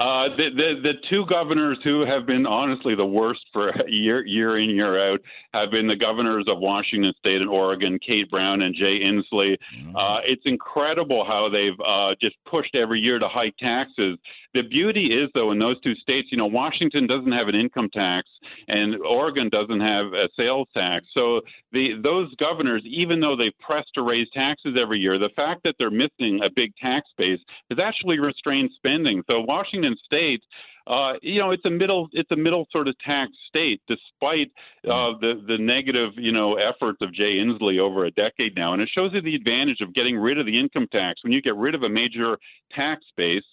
Uh, 0.00 0.28
the, 0.36 0.50
the 0.56 0.80
the 0.82 0.92
two 1.08 1.24
governors 1.26 1.78
who 1.84 2.04
have 2.04 2.26
been 2.26 2.46
honestly 2.46 2.96
the 2.96 3.06
worst 3.06 3.42
for 3.52 3.72
year 3.88 4.26
year 4.26 4.58
in 4.58 4.68
year 4.70 5.12
out 5.12 5.20
have 5.52 5.70
been 5.70 5.86
the 5.86 5.94
governors 5.94 6.44
of 6.48 6.58
Washington 6.58 7.12
State 7.18 7.40
and 7.40 7.48
Oregon, 7.48 7.98
Kate 8.04 8.28
Brown 8.28 8.62
and 8.62 8.74
Jay 8.74 9.00
Inslee. 9.00 9.56
Mm-hmm. 9.78 9.96
Uh, 9.96 10.18
it's 10.26 10.42
incredible 10.46 11.24
how 11.24 11.48
they've 11.48 11.78
uh, 11.86 12.16
just 12.20 12.34
pushed 12.44 12.74
every 12.74 12.98
year 12.98 13.20
to 13.20 13.28
hike 13.28 13.56
taxes. 13.58 14.18
The 14.54 14.62
beauty 14.62 15.06
is, 15.06 15.28
though, 15.34 15.50
in 15.50 15.58
those 15.58 15.80
two 15.80 15.94
states, 15.96 16.28
you 16.30 16.38
know, 16.38 16.46
Washington 16.46 17.06
doesn't 17.06 17.32
have 17.32 17.48
an 17.48 17.54
income 17.54 17.90
tax 17.92 18.28
and 18.68 18.96
Oregon 19.02 19.48
doesn't 19.48 19.80
have 19.80 20.12
a 20.12 20.28
sales 20.36 20.68
tax. 20.74 21.06
So 21.12 21.40
the 21.72 22.00
those 22.02 22.34
governors, 22.36 22.82
even 22.84 23.20
though 23.20 23.36
they 23.36 23.50
press 23.60 23.84
to 23.94 24.02
raise 24.02 24.28
taxes 24.32 24.76
every 24.80 25.00
year, 25.00 25.18
the 25.18 25.30
fact 25.30 25.62
that 25.64 25.74
they're 25.78 25.90
missing 25.90 26.40
a 26.44 26.50
big 26.54 26.72
tax 26.76 27.08
base 27.18 27.40
has 27.70 27.78
actually 27.78 28.20
restrained 28.20 28.70
spending. 28.76 29.22
So 29.28 29.40
Washington 29.40 29.96
State 30.04 30.42
uh, 30.86 31.14
you 31.22 31.40
know, 31.40 31.50
it's 31.50 31.64
a 31.64 31.70
middle 31.70 32.08
it's 32.12 32.30
a 32.30 32.36
middle 32.36 32.66
sort 32.70 32.88
of 32.88 32.98
tax 32.98 33.32
state, 33.48 33.80
despite 33.88 34.52
uh, 34.84 35.16
the 35.18 35.42
the 35.48 35.56
negative 35.58 36.12
you 36.16 36.30
know 36.30 36.56
efforts 36.56 36.98
of 37.00 37.12
Jay 37.12 37.36
Inslee 37.36 37.78
over 37.78 38.04
a 38.04 38.10
decade 38.10 38.54
now, 38.54 38.74
and 38.74 38.82
it 38.82 38.90
shows 38.94 39.12
you 39.14 39.22
the 39.22 39.34
advantage 39.34 39.80
of 39.80 39.94
getting 39.94 40.18
rid 40.18 40.38
of 40.38 40.44
the 40.44 40.58
income 40.58 40.86
tax. 40.92 41.24
When 41.24 41.32
you 41.32 41.40
get 41.40 41.56
rid 41.56 41.74
of 41.74 41.84
a 41.84 41.88
major 41.88 42.36
tax 42.74 43.02
base, 43.16 43.44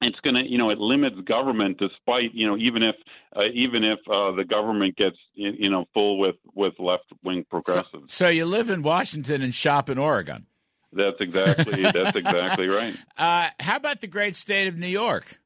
it's 0.00 0.18
going 0.20 0.34
to 0.34 0.42
you 0.42 0.58
know 0.58 0.70
it 0.70 0.78
limits 0.78 1.16
government 1.26 1.78
despite 1.78 2.34
you 2.34 2.46
know 2.46 2.56
even 2.56 2.82
if 2.82 2.96
uh, 3.34 3.44
even 3.54 3.84
if 3.84 3.98
uh, 4.10 4.32
the 4.32 4.44
government 4.44 4.96
gets 4.96 5.16
you 5.34 5.70
know 5.70 5.86
full 5.94 6.18
with 6.18 6.36
with 6.54 6.74
left 6.78 7.04
wing 7.24 7.44
progressives. 7.48 8.12
So, 8.14 8.26
so, 8.26 8.28
you 8.28 8.46
live 8.46 8.70
in 8.70 8.82
Washington 8.82 9.42
and 9.42 9.54
shop 9.54 9.88
in 9.88 9.98
Oregon. 9.98 10.46
That's 10.92 11.20
exactly 11.20 11.82
that's 11.82 12.16
exactly 12.16 12.68
right. 12.68 12.96
Uh, 13.16 13.48
how 13.60 13.76
about 13.76 14.00
the 14.00 14.06
great 14.06 14.36
state 14.36 14.68
of 14.68 14.76
New 14.76 14.86
York? 14.86 15.40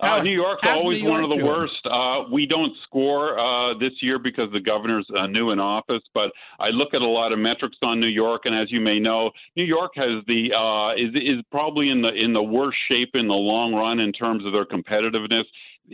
Uh, 0.00 0.22
New 0.22 0.32
York's 0.32 0.66
always 0.66 0.98
New 0.98 1.08
York 1.08 1.22
one 1.22 1.24
of 1.24 1.30
the 1.30 1.36
doing? 1.36 1.46
worst. 1.46 1.86
Uh, 1.86 2.24
we 2.30 2.46
don't 2.46 2.72
score 2.82 3.38
uh, 3.38 3.74
this 3.78 3.92
year 4.02 4.18
because 4.18 4.52
the 4.52 4.60
governor's 4.60 5.06
uh, 5.18 5.26
new 5.26 5.50
in 5.50 5.58
office, 5.58 6.02
but 6.12 6.30
I 6.60 6.68
look 6.68 6.92
at 6.92 7.00
a 7.00 7.06
lot 7.06 7.32
of 7.32 7.38
metrics 7.38 7.78
on 7.82 7.98
New 8.00 8.06
York, 8.06 8.42
and 8.44 8.54
as 8.54 8.70
you 8.70 8.80
may 8.80 8.98
know, 8.98 9.30
New 9.56 9.64
York 9.64 9.92
has 9.96 10.22
the 10.26 10.52
uh, 10.52 10.94
is 10.94 11.14
is 11.14 11.42
probably 11.50 11.90
in 11.90 12.02
the 12.02 12.12
in 12.12 12.32
the 12.32 12.42
worst 12.42 12.76
shape 12.90 13.10
in 13.14 13.26
the 13.26 13.34
long 13.34 13.74
run 13.74 14.00
in 14.00 14.12
terms 14.12 14.44
of 14.44 14.52
their 14.52 14.66
competitiveness. 14.66 15.44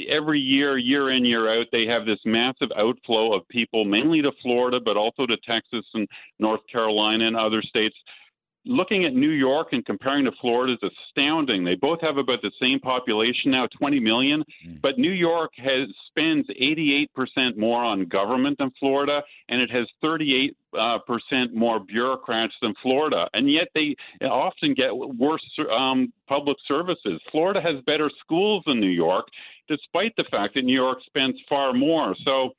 Every 0.09 0.41
year, 0.41 0.79
year 0.79 1.11
in 1.11 1.25
year 1.25 1.61
out, 1.61 1.67
they 1.71 1.85
have 1.85 2.07
this 2.07 2.19
massive 2.25 2.71
outflow 2.77 3.35
of 3.35 3.47
people, 3.49 3.85
mainly 3.85 4.23
to 4.23 4.33
Florida, 4.43 4.81
but 4.83 4.97
also 4.97 5.27
to 5.27 5.37
Texas 5.47 5.85
and 5.93 6.09
North 6.39 6.63
Carolina 6.73 7.27
and 7.27 7.37
other 7.37 7.61
states 7.61 7.95
looking 8.65 9.05
at 9.05 9.15
New 9.15 9.31
York 9.31 9.69
and 9.73 9.85
comparing 9.85 10.25
to 10.25 10.33
Florida 10.41 10.75
is 10.75 10.91
astounding. 11.09 11.65
They 11.65 11.75
both 11.75 12.01
have 12.01 12.17
about 12.17 12.43
the 12.43 12.53
same 12.61 12.79
population 12.79 13.51
now, 13.51 13.67
20 13.79 14.01
million, 14.01 14.45
mm. 14.67 14.81
but 14.81 14.99
New 14.99 15.11
York 15.11 15.53
has 15.57 15.89
spends 16.09 16.47
88% 16.49 17.57
more 17.57 17.83
on 17.83 18.05
government 18.07 18.59
than 18.59 18.71
Florida, 18.79 19.23
and 19.49 19.61
it 19.61 19.71
has 19.71 19.87
38 20.01 20.57
uh, 20.79 20.99
percent 21.07 21.55
more 21.55 21.81
bureaucrats 21.81 22.55
than 22.63 22.75
Florida, 22.83 23.29
and 23.35 23.51
yet 23.51 23.69
they 23.75 23.95
often 24.25 24.75
get 24.75 24.91
worse 24.95 25.43
um, 25.71 26.13
public 26.29 26.57
services. 26.67 27.21
Florida 27.31 27.61
has 27.61 27.83
better 27.85 28.11
schools 28.25 28.63
than 28.67 28.81
New 28.81 28.87
York, 28.87 29.27
despite 29.69 30.15
the 30.17 30.25
fact 30.31 30.55
that 30.55 30.63
New 30.63 30.75
York 30.75 30.99
spends 31.07 31.37
far 31.49 31.73
more. 31.73 32.15
So 32.25 32.51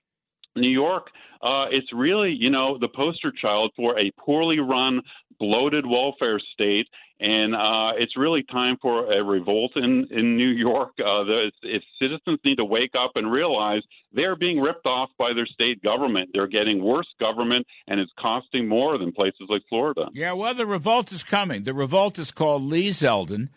New 0.55 0.69
York, 0.69 1.07
uh, 1.41 1.65
it's 1.71 1.91
really, 1.93 2.31
you 2.31 2.49
know, 2.49 2.77
the 2.77 2.87
poster 2.87 3.31
child 3.31 3.71
for 3.75 3.99
a 3.99 4.11
poorly 4.17 4.59
run, 4.59 5.01
bloated 5.39 5.85
welfare 5.85 6.39
state. 6.53 6.87
And 7.19 7.55
uh, 7.55 7.91
it's 7.97 8.17
really 8.17 8.43
time 8.43 8.77
for 8.81 9.13
a 9.13 9.23
revolt 9.23 9.71
in, 9.75 10.07
in 10.11 10.35
New 10.35 10.49
York. 10.49 10.91
Uh, 10.99 11.23
the, 11.23 11.51
if 11.61 11.81
citizens 12.01 12.39
need 12.43 12.57
to 12.57 12.65
wake 12.65 12.91
up 12.99 13.11
and 13.15 13.31
realize 13.31 13.81
they're 14.11 14.35
being 14.35 14.59
ripped 14.59 14.85
off 14.85 15.09
by 15.17 15.31
their 15.33 15.45
state 15.45 15.81
government, 15.81 16.31
they're 16.33 16.47
getting 16.47 16.83
worse 16.83 17.07
government, 17.21 17.65
and 17.87 17.99
it's 17.99 18.11
costing 18.19 18.67
more 18.67 18.97
than 18.97 19.13
places 19.13 19.47
like 19.47 19.61
Florida. 19.69 20.09
Yeah, 20.11 20.33
well, 20.33 20.53
the 20.53 20.65
revolt 20.65 21.13
is 21.13 21.23
coming. 21.23 21.63
The 21.63 21.73
revolt 21.73 22.19
is 22.19 22.31
called 22.31 22.63
Lee 22.63 22.89
Zeldin, 22.89 23.49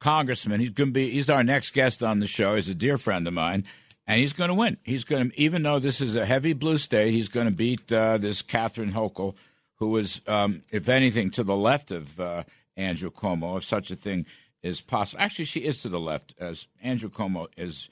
congressman. 0.00 0.60
He's 0.60 0.70
going 0.70 0.90
to 0.90 0.92
be. 0.92 1.10
He's 1.10 1.30
our 1.30 1.44
next 1.44 1.72
guest 1.72 2.02
on 2.02 2.18
the 2.18 2.26
show. 2.26 2.56
He's 2.56 2.68
a 2.68 2.74
dear 2.74 2.98
friend 2.98 3.26
of 3.26 3.32
mine 3.32 3.64
and 4.06 4.20
he's 4.20 4.32
going 4.32 4.48
to 4.48 4.54
win. 4.54 4.76
He's 4.82 5.04
going 5.04 5.30
to, 5.30 5.40
even 5.40 5.62
though 5.62 5.78
this 5.78 6.00
is 6.00 6.16
a 6.16 6.26
heavy 6.26 6.52
blue 6.52 6.78
state, 6.78 7.12
he's 7.12 7.28
going 7.28 7.46
to 7.46 7.52
beat 7.52 7.92
uh, 7.92 8.18
this 8.18 8.42
Catherine 8.42 8.92
Hochul, 8.92 9.34
who 9.76 9.96
is, 9.96 10.20
um, 10.26 10.62
if 10.70 10.88
anything, 10.88 11.30
to 11.30 11.44
the 11.44 11.56
left 11.56 11.90
of 11.90 12.20
uh, 12.20 12.44
Andrew 12.76 13.10
Cuomo, 13.10 13.56
if 13.56 13.64
such 13.64 13.90
a 13.90 13.96
thing 13.96 14.26
is 14.62 14.80
possible. 14.80 15.22
Actually, 15.22 15.46
she 15.46 15.60
is 15.60 15.78
to 15.78 15.88
the 15.88 16.00
left, 16.00 16.34
as 16.38 16.66
Andrew 16.82 17.10
Cuomo 17.10 17.48
is. 17.56 17.88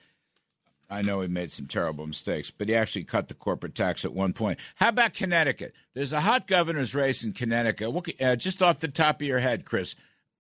I 0.90 1.00
know 1.00 1.22
he 1.22 1.28
made 1.28 1.50
some 1.50 1.68
terrible 1.68 2.06
mistakes, 2.06 2.50
but 2.50 2.68
he 2.68 2.74
actually 2.74 3.04
cut 3.04 3.28
the 3.28 3.34
corporate 3.34 3.74
tax 3.74 4.04
at 4.04 4.12
one 4.12 4.34
point. 4.34 4.58
How 4.74 4.90
about 4.90 5.14
Connecticut? 5.14 5.72
There's 5.94 6.12
a 6.12 6.20
hot 6.20 6.46
governor's 6.46 6.94
race 6.94 7.24
in 7.24 7.32
Connecticut. 7.32 7.90
What, 7.92 8.10
uh, 8.20 8.36
just 8.36 8.62
off 8.62 8.80
the 8.80 8.88
top 8.88 9.22
of 9.22 9.26
your 9.26 9.38
head, 9.38 9.64
Chris, 9.64 9.94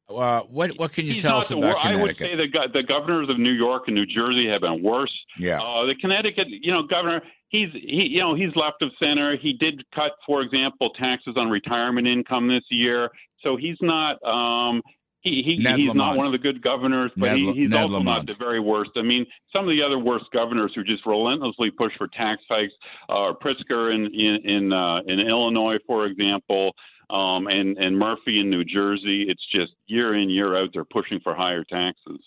uh, 0.08 0.40
what 0.42 0.78
what 0.78 0.92
can 0.92 1.06
you 1.06 1.14
He's 1.14 1.22
tell 1.22 1.38
us 1.38 1.50
about 1.50 1.80
Connecticut? 1.80 1.98
I 1.98 2.02
would 2.02 2.18
say 2.18 2.36
the 2.36 2.68
the 2.72 2.82
governors 2.82 3.28
of 3.28 3.38
New 3.38 3.52
York 3.52 3.84
and 3.86 3.94
New 3.94 4.06
Jersey 4.06 4.48
have 4.48 4.60
been 4.60 4.82
worse. 4.82 5.12
Yeah. 5.38 5.60
Uh, 5.60 5.86
the 5.86 5.94
Connecticut, 6.00 6.48
you 6.48 6.72
know, 6.72 6.82
governor, 6.82 7.22
he's 7.48 7.68
he 7.72 8.08
you 8.10 8.20
know 8.20 8.34
he's 8.34 8.54
left 8.56 8.82
of 8.82 8.90
center. 8.98 9.36
He 9.40 9.52
did 9.54 9.82
cut, 9.94 10.12
for 10.26 10.42
example, 10.42 10.90
taxes 10.98 11.34
on 11.36 11.48
retirement 11.48 12.06
income 12.06 12.48
this 12.48 12.64
year. 12.70 13.10
So 13.42 13.56
he's 13.56 13.78
not. 13.80 14.22
Um, 14.24 14.82
he, 15.20 15.42
he 15.44 15.54
he's 15.54 15.86
Lamont. 15.86 15.96
not 15.96 16.16
one 16.16 16.26
of 16.26 16.32
the 16.32 16.38
good 16.38 16.60
governors, 16.62 17.12
but 17.16 17.26
Ned, 17.26 17.38
he, 17.38 17.52
he's 17.52 17.70
Ned 17.70 17.82
also 17.82 17.92
Lamont. 17.98 18.26
not 18.26 18.26
the 18.26 18.34
very 18.34 18.58
worst. 18.58 18.90
I 18.96 19.02
mean, 19.02 19.24
some 19.52 19.64
of 19.64 19.70
the 19.70 19.80
other 19.80 19.98
worst 19.98 20.24
governors 20.32 20.72
who 20.74 20.82
just 20.82 21.06
relentlessly 21.06 21.70
push 21.70 21.92
for 21.96 22.08
tax 22.08 22.42
hikes 22.50 22.72
are 23.08 23.32
Pritzker 23.32 23.94
in 23.94 24.06
in 24.06 24.50
in, 24.50 24.72
uh, 24.72 24.98
in 25.06 25.20
Illinois, 25.20 25.78
for 25.86 26.06
example 26.06 26.72
um, 27.12 27.46
and 27.46 27.76
and 27.76 27.98
Murphy 27.98 28.40
in 28.40 28.50
New 28.50 28.64
Jersey. 28.64 29.26
It's 29.28 29.44
just 29.54 29.72
year 29.86 30.14
in 30.14 30.30
year 30.30 30.56
out 30.56 30.70
they're 30.72 30.84
pushing 30.84 31.20
for 31.20 31.34
higher 31.34 31.62
taxes. 31.62 32.20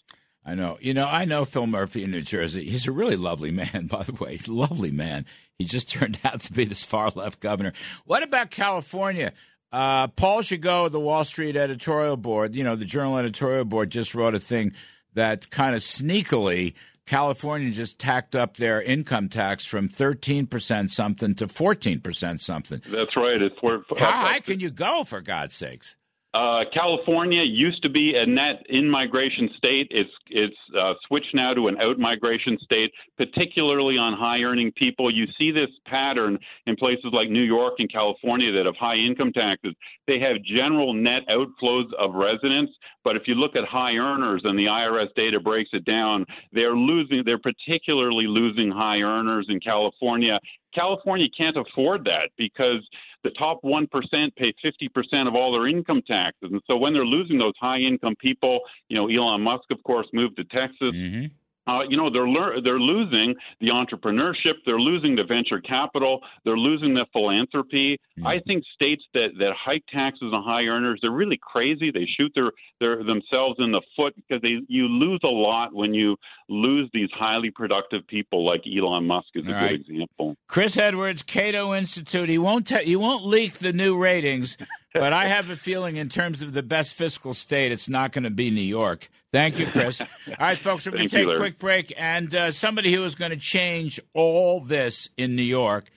I 0.46 0.54
know. 0.54 0.78
You 0.80 0.94
know, 0.94 1.08
I 1.08 1.26
know 1.26 1.44
Phil 1.44 1.66
Murphy 1.66 2.04
in 2.04 2.12
New 2.12 2.22
Jersey. 2.22 2.66
He's 2.66 2.88
a 2.88 2.92
really 2.92 3.16
lovely 3.16 3.50
man, 3.50 3.88
by 3.92 4.04
the 4.04 4.14
way. 4.14 4.34
He's 4.34 4.48
a 4.48 4.54
lovely 4.54 4.92
man. 4.92 5.26
He 5.58 5.66
just 5.66 5.90
turned 5.92 6.20
out 6.24 6.42
to 6.42 6.54
be 6.54 6.66
this 6.66 6.84
far 6.84 7.10
left 7.16 7.40
governor. 7.40 7.74
What 8.06 8.22
about 8.22 8.52
California? 8.52 9.34
Uh, 9.72 10.08
Paul 10.08 10.42
Gigot, 10.42 10.92
the 10.92 11.00
Wall 11.00 11.26
Street 11.26 11.58
editorial 11.58 12.16
board, 12.16 12.56
you 12.56 12.64
know, 12.64 12.76
the 12.76 12.86
Journal 12.86 13.18
editorial 13.18 13.66
board 13.66 13.90
just 13.90 14.16
wrote 14.16 14.36
a 14.36 14.40
thing 14.40 14.74
that 15.16 15.50
kind 15.50 15.76
of 15.76 15.82
sneakily 15.82 16.76
California 17.06 17.72
just 17.72 18.00
tacked 18.00 18.36
up 18.36 18.58
their 18.58 18.82
income 18.82 19.30
tax 19.30 19.66
from 19.66 19.90
13% 19.90 20.90
something 20.90 21.36
to 21.36 21.48
14% 21.48 22.40
something. 22.40 22.82
That's 22.88 23.16
right. 23.16 23.42
It's 23.42 23.58
for, 23.60 23.84
How 23.98 24.12
high 24.12 24.40
can 24.40 24.60
you 24.60 24.72
go, 24.72 25.04
for 25.04 25.22
God's 25.22 25.54
sakes? 25.56 25.96
Uh, 26.36 26.66
California 26.74 27.44
used 27.44 27.82
to 27.82 27.88
be 27.88 28.14
a 28.18 28.26
net 28.26 28.66
in 28.68 28.90
migration 28.90 29.50
state. 29.56 29.88
It's 29.90 30.10
it's 30.28 30.58
uh, 30.78 30.94
switched 31.08 31.34
now 31.34 31.54
to 31.54 31.70
an 31.70 31.80
out 31.80 31.98
migration 31.98 32.58
state, 32.62 32.92
particularly 33.18 33.98
on 33.98 34.12
high 34.12 34.42
earning 34.42 34.74
people. 34.74 35.10
You 35.10 35.28
see 35.40 35.52
this 35.52 35.70
pattern 35.86 36.38
in 36.68 36.76
places 36.76 37.12
like 37.14 37.30
New 37.30 37.44
York 37.44 37.76
and 37.80 37.90
California 37.90 38.52
that 38.52 38.66
have 38.66 38.76
high 38.76 38.98
income 38.98 39.32
taxes. 39.32 39.76
They 40.08 40.20
have 40.20 40.44
general 40.44 40.94
net 40.94 41.22
outflows 41.30 41.94
of 41.98 42.16
residents, 42.16 42.74
but 43.06 43.16
if 43.16 43.24
you 43.28 43.36
look 43.36 43.56
at 43.56 43.64
high 43.64 43.94
earners 43.94 44.42
and 44.44 44.60
the 44.60 44.66
IRS 44.66 45.14
data 45.16 45.40
breaks 45.40 45.70
it 45.72 45.86
down, 45.86 46.26
they're 46.52 46.76
losing. 46.76 47.24
They're 47.26 47.40
particularly 47.40 48.28
losing 48.28 48.70
high 48.70 49.00
earners 49.00 49.46
in 49.48 49.62
California. 49.62 50.38
California 50.76 51.28
can't 51.36 51.58
afford 51.58 52.04
that 52.06 52.30
because 52.38 52.88
the 53.24 53.32
top 53.32 53.64
1% 53.64 53.88
pay 54.36 54.54
50% 54.64 55.28
of 55.28 55.34
all 55.34 55.52
their 55.52 55.68
income 55.68 56.02
taxes. 56.06 56.50
And 56.52 56.62
so 56.68 56.78
when 56.78 56.94
they're 56.94 57.06
losing 57.06 57.40
those 57.40 57.54
high 57.60 57.80
income 57.80 58.16
people, 58.20 58.60
you 58.90 58.96
know, 58.96 59.08
Elon 59.08 59.42
Musk, 59.42 59.64
of 59.72 59.82
course, 59.84 60.08
moved 60.14 60.38
to 60.38 60.44
Texas. 60.44 60.94
Mm-hmm 60.94 61.26
uh, 61.68 61.82
you 61.90 61.98
know 61.98 62.10
they're 62.10 62.62
they're 62.62 62.80
losing 62.80 63.36
the 63.60 63.68
entrepreneurship, 63.68 64.56
they're 64.66 64.80
losing 64.80 65.16
the 65.16 65.24
venture 65.24 65.60
capital, 65.62 66.20
they're 66.44 66.58
losing 66.58 66.94
the 66.94 67.06
philanthropy. 67.12 68.00
Mm-hmm. 68.18 68.28
I 68.28 68.40
think 68.46 68.64
states 68.74 69.04
that 69.14 69.30
that 69.40 69.54
hike 69.58 69.84
taxes 69.92 70.32
on 70.34 70.44
high 70.44 70.64
earners, 70.64 71.00
they're 71.02 71.12
really 71.12 71.40
crazy. 71.42 71.92
They 71.92 72.08
shoot 72.18 72.32
their 72.36 72.52
their 72.80 73.04
themselves 73.04 73.56
in 73.60 73.72
the 73.72 73.82
foot 73.96 74.14
because 74.16 74.42
they 74.42 74.58
you 74.68 74.88
lose 74.88 75.22
a 75.24 75.28
lot 75.28 75.74
when 75.74 75.94
you 75.94 76.18
lose 76.50 76.90
these 76.94 77.10
highly 77.14 77.52
productive 77.52 78.06
people 78.08 78.46
like 78.46 78.62
Elon 78.66 79.08
Musk 79.08 79.28
is 79.36 79.46
All 79.46 79.52
a 79.52 79.56
right. 79.56 79.72
good 79.72 79.82
example. 79.82 80.36
Chris 80.48 80.78
Edwards, 80.78 81.24
Cato 81.24 81.74
Institute. 81.74 82.30
He 82.30 82.38
won't 82.38 82.68
te- 82.68 82.84
he 82.84 82.96
won't 82.96 83.26
leak 83.26 83.54
the 83.54 83.74
new 83.74 83.98
ratings. 83.98 84.58
But 85.00 85.14
I 85.14 85.28
have 85.28 85.50
a 85.50 85.56
feeling, 85.56 85.98
in 85.98 86.10
terms 86.10 86.42
of 86.42 86.54
the 86.54 86.64
best 86.64 86.94
fiscal 86.94 87.34
state, 87.34 87.72
it's 87.72 87.90
not 87.90 88.12
going 88.12 88.24
to 88.24 88.30
be 88.30 88.50
New 88.50 88.62
York. 88.62 89.10
Thank 89.34 89.60
you, 89.60 89.68
Chris. 89.68 90.02
All 90.28 90.36
right, 90.40 90.58
folks, 90.58 90.86
we're 90.86 90.94
going 90.94 91.10
to 91.10 91.16
take 91.16 91.28
a 91.28 91.38
quick 91.38 91.60
break. 91.60 91.94
And 91.98 92.34
uh, 92.34 92.52
somebody 92.52 92.94
who 92.94 93.04
is 93.04 93.16
going 93.16 93.32
to 93.32 93.38
change 93.38 94.00
all 94.14 94.62
this 94.62 95.10
in 95.18 95.36
New 95.36 95.44
York, 95.44 95.90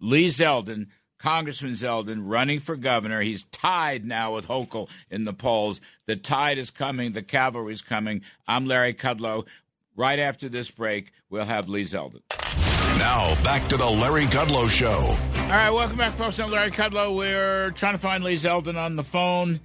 Lee 0.00 0.26
Zeldin, 0.26 0.86
Congressman 1.18 1.72
Zeldin, 1.72 2.22
running 2.24 2.60
for 2.60 2.76
governor. 2.76 3.22
He's 3.22 3.44
tied 3.44 4.04
now 4.04 4.34
with 4.34 4.46
Hochul 4.46 4.88
in 5.10 5.24
the 5.24 5.32
polls. 5.32 5.80
The 6.06 6.14
tide 6.14 6.58
is 6.58 6.70
coming. 6.70 7.12
The 7.12 7.22
cavalry's 7.22 7.82
coming. 7.82 8.22
I'm 8.46 8.66
Larry 8.66 8.94
Kudlow. 8.94 9.46
Right 9.96 10.20
after 10.20 10.48
this 10.48 10.70
break, 10.70 11.10
we'll 11.28 11.46
have 11.46 11.68
Lee 11.68 11.82
Zeldin. 11.82 12.20
Now, 12.98 13.34
back 13.44 13.68
to 13.68 13.76
the 13.76 13.88
Larry 13.88 14.24
Kudlow 14.24 14.70
Show. 14.70 14.88
All 14.88 15.48
right, 15.48 15.70
welcome 15.70 15.98
back, 15.98 16.14
folks. 16.14 16.40
I'm 16.40 16.50
Larry 16.50 16.70
Kudlow. 16.70 17.14
We're 17.14 17.70
trying 17.72 17.92
to 17.92 17.98
find 17.98 18.24
Lee 18.24 18.36
Zeldin 18.36 18.76
on 18.76 18.96
the 18.96 19.04
phone. 19.04 19.60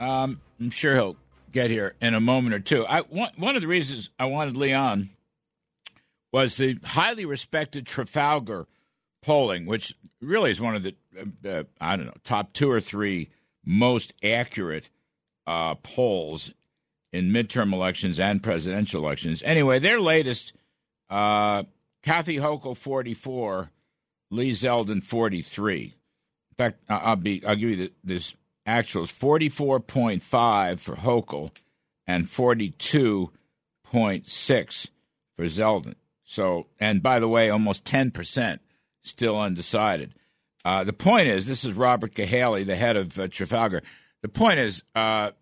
Um, 0.00 0.40
I'm 0.58 0.70
sure 0.70 0.94
he'll 0.94 1.16
get 1.52 1.70
here 1.70 1.94
in 2.00 2.14
a 2.14 2.20
moment 2.20 2.54
or 2.54 2.60
two. 2.60 2.86
I, 2.86 3.00
one, 3.02 3.56
of 3.56 3.60
the 3.60 3.68
reasons 3.68 4.08
I 4.18 4.24
wanted 4.24 4.56
Lee 4.56 4.72
on 4.72 5.10
was 6.32 6.56
the 6.56 6.78
highly 6.82 7.26
respected 7.26 7.86
Trafalgar 7.86 8.66
polling, 9.22 9.66
which 9.66 9.94
really 10.22 10.50
is 10.50 10.60
one 10.60 10.74
of 10.74 10.82
the, 10.82 10.94
uh, 11.16 11.48
uh, 11.48 11.64
I 11.78 11.96
don't 11.96 12.06
know, 12.06 12.14
top 12.24 12.54
two 12.54 12.70
or 12.70 12.80
three 12.80 13.28
most 13.64 14.14
accurate 14.24 14.88
uh, 15.46 15.74
polls 15.74 16.52
in 17.12 17.30
midterm 17.30 17.74
elections 17.74 18.18
and 18.18 18.42
presidential 18.42 19.04
elections. 19.04 19.42
Anyway, 19.44 19.78
their 19.78 20.00
latest 20.00 20.54
uh, 21.10 21.64
Kathy 22.02 22.36
Hochul 22.36 22.76
44, 22.76 23.70
Lee 24.30 24.50
Zeldin 24.50 25.02
43. 25.02 25.82
In 25.82 25.92
fact, 26.56 26.80
I'll 26.88 27.16
be 27.16 27.44
I'll 27.46 27.56
give 27.56 27.70
you 27.70 27.76
the, 27.76 27.92
this 28.02 28.34
actuals 28.66 29.12
44.5 29.12 30.78
for 30.78 30.96
Hochul 30.96 31.50
and 32.06 32.26
42.6 32.26 34.90
for 35.36 35.44
Zeldin. 35.44 35.94
So, 36.24 36.66
and 36.80 37.02
by 37.02 37.18
the 37.18 37.28
way, 37.28 37.50
almost 37.50 37.84
10% 37.84 38.58
still 39.02 39.38
undecided. 39.38 40.14
Uh, 40.64 40.84
the 40.84 40.92
point 40.92 41.28
is, 41.28 41.46
this 41.46 41.64
is 41.64 41.74
Robert 41.74 42.14
Cahaly, 42.14 42.64
the 42.64 42.76
head 42.76 42.96
of 42.96 43.18
uh, 43.18 43.28
Trafalgar. 43.28 43.82
The 44.22 44.28
point 44.28 44.58
is, 44.58 44.82
uh, 44.94 45.32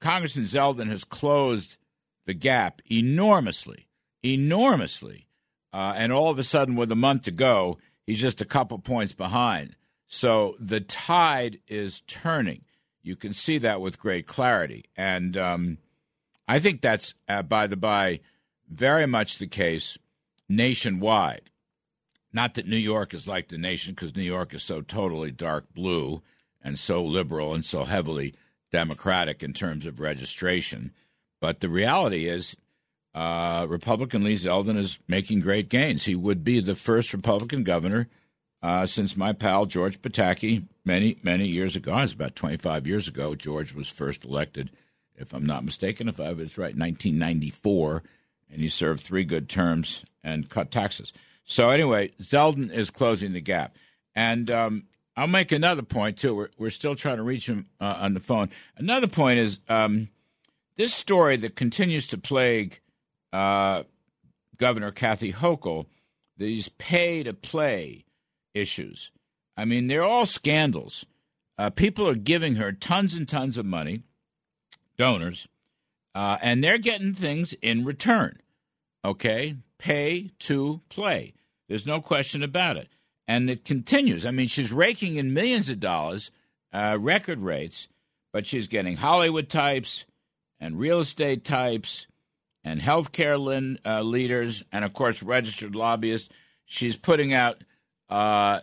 Congressman 0.00 0.46
Zeldin 0.46 0.88
has 0.88 1.04
closed 1.04 1.76
the 2.26 2.34
gap 2.34 2.80
enormously, 2.90 3.88
enormously. 4.22 5.26
Uh, 5.72 5.94
and 5.96 6.12
all 6.12 6.30
of 6.30 6.38
a 6.38 6.44
sudden, 6.44 6.76
with 6.76 6.90
a 6.90 6.96
month 6.96 7.24
to 7.24 7.30
go, 7.30 7.78
he's 8.06 8.20
just 8.20 8.40
a 8.40 8.46
couple 8.46 8.78
points 8.78 9.14
behind. 9.14 9.76
So 10.08 10.56
the 10.58 10.80
tide 10.80 11.60
is 11.68 12.00
turning. 12.08 12.64
You 13.02 13.16
can 13.16 13.32
see 13.32 13.58
that 13.58 13.80
with 13.80 13.98
great 13.98 14.26
clarity. 14.26 14.86
And 14.96 15.36
um, 15.36 15.78
I 16.48 16.58
think 16.58 16.80
that's, 16.80 17.14
uh, 17.28 17.42
by 17.42 17.66
the 17.66 17.76
by, 17.76 18.20
very 18.68 19.06
much 19.06 19.38
the 19.38 19.46
case 19.46 19.96
nationwide. 20.48 21.50
Not 22.32 22.54
that 22.54 22.68
New 22.68 22.76
York 22.76 23.14
is 23.14 23.26
like 23.26 23.48
the 23.48 23.58
nation, 23.58 23.94
because 23.94 24.16
New 24.16 24.22
York 24.22 24.54
is 24.54 24.62
so 24.62 24.80
totally 24.80 25.30
dark 25.30 25.72
blue 25.74 26.22
and 26.62 26.78
so 26.78 27.04
liberal 27.04 27.54
and 27.54 27.64
so 27.64 27.84
heavily 27.84 28.34
Democratic 28.72 29.42
in 29.42 29.52
terms 29.52 29.86
of 29.86 29.98
registration. 29.98 30.92
But 31.40 31.60
the 31.60 31.68
reality 31.68 32.28
is, 32.28 32.56
uh, 33.14 33.66
Republican 33.68 34.24
Lee 34.24 34.34
Zeldin 34.34 34.76
is 34.76 34.98
making 35.08 35.40
great 35.40 35.68
gains. 35.68 36.04
He 36.04 36.14
would 36.14 36.44
be 36.44 36.60
the 36.60 36.74
first 36.74 37.12
Republican 37.12 37.64
governor 37.64 38.08
uh, 38.62 38.86
since 38.86 39.16
my 39.16 39.32
pal 39.32 39.66
George 39.66 40.00
Pataki 40.00 40.66
many, 40.84 41.16
many 41.22 41.48
years 41.48 41.76
ago. 41.76 41.96
It 41.96 42.02
was 42.02 42.12
about 42.12 42.36
25 42.36 42.86
years 42.86 43.08
ago. 43.08 43.34
George 43.34 43.74
was 43.74 43.88
first 43.88 44.24
elected, 44.24 44.70
if 45.16 45.32
I'm 45.32 45.46
not 45.46 45.64
mistaken, 45.64 46.08
if 46.08 46.20
I 46.20 46.32
was 46.32 46.58
right, 46.58 46.76
1994, 46.76 48.02
and 48.50 48.60
he 48.60 48.68
served 48.68 49.00
three 49.00 49.24
good 49.24 49.48
terms 49.48 50.04
and 50.22 50.48
cut 50.48 50.70
taxes. 50.70 51.12
So 51.44 51.70
anyway, 51.70 52.10
Zeldin 52.20 52.70
is 52.70 52.90
closing 52.90 53.32
the 53.32 53.40
gap. 53.40 53.76
And 54.14 54.50
um, 54.50 54.84
I'll 55.16 55.26
make 55.26 55.52
another 55.52 55.82
point 55.82 56.18
too. 56.18 56.34
We're 56.34 56.50
we're 56.58 56.70
still 56.70 56.94
trying 56.94 57.18
to 57.18 57.22
reach 57.22 57.48
him 57.48 57.66
uh, 57.80 57.96
on 57.98 58.14
the 58.14 58.20
phone. 58.20 58.50
Another 58.76 59.06
point 59.06 59.38
is 59.38 59.60
um, 59.68 60.08
this 60.76 60.94
story 60.94 61.36
that 61.38 61.56
continues 61.56 62.06
to 62.08 62.18
plague 62.18 62.80
uh, 63.32 63.84
Governor 64.56 64.90
Kathy 64.90 65.32
Hochul. 65.32 65.86
These 66.36 66.68
pay 66.70 67.22
to 67.22 67.34
play 67.34 68.04
issues. 68.54 69.12
I 69.56 69.64
mean, 69.64 69.88
they're 69.88 70.02
all 70.02 70.26
scandals. 70.26 71.04
Uh, 71.58 71.68
people 71.68 72.08
are 72.08 72.14
giving 72.14 72.54
her 72.54 72.72
tons 72.72 73.14
and 73.14 73.28
tons 73.28 73.58
of 73.58 73.66
money, 73.66 74.02
donors, 74.96 75.48
uh, 76.14 76.38
and 76.40 76.64
they're 76.64 76.78
getting 76.78 77.12
things 77.12 77.52
in 77.60 77.84
return. 77.84 78.40
Okay, 79.04 79.56
pay 79.78 80.30
to 80.40 80.80
play. 80.88 81.34
There's 81.68 81.86
no 81.86 82.00
question 82.00 82.42
about 82.42 82.78
it 82.78 82.88
and 83.30 83.48
it 83.48 83.64
continues. 83.64 84.26
I 84.26 84.32
mean, 84.32 84.48
she's 84.48 84.72
raking 84.72 85.14
in 85.14 85.32
millions 85.32 85.70
of 85.70 85.78
dollars, 85.78 86.32
uh, 86.72 86.98
record 87.00 87.38
rates, 87.38 87.86
but 88.32 88.44
she's 88.44 88.66
getting 88.66 88.96
Hollywood 88.96 89.48
types 89.48 90.04
and 90.58 90.80
real 90.80 90.98
estate 90.98 91.44
types 91.44 92.08
and 92.64 92.80
healthcare 92.80 93.78
uh, 93.84 94.02
leaders, 94.02 94.64
and 94.72 94.84
of 94.84 94.92
course, 94.92 95.22
registered 95.22 95.74
lobbyists. 95.74 96.28
She's 96.64 96.96
putting 96.96 97.32
out 97.32 97.64
uh, 98.08 98.60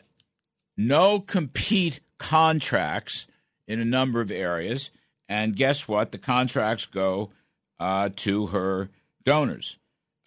no 0.75 1.19
compete 1.19 1.99
contracts 2.17 3.27
in 3.67 3.79
a 3.79 3.85
number 3.85 4.21
of 4.21 4.31
areas. 4.31 4.91
And 5.27 5.55
guess 5.55 5.87
what? 5.87 6.11
The 6.11 6.17
contracts 6.17 6.85
go 6.85 7.31
uh, 7.79 8.09
to 8.17 8.47
her 8.47 8.89
donors. 9.23 9.77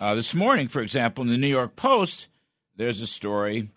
Uh, 0.01 0.15
this 0.15 0.35
morning, 0.35 0.69
for 0.69 0.83
example, 0.83 1.23
in 1.23 1.31
the 1.31 1.39
New 1.39 1.47
York 1.47 1.77
Post, 1.77 2.29
there's 2.77 3.01
a 3.01 3.07
story 3.07 3.69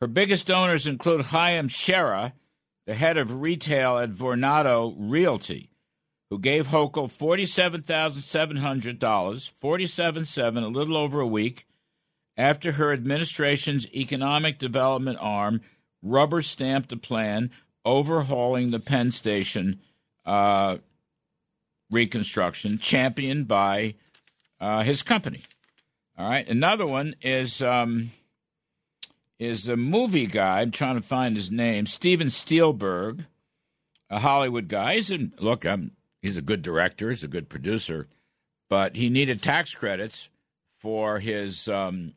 her 0.00 0.06
biggest 0.06 0.46
donors 0.46 0.86
include 0.86 1.26
Haim 1.26 1.68
Chera, 1.68 2.32
the 2.86 2.94
head 2.94 3.16
of 3.16 3.40
retail 3.40 3.98
at 3.98 4.10
Vornado 4.10 4.94
Realty, 4.96 5.70
who 6.30 6.38
gave 6.38 6.68
Hochul 6.68 7.08
$47,700, 7.08 9.50
Forty-seven 9.50 10.24
seven, 10.24 10.62
a 10.62 10.68
little 10.68 10.96
over 10.96 11.20
a 11.20 11.26
week, 11.26 11.66
after 12.36 12.72
her 12.72 12.92
administration's 12.92 13.86
economic 13.94 14.58
development 14.58 15.18
arm 15.20 15.60
rubber 16.02 16.42
stamped 16.42 16.92
a 16.92 16.96
plan 16.96 17.50
overhauling 17.84 18.70
the 18.70 18.80
Penn 18.80 19.10
Station 19.10 19.80
uh, 20.24 20.78
reconstruction, 21.90 22.78
championed 22.78 23.48
by 23.48 23.94
uh, 24.60 24.82
his 24.82 25.02
company. 25.02 25.42
All 26.16 26.28
right. 26.28 26.48
Another 26.48 26.86
one 26.86 27.14
is 27.22 27.62
um, 27.62 28.10
is 29.38 29.68
a 29.68 29.76
movie 29.76 30.26
guy. 30.26 30.60
I'm 30.60 30.70
trying 30.70 30.96
to 30.96 31.02
find 31.02 31.36
his 31.36 31.50
name. 31.50 31.86
Steven 31.86 32.28
Spielberg, 32.28 33.24
a 34.10 34.18
Hollywood 34.18 34.68
guy. 34.68 34.96
He's 34.96 35.10
a, 35.10 35.30
look, 35.38 35.64
I'm, 35.64 35.92
he's 36.22 36.36
a 36.36 36.42
good 36.42 36.62
director. 36.62 37.10
He's 37.10 37.24
a 37.24 37.28
good 37.28 37.48
producer, 37.48 38.08
but 38.68 38.96
he 38.96 39.08
needed 39.08 39.42
tax 39.42 39.74
credits 39.74 40.28
for 40.78 41.18
his 41.18 41.68
um, 41.68 42.14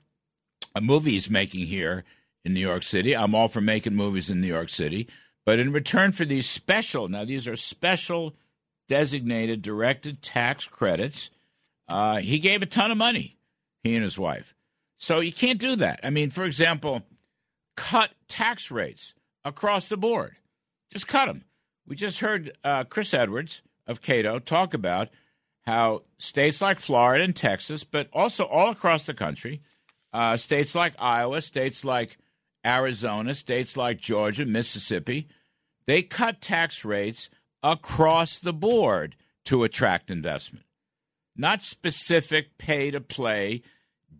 a 0.75 0.81
movie 0.81 1.11
he's 1.11 1.29
making 1.29 1.67
here 1.67 2.03
in 2.43 2.53
New 2.53 2.59
York 2.59 2.83
City. 2.83 3.15
I'm 3.15 3.35
all 3.35 3.47
for 3.47 3.61
making 3.61 3.95
movies 3.95 4.29
in 4.29 4.41
New 4.41 4.47
York 4.47 4.69
City, 4.69 5.07
but 5.45 5.59
in 5.59 5.71
return 5.71 6.11
for 6.11 6.25
these 6.25 6.49
special, 6.49 7.07
now 7.07 7.25
these 7.25 7.47
are 7.47 7.55
special 7.55 8.35
designated 8.87 9.61
directed 9.61 10.21
tax 10.21 10.67
credits. 10.67 11.29
Uh, 11.87 12.17
he 12.17 12.39
gave 12.39 12.61
a 12.61 12.65
ton 12.65 12.91
of 12.91 12.97
money, 12.97 13.37
he 13.83 13.95
and 13.95 14.03
his 14.03 14.19
wife. 14.19 14.55
So 14.97 15.19
you 15.19 15.33
can't 15.33 15.59
do 15.59 15.75
that. 15.77 15.99
I 16.03 16.09
mean, 16.09 16.29
for 16.29 16.43
example, 16.43 17.03
cut 17.75 18.11
tax 18.27 18.69
rates 18.69 19.13
across 19.43 19.87
the 19.87 19.97
board. 19.97 20.35
Just 20.91 21.07
cut 21.07 21.25
them. 21.25 21.45
We 21.87 21.95
just 21.95 22.19
heard 22.19 22.51
uh, 22.63 22.83
Chris 22.83 23.13
Edwards 23.13 23.61
of 23.91 24.01
Cato 24.01 24.39
talk 24.39 24.73
about 24.73 25.09
how 25.61 26.01
states 26.17 26.61
like 26.61 26.79
Florida 26.79 27.23
and 27.23 27.35
Texas, 27.35 27.83
but 27.83 28.09
also 28.11 28.45
all 28.45 28.71
across 28.71 29.05
the 29.05 29.13
country, 29.13 29.61
uh, 30.11 30.37
states 30.37 30.73
like 30.73 30.95
Iowa, 30.97 31.41
states 31.41 31.85
like 31.85 32.17
Arizona, 32.65 33.33
states 33.33 33.77
like 33.77 33.99
Georgia, 33.99 34.45
Mississippi, 34.45 35.27
they 35.85 36.01
cut 36.01 36.41
tax 36.41 36.83
rates 36.83 37.29
across 37.61 38.39
the 38.39 38.53
board 38.53 39.15
to 39.45 39.63
attract 39.63 40.09
investment, 40.09 40.65
not 41.35 41.61
specific 41.61 42.57
pay 42.57 42.91
to 42.91 43.01
play 43.01 43.61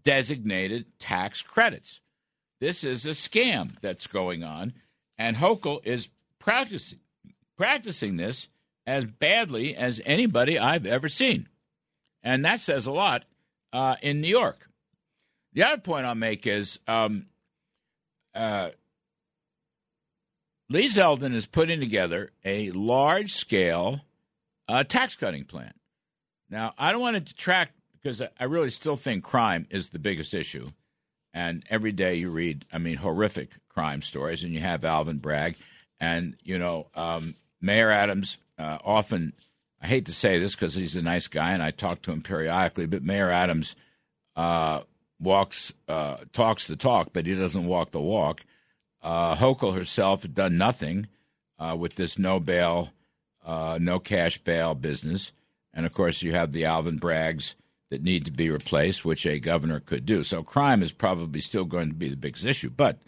designated 0.03 0.85
tax 0.99 1.41
credits. 1.41 2.02
This 2.60 2.84
is 2.84 3.06
a 3.06 3.11
scam 3.11 3.80
that's 3.81 4.07
going 4.07 4.43
on, 4.43 4.73
and 5.18 5.38
Hochul 5.38 5.85
is 5.85 6.10
practicing 6.39 6.99
practicing 7.57 8.18
this 8.18 8.48
as 8.85 9.05
badly 9.05 9.75
as 9.75 10.01
anybody 10.05 10.57
I've 10.57 10.85
ever 10.85 11.07
seen, 11.07 11.47
and 12.23 12.43
that 12.45 12.61
says 12.61 12.85
a 12.85 12.91
lot 12.91 13.25
uh, 13.73 13.95
in 14.01 14.21
New 14.21 14.27
York. 14.27 14.69
The 15.53 15.63
other 15.63 15.81
point 15.81 16.05
I'll 16.05 16.15
make 16.15 16.47
is 16.47 16.79
um, 16.87 17.25
uh, 18.33 18.69
Lee 20.69 20.87
Zeldin 20.87 21.33
is 21.33 21.47
putting 21.47 21.79
together 21.79 22.31
a 22.45 22.71
large 22.71 23.31
scale 23.31 24.01
uh, 24.67 24.83
tax 24.83 25.15
cutting 25.15 25.43
plan. 25.43 25.73
Now, 26.49 26.73
I 26.77 26.91
don't 26.91 27.01
want 27.01 27.15
to 27.15 27.21
detract 27.21 27.73
because 27.91 28.21
I 28.21 28.43
really 28.45 28.69
still 28.69 28.95
think 28.95 29.23
crime 29.23 29.67
is 29.69 29.89
the 29.89 29.99
biggest 29.99 30.33
issue. 30.33 30.71
And 31.33 31.63
every 31.69 31.91
day 31.91 32.15
you 32.15 32.29
read, 32.29 32.65
I 32.73 32.77
mean, 32.77 32.97
horrific 32.97 33.51
crime 33.69 34.01
stories, 34.01 34.43
and 34.43 34.53
you 34.53 34.59
have 34.59 34.83
Alvin 34.83 35.17
Bragg. 35.17 35.55
And, 35.99 36.35
you 36.43 36.57
know, 36.57 36.87
um, 36.95 37.35
Mayor 37.61 37.91
Adams 37.91 38.37
uh, 38.61 38.77
often, 38.83 39.33
I 39.81 39.88
hate 39.88 40.05
to 40.05 40.13
say 40.13 40.39
this 40.39 40.55
because 40.55 40.75
he's 40.75 40.95
a 40.95 41.01
nice 41.01 41.27
guy 41.27 41.51
and 41.51 41.63
I 41.63 41.71
talk 41.71 42.01
to 42.03 42.11
him 42.11 42.21
periodically, 42.21 42.85
but 42.85 43.03
Mayor 43.03 43.31
Adams 43.31 43.75
uh, 44.35 44.81
walks, 45.19 45.73
uh, 45.88 46.17
talks 46.31 46.67
the 46.67 46.75
talk, 46.75 47.09
but 47.13 47.25
he 47.25 47.35
doesn't 47.35 47.65
walk 47.65 47.91
the 47.91 47.99
walk. 47.99 48.41
Uh, 49.01 49.35
Hochul 49.35 49.75
herself 49.75 50.21
had 50.21 50.35
done 50.35 50.55
nothing 50.57 51.07
uh, 51.57 51.75
with 51.77 51.95
this 51.95 52.19
no 52.19 52.39
bail, 52.39 52.91
uh, 53.43 53.79
no 53.81 53.99
cash 53.99 54.38
bail 54.38 54.75
business. 54.75 55.31
And 55.73 55.85
of 55.85 55.93
course, 55.93 56.21
you 56.21 56.33
have 56.33 56.51
the 56.51 56.65
Alvin 56.65 56.99
Braggs 56.99 57.55
that 57.89 58.03
need 58.03 58.25
to 58.25 58.31
be 58.31 58.49
replaced, 58.49 59.03
which 59.03 59.25
a 59.25 59.39
governor 59.39 59.79
could 59.79 60.05
do. 60.05 60.23
So 60.23 60.43
crime 60.43 60.83
is 60.83 60.93
probably 60.93 61.41
still 61.41 61.65
going 61.65 61.89
to 61.89 61.95
be 61.95 62.09
the 62.09 62.15
biggest 62.15 62.45
issue. 62.45 62.69
But 62.69 62.99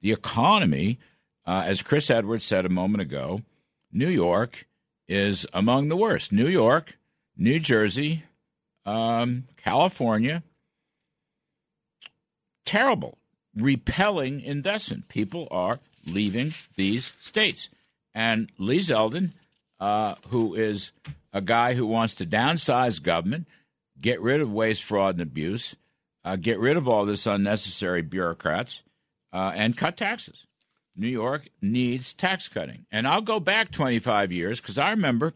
the 0.00 0.12
economy, 0.12 0.98
uh, 1.46 1.64
as 1.66 1.82
Chris 1.82 2.10
Edwards 2.10 2.44
said 2.44 2.64
a 2.64 2.70
moment 2.70 3.02
ago, 3.02 3.42
New 3.92 4.08
York 4.08 4.66
is 5.10 5.44
among 5.52 5.88
the 5.88 5.96
worst. 5.96 6.30
New 6.30 6.46
York, 6.46 6.96
New 7.36 7.58
Jersey, 7.58 8.22
um, 8.86 9.48
California, 9.56 10.44
terrible, 12.64 13.18
repelling 13.56 14.40
investment. 14.40 15.08
People 15.08 15.48
are 15.50 15.80
leaving 16.06 16.54
these 16.76 17.12
states. 17.18 17.68
And 18.14 18.52
Lee 18.56 18.78
Zeldin, 18.78 19.32
uh, 19.80 20.14
who 20.28 20.54
is 20.54 20.92
a 21.32 21.40
guy 21.40 21.74
who 21.74 21.86
wants 21.86 22.14
to 22.16 22.26
downsize 22.26 23.02
government, 23.02 23.48
get 24.00 24.20
rid 24.20 24.40
of 24.40 24.52
waste, 24.52 24.84
fraud, 24.84 25.16
and 25.16 25.22
abuse, 25.22 25.74
uh, 26.24 26.36
get 26.36 26.60
rid 26.60 26.76
of 26.76 26.86
all 26.86 27.04
this 27.04 27.26
unnecessary 27.26 28.02
bureaucrats, 28.02 28.84
uh, 29.32 29.52
and 29.56 29.76
cut 29.76 29.96
taxes. 29.96 30.46
New 30.96 31.08
York 31.08 31.48
needs 31.62 32.12
tax 32.12 32.48
cutting. 32.48 32.86
And 32.90 33.06
I'll 33.06 33.22
go 33.22 33.40
back 33.40 33.70
25 33.70 34.32
years 34.32 34.60
because 34.60 34.78
I 34.78 34.90
remember 34.90 35.34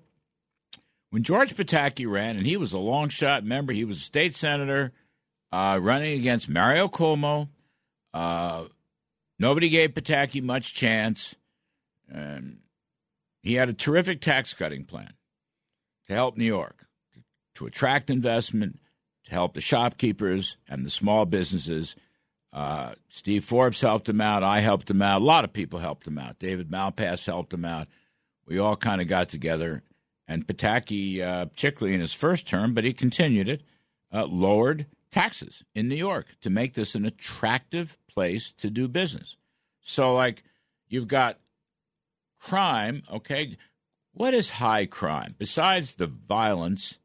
when 1.11 1.23
George 1.23 1.55
Pataki 1.55 2.11
ran, 2.11 2.37
and 2.37 2.47
he 2.47 2.57
was 2.57 2.73
a 2.73 2.79
long 2.79 3.09
shot 3.09 3.45
member, 3.45 3.73
he 3.73 3.85
was 3.85 3.99
a 3.99 4.01
state 4.01 4.35
senator 4.35 4.93
uh, 5.53 5.79
running 5.81 6.19
against 6.19 6.49
Mario 6.49 6.89
Cuomo. 6.89 7.49
Uh, 8.13 8.65
nobody 9.39 9.69
gave 9.69 9.91
Pataki 9.91 10.43
much 10.43 10.75
chance. 10.75 11.37
And 12.13 12.59
he 13.43 13.55
had 13.55 13.69
a 13.69 13.73
terrific 13.75 14.21
tax 14.21 14.53
cutting 14.55 14.85
plan 14.85 15.13
to 16.09 16.15
help 16.15 16.37
New 16.37 16.45
York, 16.45 16.87
to, 17.13 17.21
to 17.55 17.67
attract 17.67 18.11
investment, 18.11 18.81
to 19.27 19.31
help 19.31 19.55
the 19.55 19.61
shopkeepers 19.61 20.57
and 20.69 20.83
the 20.83 20.91
small 20.91 21.27
businesses. 21.27 21.95
Uh, 22.55 22.95
Steve 23.09 23.45
Forbes 23.45 23.81
helped 23.81 24.09
him 24.09 24.21
out. 24.21 24.45
I 24.45 24.61
helped 24.61 24.89
him 24.89 25.03
out. 25.03 25.21
A 25.21 25.25
lot 25.25 25.43
of 25.43 25.53
people 25.53 25.81
helped 25.81 26.07
him 26.07 26.19
out. 26.19 26.39
David 26.39 26.71
Malpass 26.71 27.27
helped 27.27 27.53
him 27.53 27.65
out. 27.65 27.89
We 28.47 28.61
all 28.61 28.77
kind 28.77 29.01
of 29.01 29.09
got 29.09 29.29
together. 29.29 29.83
And 30.29 30.47
Pataki, 30.47 31.21
uh, 31.21 31.47
particularly 31.47 31.95
in 31.95 32.01
his 32.01 32.15
first 32.15 32.47
term, 32.47 32.73
but 32.73 32.85
he 32.85 32.93
continued 32.93 33.49
it, 33.49 33.63
uh, 34.13 34.27
lowered 34.27 34.87
taxes 35.11 35.65
in 35.75 35.89
New 35.89 35.97
York 35.97 36.37
to 36.43 36.49
make 36.49 36.75
this 36.75 36.95
an 36.95 37.05
attractive 37.05 37.99
place 38.09 38.53
to 38.53 38.71
do 38.71 38.87
business. 38.87 39.37
So, 39.81 40.15
like, 40.15 40.45
you've 40.89 41.09
got 41.09 41.39
crime, 42.39 43.03
okay? 43.13 43.57
What 44.13 44.33
is 44.33 44.51
high 44.51 44.87
crime? 44.87 45.35
Besides 45.39 45.95
the 45.95 46.07
violence 46.07 47.01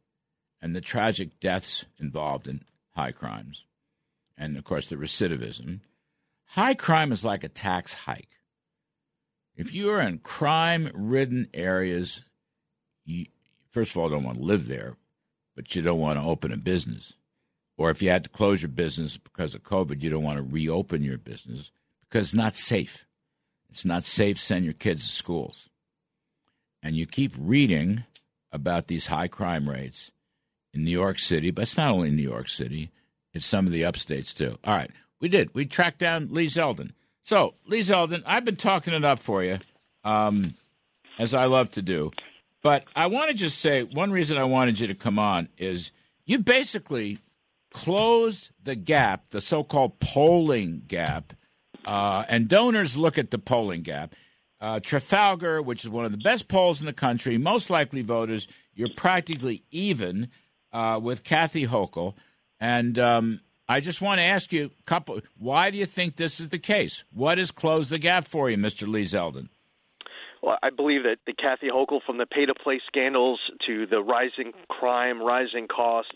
and 0.61 0.75
the 0.75 0.81
tragic 0.81 1.39
deaths 1.39 1.85
involved 1.99 2.47
in 2.47 2.61
high 2.91 3.11
crimes, 3.11 3.65
and 4.39 4.57
of 4.57 4.63
course 4.63 4.87
the 4.87 4.95
recidivism, 4.95 5.81
high 6.45 6.73
crime 6.73 7.11
is 7.11 7.25
like 7.25 7.43
a 7.43 7.49
tax 7.49 7.93
hike. 7.93 8.39
If 9.55 9.73
you 9.73 9.89
are 9.89 10.01
in 10.01 10.19
crime 10.19 10.89
ridden 10.93 11.49
areas, 11.53 12.23
you, 13.05 13.25
first 13.71 13.91
of 13.91 13.97
all, 13.97 14.07
don't 14.07 14.23
want 14.23 14.39
to 14.39 14.45
live 14.45 14.67
there, 14.67 14.95
but 15.55 15.75
you 15.75 15.81
don't 15.81 15.99
want 15.99 16.17
to 16.17 16.25
open 16.25 16.53
a 16.53 16.57
business. 16.57 17.13
Or 17.77 17.91
if 17.91 18.01
you 18.01 18.09
had 18.09 18.23
to 18.23 18.29
close 18.29 18.61
your 18.61 18.69
business 18.69 19.17
because 19.17 19.53
of 19.53 19.63
COVID, 19.63 20.01
you 20.01 20.09
don't 20.09 20.23
want 20.23 20.37
to 20.37 20.43
reopen 20.43 21.03
your 21.03 21.17
business 21.17 21.71
because 22.01 22.27
it's 22.27 22.33
not 22.33 22.55
safe. 22.55 23.05
It's 23.69 23.85
not 23.85 24.03
safe. 24.03 24.39
Send 24.39 24.63
your 24.63 24.73
kids 24.73 25.05
to 25.05 25.11
schools. 25.13 25.69
And 26.81 26.95
you 26.95 27.05
keep 27.05 27.33
reading 27.37 28.05
about 28.51 28.87
these 28.87 29.07
high 29.07 29.27
crime 29.27 29.69
rates 29.69 30.11
in 30.73 30.83
New 30.83 30.91
York 30.91 31.19
City, 31.19 31.51
but 31.51 31.63
it's 31.63 31.77
not 31.77 31.91
only 31.91 32.11
New 32.11 32.23
York 32.23 32.47
City, 32.47 32.91
it's 33.33 33.45
some 33.45 33.65
of 33.65 33.71
the 33.71 33.85
upstates 33.85 34.33
too. 34.33 34.57
All 34.63 34.73
right, 34.73 34.91
we 35.19 35.29
did. 35.29 35.53
We 35.53 35.65
tracked 35.65 35.99
down 35.99 36.29
Lee 36.31 36.47
Zeldin. 36.47 36.91
So, 37.23 37.53
Lee 37.65 37.81
Zeldin, 37.81 38.23
I've 38.25 38.45
been 38.45 38.55
talking 38.55 38.93
it 38.93 39.05
up 39.05 39.19
for 39.19 39.43
you, 39.43 39.59
um, 40.03 40.55
as 41.19 41.33
I 41.33 41.45
love 41.45 41.69
to 41.71 41.81
do. 41.81 42.11
But 42.61 42.85
I 42.95 43.07
want 43.07 43.29
to 43.29 43.35
just 43.35 43.59
say 43.59 43.83
one 43.83 44.11
reason 44.11 44.37
I 44.37 44.43
wanted 44.45 44.79
you 44.79 44.87
to 44.87 44.95
come 44.95 45.19
on 45.19 45.49
is 45.57 45.91
you 46.25 46.39
basically 46.39 47.19
closed 47.71 48.51
the 48.63 48.75
gap, 48.75 49.29
the 49.29 49.41
so 49.41 49.63
called 49.63 49.99
polling 49.99 50.83
gap, 50.87 51.33
uh, 51.85 52.25
and 52.27 52.47
donors 52.47 52.97
look 52.97 53.17
at 53.17 53.31
the 53.31 53.39
polling 53.39 53.83
gap. 53.83 54.15
Uh, 54.61 54.79
Trafalgar, 54.81 55.61
which 55.61 55.85
is 55.85 55.89
one 55.89 56.03
of 56.03 56.11
the 56.11 56.17
best 56.17 56.49
polls 56.49 56.81
in 56.81 56.85
the 56.85 56.93
country, 56.93 57.37
most 57.37 57.69
likely 57.69 58.01
voters, 58.01 58.47
you're 58.73 58.89
practically 58.89 59.63
even 59.71 60.29
uh, 60.73 60.99
with 61.01 61.23
Kathy 61.23 61.65
Hochul. 61.65 62.15
And 62.59 62.99
um, 62.99 63.41
I 63.67 63.79
just 63.79 64.01
want 64.01 64.19
to 64.19 64.23
ask 64.23 64.51
you 64.51 64.71
couple 64.85 65.21
why 65.37 65.71
do 65.71 65.77
you 65.77 65.85
think 65.85 66.15
this 66.15 66.39
is 66.39 66.49
the 66.49 66.59
case? 66.59 67.03
What 67.13 67.37
has 67.37 67.51
closed 67.51 67.89
the 67.89 67.99
gap 67.99 68.25
for 68.25 68.49
you, 68.49 68.57
Mr. 68.57 68.87
Lee 68.87 69.05
Zeldin? 69.05 69.49
Well, 70.41 70.57
I 70.63 70.69
believe 70.69 71.03
that 71.03 71.17
the 71.27 71.33
Kathy 71.33 71.67
Hochul, 71.67 71.99
from 72.05 72.17
the 72.17 72.25
pay 72.25 72.45
to 72.45 72.53
play 72.55 72.81
scandals 72.87 73.39
to 73.67 73.85
the 73.85 74.01
rising 74.01 74.53
crime, 74.69 75.21
rising 75.21 75.67
costs, 75.67 76.11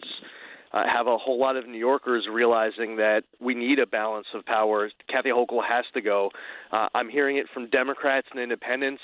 uh, 0.71 0.83
have 0.91 1.07
a 1.07 1.17
whole 1.17 1.39
lot 1.39 1.55
of 1.55 1.67
New 1.67 1.77
Yorkers 1.77 2.25
realizing 2.31 2.95
that 2.95 3.23
we 3.39 3.53
need 3.53 3.79
a 3.79 3.85
balance 3.85 4.27
of 4.33 4.45
power. 4.45 4.89
Kathy 5.09 5.29
Hochul 5.29 5.61
has 5.67 5.85
to 5.93 6.01
go. 6.01 6.31
Uh, 6.71 6.87
I'm 6.95 7.09
hearing 7.09 7.37
it 7.37 7.45
from 7.53 7.69
Democrats 7.69 8.27
and 8.31 8.41
independents. 8.41 9.01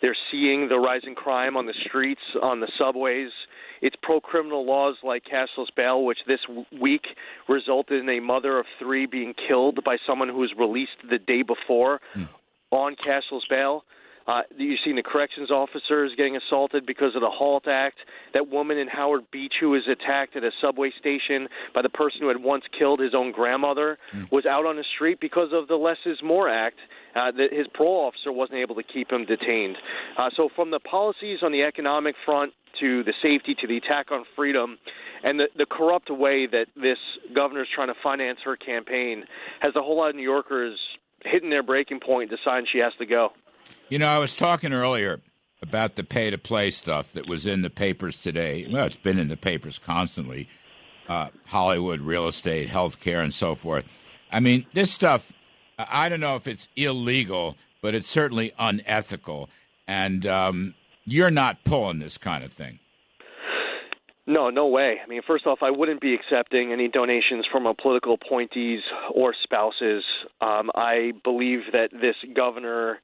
They're 0.00 0.16
seeing 0.30 0.68
the 0.68 0.78
rising 0.78 1.16
crime 1.16 1.56
on 1.56 1.66
the 1.66 1.74
streets, 1.86 2.20
on 2.40 2.60
the 2.60 2.70
subways. 2.78 3.30
It's 3.80 3.96
pro 4.02 4.20
criminal 4.20 4.66
laws 4.66 4.96
like 5.02 5.24
cashless 5.24 5.68
bail, 5.76 6.04
which 6.04 6.18
this 6.26 6.40
week 6.80 7.06
resulted 7.48 8.00
in 8.00 8.08
a 8.08 8.20
mother 8.20 8.58
of 8.58 8.66
three 8.78 9.06
being 9.06 9.34
killed 9.34 9.82
by 9.84 9.96
someone 10.06 10.28
who 10.28 10.38
was 10.38 10.52
released 10.58 10.96
the 11.08 11.18
day 11.18 11.42
before 11.42 12.00
mm. 12.16 12.28
on 12.70 12.96
cashless 12.96 13.48
bail. 13.48 13.84
Uh, 14.28 14.42
you've 14.58 14.78
seen 14.84 14.96
the 14.96 15.02
corrections 15.02 15.50
officers 15.50 16.12
getting 16.16 16.36
assaulted 16.36 16.84
because 16.84 17.14
of 17.14 17.22
the 17.22 17.30
HALT 17.30 17.66
Act. 17.66 17.96
That 18.34 18.48
woman 18.48 18.76
in 18.76 18.86
Howard 18.86 19.30
Beach 19.32 19.54
who 19.58 19.70
was 19.70 19.88
attacked 19.90 20.36
at 20.36 20.44
a 20.44 20.50
subway 20.60 20.92
station 21.00 21.48
by 21.74 21.80
the 21.80 21.88
person 21.88 22.20
who 22.20 22.28
had 22.28 22.42
once 22.42 22.64
killed 22.78 23.00
his 23.00 23.14
own 23.14 23.32
grandmother 23.32 23.98
mm. 24.14 24.30
was 24.30 24.44
out 24.44 24.66
on 24.66 24.76
the 24.76 24.84
street 24.94 25.18
because 25.18 25.48
of 25.52 25.66
the 25.66 25.76
Less 25.76 25.96
is 26.04 26.18
More 26.22 26.48
Act. 26.48 26.76
Uh, 27.16 27.32
that 27.32 27.48
his 27.50 27.66
parole 27.74 28.06
officer 28.06 28.30
wasn't 28.30 28.58
able 28.58 28.74
to 28.74 28.82
keep 28.82 29.10
him 29.10 29.24
detained. 29.24 29.76
Uh, 30.18 30.28
so, 30.36 30.50
from 30.54 30.70
the 30.70 30.78
policies 30.78 31.38
on 31.42 31.50
the 31.50 31.62
economic 31.62 32.14
front 32.24 32.52
to 32.80 33.02
the 33.02 33.14
safety 33.22 33.56
to 33.58 33.66
the 33.66 33.78
attack 33.78 34.12
on 34.12 34.24
freedom, 34.36 34.78
and 35.24 35.40
the, 35.40 35.48
the 35.56 35.66
corrupt 35.66 36.10
way 36.10 36.46
that 36.46 36.66
this 36.76 36.98
governor 37.34 37.62
is 37.62 37.68
trying 37.74 37.88
to 37.88 37.94
finance 38.02 38.38
her 38.44 38.56
campaign, 38.56 39.24
has 39.60 39.74
a 39.74 39.80
whole 39.80 39.96
lot 39.96 40.10
of 40.10 40.16
New 40.16 40.22
Yorkers 40.22 40.78
hitting 41.24 41.50
their 41.50 41.62
breaking 41.62 41.98
point, 41.98 42.30
deciding 42.30 42.66
she 42.70 42.78
has 42.78 42.92
to 42.98 43.06
go. 43.06 43.30
You 43.90 43.98
know, 43.98 44.08
I 44.08 44.18
was 44.18 44.34
talking 44.34 44.74
earlier 44.74 45.22
about 45.62 45.96
the 45.96 46.04
pay 46.04 46.28
to 46.28 46.36
play 46.36 46.70
stuff 46.70 47.12
that 47.12 47.26
was 47.26 47.46
in 47.46 47.62
the 47.62 47.70
papers 47.70 48.20
today. 48.20 48.68
Well, 48.70 48.84
it's 48.84 48.96
been 48.96 49.18
in 49.18 49.28
the 49.28 49.36
papers 49.36 49.78
constantly 49.78 50.46
uh, 51.08 51.28
Hollywood, 51.46 52.02
real 52.02 52.28
estate, 52.28 52.68
healthcare, 52.68 53.22
and 53.22 53.32
so 53.32 53.54
forth. 53.54 53.86
I 54.30 54.40
mean, 54.40 54.66
this 54.74 54.92
stuff, 54.92 55.32
I 55.78 56.10
don't 56.10 56.20
know 56.20 56.36
if 56.36 56.46
it's 56.46 56.68
illegal, 56.76 57.56
but 57.80 57.94
it's 57.94 58.10
certainly 58.10 58.52
unethical. 58.58 59.48
And 59.86 60.26
um, 60.26 60.74
you're 61.06 61.30
not 61.30 61.64
pulling 61.64 61.98
this 61.98 62.18
kind 62.18 62.44
of 62.44 62.52
thing. 62.52 62.80
No, 64.26 64.50
no 64.50 64.66
way. 64.66 64.98
I 65.02 65.08
mean, 65.08 65.22
first 65.26 65.46
off, 65.46 65.60
I 65.62 65.70
wouldn't 65.70 66.02
be 66.02 66.12
accepting 66.14 66.70
any 66.70 66.88
donations 66.88 67.46
from 67.50 67.64
a 67.64 67.72
political 67.72 68.18
appointees 68.22 68.82
or 69.14 69.34
spouses. 69.42 70.04
Um, 70.42 70.70
I 70.74 71.12
believe 71.24 71.60
that 71.72 71.88
this 71.90 72.16
governor 72.36 73.00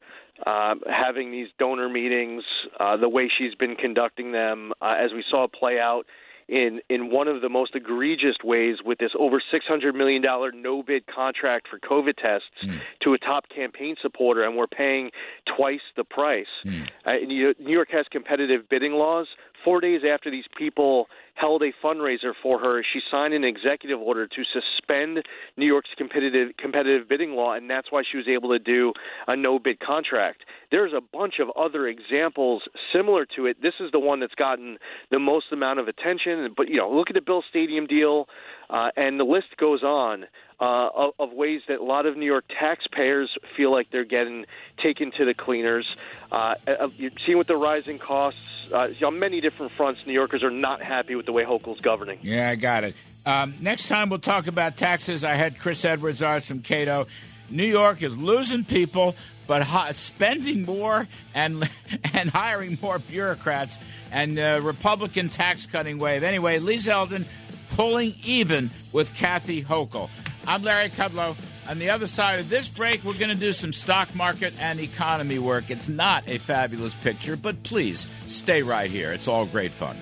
uh, 0.46 0.74
having 0.90 1.30
these 1.30 1.48
donor 1.58 1.88
meetings, 1.88 2.42
uh, 2.80 2.96
the 2.96 3.08
way 3.08 3.30
she's 3.36 3.54
been 3.54 3.76
conducting 3.76 4.32
them, 4.32 4.72
uh, 4.82 4.94
as 4.98 5.12
we 5.12 5.24
saw 5.30 5.46
play 5.46 5.78
out 5.78 6.04
in 6.48 6.80
in 6.90 7.10
one 7.10 7.28
of 7.28 7.40
the 7.40 7.48
most 7.48 7.74
egregious 7.74 8.36
ways 8.44 8.76
with 8.84 8.98
this 8.98 9.12
over 9.18 9.42
six 9.50 9.64
hundred 9.66 9.94
million 9.94 10.20
dollar 10.20 10.52
no 10.52 10.82
bid 10.82 11.04
contract 11.06 11.68
for 11.68 11.78
COVID 11.78 12.16
tests 12.16 12.48
mm. 12.64 12.78
to 13.02 13.14
a 13.14 13.18
top 13.18 13.44
campaign 13.54 13.96
supporter, 14.02 14.44
and 14.44 14.56
we're 14.56 14.66
paying 14.66 15.10
twice 15.56 15.80
the 15.96 16.04
price. 16.04 16.46
Mm. 16.66 16.88
Uh, 17.04 17.12
New 17.26 17.54
York 17.58 17.88
has 17.92 18.06
competitive 18.10 18.68
bidding 18.68 18.92
laws. 18.92 19.26
Four 19.64 19.80
days 19.80 20.02
after 20.08 20.30
these 20.30 20.44
people 20.56 21.06
held 21.34 21.62
a 21.62 21.72
fundraiser 21.82 22.32
for 22.42 22.58
her, 22.60 22.84
she 22.92 23.00
signed 23.10 23.34
an 23.34 23.44
executive 23.44 23.98
order 23.98 24.26
to 24.26 24.42
suspend 24.52 25.24
New 25.56 25.66
York's 25.66 25.90
competitive 25.96 26.56
competitive 26.58 27.08
bidding 27.08 27.32
law, 27.32 27.54
and 27.54 27.68
that's 27.68 27.90
why 27.90 28.02
she 28.08 28.18
was 28.18 28.26
able 28.28 28.50
to 28.50 28.58
do 28.58 28.92
a 29.26 29.34
no 29.34 29.58
bid 29.58 29.80
contract. 29.80 30.42
There's 30.70 30.92
a 30.92 31.00
bunch 31.00 31.34
of 31.40 31.48
other 31.56 31.88
examples 31.88 32.62
similar 32.92 33.26
to 33.36 33.46
it. 33.46 33.62
This 33.62 33.74
is 33.80 33.90
the 33.90 33.98
one 33.98 34.20
that's 34.20 34.34
gotten 34.34 34.78
the 35.10 35.18
most 35.18 35.46
amount 35.50 35.80
of 35.80 35.88
attention. 35.88 36.52
But 36.56 36.68
you 36.68 36.76
know, 36.76 36.90
look 36.90 37.08
at 37.08 37.14
the 37.14 37.22
Bill 37.22 37.42
Stadium 37.48 37.86
deal. 37.86 38.26
Uh, 38.70 38.88
and 38.96 39.20
the 39.20 39.24
list 39.24 39.56
goes 39.58 39.82
on 39.82 40.24
uh, 40.64 40.88
of, 40.94 41.14
of 41.18 41.32
ways 41.32 41.60
that 41.68 41.78
a 41.80 41.84
lot 41.84 42.06
of 42.06 42.16
New 42.16 42.26
York 42.26 42.44
taxpayers 42.58 43.36
feel 43.56 43.70
like 43.70 43.90
they're 43.90 44.04
getting 44.04 44.46
taken 44.82 45.10
to 45.12 45.24
the 45.24 45.34
cleaners. 45.34 45.86
Uh, 46.32 46.54
uh 46.66 46.88
you're 46.96 47.10
seeing 47.26 47.36
with 47.36 47.46
the 47.46 47.56
rising 47.56 47.98
costs 47.98 48.40
uh, 48.72 48.88
on 49.04 49.18
many 49.18 49.40
different 49.42 49.72
fronts, 49.72 50.00
New 50.06 50.12
Yorkers 50.12 50.42
are 50.42 50.50
not 50.50 50.82
happy 50.82 51.14
with 51.16 51.26
the 51.26 51.32
way 51.32 51.44
Hochul's 51.44 51.80
governing. 51.80 52.18
Yeah, 52.22 52.48
I 52.48 52.56
got 52.56 52.84
it. 52.84 52.94
Um, 53.26 53.54
next 53.60 53.88
time 53.88 54.08
we'll 54.08 54.18
talk 54.18 54.46
about 54.46 54.76
taxes. 54.76 55.22
I 55.22 55.32
had 55.32 55.58
Chris 55.58 55.84
Edwards 55.84 56.22
ours 56.22 56.46
from 56.46 56.60
Cato. 56.60 57.06
New 57.50 57.64
York 57.64 58.02
is 58.02 58.16
losing 58.16 58.64
people, 58.64 59.14
but 59.46 59.64
spending 59.92 60.64
more 60.64 61.06
and 61.34 61.70
and 62.14 62.30
hiring 62.30 62.78
more 62.80 62.98
bureaucrats 62.98 63.78
and 64.10 64.38
uh, 64.38 64.60
Republican 64.62 65.28
tax 65.28 65.66
cutting 65.66 65.98
wave. 65.98 66.22
Anyway, 66.22 66.58
Lee 66.58 66.76
Zeldin 66.76 67.26
pulling 67.70 68.14
even 68.24 68.70
with 68.92 69.14
Kathy 69.14 69.62
Hochul. 69.62 70.08
I'm 70.46 70.62
Larry 70.62 70.90
Kudlow. 70.90 71.36
On 71.68 71.78
the 71.78 71.90
other 71.90 72.06
side 72.06 72.38
of 72.38 72.50
this 72.50 72.68
break, 72.68 73.02
we're 73.04 73.14
going 73.14 73.30
to 73.30 73.34
do 73.34 73.52
some 73.52 73.72
stock 73.72 74.14
market 74.14 74.52
and 74.60 74.78
economy 74.78 75.38
work. 75.38 75.70
It's 75.70 75.88
not 75.88 76.24
a 76.28 76.38
fabulous 76.38 76.94
picture, 76.96 77.36
but 77.36 77.62
please 77.62 78.06
stay 78.26 78.62
right 78.62 78.90
here. 78.90 79.12
It's 79.12 79.28
all 79.28 79.46
great 79.46 79.72
fun. 79.72 79.96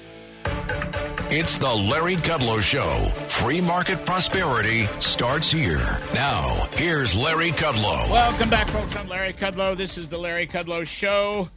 It's 1.35 1.57
the 1.59 1.73
Larry 1.73 2.17
Kudlow 2.17 2.61
Show. 2.61 3.09
Free 3.29 3.61
market 3.61 4.05
prosperity 4.05 4.87
starts 4.99 5.51
here. 5.51 6.01
Now, 6.13 6.67
here's 6.73 7.15
Larry 7.15 7.53
Kudlow. 7.53 8.11
Welcome 8.11 8.51
back, 8.51 8.69
folks. 8.69 8.97
I'm 8.97 9.09
Larry 9.09 9.33
Kudlow. 9.33 9.77
This 9.77 9.97
is 9.97 10.09
the 10.09 10.19
Larry 10.19 10.47
Kudlow 10.47 10.87
Show. 10.87 11.49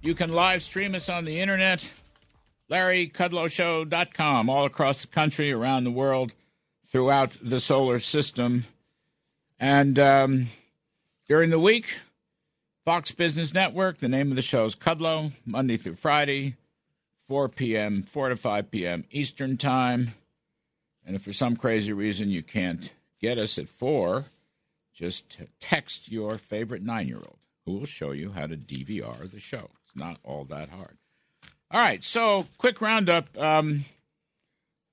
You 0.00 0.14
can 0.14 0.32
live 0.32 0.62
stream 0.62 0.94
us 0.94 1.10
on 1.10 1.26
the 1.26 1.38
internet, 1.40 1.88
LarryKudlowShow.com, 2.70 4.48
all 4.48 4.64
across 4.64 5.02
the 5.02 5.08
country, 5.08 5.52
around 5.52 5.84
the 5.84 5.90
world, 5.90 6.34
throughout 6.90 7.36
the 7.42 7.60
solar 7.60 7.98
system. 7.98 8.64
And 9.58 9.98
um, 9.98 10.46
during 11.28 11.50
the 11.50 11.60
week, 11.60 11.98
Fox 12.84 13.12
Business 13.12 13.54
Network, 13.54 13.98
the 13.98 14.08
name 14.08 14.30
of 14.30 14.36
the 14.36 14.42
show 14.42 14.64
is 14.64 14.74
Kudlow, 14.74 15.32
Monday 15.44 15.76
through 15.76 15.96
Friday, 15.96 16.56
4 17.28 17.48
p.m., 17.48 18.02
4 18.02 18.30
to 18.30 18.36
5 18.36 18.70
p.m. 18.70 19.04
Eastern 19.10 19.56
Time. 19.56 20.14
And 21.06 21.16
if 21.16 21.22
for 21.22 21.32
some 21.32 21.56
crazy 21.56 21.92
reason 21.92 22.30
you 22.30 22.42
can't 22.42 22.92
get 23.20 23.38
us 23.38 23.58
at 23.58 23.68
4, 23.68 24.26
just 24.94 25.38
text 25.60 26.10
your 26.10 26.38
favorite 26.38 26.82
nine 26.82 27.06
year 27.06 27.18
old 27.18 27.38
who 27.64 27.72
will 27.72 27.86
show 27.86 28.10
you 28.10 28.32
how 28.32 28.46
to 28.46 28.56
DVR 28.56 29.30
the 29.30 29.38
show. 29.38 29.68
It's 29.84 29.94
not 29.94 30.18
all 30.24 30.44
that 30.46 30.70
hard. 30.70 30.96
All 31.70 31.80
right, 31.80 32.02
so 32.02 32.46
quick 32.58 32.80
roundup. 32.80 33.38
Um, 33.38 33.84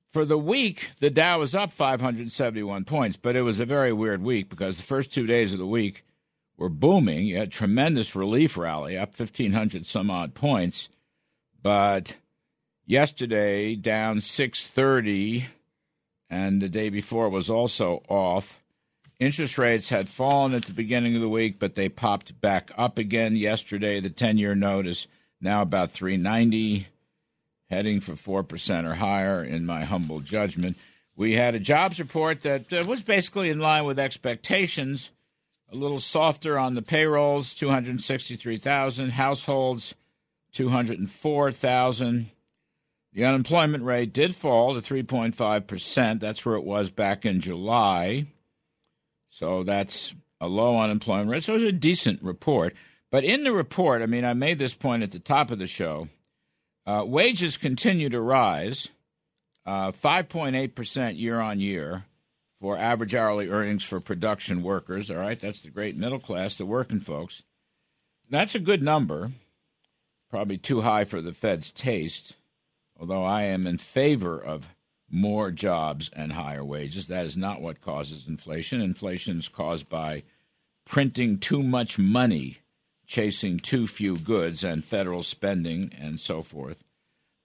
for 0.09 0.25
the 0.25 0.37
week, 0.37 0.91
the 0.99 1.09
Dow 1.09 1.39
was 1.39 1.53
up 1.53 1.71
571 1.71 2.85
points, 2.85 3.17
but 3.17 3.35
it 3.35 3.41
was 3.41 3.59
a 3.59 3.65
very 3.65 3.91
weird 3.91 4.21
week 4.21 4.49
because 4.49 4.77
the 4.77 4.83
first 4.83 5.13
two 5.13 5.27
days 5.27 5.53
of 5.53 5.59
the 5.59 5.67
week 5.67 6.03
were 6.57 6.69
booming. 6.69 7.25
You 7.25 7.37
had 7.37 7.51
tremendous 7.51 8.15
relief 8.15 8.57
rally, 8.57 8.97
up 8.97 9.17
1,500 9.17 9.85
some 9.85 10.09
odd 10.09 10.33
points. 10.33 10.89
But 11.61 12.17
yesterday, 12.85 13.75
down 13.75 14.21
630, 14.21 15.47
and 16.29 16.61
the 16.61 16.69
day 16.69 16.89
before 16.89 17.29
was 17.29 17.49
also 17.49 18.03
off. 18.07 18.61
Interest 19.19 19.57
rates 19.57 19.89
had 19.89 20.09
fallen 20.09 20.53
at 20.53 20.65
the 20.65 20.73
beginning 20.73 21.15
of 21.15 21.21
the 21.21 21.29
week, 21.29 21.57
but 21.59 21.75
they 21.75 21.89
popped 21.89 22.39
back 22.39 22.71
up 22.77 22.97
again 22.97 23.35
yesterday. 23.35 23.99
The 23.99 24.09
10 24.09 24.37
year 24.37 24.55
note 24.55 24.85
is 24.87 25.07
now 25.41 25.61
about 25.61 25.91
390 25.91 26.87
heading 27.69 27.99
for 27.99 28.13
4% 28.13 28.85
or 28.85 28.95
higher, 28.95 29.43
in 29.43 29.65
my 29.65 29.83
humble 29.83 30.19
judgment. 30.21 30.77
We 31.15 31.33
had 31.33 31.55
a 31.55 31.59
jobs 31.59 31.99
report 31.99 32.43
that 32.43 32.71
uh, 32.71 32.83
was 32.87 33.03
basically 33.03 33.49
in 33.49 33.59
line 33.59 33.85
with 33.85 33.99
expectations, 33.99 35.11
a 35.71 35.75
little 35.75 35.99
softer 35.99 36.57
on 36.57 36.75
the 36.75 36.81
payrolls 36.81 37.53
263,000, 37.53 39.11
households 39.11 39.95
204,000. 40.53 42.29
The 43.13 43.25
unemployment 43.25 43.83
rate 43.83 44.13
did 44.13 44.35
fall 44.35 44.79
to 44.79 44.81
3.5%. 44.81 46.19
That's 46.19 46.45
where 46.45 46.55
it 46.55 46.63
was 46.63 46.91
back 46.91 47.25
in 47.25 47.41
July. 47.41 48.27
So 49.29 49.63
that's 49.63 50.13
a 50.39 50.47
low 50.47 50.79
unemployment 50.79 51.29
rate. 51.29 51.43
So 51.43 51.53
it 51.53 51.61
was 51.61 51.63
a 51.63 51.71
decent 51.71 52.21
report. 52.21 52.75
But 53.09 53.23
in 53.23 53.43
the 53.43 53.53
report, 53.53 54.01
I 54.01 54.05
mean, 54.05 54.23
I 54.23 54.33
made 54.33 54.59
this 54.59 54.75
point 54.75 55.03
at 55.03 55.11
the 55.11 55.19
top 55.19 55.49
of 55.49 55.59
the 55.59 55.67
show 55.67 56.09
uh, 56.87 57.03
wages 57.05 57.57
continue 57.57 58.09
to 58.09 58.21
rise, 58.21 58.87
uh, 59.65 59.91
5.8% 59.91 61.19
year 61.19 61.41
on 61.41 61.59
year 61.59 62.05
for 62.61 62.77
average 62.77 63.13
hourly 63.13 63.49
earnings 63.49 63.83
for 63.83 63.99
production 63.99 64.63
workers. 64.63 65.11
All 65.11 65.17
right, 65.17 65.39
that's 65.39 65.61
the 65.61 65.69
great 65.69 65.97
middle 65.97 66.19
class, 66.19 66.55
the 66.55 66.65
working 66.65 67.01
folks. 67.01 67.43
That's 68.29 68.55
a 68.55 68.59
good 68.59 68.81
number. 68.81 69.31
Probably 70.29 70.57
too 70.57 70.81
high 70.81 71.03
for 71.03 71.21
the 71.21 71.33
Fed's 71.33 71.71
taste, 71.71 72.37
although 72.97 73.23
I 73.23 73.43
am 73.43 73.67
in 73.67 73.77
favor 73.77 74.39
of 74.39 74.73
more 75.09 75.51
jobs 75.51 76.09
and 76.13 76.33
higher 76.33 76.63
wages. 76.63 77.07
That 77.07 77.25
is 77.25 77.37
not 77.37 77.61
what 77.61 77.81
causes 77.81 78.27
inflation. 78.27 78.81
Inflation 78.81 79.39
is 79.39 79.49
caused 79.49 79.89
by 79.89 80.23
printing 80.85 81.37
too 81.37 81.63
much 81.63 81.99
money 81.99 82.59
chasing 83.07 83.57
too 83.57 83.87
few 83.87 84.17
goods 84.17 84.63
and 84.63 84.83
federal 84.85 85.23
spending 85.23 85.91
and 85.97 86.19
so 86.19 86.43
forth. 86.43 86.83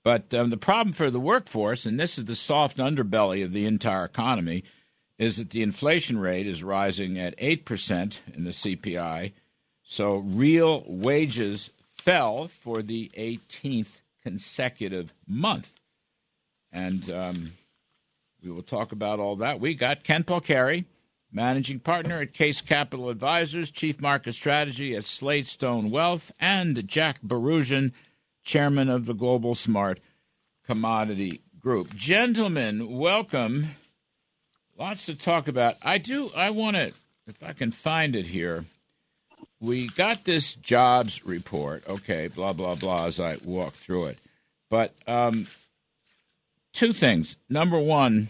But 0.05 0.35
um, 0.35 0.51
the 0.51 0.57
problem 0.57 0.93
for 0.93 1.09
the 1.09 1.21
workforce, 1.21 1.87
and 1.87 1.99
this 1.99 2.19
is 2.19 2.25
the 2.25 2.35
soft 2.35 2.79
underbelly 2.79 3.45
of 3.45 3.53
the 3.53 3.65
entire 3.67 4.05
economy, 4.05 4.65
is 5.19 5.37
that 5.37 5.51
the 5.51 5.63
inflation 5.63 6.19
rate 6.19 6.49
is 6.49 6.65
rising 6.65 7.17
at 7.17 7.39
8% 7.39 8.21
in 8.35 8.45
the 8.45 8.51
CPI. 8.51 9.33
So 9.85 10.17
real 10.17 10.83
wages 10.89 11.71
fell 11.97 12.49
for 12.49 12.83
the 12.83 13.13
18th 13.17 14.01
consecutive 14.25 15.13
month. 15.29 15.73
And 16.73 17.09
um, 17.11 17.53
we 18.43 18.51
will 18.51 18.63
talk 18.63 18.91
about 18.91 19.21
all 19.21 19.37
that. 19.37 19.61
We 19.61 19.75
got 19.75 20.03
Ken 20.03 20.25
Polcari 20.25 20.87
managing 21.33 21.81
partner 21.81 22.21
at 22.21 22.35
Kace 22.35 22.65
Capital 22.65 23.09
Advisors, 23.09 23.71
chief 23.71 24.01
market 24.01 24.35
strategy 24.35 24.95
at 24.95 25.03
SlateStone 25.03 25.91
Wealth, 25.91 26.31
and 26.39 26.87
Jack 26.87 27.21
Bouroudjian, 27.23 27.93
chairman 28.45 28.89
of 28.89 29.07
the 29.07 29.15
Global 29.15 29.55
Smart 29.55 29.99
Commodity 30.67 31.41
Group. 31.59 31.95
Gentlemen, 31.95 32.99
welcome. 32.99 33.77
Lots 34.79 35.07
to 35.07 35.15
talk 35.15 35.49
about. 35.49 35.77
I 35.83 35.99
do. 35.99 36.31
I 36.37 36.51
want 36.51 36.77
to, 36.77 36.93
if 37.27 37.43
I 37.43 37.53
can 37.53 37.71
find 37.71 38.15
it 38.15 38.27
here. 38.27 38.65
We 39.61 39.87
got 39.89 40.25
this 40.25 40.55
jobs 40.57 41.25
report. 41.25 41.89
Okay, 41.89 42.27
blah 42.27 42.53
blah 42.53 42.75
blah. 42.75 43.07
As 43.07 43.21
I 43.21 43.37
walk 43.45 43.75
through 43.75 44.07
it, 44.07 44.19
but 44.69 44.93
um, 45.07 45.47
two 46.73 46.93
things. 46.93 47.37
Number 47.49 47.79
one, 47.79 48.29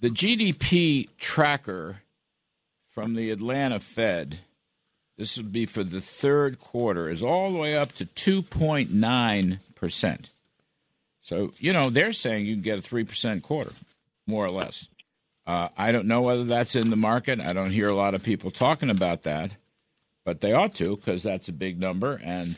the 0.00 0.08
GDP 0.08 1.08
tracker 1.18 2.02
from 2.90 3.14
the 3.14 3.30
Atlanta 3.30 3.80
Fed, 3.80 4.40
this 5.16 5.36
would 5.36 5.52
be 5.52 5.64
for 5.64 5.84
the 5.84 6.00
third 6.00 6.58
quarter, 6.58 7.08
is 7.08 7.22
all 7.22 7.52
the 7.52 7.58
way 7.58 7.76
up 7.76 7.92
to 7.92 8.04
2.9%. 8.04 10.30
So, 11.22 11.52
you 11.58 11.72
know, 11.72 11.90
they're 11.90 12.12
saying 12.12 12.46
you 12.46 12.56
can 12.56 12.62
get 12.62 12.78
a 12.78 12.82
3% 12.82 13.42
quarter, 13.42 13.72
more 14.26 14.44
or 14.44 14.50
less. 14.50 14.88
Uh, 15.46 15.68
I 15.78 15.92
don't 15.92 16.06
know 16.06 16.22
whether 16.22 16.44
that's 16.44 16.74
in 16.74 16.90
the 16.90 16.96
market. 16.96 17.40
I 17.40 17.52
don't 17.52 17.70
hear 17.70 17.88
a 17.88 17.94
lot 17.94 18.14
of 18.14 18.22
people 18.22 18.50
talking 18.50 18.90
about 18.90 19.22
that, 19.22 19.54
but 20.24 20.40
they 20.40 20.52
ought 20.52 20.74
to 20.76 20.96
because 20.96 21.22
that's 21.22 21.48
a 21.48 21.52
big 21.52 21.78
number. 21.78 22.20
And 22.22 22.56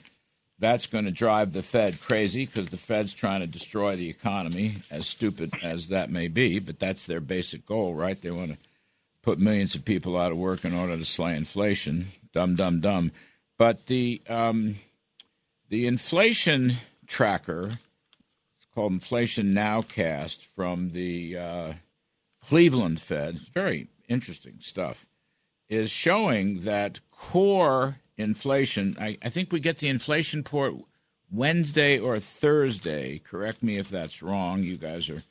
that's 0.59 0.87
going 0.87 1.05
to 1.05 1.11
drive 1.11 1.53
the 1.53 1.63
Fed 1.63 2.01
crazy 2.01 2.47
because 2.47 2.69
the 2.69 2.77
Fed's 2.77 3.13
trying 3.13 3.41
to 3.41 3.47
destroy 3.47 3.97
the 3.97 4.09
economy, 4.09 4.77
as 4.91 5.09
stupid 5.09 5.53
as 5.63 5.89
that 5.89 6.11
may 6.11 6.29
be. 6.29 6.59
But 6.59 6.79
that's 6.79 7.07
their 7.07 7.21
basic 7.21 7.67
goal, 7.67 7.95
right? 7.95 8.21
They 8.21 8.31
want 8.31 8.53
to 8.53 8.59
put 9.23 9.39
millions 9.39 9.75
of 9.75 9.85
people 9.85 10.17
out 10.17 10.33
of 10.33 10.39
work 10.39 10.65
in 10.65 10.75
order 10.75 10.97
to 10.97 11.05
slay 11.05 11.37
inflation. 11.37 12.09
Dumb, 12.33 12.57
dumb, 12.57 12.81
dumb. 12.81 13.13
But 13.59 13.87
the 13.87 14.21
um, 14.29 14.77
the 15.69 15.87
inflation 15.87 16.75
tracker, 17.07 17.79
it's 18.57 18.67
called 18.75 18.93
Inflation 18.93 19.55
Nowcast 19.55 20.45
from 20.45 20.91
the 20.91 21.39
uh, 21.39 21.73
Cleveland 22.41 23.01
Fed. 23.01 23.41
Very 23.55 23.89
interesting 24.09 24.57
stuff. 24.61 25.07
Is 25.69 25.91
showing 25.91 26.65
that 26.65 27.01
core 27.11 27.97
inflation. 28.17 28.97
I, 29.01 29.17
I 29.23 29.31
think 29.31 29.53
we 29.53 29.61
get 29.61 29.79
the 29.79 29.89
inflation 29.89 30.41
report 30.41 30.75
Wednesday 31.31 31.99
or 31.99 32.19
Thursday. 32.19 33.19
Correct 33.19 33.63
me 33.63 33.79
if 33.79 33.89
that's 33.89 34.23
wrong. 34.23 34.63
You 34.63 34.77
guys 34.77 35.09
are 35.09 35.23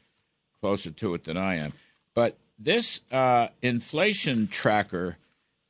closer 0.59 0.89
to 0.91 1.13
it 1.13 1.25
than 1.25 1.37
I 1.37 1.55
am. 1.55 1.73
But 2.15 2.37
this 2.63 3.01
uh, 3.11 3.47
inflation 3.61 4.47
tracker 4.47 5.17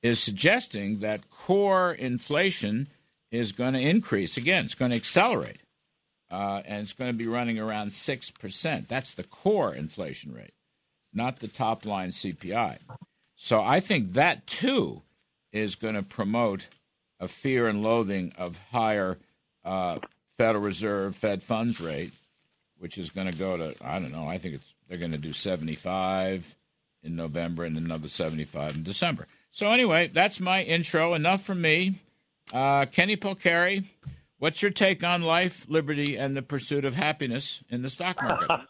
is 0.02 0.20
suggesting 0.20 1.00
that 1.00 1.30
core 1.30 1.94
inflation 1.94 2.88
is 3.32 3.52
going 3.52 3.74
to 3.74 3.80
increase. 3.80 4.36
Again, 4.38 4.66
it's 4.66 4.76
going 4.76 4.92
to 4.92 4.98
accelerate. 4.98 5.62
Uh, 6.30 6.62
and 6.66 6.84
it's 6.84 6.94
going 6.94 7.12
to 7.12 7.18
be 7.18 7.28
running 7.28 7.60
around 7.60 7.90
6%. 7.90 8.88
That's 8.88 9.14
the 9.14 9.24
core 9.24 9.74
inflation 9.74 10.34
rate. 10.34 10.54
not 11.14 11.40
the 11.40 11.48
top 11.48 11.86
line 11.86 12.10
CPI. 12.10 12.78
So 13.36 13.62
I 13.62 13.80
think 13.82 14.14
that 14.14 14.48
too 14.48 15.02
is 15.52 15.76
going 15.76 15.96
to 15.96 16.04
promote 16.04 16.70
a 17.20 17.28
fear 17.28 17.68
and 17.68 17.84
loathing 17.84 18.34
of 18.38 18.60
higher 18.72 19.18
uh, 19.66 20.00
Federal 20.38 20.64
Reserve 20.64 21.16
Fed 21.16 21.44
funds 21.44 21.82
rate, 21.82 22.14
which 22.78 22.98
is 22.98 23.10
going 23.10 23.30
to 23.30 23.38
go 23.38 23.58
to 23.58 23.76
I 23.82 24.00
don't 24.00 24.12
know. 24.12 24.28
I 24.28 24.38
think 24.38 24.56
it's 24.56 24.74
they're 24.88 24.98
going 24.98 25.12
to 25.12 25.18
do 25.18 25.34
75 25.34 26.56
in 27.03 27.15
November 27.15 27.64
and 27.64 27.78
another 27.78 28.07
75 28.07 28.76
in 28.76 28.84
December. 28.84 29.28
So 29.52 29.68
anyway, 29.68 30.10
that's 30.14 30.40
my 30.40 30.64
intro. 30.64 31.14
Enough 31.14 31.44
from 31.44 31.61
me. 31.61 31.95
Uh, 32.53 32.86
Kenny 32.86 33.18
Polcari, 33.18 33.86
what's 34.40 34.61
your 34.61 34.72
take 34.72 35.03
on 35.03 35.22
life, 35.22 35.65
liberty, 35.69 36.18
and 36.18 36.36
the 36.36 36.41
pursuit 36.41 36.86
of 36.86 36.95
happiness 36.95 37.64
in 37.69 37.82
the 37.82 37.90
stock 37.90 38.22
market? 38.22 38.61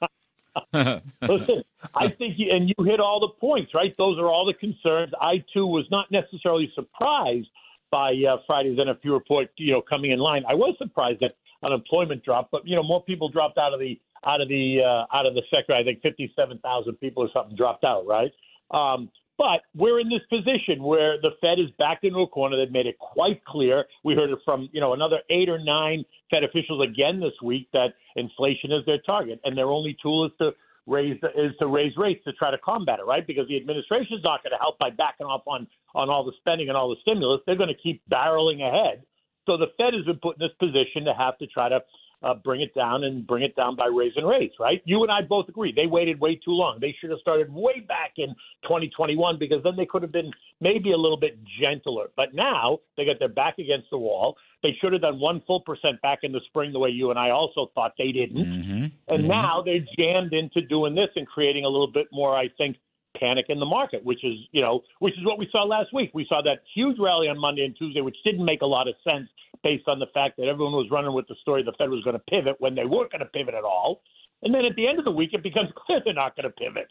Listen, 0.74 1.64
I 1.96 2.10
think, 2.10 2.36
you, 2.38 2.52
and 2.52 2.68
you 2.68 2.86
hit 2.86 3.00
all 3.00 3.20
the 3.20 3.30
points, 3.40 3.74
right? 3.74 3.96
Those 3.98 4.20
are 4.20 4.28
all 4.28 4.46
the 4.46 4.54
concerns. 4.54 5.14
I 5.20 5.44
too 5.54 5.66
was 5.66 5.86
not 5.90 6.12
necessarily 6.12 6.72
surprised 6.76 7.48
by 7.90 8.12
uh, 8.12 8.38
Friday's 8.48 8.78
NFP 8.78 9.12
report, 9.12 9.50
you 9.58 9.74
know, 9.74 9.82
coming 9.82 10.12
in 10.12 10.20
line. 10.20 10.44
I 10.48 10.54
was 10.54 10.76
surprised 10.78 11.20
that 11.22 11.36
unemployment 11.64 12.24
dropped, 12.24 12.52
but 12.52 12.68
you 12.68 12.76
know, 12.76 12.84
more 12.84 13.04
people 13.04 13.30
dropped 13.30 13.58
out 13.58 13.74
of 13.74 13.80
the 13.80 14.00
out 14.26 14.42
of 14.42 14.50
the 14.50 14.80
uh, 14.84 15.16
out 15.16 15.26
of 15.26 15.34
the 15.34 15.42
sector. 15.54 15.74
I 15.74 15.84
think 15.84 16.02
fifty-seven 16.02 16.60
thousand 16.60 16.96
people 16.96 17.24
or 17.24 17.30
something 17.34 17.56
dropped 17.56 17.84
out, 17.84 18.06
right? 18.06 18.32
Um, 18.72 19.10
but 19.38 19.62
we're 19.76 20.00
in 20.00 20.10
this 20.10 20.22
position 20.30 20.84
where 20.84 21.20
the 21.20 21.32
Fed 21.42 21.58
is 21.58 21.72
backed 21.80 22.04
into 22.04 22.20
a 22.20 22.28
corner. 22.28 22.58
They've 22.58 22.72
made 22.72 22.86
it 22.86 23.00
quite 23.00 23.44
clear. 23.46 23.86
We 24.04 24.14
heard 24.14 24.30
it 24.30 24.40
from 24.46 24.70
you 24.72 24.80
know 24.80 24.94
another 24.94 25.20
eight 25.30 25.50
or 25.50 25.58
nine 25.58 26.06
Fed 26.30 26.44
officials 26.44 26.88
again 26.88 27.20
this 27.20 27.34
week 27.44 27.68
that 27.74 27.96
inflation 28.16 28.72
is 28.72 28.86
their 28.86 29.00
target, 29.00 29.40
and 29.44 29.58
their 29.58 29.70
only 29.70 29.98
tool 30.02 30.26
is 30.26 30.32
to 30.40 30.52
raise 30.86 31.18
is 31.36 31.52
to 31.60 31.68
raise 31.68 31.96
rates 31.98 32.24
to 32.26 32.34
try 32.34 32.52
to 32.52 32.58
combat 32.60 33.00
it, 33.00 33.06
right? 33.06 33.26
Because 33.26 33.48
the 33.48 33.58
administration 33.58 34.18
is 34.18 34.24
not 34.24 34.44
going 34.44 34.52
to 34.52 34.58
help 34.58 34.78
by 34.78 34.90
backing 34.90 35.26
off 35.26 35.42
on 35.48 35.68
on 35.96 36.10
all 36.10 36.24
the 36.24 36.34
spending 36.38 36.70
and 36.70 36.78
all 36.78 36.90
the 36.90 37.02
stimulus. 37.02 37.42
They're 37.46 37.58
going 37.58 37.74
to 37.74 37.82
keep 37.82 38.02
barreling 38.12 38.62
ahead. 38.62 39.04
So 39.48 39.58
the 39.58 39.68
Fed 39.78 39.94
has 39.94 40.06
been 40.06 40.20
put 40.22 40.40
in 40.40 40.48
this 40.48 40.56
position 40.60 41.06
to 41.06 41.14
have 41.18 41.38
to 41.40 41.48
try 41.48 41.68
to 41.70 41.82
uh, 42.24 42.36
bring 42.36 42.62
it 42.62 42.74
down 42.76 43.04
and 43.04 43.26
bring 43.26 43.44
it 43.44 43.56
down 43.56 43.76
by 43.76 43.88
raising 43.88 44.26
rates, 44.26 44.56
right? 44.60 44.82
You 44.86 45.02
and 45.04 45.12
I 45.12 45.22
both 45.22 45.50
agree 45.50 45.74
they 45.76 45.88
waited 45.88 46.20
way 46.20 46.36
too 46.36 46.52
long. 46.52 46.78
They 46.80 46.96
should 47.00 47.10
have 47.10 47.20
started 47.20 47.52
way 47.52 47.80
back 47.80 48.14
in 48.18 48.30
2021 48.64 49.40
because 49.40 49.64
then 49.64 49.76
they 49.76 49.86
could 49.86 50.02
have 50.04 50.12
been 50.12 50.32
maybe 50.60 50.92
a 50.92 50.98
little 50.98 51.18
bit 51.18 51.40
gentler. 51.60 52.12
But 52.16 52.34
now 52.34 52.80
they 52.98 53.06
got 53.06 53.20
their 53.20 53.30
back 53.30 53.58
against 53.58 53.90
the 53.90 53.98
wall. 53.98 54.38
They 54.62 54.78
should 54.80 54.94
have 54.94 55.02
done 55.02 55.20
one 55.20 55.42
full 55.48 55.62
percent 55.62 56.02
back 56.02 56.20
in 56.24 56.32
the 56.32 56.42
spring, 56.48 56.72
the 56.72 56.80
way 56.80 56.90
you 56.90 57.10
and 57.10 57.18
I 57.18 57.32
also 57.32 57.72
thought 57.74 57.94
they 57.98 58.12
didn't. 58.12 58.46
Mm-hmm. 58.46 58.86
And 59.08 59.24
Mhm. 59.24 59.28
now 59.28 59.62
they're 59.64 59.86
jammed 59.98 60.34
into 60.34 60.62
doing 60.62 60.94
this 60.94 61.10
and 61.16 61.28
creating 61.28 61.66
a 61.66 61.70
little 61.70 61.88
bit 61.92 62.08
more, 62.12 62.36
I 62.36 62.50
think, 62.50 62.78
panic 63.20 63.46
in 63.50 63.60
the 63.60 63.66
market, 63.66 64.04
which 64.04 64.24
is, 64.24 64.38
you 64.52 64.62
know, 64.62 64.82
which 65.00 65.14
is 65.14 65.26
what 65.26 65.38
we 65.38 65.48
saw 65.52 65.64
last 65.64 65.94
week. 65.94 66.12
We 66.14 66.26
saw 66.28 66.42
that 66.44 66.60
huge 66.74 66.98
rally 67.00 67.28
on 67.28 67.40
Monday 67.40 67.66
and 67.66 67.76
Tuesday, 67.78 68.02
which 68.02 68.16
didn't 68.24 68.46
make 68.46 68.62
a 68.62 68.66
lot 68.66 68.88
of 68.88 68.96
sense 69.04 69.28
based 69.64 69.88
on 69.88 70.00
the 70.00 70.08
fact 70.14 70.38
that 70.38 70.48
everyone 70.48 70.74
was 70.74 70.88
running 70.92 71.14
with 71.14 71.28
the 71.28 71.36
story 71.42 71.64
the 71.64 71.74
Fed 71.78 71.90
was 71.90 72.04
going 72.04 72.16
to 72.16 72.24
pivot 72.30 72.56
when 72.60 72.76
they 72.76 72.86
weren't 72.86 73.12
going 73.12 73.20
to 73.20 73.26
pivot 73.26 73.54
at 73.54 73.64
all. 73.64 74.02
And 74.44 74.54
then 74.54 74.66
at 74.66 74.76
the 74.76 74.88
end 74.88 75.00
of 75.00 75.06
the 75.06 75.12
week, 75.12 75.32
it 75.34 75.44
becomes 75.44 75.70
clear 75.86 76.02
they're 76.04 76.14
not 76.14 76.36
going 76.36 76.50
to 76.50 76.56
pivot, 76.56 76.88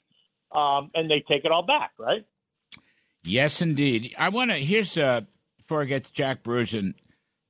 um, 0.54 0.90
and 0.94 1.10
they 1.10 1.24
take 1.28 1.44
it 1.44 1.50
all 1.50 1.64
back, 1.66 1.92
right? 1.98 2.24
Yes, 3.22 3.60
indeed. 3.60 4.14
I 4.18 4.28
want 4.28 4.50
to. 4.50 4.56
Here's 4.56 4.96
uh, 4.96 5.22
before 5.58 5.82
I 5.82 5.84
get 5.84 6.04
to 6.04 6.12
Jack 6.12 6.42
Bouroudjian, 6.42 6.94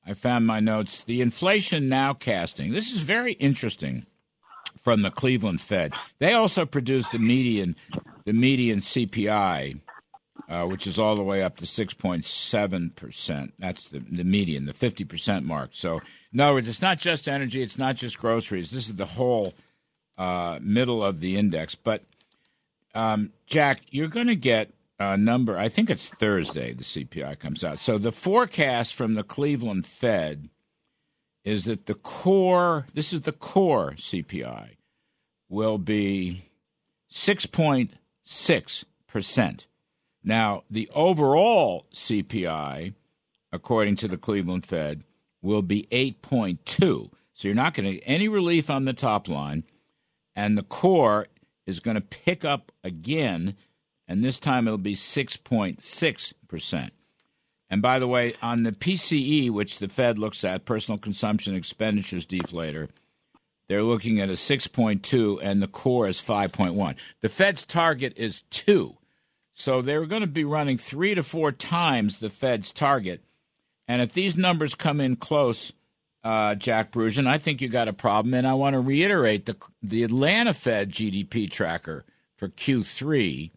I 0.06 0.14
found 0.14 0.46
my 0.46 0.60
notes. 0.60 1.04
The 1.04 1.20
inflation 1.20 1.88
now 1.88 2.12
casting. 2.12 2.72
This 2.72 2.92
is 2.92 3.00
very 3.00 3.32
interesting 3.34 4.06
from 4.76 5.02
the 5.02 5.10
Cleveland 5.10 5.60
Fed. 5.60 5.92
They 6.18 6.32
also 6.32 6.66
produced 6.66 7.12
the 7.12 7.18
median, 7.18 7.76
the 8.24 8.32
median 8.32 8.80
CPI, 8.80 9.80
uh, 10.48 10.66
which 10.66 10.86
is 10.86 10.98
all 10.98 11.16
the 11.16 11.22
way 11.22 11.42
up 11.42 11.56
to 11.58 11.66
six 11.66 11.94
point 11.94 12.24
seven 12.24 12.90
percent. 12.90 13.54
That's 13.58 13.88
the 13.88 14.00
the 14.00 14.24
median, 14.24 14.66
the 14.66 14.74
fifty 14.74 15.04
percent 15.04 15.44
mark. 15.44 15.70
So, 15.74 16.00
in 16.32 16.40
other 16.40 16.54
words, 16.54 16.68
it's 16.68 16.82
not 16.82 16.98
just 16.98 17.28
energy, 17.28 17.62
it's 17.62 17.78
not 17.78 17.96
just 17.96 18.18
groceries. 18.18 18.70
This 18.70 18.88
is 18.88 18.96
the 18.96 19.06
whole 19.06 19.54
uh, 20.18 20.58
middle 20.60 21.04
of 21.04 21.20
the 21.20 21.36
index. 21.36 21.74
But 21.74 22.04
um, 22.94 23.32
Jack, 23.46 23.82
you're 23.90 24.08
going 24.08 24.26
to 24.26 24.36
get 24.36 24.70
a 24.98 25.16
number. 25.16 25.56
I 25.56 25.68
think 25.68 25.88
it's 25.88 26.08
Thursday. 26.08 26.74
The 26.74 26.84
CPI 26.84 27.38
comes 27.38 27.64
out. 27.64 27.80
So 27.80 27.96
the 27.96 28.12
forecast 28.12 28.94
from 28.94 29.14
the 29.14 29.22
Cleveland 29.22 29.86
Fed 29.86 30.50
is 31.44 31.64
that 31.64 31.86
the 31.86 31.94
core. 31.94 32.86
This 32.92 33.12
is 33.12 33.22
the 33.22 33.32
core 33.32 33.92
CPI 33.92 34.76
will 35.48 35.78
be 35.78 36.44
six 37.08 37.46
point 38.30 38.36
six 38.36 38.84
percent. 39.08 39.66
Now 40.22 40.62
the 40.70 40.88
overall 40.94 41.86
CPI, 41.92 42.94
according 43.52 43.96
to 43.96 44.08
the 44.08 44.18
Cleveland 44.18 44.66
Fed, 44.66 45.02
will 45.42 45.62
be 45.62 45.88
eight 45.90 46.22
point 46.22 46.64
two. 46.64 47.10
So 47.34 47.48
you're 47.48 47.54
not 47.54 47.74
going 47.74 47.90
to 47.90 48.00
any 48.04 48.28
relief 48.28 48.70
on 48.70 48.84
the 48.84 48.92
top 48.92 49.28
line, 49.28 49.64
and 50.36 50.56
the 50.56 50.62
core 50.62 51.26
is 51.66 51.80
going 51.80 51.96
to 51.96 52.00
pick 52.00 52.44
up 52.44 52.70
again, 52.84 53.56
and 54.06 54.22
this 54.22 54.38
time 54.38 54.66
it'll 54.66 54.78
be 54.78 54.96
6.6%. 54.96 56.90
And 57.70 57.80
by 57.80 57.98
the 57.98 58.08
way, 58.08 58.34
on 58.42 58.64
the 58.64 58.72
PCE, 58.72 59.50
which 59.50 59.78
the 59.78 59.88
Fed 59.88 60.18
looks 60.18 60.44
at, 60.44 60.66
personal 60.66 60.98
consumption 60.98 61.54
expenditures 61.54 62.26
deflator, 62.26 62.90
they're 63.70 63.84
looking 63.84 64.18
at 64.18 64.28
a 64.28 64.32
6.2 64.32 65.38
and 65.40 65.62
the 65.62 65.68
core 65.68 66.08
is 66.08 66.20
5.1. 66.20 66.96
The 67.20 67.28
Fed's 67.28 67.64
target 67.64 68.14
is 68.16 68.42
2. 68.50 68.96
So 69.54 69.80
they're 69.80 70.06
going 70.06 70.22
to 70.22 70.26
be 70.26 70.42
running 70.42 70.76
3 70.76 71.14
to 71.14 71.22
4 71.22 71.52
times 71.52 72.18
the 72.18 72.30
Fed's 72.30 72.72
target. 72.72 73.22
And 73.86 74.02
if 74.02 74.12
these 74.12 74.36
numbers 74.36 74.74
come 74.74 75.00
in 75.00 75.14
close, 75.14 75.72
uh, 76.24 76.56
Jack 76.56 76.90
Bouroudjian, 76.90 77.28
I 77.28 77.38
think 77.38 77.60
you 77.60 77.68
got 77.68 77.86
a 77.86 77.92
problem. 77.92 78.34
And 78.34 78.44
I 78.44 78.54
want 78.54 78.74
to 78.74 78.80
reiterate 78.80 79.46
the 79.46 79.54
the 79.80 80.02
Atlanta 80.02 80.52
Fed 80.52 80.90
GDP 80.90 81.48
tracker 81.48 82.04
for 82.36 82.48
Q3, 82.48 83.52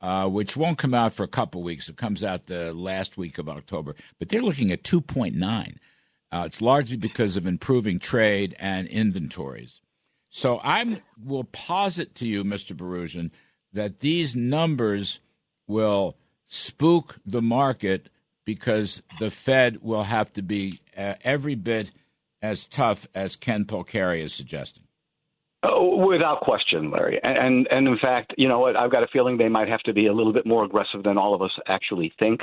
uh, 0.00 0.28
which 0.28 0.56
won't 0.56 0.78
come 0.78 0.94
out 0.94 1.12
for 1.12 1.22
a 1.22 1.28
couple 1.28 1.62
weeks. 1.62 1.88
It 1.88 1.96
comes 1.96 2.24
out 2.24 2.46
the 2.46 2.74
last 2.74 3.16
week 3.16 3.38
of 3.38 3.48
October, 3.48 3.94
but 4.18 4.30
they're 4.30 4.42
looking 4.42 4.72
at 4.72 4.82
2.9. 4.82 5.76
Uh, 6.30 6.44
it's 6.46 6.60
largely 6.60 6.96
because 6.96 7.36
of 7.36 7.46
improving 7.46 7.98
trade 7.98 8.54
and 8.58 8.86
inventories. 8.88 9.80
So 10.30 10.60
I 10.62 11.00
will 11.22 11.44
posit 11.44 12.14
to 12.16 12.26
you, 12.26 12.44
Mr. 12.44 12.76
Bouroudjian, 12.76 13.30
that 13.72 14.00
these 14.00 14.36
numbers 14.36 15.20
will 15.66 16.16
spook 16.46 17.16
the 17.24 17.42
market 17.42 18.08
because 18.44 19.02
the 19.20 19.30
Fed 19.30 19.82
will 19.82 20.04
have 20.04 20.32
to 20.34 20.42
be 20.42 20.80
uh, 20.96 21.14
every 21.22 21.54
bit 21.54 21.92
as 22.40 22.66
tough 22.66 23.06
as 23.14 23.36
Ken 23.36 23.64
Polcari 23.64 24.22
is 24.22 24.32
suggesting. 24.32 24.84
Oh, 25.64 26.06
without 26.06 26.40
question, 26.40 26.88
Larry. 26.92 27.18
And, 27.24 27.66
and 27.68 27.88
in 27.88 27.98
fact, 27.98 28.32
you 28.38 28.46
know 28.46 28.60
what? 28.60 28.76
I've 28.76 28.92
got 28.92 29.02
a 29.02 29.08
feeling 29.08 29.36
they 29.36 29.48
might 29.48 29.68
have 29.68 29.80
to 29.80 29.92
be 29.92 30.06
a 30.06 30.12
little 30.12 30.32
bit 30.32 30.46
more 30.46 30.62
aggressive 30.64 31.02
than 31.02 31.18
all 31.18 31.34
of 31.34 31.42
us 31.42 31.50
actually 31.66 32.12
think. 32.20 32.42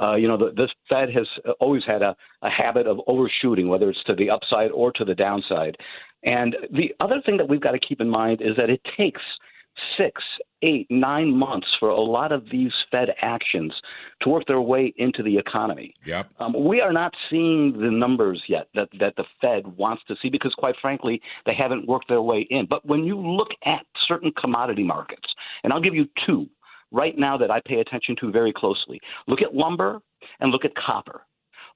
Uh, 0.00 0.14
you 0.14 0.26
know, 0.26 0.38
the, 0.38 0.50
this 0.56 0.70
Fed 0.88 1.10
has 1.14 1.26
always 1.60 1.82
had 1.86 2.00
a, 2.00 2.16
a 2.40 2.48
habit 2.48 2.86
of 2.86 3.00
overshooting, 3.06 3.68
whether 3.68 3.90
it's 3.90 4.02
to 4.04 4.14
the 4.14 4.30
upside 4.30 4.70
or 4.70 4.92
to 4.92 5.04
the 5.04 5.14
downside. 5.14 5.76
And 6.22 6.56
the 6.72 6.94
other 7.00 7.20
thing 7.26 7.36
that 7.36 7.48
we've 7.48 7.60
got 7.60 7.72
to 7.72 7.78
keep 7.78 8.00
in 8.00 8.08
mind 8.08 8.40
is 8.40 8.56
that 8.56 8.70
it 8.70 8.80
takes 8.96 9.20
six, 9.96 10.22
eight, 10.62 10.86
nine 10.90 11.36
months 11.36 11.66
for 11.78 11.88
a 11.88 12.00
lot 12.00 12.32
of 12.32 12.44
these 12.50 12.72
Fed 12.90 13.10
actions 13.20 13.72
to 14.22 14.28
work 14.28 14.44
their 14.46 14.60
way 14.60 14.94
into 14.96 15.22
the 15.22 15.36
economy. 15.36 15.94
Yep. 16.06 16.30
Um, 16.38 16.64
we 16.64 16.80
are 16.80 16.92
not 16.92 17.12
seeing 17.30 17.78
the 17.78 17.90
numbers 17.90 18.42
yet 18.48 18.68
that, 18.74 18.88
that 19.00 19.16
the 19.16 19.24
Fed 19.40 19.66
wants 19.76 20.02
to 20.08 20.16
see 20.20 20.30
because, 20.30 20.54
quite 20.56 20.74
frankly, 20.80 21.20
they 21.46 21.54
haven't 21.54 21.86
worked 21.86 22.08
their 22.08 22.22
way 22.22 22.46
in. 22.50 22.66
But 22.66 22.84
when 22.86 23.04
you 23.04 23.18
look 23.18 23.50
at 23.64 23.84
certain 24.08 24.32
commodity 24.40 24.84
markets, 24.84 25.28
and 25.62 25.72
I'll 25.72 25.82
give 25.82 25.94
you 25.94 26.06
two 26.26 26.48
right 26.90 27.18
now 27.18 27.36
that 27.36 27.50
I 27.50 27.60
pay 27.66 27.80
attention 27.80 28.16
to 28.20 28.30
very 28.30 28.52
closely 28.52 29.00
look 29.26 29.42
at 29.42 29.54
lumber 29.54 30.00
and 30.40 30.50
look 30.50 30.64
at 30.64 30.74
copper. 30.74 31.22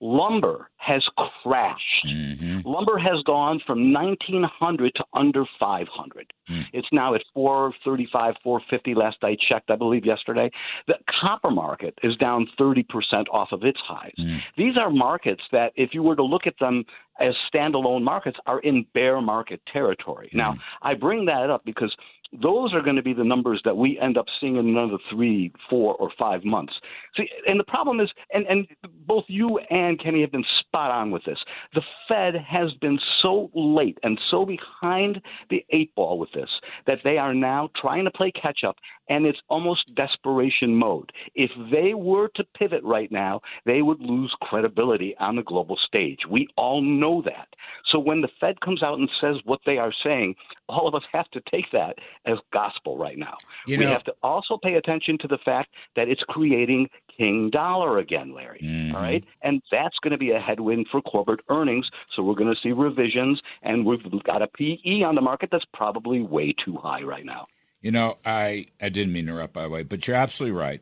Lumber 0.01 0.71
has 0.77 1.05
crashed. 1.43 2.07
Mm-hmm. 2.07 2.61
Lumber 2.65 2.99
has 2.99 3.23
gone 3.25 3.61
from 3.67 3.93
1900 3.93 4.95
to 4.95 5.05
under 5.13 5.45
500. 5.59 6.33
Mm. 6.51 6.65
It's 6.73 6.89
now 6.93 7.15
at 7.15 7.23
435, 7.35 8.35
450 8.43 8.95
last 8.95 9.17
I 9.23 9.37
checked, 9.49 9.71
I 9.71 9.77
believe 9.77 10.07
yesterday. 10.07 10.51
The 10.87 10.95
copper 11.21 11.51
market 11.51 11.99
is 12.03 12.17
down 12.17 12.47
30% 12.59 12.85
off 13.33 13.49
of 13.53 13.65
its 13.65 13.79
highs. 13.87 14.15
Mm. 14.19 14.41
These 14.57 14.77
are 14.79 14.91
markets 14.91 15.43
that, 15.53 15.73
if 15.75 15.91
you 15.93 16.03
were 16.03 16.17
to 16.17 16.23
look 16.23 16.47
at 16.47 16.55
them 16.61 16.85
as 17.21 17.35
standalone 17.53 18.03
markets, 18.03 18.39
are 18.47 18.61
in 18.61 18.87
bear 18.95 19.21
market 19.21 19.61
territory. 19.71 20.31
Now, 20.33 20.55
I 20.83 20.95
bring 20.95 21.25
that 21.27 21.51
up 21.51 21.65
because 21.65 21.95
those 22.33 22.75
are 22.75 22.83
going 22.83 22.97
to 22.97 23.03
be 23.03 23.15
the 23.15 23.25
numbers 23.25 23.61
that 23.65 23.77
we 23.77 23.99
end 24.01 24.19
up 24.19 24.27
seeing 24.41 24.57
in 24.57 24.69
another 24.69 24.99
three, 25.11 25.53
four, 25.71 25.95
or 25.95 26.11
five 26.19 26.45
months. 26.45 26.75
See, 27.17 27.29
and 27.47 27.59
the 27.59 27.65
problem 27.65 28.01
is, 28.01 28.11
and, 28.33 28.47
and 28.47 28.67
both 29.07 29.25
you 29.29 29.59
and 29.71 30.03
Kenny 30.03 30.21
have 30.21 30.33
been 30.33 30.45
spot 30.61 30.91
on 30.91 31.11
with 31.11 31.25
this. 31.25 31.39
The 31.75 31.83
Fed 32.07 32.35
has 32.35 32.73
been 32.81 32.99
so 33.23 33.51
late 33.55 33.99
and 34.03 34.21
so 34.31 34.45
behind 34.45 35.23
the 35.49 35.65
eight 35.71 35.95
ball 35.95 36.19
with 36.19 36.31
this 36.33 36.51
that 36.87 36.99
they 37.03 37.17
are 37.17 37.35
now 37.35 37.71
trying 37.81 38.05
to 38.05 38.11
play 38.11 38.31
catch 38.31 38.61
up, 38.67 38.77
and 39.09 39.25
it's 39.25 39.41
almost 39.49 39.95
desperation 39.95 40.75
mode. 40.75 41.11
If 41.35 41.51
they 41.73 41.95
were 41.95 42.29
to 42.37 42.45
pivot 42.59 42.83
right 42.85 43.11
now, 43.11 43.41
they 43.65 43.81
would 43.81 44.01
lose 44.01 44.35
credibility 44.43 45.17
on 45.19 45.37
the 45.37 45.43
global 45.43 45.79
stage. 45.87 46.21
We 46.29 46.49
all 46.57 46.83
know 46.83 47.23
that. 47.23 47.49
So 47.91 47.99
when 47.99 48.21
the 48.21 48.29
Fed 48.39 48.61
comes 48.61 48.83
out 48.83 48.99
and 48.99 49.09
says 49.21 49.37
what 49.45 49.61
they 49.65 49.79
are 49.79 49.93
saying, 50.05 50.35
all 50.69 50.87
of 50.87 50.95
us 50.95 51.03
have 51.13 51.31
to 51.31 51.41
take 51.51 51.71
that 51.73 51.97
as 52.27 52.39
gospel 52.53 52.99
right 52.99 53.19
now. 53.19 53.37
You 53.67 53.79
we 53.79 53.87
have 53.87 54.05
to 54.05 54.15
also 54.23 54.59
pay 54.63 54.75
attention 54.75 55.19
to 55.19 55.29
the 55.29 55.39
fact 55.45 55.71
that 55.97 56.09
it's 56.09 56.23
creating 56.29 56.89
king 57.17 57.51
dollar 57.51 57.99
again, 57.99 58.35
Larry. 58.35 58.61
Mhm. 58.63 58.95
All 58.95 59.01
right, 59.01 59.25
and 59.43 59.63
that's 59.71 59.97
going 60.03 60.13
to 60.13 60.19
be 60.19 60.31
a 60.31 60.41
headwind 60.41 60.87
for 60.91 61.01
corporate 61.03 61.41
earnings. 61.49 61.89
So 62.15 62.23
we're 62.23 62.35
going 62.35 62.53
to 62.55 62.61
see 62.61 62.73
revisions, 62.73 63.41
and 63.63 63.85
we've 63.85 64.03
got 64.25 64.43
a 64.43 64.47
PE 64.47 65.03
on 65.03 65.15
the 65.15 65.21
market 65.21 65.51
that's 65.51 65.65
probably 65.73 66.21
way 66.23 66.55
too 66.65 66.77
high 66.77 67.03
right 67.03 67.25
now. 67.25 67.47
You 67.81 67.93
know, 67.93 68.19
I 68.25 68.67
I 68.81 68.89
didn't 68.89 69.13
mean 69.13 69.27
to 69.27 69.33
interrupt 69.33 69.55
by 69.55 69.63
the 69.63 69.71
way, 69.71 69.83
but 69.83 70.07
you're 70.07 70.17
absolutely 70.17 70.59
right. 70.59 70.81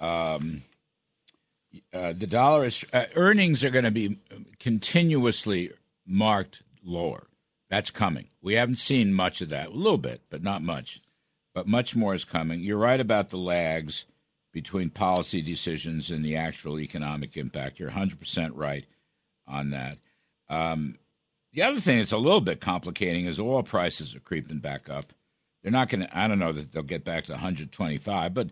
Um, 0.00 0.62
uh, 1.92 2.12
the 2.12 2.26
dollar 2.26 2.66
is 2.66 2.84
uh, 2.92 3.06
earnings 3.14 3.64
are 3.64 3.70
going 3.70 3.84
to 3.84 3.90
be 3.90 4.18
continuously 4.58 5.70
marked 6.06 6.62
lower. 6.84 7.26
That's 7.74 7.90
coming. 7.90 8.28
We 8.40 8.54
haven't 8.54 8.76
seen 8.76 9.12
much 9.12 9.40
of 9.40 9.48
that. 9.48 9.66
A 9.66 9.70
little 9.70 9.98
bit, 9.98 10.22
but 10.30 10.44
not 10.44 10.62
much. 10.62 11.00
But 11.52 11.66
much 11.66 11.96
more 11.96 12.14
is 12.14 12.24
coming. 12.24 12.60
You're 12.60 12.78
right 12.78 13.00
about 13.00 13.30
the 13.30 13.36
lags 13.36 14.06
between 14.52 14.90
policy 14.90 15.42
decisions 15.42 16.08
and 16.08 16.24
the 16.24 16.36
actual 16.36 16.78
economic 16.78 17.36
impact. 17.36 17.80
You're 17.80 17.90
100% 17.90 18.52
right 18.54 18.86
on 19.48 19.70
that. 19.70 19.98
Um, 20.48 21.00
the 21.52 21.62
other 21.62 21.80
thing 21.80 21.98
that's 21.98 22.12
a 22.12 22.16
little 22.16 22.40
bit 22.40 22.60
complicating 22.60 23.24
is 23.24 23.40
oil 23.40 23.64
prices 23.64 24.14
are 24.14 24.20
creeping 24.20 24.60
back 24.60 24.88
up. 24.88 25.06
They're 25.64 25.72
not 25.72 25.88
going 25.88 26.06
to, 26.06 26.16
I 26.16 26.28
don't 26.28 26.38
know 26.38 26.52
that 26.52 26.70
they'll 26.70 26.84
get 26.84 27.02
back 27.02 27.24
to 27.24 27.32
125, 27.32 28.32
but 28.32 28.50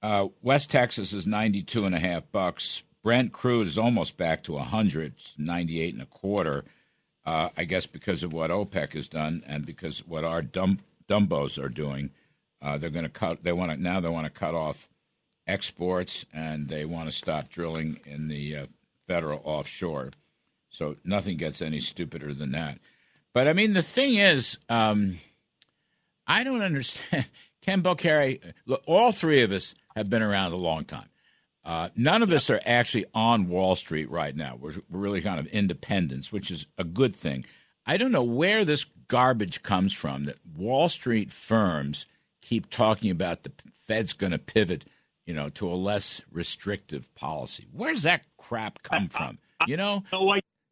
uh, 0.00 0.28
West 0.42 0.70
Texas 0.70 1.12
is 1.12 1.26
92 1.26 1.86
and 1.86 1.94
a 1.96 1.98
half 1.98 2.30
bucks. 2.30 2.84
Brent 3.02 3.32
crude 3.32 3.66
is 3.66 3.78
almost 3.78 4.16
back 4.16 4.44
to 4.44 4.52
100, 4.52 5.14
98 5.36 5.94
and 5.94 6.02
a 6.04 6.06
quarter. 6.06 6.64
Uh, 7.30 7.48
I 7.56 7.62
guess 7.62 7.86
because 7.86 8.24
of 8.24 8.32
what 8.32 8.50
OPEC 8.50 8.94
has 8.94 9.06
done 9.06 9.44
and 9.46 9.64
because 9.64 10.00
what 10.00 10.24
our 10.24 10.42
dumb, 10.42 10.80
dumbos 11.08 11.62
are 11.62 11.68
doing, 11.68 12.10
uh, 12.60 12.76
they're 12.76 12.90
going 12.90 13.04
to 13.04 13.08
cut. 13.08 13.44
They 13.44 13.52
want 13.52 13.70
to 13.70 13.80
now. 13.80 14.00
They 14.00 14.08
want 14.08 14.26
to 14.26 14.36
cut 14.36 14.56
off 14.56 14.88
exports 15.46 16.26
and 16.32 16.68
they 16.68 16.84
want 16.84 17.08
to 17.08 17.16
stop 17.16 17.48
drilling 17.48 18.00
in 18.04 18.26
the 18.26 18.56
uh, 18.56 18.66
federal 19.06 19.40
offshore. 19.44 20.10
So 20.70 20.96
nothing 21.04 21.36
gets 21.36 21.62
any 21.62 21.78
stupider 21.78 22.34
than 22.34 22.50
that. 22.50 22.80
But 23.32 23.46
I 23.46 23.52
mean, 23.52 23.74
the 23.74 23.82
thing 23.82 24.16
is, 24.16 24.58
um, 24.68 25.18
I 26.26 26.42
don't 26.42 26.62
understand. 26.62 27.26
Ken 27.62 27.80
look, 27.84 28.82
all 28.86 29.12
three 29.12 29.42
of 29.42 29.52
us 29.52 29.76
have 29.94 30.10
been 30.10 30.22
around 30.22 30.50
a 30.50 30.56
long 30.56 30.84
time. 30.84 31.10
Uh, 31.64 31.90
none 31.94 32.22
of 32.22 32.32
us 32.32 32.48
are 32.50 32.60
actually 32.64 33.04
on 33.14 33.48
Wall 33.48 33.74
Street 33.74 34.10
right 34.10 34.34
now. 34.34 34.56
We're, 34.58 34.74
we're 34.88 35.00
really 35.00 35.20
kind 35.20 35.38
of 35.38 35.46
independents, 35.48 36.32
which 36.32 36.50
is 36.50 36.66
a 36.78 36.84
good 36.84 37.14
thing. 37.14 37.44
I 37.86 37.96
don't 37.96 38.12
know 38.12 38.24
where 38.24 38.64
this 38.64 38.86
garbage 39.08 39.62
comes 39.62 39.92
from 39.92 40.24
that 40.24 40.36
Wall 40.56 40.88
Street 40.88 41.30
firms 41.32 42.06
keep 42.40 42.70
talking 42.70 43.10
about 43.10 43.42
the 43.42 43.52
Fed's 43.74 44.12
going 44.12 44.32
to 44.32 44.38
pivot, 44.38 44.84
you 45.26 45.34
know, 45.34 45.48
to 45.50 45.68
a 45.68 45.74
less 45.74 46.22
restrictive 46.30 47.12
policy. 47.14 47.66
Where 47.72 47.92
does 47.92 48.04
that 48.04 48.24
crap 48.38 48.82
come 48.82 49.08
from? 49.08 49.38
You 49.66 49.76
know, 49.76 50.04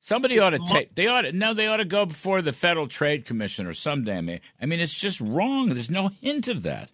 somebody 0.00 0.38
ought 0.38 0.50
to 0.50 0.60
take. 0.66 0.94
They 0.94 1.06
ought 1.08 1.22
to 1.22 1.32
no. 1.32 1.52
They 1.52 1.66
ought 1.66 1.78
to 1.78 1.84
go 1.84 2.06
before 2.06 2.40
the 2.40 2.52
Federal 2.52 2.88
Trade 2.88 3.26
Commission 3.26 3.66
or 3.66 3.74
some 3.74 4.04
damn. 4.04 4.28
I 4.30 4.66
mean, 4.66 4.80
it's 4.80 4.96
just 4.96 5.20
wrong. 5.20 5.68
There's 5.68 5.90
no 5.90 6.08
hint 6.20 6.48
of 6.48 6.62
that. 6.62 6.92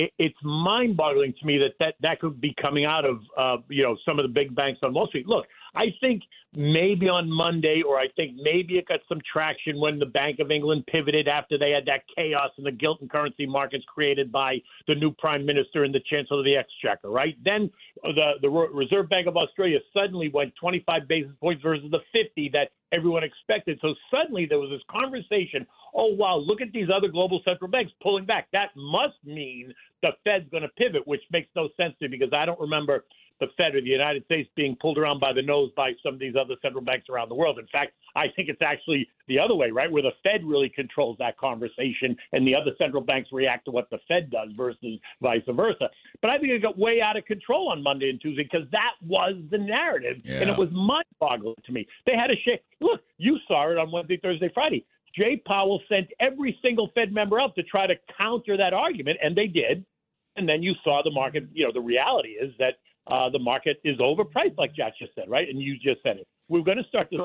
It, 0.00 0.12
it's 0.18 0.36
mind-boggling 0.42 1.34
to 1.38 1.46
me 1.46 1.58
that, 1.58 1.72
that 1.78 1.94
that 2.00 2.20
could 2.20 2.40
be 2.40 2.54
coming 2.60 2.86
out 2.86 3.04
of 3.04 3.20
uh, 3.36 3.56
you 3.68 3.82
know 3.82 3.96
some 4.06 4.18
of 4.18 4.24
the 4.24 4.32
big 4.32 4.54
banks 4.54 4.80
on 4.82 4.94
Wall 4.94 5.06
Street. 5.08 5.26
Look, 5.26 5.46
I 5.74 5.86
think 6.00 6.22
maybe 6.54 7.08
on 7.08 7.30
Monday, 7.30 7.82
or 7.86 7.98
I 7.98 8.06
think 8.16 8.36
maybe 8.42 8.78
it 8.78 8.88
got 8.88 9.00
some 9.08 9.20
traction 9.30 9.78
when 9.78 9.98
the 9.98 10.06
Bank 10.06 10.38
of 10.40 10.50
England 10.50 10.84
pivoted 10.86 11.28
after 11.28 11.58
they 11.58 11.70
had 11.70 11.84
that 11.86 12.02
chaos 12.16 12.50
in 12.56 12.64
the 12.64 12.72
gilt 12.72 13.00
and 13.02 13.10
currency 13.10 13.46
markets 13.46 13.84
created 13.92 14.32
by 14.32 14.56
the 14.88 14.94
new 14.94 15.12
Prime 15.12 15.44
Minister 15.44 15.84
and 15.84 15.94
the 15.94 16.00
Chancellor 16.08 16.38
of 16.38 16.44
the 16.44 16.56
Exchequer. 16.56 17.10
Right 17.10 17.36
then, 17.44 17.70
the 18.02 18.32
the 18.40 18.48
Reserve 18.48 19.08
Bank 19.10 19.26
of 19.26 19.36
Australia 19.36 19.78
suddenly 19.92 20.30
went 20.32 20.54
25 20.58 21.06
basis 21.08 21.32
points 21.40 21.62
versus 21.62 21.90
the 21.90 22.00
50 22.12 22.50
that 22.54 22.70
everyone 22.92 23.24
expected. 23.24 23.78
So 23.80 23.94
suddenly 24.10 24.46
there 24.46 24.58
was 24.58 24.70
this 24.70 24.82
conversation. 24.90 25.66
Oh 25.94 26.14
wow, 26.14 26.36
look 26.36 26.60
at 26.60 26.72
these 26.72 26.88
other 26.94 27.08
global 27.08 27.40
central 27.44 27.70
banks 27.70 27.92
pulling 28.02 28.24
back. 28.24 28.48
That 28.52 28.70
must 28.76 29.16
mean 29.24 29.74
the 30.02 30.10
Fed's 30.24 30.48
going 30.50 30.62
to 30.62 30.68
pivot, 30.70 31.06
which 31.06 31.22
makes 31.30 31.48
no 31.54 31.68
sense 31.76 31.94
to 31.98 32.08
me 32.08 32.16
because 32.16 32.32
I 32.32 32.46
don't 32.46 32.60
remember 32.60 33.04
the 33.40 33.46
Fed 33.56 33.74
or 33.74 33.80
the 33.80 33.88
United 33.88 34.22
States 34.26 34.50
being 34.54 34.76
pulled 34.80 34.98
around 34.98 35.18
by 35.18 35.32
the 35.32 35.40
nose 35.40 35.70
by 35.74 35.92
some 36.02 36.12
of 36.12 36.20
these 36.20 36.34
other 36.38 36.56
central 36.60 36.84
banks 36.84 37.08
around 37.08 37.30
the 37.30 37.34
world. 37.34 37.58
In 37.58 37.66
fact, 37.68 37.94
I 38.14 38.26
think 38.36 38.50
it's 38.50 38.60
actually 38.60 39.08
the 39.28 39.38
other 39.38 39.54
way, 39.54 39.70
right, 39.70 39.90
where 39.90 40.02
the 40.02 40.12
Fed 40.22 40.44
really 40.44 40.68
controls 40.68 41.16
that 41.20 41.38
conversation 41.38 42.16
and 42.32 42.46
the 42.46 42.54
other 42.54 42.72
central 42.76 43.02
banks 43.02 43.30
react 43.32 43.64
to 43.64 43.70
what 43.70 43.88
the 43.88 43.98
Fed 44.08 44.30
does 44.30 44.50
versus 44.56 44.98
vice 45.22 45.40
versa. 45.48 45.88
But 46.20 46.30
I 46.30 46.38
think 46.38 46.50
it 46.50 46.60
got 46.60 46.78
way 46.78 47.00
out 47.00 47.16
of 47.16 47.24
control 47.24 47.70
on 47.70 47.82
Monday 47.82 48.10
and 48.10 48.20
Tuesday 48.20 48.42
because 48.42 48.68
that 48.72 48.92
was 49.06 49.36
the 49.50 49.58
narrative, 49.58 50.18
and 50.26 50.50
it 50.50 50.58
was 50.58 50.68
mind-boggling 50.70 51.56
to 51.64 51.72
me. 51.72 51.86
They 52.04 52.16
had 52.16 52.30
a 52.30 52.36
shake. 52.44 52.62
Look, 52.80 53.00
you 53.18 53.38
saw 53.46 53.70
it 53.70 53.78
on 53.78 53.90
Wednesday, 53.90 54.18
Thursday, 54.22 54.50
Friday. 54.52 54.84
Jay 55.14 55.42
Powell 55.44 55.82
sent 55.88 56.08
every 56.20 56.58
single 56.62 56.90
Fed 56.94 57.12
member 57.12 57.40
out 57.40 57.54
to 57.56 57.62
try 57.62 57.86
to 57.86 57.94
counter 58.16 58.56
that 58.56 58.72
argument, 58.72 59.18
and 59.22 59.36
they 59.36 59.46
did. 59.46 59.84
And 60.36 60.48
then 60.48 60.62
you 60.62 60.74
saw 60.84 61.02
the 61.02 61.10
market. 61.10 61.44
You 61.52 61.66
know, 61.66 61.72
the 61.72 61.80
reality 61.80 62.30
is 62.30 62.52
that 62.58 62.74
uh, 63.06 63.28
the 63.28 63.38
market 63.38 63.80
is 63.84 63.98
overpriced, 63.98 64.56
like 64.56 64.74
Jack 64.74 64.94
just 64.98 65.14
said, 65.14 65.28
right? 65.28 65.48
And 65.48 65.60
you 65.60 65.74
just 65.74 66.02
said 66.02 66.18
it. 66.18 66.28
We're 66.50 66.62
going 66.62 66.78
to 66.78 66.84
start 66.88 67.08
see. 67.10 67.16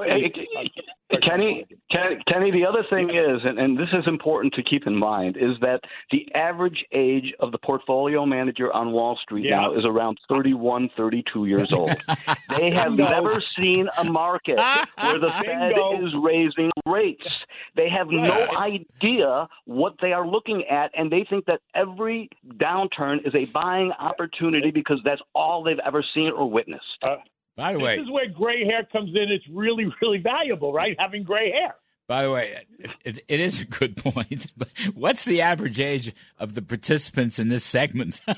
Kenny, 1.28 1.66
Kenny, 1.92 2.52
the 2.52 2.66
other 2.68 2.84
thing 2.90 3.10
is, 3.10 3.42
and, 3.44 3.58
and 3.60 3.78
this 3.78 3.88
is 3.94 4.04
important 4.08 4.54
to 4.54 4.64
keep 4.64 4.86
in 4.86 4.96
mind, 4.96 5.36
is 5.38 5.58
that 5.62 5.82
the 6.12 6.28
average 6.36 6.86
age 6.94 7.34
of 7.40 7.52
the 7.52 7.58
portfolio 7.58 8.26
manager 8.26 8.72
on 8.72 8.92
Wall 8.92 9.18
Street 9.24 9.46
Yeah. 9.46 9.62
now 9.62 9.74
is 9.74 9.84
around 9.86 10.20
31, 10.30 10.90
32 10.96 11.46
years 11.48 11.70
old. 11.74 11.90
they 12.58 12.70
have 12.72 12.92
never 12.94 13.42
seen 13.60 13.88
a 13.98 14.04
market 14.04 14.60
where 15.02 15.20
the 15.20 15.30
Fed 15.30 15.74
Bingo. 15.76 16.06
is 16.06 16.14
raising 16.24 16.70
rates. 16.86 17.28
They 17.76 17.90
have 17.90 18.08
no 18.10 18.48
idea 18.58 19.48
what 19.66 19.96
they 20.02 20.14
are 20.14 20.28
looking 20.28 20.64
at, 20.70 20.92
and 20.96 21.12
they 21.12 21.26
think 21.30 21.46
that 21.46 21.62
every 21.74 22.30
downturn 22.58 23.26
is 23.26 23.34
a 23.36 23.46
buying 23.52 23.92
opportunity 24.00 24.70
because 24.72 25.00
that's 25.04 25.22
all 25.34 25.64
they've 25.64 25.80
ever 25.86 26.04
seen 26.14 26.32
or 26.32 26.50
witnessed. 26.50 26.84
Uh, 27.02 27.16
By 27.56 27.74
the 27.74 27.80
this 27.80 27.86
way, 27.86 27.96
this 27.98 28.06
is 28.06 28.12
where 28.12 28.28
gray 28.30 28.66
hair 28.66 28.86
comes 28.92 29.16
in. 29.16 29.32
It's 29.32 29.48
really, 29.50 29.88
really 30.02 30.18
valuable, 30.20 30.74
right? 30.74 30.96
Having 31.00 31.24
gray 31.24 31.52
hair. 31.52 31.76
By 32.08 32.22
the 32.22 32.32
way, 32.32 32.56
it, 33.04 33.20
it 33.28 33.40
is 33.40 33.62
a 33.62 33.66
good 33.66 33.98
point. 33.98 34.46
What's 34.94 35.26
the 35.26 35.42
average 35.42 35.80
age 35.80 36.14
of 36.38 36.54
the 36.54 36.62
participants 36.62 37.40
in 37.40 37.50
this 37.50 37.64
segment? 37.64 38.22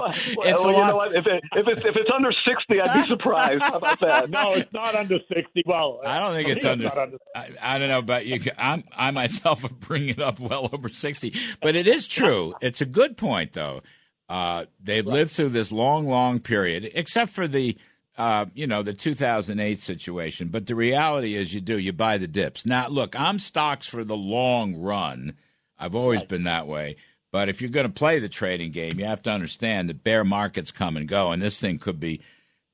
Well, 0.00 0.12
It's 0.12 0.64
well, 0.64 0.70
you 0.72 0.78
know 0.86 0.96
what? 0.96 1.14
If, 1.14 1.26
it, 1.26 1.42
if, 1.56 1.66
it's, 1.66 1.84
if 1.84 1.96
it's 1.96 2.10
under 2.14 2.30
60, 2.30 2.80
I'd 2.80 3.02
be 3.02 3.08
surprised. 3.08 3.62
How 3.62 3.78
about 3.78 4.00
that? 4.00 4.30
No, 4.38 4.52
it's 4.52 4.72
not 4.72 4.94
under 4.94 5.18
sixty. 5.32 5.62
Well, 5.66 6.00
I 6.04 6.18
don't 6.20 6.34
think 6.34 6.48
it's 6.48 6.64
under. 6.64 6.84
not 6.84 6.98
under. 6.98 7.18
I, 7.34 7.50
I 7.60 7.78
don't 7.78 7.88
know 7.88 7.98
about 7.98 8.26
you. 8.26 8.38
I'm, 8.56 8.84
I 8.94 9.10
myself 9.10 9.64
am 9.64 9.76
bringing 9.80 10.10
it 10.10 10.20
up 10.20 10.38
well 10.38 10.68
over 10.72 10.88
sixty, 10.88 11.34
but 11.60 11.74
it 11.74 11.86
is 11.88 12.06
true. 12.06 12.54
It's 12.60 12.80
a 12.80 12.86
good 12.86 13.16
point, 13.16 13.54
though. 13.54 13.82
Uh, 14.28 14.66
they've 14.82 15.06
lived 15.06 15.30
through 15.30 15.48
this 15.48 15.72
long, 15.72 16.06
long 16.06 16.38
period, 16.38 16.90
except 16.94 17.32
for 17.32 17.48
the, 17.48 17.76
uh, 18.18 18.44
you 18.54 18.66
know, 18.66 18.82
the 18.82 18.92
2008 18.92 19.78
situation. 19.78 20.48
But 20.48 20.66
the 20.66 20.74
reality 20.74 21.34
is, 21.34 21.54
you 21.54 21.60
do 21.60 21.78
you 21.78 21.92
buy 21.92 22.18
the 22.18 22.26
dips. 22.26 22.66
Now, 22.66 22.88
look, 22.88 23.18
I'm 23.18 23.38
stocks 23.38 23.86
for 23.86 24.04
the 24.04 24.16
long 24.16 24.76
run. 24.76 25.34
I've 25.78 25.94
always 25.94 26.24
been 26.24 26.44
that 26.44 26.66
way. 26.66 26.96
But 27.30 27.48
if 27.48 27.60
you're 27.60 27.70
going 27.70 27.86
to 27.86 27.92
play 27.92 28.18
the 28.18 28.28
trading 28.28 28.72
game, 28.72 28.98
you 28.98 29.04
have 29.04 29.22
to 29.22 29.30
understand 29.30 29.88
that 29.88 30.02
bear 30.02 30.24
markets 30.24 30.70
come 30.70 30.96
and 30.96 31.06
go, 31.06 31.30
and 31.30 31.40
this 31.42 31.58
thing 31.58 31.78
could 31.78 32.00
be 32.00 32.20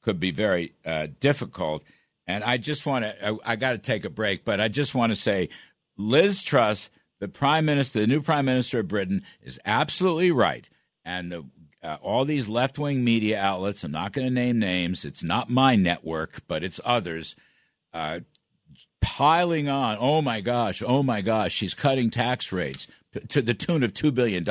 could 0.03 0.21
be 0.21 0.31
very 0.31 0.75
uh, 0.85 1.09
difficult. 1.21 1.83
And 2.27 2.45
I 2.45 2.59
just 2.59 2.87
want 2.87 3.05
to, 3.05 3.29
I, 3.29 3.53
I 3.53 3.57
got 3.57 3.73
to 3.73 3.79
take 3.79 4.05
a 4.05 4.11
break, 4.11 4.45
but 4.45 4.61
I 4.61 4.69
just 4.69 4.95
want 4.95 5.13
to 5.13 5.17
say 5.17 5.49
Liz 5.97 6.43
Truss, 6.43 6.91
the 7.21 7.29
prime 7.29 7.65
minister, 7.65 8.01
the 8.01 8.07
new 8.07 8.21
prime 8.21 8.45
minister 8.45 8.81
of 8.81 8.89
Britain, 8.89 9.23
is 9.43 9.59
absolutely 9.65 10.31
right. 10.31 10.69
And 11.05 11.33
the, 11.33 11.45
uh, 11.83 11.99
all 12.01 12.25
these 12.25 12.49
left 12.49 12.79
wing 12.79 13.05
media 13.05 13.39
outlets, 13.41 13.85
I'm 13.85 13.93
not 13.93 14.13
going 14.13 14.27
to 14.27 14.33
name 14.33 14.59
names, 14.59 15.05
it's 15.05 15.23
not 15.23 15.51
my 15.51 15.77
network, 15.77 16.43
but 16.49 16.65
it's 16.65 16.81
others, 16.85 17.37
uh, 17.93 18.21
piling 19.01 19.69
on. 19.69 19.97
Oh 20.01 20.23
my 20.23 20.41
gosh, 20.41 20.83
oh 20.85 21.03
my 21.03 21.21
gosh, 21.21 21.53
she's 21.53 21.75
cutting 21.75 22.11
tax 22.11 22.53
rates 22.53 22.87
to 23.29 23.43
the 23.43 23.55
tune 23.55 23.83
of 23.83 23.93
$2 23.93 24.15
billion, 24.15 24.45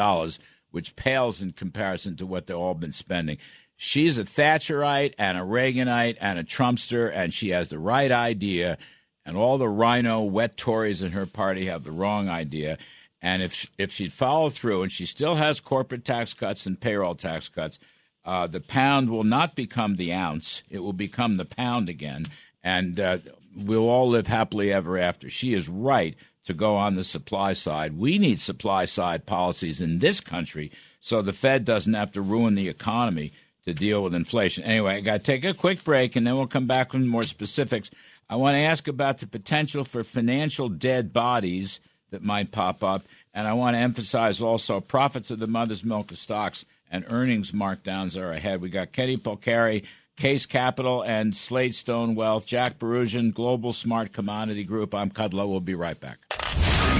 which 0.71 0.95
pales 0.95 1.41
in 1.41 1.51
comparison 1.51 2.15
to 2.17 2.25
what 2.25 2.47
they've 2.47 2.55
all 2.55 2.75
been 2.75 2.91
spending. 2.91 3.38
She's 3.75 4.17
a 4.17 4.23
Thatcherite 4.23 5.13
and 5.17 5.38
a 5.38 5.41
Reaganite 5.41 6.17
and 6.21 6.39
a 6.39 6.43
Trumpster, 6.43 7.11
and 7.13 7.34
she 7.34 7.49
has 7.49 7.69
the 7.69 7.80
right 7.80 8.11
idea. 8.11 8.77
And 9.25 9.35
all 9.35 9.57
the 9.57 9.69
rhino 9.69 10.21
wet 10.21 10.57
Tories 10.57 11.01
in 11.01 11.13
her 11.13 11.25
party 11.25 11.65
have 11.65 11.84
the 11.84 11.91
wrong 11.91 12.30
idea. 12.30 12.77
And 13.23 13.41
if 13.41 13.65
if 13.77 13.93
she'd 13.93 14.11
follow 14.11 14.49
through, 14.49 14.83
and 14.83 14.91
she 14.91 15.05
still 15.05 15.35
has 15.35 15.61
corporate 15.61 16.03
tax 16.03 16.33
cuts 16.33 16.65
and 16.65 16.79
payroll 16.79 17.15
tax 17.15 17.47
cuts, 17.47 17.79
uh, 18.25 18.47
the 18.47 18.59
pound 18.59 19.09
will 19.09 19.23
not 19.23 19.55
become 19.55 19.95
the 19.95 20.13
ounce; 20.13 20.61
it 20.69 20.79
will 20.79 20.93
become 20.93 21.37
the 21.37 21.45
pound 21.45 21.87
again, 21.87 22.27
and 22.61 22.99
uh, 22.99 23.17
we'll 23.55 23.89
all 23.89 24.09
live 24.09 24.27
happily 24.27 24.73
ever 24.73 24.97
after. 24.97 25.29
She 25.29 25.53
is 25.53 25.69
right 25.69 26.15
to 26.43 26.53
go 26.53 26.75
on 26.75 26.95
the 26.95 27.03
supply 27.05 27.53
side. 27.53 27.97
We 27.97 28.17
need 28.17 28.41
supply 28.41 28.83
side 28.83 29.25
policies 29.25 29.79
in 29.79 29.99
this 29.99 30.19
country 30.19 30.69
so 30.99 31.21
the 31.21 31.33
Fed 31.33 31.65
doesn't 31.65 31.93
have 31.93 32.11
to 32.11 32.21
ruin 32.21 32.55
the 32.55 32.69
economy 32.69 33.33
to 33.65 33.73
deal 33.73 34.03
with 34.03 34.15
inflation. 34.15 34.63
Anyway, 34.63 34.95
I 34.95 34.99
got 35.01 35.17
to 35.17 35.23
take 35.23 35.45
a 35.45 35.53
quick 35.53 35.83
break, 35.83 36.15
and 36.15 36.27
then 36.27 36.35
we'll 36.35 36.47
come 36.47 36.67
back 36.67 36.93
with 36.93 37.03
more 37.03 37.23
specifics. 37.23 37.89
I 38.29 38.35
want 38.35 38.55
to 38.55 38.59
ask 38.59 38.87
about 38.87 39.19
the 39.19 39.27
potential 39.27 39.83
for 39.83 40.03
financial 40.03 40.69
dead 40.69 41.13
bodies 41.13 41.79
that 42.14 42.23
might 42.23 42.52
pop 42.52 42.84
up. 42.84 43.03
And 43.34 43.48
I 43.48 43.53
want 43.53 43.76
to 43.76 43.80
emphasize 43.80 44.41
also 44.41 44.80
profits 44.80 45.31
of 45.31 45.40
the 45.40 45.48
mother's 45.48 45.84
milk 45.84 46.11
of 46.11 46.18
stocks 46.18 46.64
and 46.90 47.03
earnings 47.10 47.52
markdowns 47.52 48.15
are 48.15 48.31
ahead. 48.31 48.61
We 48.61 48.69
got 48.69 48.91
Kenny 48.91 49.18
Polcari, 49.18 49.84
Kace 50.15 50.48
Capital, 50.48 51.03
and 51.03 51.34
SlateStone 51.34 52.14
Wealth. 52.14 52.45
Jack 52.45 52.77
Bouroudjian, 52.77 53.34
Global 53.34 53.73
Smart 53.73 54.14
Commodity 54.14 54.64
Group. 54.64 54.94
I'm 54.94 55.10
Kudlow. 55.10 55.49
We'll 55.49 55.60
be 55.60 55.73
right 55.73 55.99
back. 55.99 56.19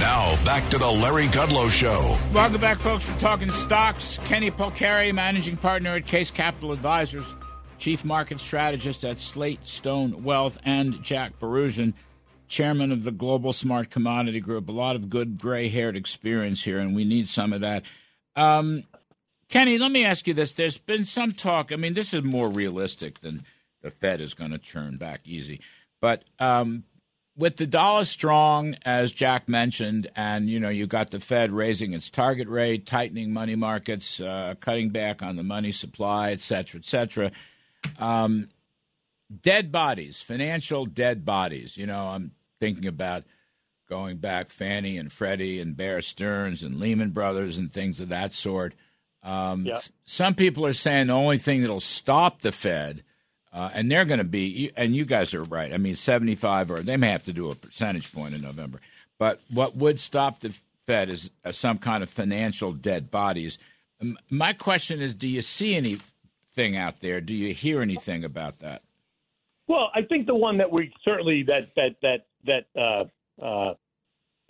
Now, 0.00 0.34
back 0.44 0.68
to 0.70 0.78
the 0.78 0.90
Larry 0.90 1.28
Kudlow 1.28 1.70
Show. 1.70 2.18
Welcome 2.34 2.60
back, 2.60 2.78
folks. 2.78 3.08
We're 3.08 3.20
talking 3.20 3.48
stocks. 3.50 4.18
Kenny 4.24 4.50
Polcari, 4.50 5.14
managing 5.14 5.56
partner 5.56 5.90
at 5.90 6.06
Kace 6.06 6.34
Capital 6.34 6.72
Advisors, 6.72 7.36
chief 7.78 8.04
market 8.04 8.40
strategist 8.40 9.04
at 9.04 9.18
SlateStone 9.18 10.22
Wealth, 10.22 10.58
and 10.64 11.00
Jack 11.04 11.38
Bouroudjian 11.38 11.94
chairman 12.54 12.92
of 12.92 13.02
the 13.02 13.10
Global 13.10 13.52
Smart 13.52 13.90
Commodity 13.90 14.38
Group. 14.38 14.68
A 14.68 14.72
lot 14.72 14.94
of 14.94 15.08
good 15.08 15.40
gray 15.40 15.68
haired 15.68 15.96
experience 15.96 16.62
here, 16.62 16.78
and 16.78 16.94
we 16.94 17.04
need 17.04 17.26
some 17.26 17.52
of 17.52 17.60
that. 17.62 17.82
Um, 18.36 18.84
Kenny, 19.48 19.76
let 19.76 19.90
me 19.90 20.04
ask 20.04 20.28
you 20.28 20.34
this. 20.34 20.52
There's 20.52 20.78
been 20.78 21.04
some 21.04 21.32
talk. 21.32 21.72
I 21.72 21.76
mean, 21.76 21.94
this 21.94 22.14
is 22.14 22.22
more 22.22 22.48
realistic 22.48 23.20
than 23.22 23.44
the 23.82 23.90
Fed 23.90 24.20
is 24.20 24.34
going 24.34 24.52
to 24.52 24.58
churn 24.58 24.98
back 24.98 25.22
easy. 25.24 25.60
But 26.00 26.22
um, 26.38 26.84
with 27.36 27.56
the 27.56 27.66
dollar 27.66 28.04
strong, 28.04 28.76
as 28.84 29.10
Jack 29.10 29.48
mentioned, 29.48 30.08
and 30.14 30.48
you 30.48 30.60
know 30.60 30.68
you 30.68 30.86
got 30.86 31.10
the 31.10 31.18
Fed 31.18 31.50
raising 31.50 31.92
its 31.92 32.08
target 32.08 32.48
rate, 32.48 32.86
tightening 32.86 33.32
money 33.32 33.56
markets, 33.56 34.20
uh, 34.20 34.54
cutting 34.60 34.90
back 34.90 35.24
on 35.24 35.34
the 35.34 35.42
money 35.42 35.72
supply, 35.72 36.30
et 36.30 36.40
cetera, 36.40 36.78
et 36.78 36.84
cetera. 36.84 37.32
Um, 37.98 38.48
dead 39.42 39.72
bodies, 39.72 40.22
financial 40.22 40.86
dead 40.86 41.24
bodies. 41.24 41.76
You 41.76 41.86
know, 41.86 42.08
I'm 42.08 42.30
thinking 42.64 42.86
about 42.86 43.24
going 43.90 44.16
back 44.16 44.48
Fannie 44.50 44.96
and 44.96 45.12
Freddie 45.12 45.60
and 45.60 45.76
Bear 45.76 46.00
Stearns 46.00 46.62
and 46.62 46.80
Lehman 46.80 47.10
Brothers 47.10 47.58
and 47.58 47.70
things 47.70 48.00
of 48.00 48.08
that 48.08 48.32
sort. 48.32 48.72
Um, 49.22 49.66
Yeah. 49.66 49.78
Some 50.04 50.34
people 50.34 50.64
are 50.64 50.72
saying 50.72 51.08
the 51.08 51.12
only 51.12 51.36
thing 51.38 51.60
that'll 51.60 51.80
stop 51.80 52.40
the 52.40 52.52
Fed, 52.52 53.02
uh, 53.52 53.70
and 53.74 53.90
they're 53.90 54.06
going 54.06 54.18
to 54.18 54.24
be, 54.24 54.70
and 54.76 54.96
you 54.96 55.04
guys 55.04 55.34
are 55.34 55.44
right. 55.44 55.72
I 55.72 55.76
mean, 55.78 55.94
75, 55.96 56.70
or 56.70 56.80
they 56.82 56.96
may 56.96 57.10
have 57.10 57.24
to 57.24 57.32
do 57.32 57.50
a 57.50 57.54
percentage 57.54 58.10
point 58.12 58.34
in 58.34 58.40
November. 58.40 58.80
But 59.18 59.40
what 59.50 59.76
would 59.76 60.00
stop 60.00 60.40
the 60.40 60.54
Fed 60.86 61.10
is 61.10 61.30
uh, 61.44 61.52
some 61.52 61.76
kind 61.78 62.02
of 62.02 62.08
financial 62.10 62.72
dead 62.72 63.10
bodies. 63.10 63.58
M- 64.00 64.18
My 64.30 64.52
question 64.54 65.00
is 65.02 65.14
do 65.14 65.28
you 65.28 65.42
see 65.42 65.74
anything 65.74 66.76
out 66.76 67.00
there? 67.00 67.20
Do 67.20 67.34
you 67.36 67.52
hear 67.54 67.80
anything 67.82 68.24
about 68.24 68.58
that? 68.60 68.82
Well, 69.66 69.90
I 69.94 70.02
think 70.02 70.26
the 70.26 70.34
one 70.34 70.58
that 70.58 70.70
we 70.72 70.92
certainly 71.04 71.42
that 71.44 71.70
that 71.76 71.96
that 72.02 72.26
that 72.46 72.66
uh, 72.76 73.44
uh, 73.44 73.74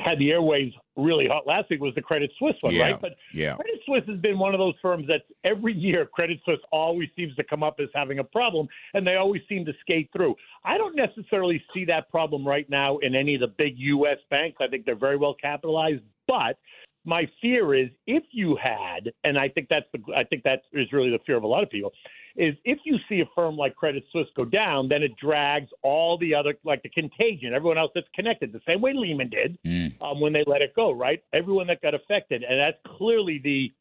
had 0.01 0.19
the 0.19 0.31
airwaves 0.31 0.75
really 0.97 1.27
hot 1.27 1.47
last 1.47 1.71
week 1.71 1.81
was 1.81 1.95
the 1.95 2.03
Credit 2.03 2.31
Suisse 2.39 2.57
one, 2.61 2.75
Yeah, 2.75 2.83
right? 2.83 3.01
But 3.01 3.17
yeah. 3.33 3.55
Credit 3.55 3.81
Suisse 3.87 4.03
has 4.09 4.19
been 4.21 4.39
one 4.39 4.55
of 4.55 4.59
those 4.59 4.75
firms 4.83 5.07
that 5.07 5.23
every 5.45 5.73
year 5.73 6.07
Credit 6.07 6.39
Suisse 6.45 6.61
always 6.73 7.09
seems 7.17 7.35
to 7.37 7.45
come 7.45 7.63
up 7.63 7.77
as 7.81 7.89
having 7.95 8.19
a 8.19 8.25
problem, 8.25 8.67
and 8.95 9.07
they 9.07 9.15
always 9.17 9.43
seem 9.49 9.65
to 9.67 9.73
skate 9.81 10.11
through. 10.13 10.35
I 10.65 10.79
don't 10.79 10.97
necessarily 10.97 11.63
see 11.73 11.85
that 11.87 12.11
problem 12.11 12.47
right 12.47 12.69
now 12.69 12.99
in 12.99 13.15
any 13.15 13.35
of 13.35 13.41
the 13.41 13.49
big 13.57 13.75
U.S. 13.79 14.19
banks. 14.31 14.59
I 14.61 14.67
think 14.67 14.85
they're 14.85 14.97
very 14.97 15.17
well 15.17 15.35
capitalized, 15.41 16.03
but 16.27 16.59
my 17.05 17.29
fear 17.41 17.75
is 17.75 17.89
if 18.07 18.23
you 18.31 18.57
had, 18.57 19.13
and 19.25 19.39
I 19.39 19.49
think 19.49 19.69
that's 19.69 19.87
the, 19.93 20.01
I 20.15 20.25
think 20.25 20.43
that 20.45 20.63
is 20.73 20.93
really 20.93 21.11
the 21.11 21.19
fear 21.27 21.37
of 21.37 21.43
a 21.43 21.47
lot 21.47 21.63
of 21.63 21.71
people, 21.71 21.93
is 22.37 22.55
if 22.65 22.79
you 22.85 22.97
see 23.09 23.21
a 23.21 23.27
firm 23.35 23.57
like 23.57 23.77
Credit 23.77 24.03
Suisse 24.11 24.27
go 24.35 24.45
down, 24.45 24.89
then 24.89 25.03
it 25.03 25.13
drags 25.17 25.69
all 25.83 26.19
the 26.19 26.35
other, 26.35 26.55
like 26.65 26.83
the 26.83 26.89
contagion, 26.89 27.55
everyone 27.55 27.79
else 27.79 27.93
that's 27.95 28.09
connected, 28.15 28.53
the 28.53 28.61
same 28.67 28.81
way 28.81 28.93
Lehman 28.95 29.31
did 29.31 29.59
um, 30.01 30.21
when 30.21 30.33
they 30.33 30.43
let 30.47 30.63
it 30.63 30.75
go, 30.75 30.91
right? 30.91 31.23
Everyone 31.33 31.67
that 31.69 31.81
got 31.83 31.95
affected, 31.95 32.43
and 32.43 32.59
that's 32.59 32.79
clearly 32.99 33.41
the 33.43 33.73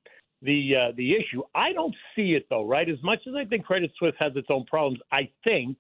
the 0.43 0.75
uh, 0.75 0.91
the 0.97 1.13
issue. 1.13 1.41
I 1.55 1.71
don't 1.71 1.95
see 2.15 2.33
it 2.33 2.47
though, 2.49 2.65
right? 2.65 2.87
As 2.89 3.01
much 3.01 3.19
as 3.27 3.33
I 3.33 3.45
think 3.45 3.65
Credit 3.65 3.91
Suisse 3.97 4.13
has 4.19 4.33
its 4.35 4.47
own 4.49 4.65
problems, 4.65 4.99
I 5.11 5.29
think 5.43 5.77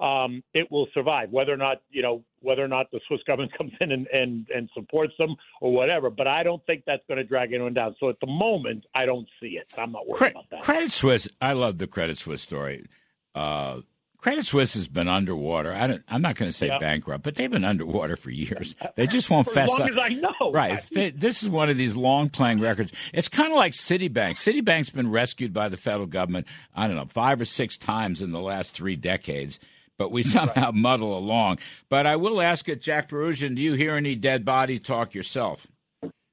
um, 0.00 0.42
it 0.54 0.70
will 0.70 0.86
survive. 0.94 1.30
Whether 1.30 1.52
or 1.52 1.56
not 1.56 1.82
you 1.90 2.02
know 2.02 2.24
whether 2.40 2.64
or 2.64 2.68
not 2.68 2.90
the 2.90 3.00
Swiss 3.06 3.20
government 3.26 3.52
comes 3.58 3.72
in 3.80 3.92
and 3.92 4.06
and, 4.08 4.46
and 4.54 4.70
supports 4.74 5.12
them 5.18 5.36
or 5.60 5.72
whatever, 5.72 6.10
but 6.10 6.26
I 6.26 6.42
don't 6.42 6.64
think 6.66 6.84
that's 6.86 7.02
going 7.08 7.18
to 7.18 7.24
drag 7.24 7.52
anyone 7.52 7.74
down. 7.74 7.94
So 8.00 8.08
at 8.08 8.16
the 8.20 8.26
moment, 8.26 8.84
I 8.94 9.04
don't 9.06 9.28
see 9.40 9.58
it. 9.58 9.72
I'm 9.78 9.92
not 9.92 10.06
worried 10.06 10.18
Cre- 10.18 10.26
about 10.26 10.50
that. 10.50 10.60
Credit 10.62 10.90
Suisse, 10.90 11.28
I 11.40 11.52
love 11.52 11.78
the 11.78 11.86
Credit 11.86 12.16
Swiss 12.18 12.42
story. 12.42 12.86
Uh, 13.34 13.80
Credit 14.18 14.44
Suisse 14.44 14.74
has 14.74 14.86
been 14.86 15.08
underwater. 15.08 15.72
I 15.72 15.86
don't, 15.86 16.02
I'm 16.06 16.20
not 16.20 16.36
going 16.36 16.50
to 16.50 16.56
say 16.56 16.66
Yeah. 16.66 16.78
bankrupt, 16.78 17.24
but 17.24 17.36
they've 17.36 17.50
been 17.50 17.64
underwater 17.64 18.16
for 18.16 18.28
years. 18.28 18.76
They 18.94 19.06
just 19.06 19.30
won't 19.30 19.46
fess 19.48 19.72
as 19.72 19.78
long 19.78 19.88
up. 19.88 19.92
as 19.92 19.98
I 19.98 20.08
know, 20.10 20.52
Right. 20.52 20.78
Th- 20.92 21.14
This 21.14 21.42
is 21.42 21.48
one 21.48 21.70
of 21.70 21.78
these 21.78 21.96
long 21.96 22.28
playing 22.28 22.60
records. 22.60 22.92
It's 23.14 23.28
kind 23.28 23.50
of 23.50 23.56
like 23.56 23.72
Citibank. 23.72 24.32
Citibank's 24.32 24.90
been 24.90 25.10
rescued 25.10 25.54
by 25.54 25.70
the 25.70 25.78
federal 25.78 26.06
government, 26.06 26.46
I 26.74 26.86
don't 26.86 26.96
know, 26.96 27.06
five 27.06 27.40
or 27.40 27.46
six 27.46 27.78
times 27.78 28.20
in 28.20 28.30
the 28.30 28.40
last 28.40 28.72
three 28.74 28.94
decades, 28.96 29.58
but 30.00 30.10
we 30.10 30.22
somehow 30.38 30.70
muddle 30.72 31.16
along. 31.16 31.58
But 31.90 32.06
I 32.06 32.16
will 32.16 32.40
ask 32.40 32.68
it, 32.70 32.80
Jack 32.80 33.10
Bouroudjian, 33.10 33.54
do 33.54 33.60
you 33.60 33.74
hear 33.74 33.96
any 33.96 34.16
dead 34.16 34.46
body 34.46 34.78
talk 34.78 35.14
yourself? 35.14 35.68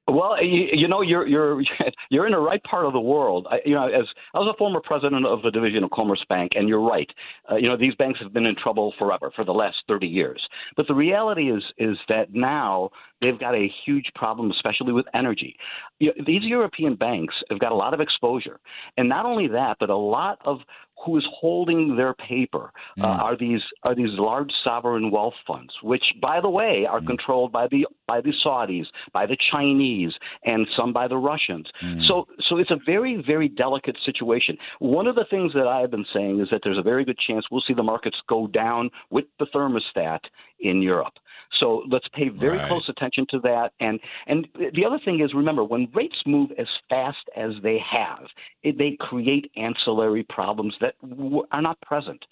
Well, 0.08 0.42
you, 0.42 0.68
you 0.72 0.88
know, 0.88 1.02
you're 1.02 1.26
you're 1.26 1.62
you're 2.10 2.24
in 2.24 2.32
the 2.32 2.38
right 2.38 2.62
part 2.64 2.86
of 2.86 2.94
the 2.94 3.00
world. 3.00 3.46
I, 3.50 3.58
you 3.66 3.74
know, 3.74 3.88
as 3.88 4.06
I 4.32 4.38
was 4.38 4.50
a 4.54 4.56
former 4.56 4.80
president 4.82 5.26
of 5.26 5.42
the 5.42 5.50
division 5.50 5.84
of 5.84 5.90
Commerce 5.90 6.24
Bank, 6.30 6.52
and 6.56 6.66
you're 6.66 6.80
right. 6.80 7.10
Uh, 7.50 7.56
you 7.56 7.68
know, 7.68 7.76
these 7.76 7.94
banks 7.96 8.18
have 8.20 8.32
been 8.32 8.46
in 8.46 8.54
trouble 8.54 8.94
forever 8.98 9.30
for 9.36 9.44
the 9.44 9.52
last 9.52 9.76
30 9.86 10.06
years. 10.06 10.48
But 10.76 10.86
the 10.86 10.94
reality 10.94 11.52
is 11.52 11.62
is 11.76 11.98
that 12.08 12.32
now 12.32 12.88
they've 13.20 13.38
got 13.38 13.54
a 13.54 13.70
huge 13.84 14.06
problem, 14.14 14.50
especially 14.50 14.92
with 14.92 15.04
energy. 15.12 15.56
You 16.00 16.14
these 16.26 16.42
European 16.42 16.94
banks 16.94 17.34
have 17.50 17.58
got 17.58 17.72
a 17.72 17.76
lot 17.76 17.92
of 17.92 18.00
exposure, 18.00 18.60
and 18.96 19.10
not 19.10 19.26
only 19.26 19.48
that, 19.48 19.76
but 19.78 19.90
a 19.90 19.96
lot 19.96 20.38
of 20.46 20.60
who 21.04 21.16
is 21.16 21.26
holding 21.30 21.96
their 21.96 22.14
paper 22.14 22.72
uh, 22.98 23.02
mm. 23.02 23.18
are 23.20 23.36
these 23.36 23.60
are 23.82 23.94
these 23.94 24.10
large 24.12 24.50
sovereign 24.64 25.10
wealth 25.10 25.34
funds, 25.46 25.72
which, 25.82 26.02
by 26.20 26.40
the 26.40 26.48
way, 26.48 26.86
are 26.88 27.00
mm. 27.00 27.06
controlled 27.06 27.52
by 27.52 27.66
the 27.68 27.86
by 28.06 28.20
the 28.20 28.32
Saudis, 28.44 28.86
by 29.12 29.26
the 29.26 29.36
Chinese, 29.50 30.12
and 30.44 30.66
some 30.76 30.92
by 30.92 31.08
the 31.08 31.16
Russians. 31.16 31.66
Mm. 31.84 32.06
So 32.06 32.26
so 32.48 32.58
it's 32.58 32.70
a 32.70 32.78
very 32.84 33.22
very 33.26 33.48
delicate 33.48 33.96
situation. 34.04 34.56
One 34.78 35.06
of 35.06 35.14
the 35.14 35.26
things 35.30 35.52
that 35.54 35.66
I 35.66 35.80
have 35.80 35.90
been 35.90 36.06
saying 36.12 36.40
is 36.40 36.48
that 36.50 36.60
there's 36.64 36.78
a 36.78 36.82
very 36.82 37.04
good 37.04 37.18
chance 37.18 37.44
we'll 37.50 37.62
see 37.66 37.74
the 37.74 37.82
markets 37.82 38.16
go 38.28 38.46
down 38.46 38.90
with 39.10 39.26
the 39.38 39.46
thermostat 39.54 40.20
in 40.60 40.82
Europe. 40.82 41.14
So 41.60 41.82
let's 41.90 42.06
pay 42.08 42.28
very 42.28 42.58
Right. 42.58 42.68
close 42.68 42.88
attention 42.88 43.26
to 43.30 43.38
that. 43.40 43.72
And 43.80 44.00
and 44.26 44.46
the 44.74 44.84
other 44.84 44.98
thing 45.04 45.20
is, 45.20 45.34
remember, 45.34 45.64
when 45.64 45.88
rates 45.94 46.18
move 46.26 46.50
as 46.58 46.66
fast 46.88 47.28
as 47.36 47.52
they 47.62 47.78
have, 47.78 48.26
it, 48.62 48.78
they 48.78 48.96
create 49.00 49.50
ancillary 49.56 50.24
problems 50.24 50.74
that 50.80 50.94
w- 51.08 51.42
are 51.52 51.62
not 51.62 51.80
present. 51.80 52.24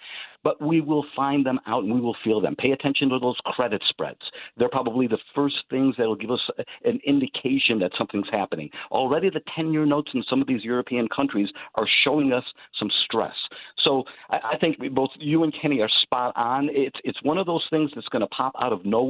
But 0.45 0.63
we 0.63 0.81
will 0.81 1.05
find 1.17 1.45
them 1.45 1.59
out 1.67 1.83
and 1.83 1.93
we 1.93 2.01
will 2.01 2.17
feel 2.23 2.41
them. 2.41 2.55
Pay 2.57 2.71
attention 2.71 3.09
to 3.09 3.19
those 3.19 3.37
credit 3.47 3.83
spreads. 3.89 4.21
They're 4.57 4.69
probably 4.69 5.09
the 5.09 5.19
first 5.35 5.57
things 5.71 5.97
that 5.99 6.07
will 6.07 6.15
give 6.15 6.31
us 6.31 6.41
an 6.85 7.01
indication 7.05 7.81
that 7.81 7.91
something's 7.99 8.29
happening. 8.31 8.71
Already, 8.93 9.29
the 9.29 9.41
10 9.57 9.73
year 9.73 9.85
notes 9.85 10.11
in 10.15 10.23
some 10.31 10.41
of 10.41 10.47
these 10.47 10.63
European 10.63 11.09
countries 11.09 11.49
are 11.75 11.89
showing 12.05 12.33
us 12.33 12.45
some 12.79 12.91
stress. 13.05 13.35
So 13.83 14.05
I, 14.31 14.53
I 14.53 14.59
think 14.59 14.77
both 14.95 15.11
you 15.19 15.43
and 15.43 15.53
Kenny 15.61 15.81
are 15.81 15.91
spot 16.03 16.33
on. 16.37 16.69
It's, 16.71 16.97
it's 17.03 17.21
one 17.23 17.39
of 17.39 17.47
those 17.47 17.65
things 17.71 17.91
that's 17.95 18.09
going 18.09 18.21
to 18.21 18.29
pop 18.29 18.53
out 18.61 18.73
of 18.73 18.85
nowhere 18.85 19.06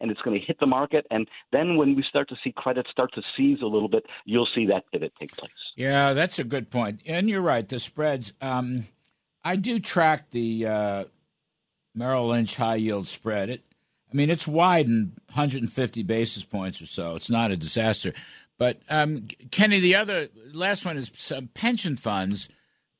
and 0.00 0.10
it's 0.10 0.20
going 0.22 0.38
to 0.38 0.44
hit 0.44 0.58
the 0.60 0.66
market. 0.66 1.06
And 1.10 1.28
then 1.52 1.76
when 1.76 1.94
we 1.94 2.04
start 2.08 2.28
to 2.30 2.36
see 2.42 2.52
credit 2.56 2.86
start 2.90 3.12
to 3.14 3.22
seize 3.36 3.58
a 3.62 3.66
little 3.66 3.88
bit, 3.88 4.04
you'll 4.24 4.48
see 4.54 4.66
that 4.66 4.84
pivot 4.92 5.12
take 5.18 5.36
place. 5.36 5.50
Yeah, 5.76 6.12
that's 6.12 6.38
a 6.38 6.44
good 6.44 6.70
point. 6.70 7.00
And 7.06 7.28
you're 7.28 7.42
right, 7.42 7.68
the 7.68 7.80
spreads. 7.80 8.32
Um, 8.40 8.86
I 9.44 9.56
do 9.56 9.78
track 9.78 10.30
the 10.30 10.66
uh, 10.66 11.04
Merrill 11.94 12.28
Lynch 12.28 12.56
high 12.56 12.76
yield 12.76 13.06
spread. 13.06 13.50
It, 13.50 13.62
I 14.12 14.16
mean, 14.16 14.30
it's 14.30 14.46
widened 14.46 15.12
150 15.26 16.02
basis 16.04 16.44
points 16.44 16.80
or 16.80 16.86
so. 16.86 17.14
It's 17.14 17.30
not 17.30 17.50
a 17.50 17.56
disaster. 17.56 18.12
But 18.58 18.80
um, 18.88 19.26
Kenny, 19.50 19.80
the 19.80 19.96
other 19.96 20.28
last 20.52 20.84
one 20.84 20.96
is 20.96 21.10
pension 21.54 21.96
funds. 21.96 22.48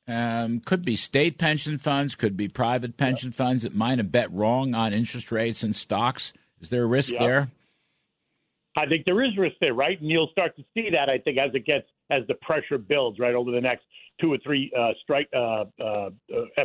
Um, 0.07 0.59
could 0.59 0.85
be 0.85 0.95
state 0.95 1.39
pension 1.39 1.79
funds, 1.79 2.15
could 2.15 2.37
be 2.37 2.47
private 2.47 2.95
pension 2.95 3.29
yep. 3.29 3.35
funds 3.35 3.63
that 3.63 3.73
might 3.73 3.97
have 3.97 4.11
bet 4.11 4.31
wrong 4.31 4.75
on 4.75 4.93
interest 4.93 5.31
rates 5.31 5.63
and 5.63 5.75
stocks. 5.75 6.31
Is 6.61 6.69
there 6.69 6.83
a 6.83 6.87
risk 6.87 7.13
yep. 7.13 7.21
there? 7.21 7.51
I 8.77 8.85
think 8.85 9.05
there 9.05 9.23
is 9.23 9.35
risk 9.37 9.55
there, 9.61 9.73
right? 9.73 9.99
And 9.99 10.09
you'll 10.09 10.29
start 10.31 10.55
to 10.57 10.63
see 10.73 10.89
that, 10.91 11.09
I 11.09 11.17
think, 11.17 11.37
as 11.37 11.51
it 11.53 11.65
gets 11.65 11.87
as 12.11 12.21
the 12.27 12.35
pressure 12.35 12.77
builds, 12.77 13.19
right, 13.19 13.33
over 13.33 13.51
the 13.51 13.61
next 13.61 13.83
two 14.21 14.31
or 14.31 14.37
three 14.43 14.71
uh, 14.77 14.91
strike 15.01 15.27
uh, 15.35 15.65
uh, 15.83 16.09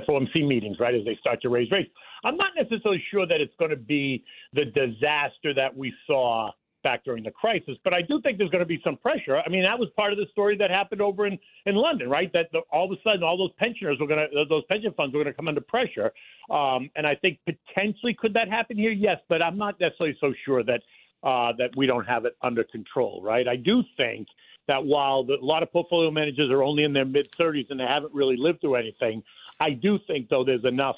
FOMC 0.08 0.46
meetings, 0.46 0.78
right, 0.78 0.94
as 0.94 1.04
they 1.04 1.16
start 1.20 1.40
to 1.42 1.48
raise 1.48 1.70
rates. 1.70 1.90
I'm 2.24 2.36
not 2.36 2.50
necessarily 2.56 3.02
sure 3.10 3.26
that 3.26 3.40
it's 3.40 3.54
going 3.58 3.70
to 3.70 3.76
be 3.76 4.24
the 4.52 4.66
disaster 4.66 5.54
that 5.54 5.74
we 5.74 5.92
saw 6.06 6.50
back 6.82 7.04
during 7.04 7.24
the 7.24 7.30
crisis, 7.30 7.76
but 7.84 7.92
I 7.92 8.02
do 8.02 8.20
think 8.20 8.38
there's 8.38 8.50
going 8.50 8.62
to 8.62 8.66
be 8.66 8.80
some 8.84 8.96
pressure. 8.96 9.38
I 9.38 9.48
mean, 9.48 9.62
that 9.62 9.78
was 9.78 9.88
part 9.96 10.12
of 10.12 10.18
the 10.18 10.26
story 10.32 10.56
that 10.58 10.70
happened 10.70 11.00
over 11.00 11.26
in 11.26 11.38
in 11.66 11.74
London, 11.74 12.08
right? 12.08 12.32
That 12.32 12.48
the, 12.52 12.60
all 12.72 12.90
of 12.90 12.92
a 12.92 13.02
sudden 13.02 13.22
all 13.22 13.36
those 13.36 13.52
pensioners 13.58 13.98
were 14.00 14.06
going 14.06 14.26
to 14.30 14.44
those 14.48 14.64
pension 14.68 14.92
funds 14.96 15.14
were 15.14 15.22
going 15.22 15.32
to 15.32 15.36
come 15.36 15.48
under 15.48 15.60
pressure, 15.60 16.12
um, 16.50 16.90
and 16.96 17.06
I 17.06 17.14
think 17.14 17.38
potentially 17.44 18.14
could 18.14 18.34
that 18.34 18.48
happen 18.48 18.76
here? 18.76 18.92
Yes, 18.92 19.18
but 19.28 19.42
I'm 19.42 19.58
not 19.58 19.78
necessarily 19.80 20.16
so 20.20 20.32
sure 20.44 20.62
that 20.64 20.82
uh, 21.22 21.52
that 21.58 21.70
we 21.76 21.86
don't 21.86 22.06
have 22.06 22.24
it 22.24 22.36
under 22.42 22.64
control, 22.64 23.20
right? 23.22 23.46
I 23.46 23.56
do 23.56 23.82
think 23.96 24.28
that 24.68 24.84
while 24.84 25.24
the, 25.24 25.34
a 25.34 25.44
lot 25.44 25.62
of 25.62 25.72
portfolio 25.72 26.10
managers 26.10 26.50
are 26.50 26.62
only 26.62 26.84
in 26.84 26.92
their 26.92 27.04
mid 27.04 27.28
30s 27.38 27.66
and 27.70 27.80
they 27.80 27.84
haven't 27.84 28.14
really 28.14 28.36
lived 28.38 28.60
through 28.60 28.76
anything, 28.76 29.22
I 29.58 29.70
do 29.70 29.98
think 30.06 30.28
though 30.28 30.44
there's 30.44 30.64
enough 30.64 30.96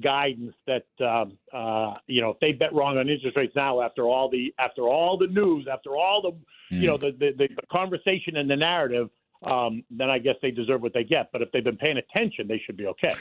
guidance 0.00 0.54
that 0.66 0.86
um, 1.06 1.36
uh, 1.52 1.94
you 2.06 2.20
know 2.20 2.30
if 2.30 2.40
they 2.40 2.52
bet 2.52 2.72
wrong 2.72 2.96
on 2.98 3.08
interest 3.08 3.36
rates 3.36 3.52
now 3.54 3.82
after 3.82 4.04
all 4.04 4.30
the 4.30 4.54
after 4.58 4.82
all 4.82 5.18
the 5.18 5.26
news 5.26 5.66
after 5.70 5.90
all 5.90 6.22
the 6.22 6.74
mm. 6.74 6.80
you 6.80 6.86
know 6.86 6.96
the, 6.96 7.10
the, 7.18 7.32
the 7.36 7.48
conversation 7.70 8.36
and 8.36 8.48
the 8.48 8.56
narrative 8.56 9.10
um, 9.42 9.84
then 9.90 10.08
I 10.08 10.18
guess 10.18 10.36
they 10.40 10.50
deserve 10.50 10.82
what 10.82 10.94
they 10.94 11.04
get 11.04 11.30
but 11.32 11.42
if 11.42 11.52
they've 11.52 11.64
been 11.64 11.76
paying 11.76 11.98
attention 11.98 12.48
they 12.48 12.60
should 12.64 12.76
be 12.76 12.86
okay. 12.86 13.14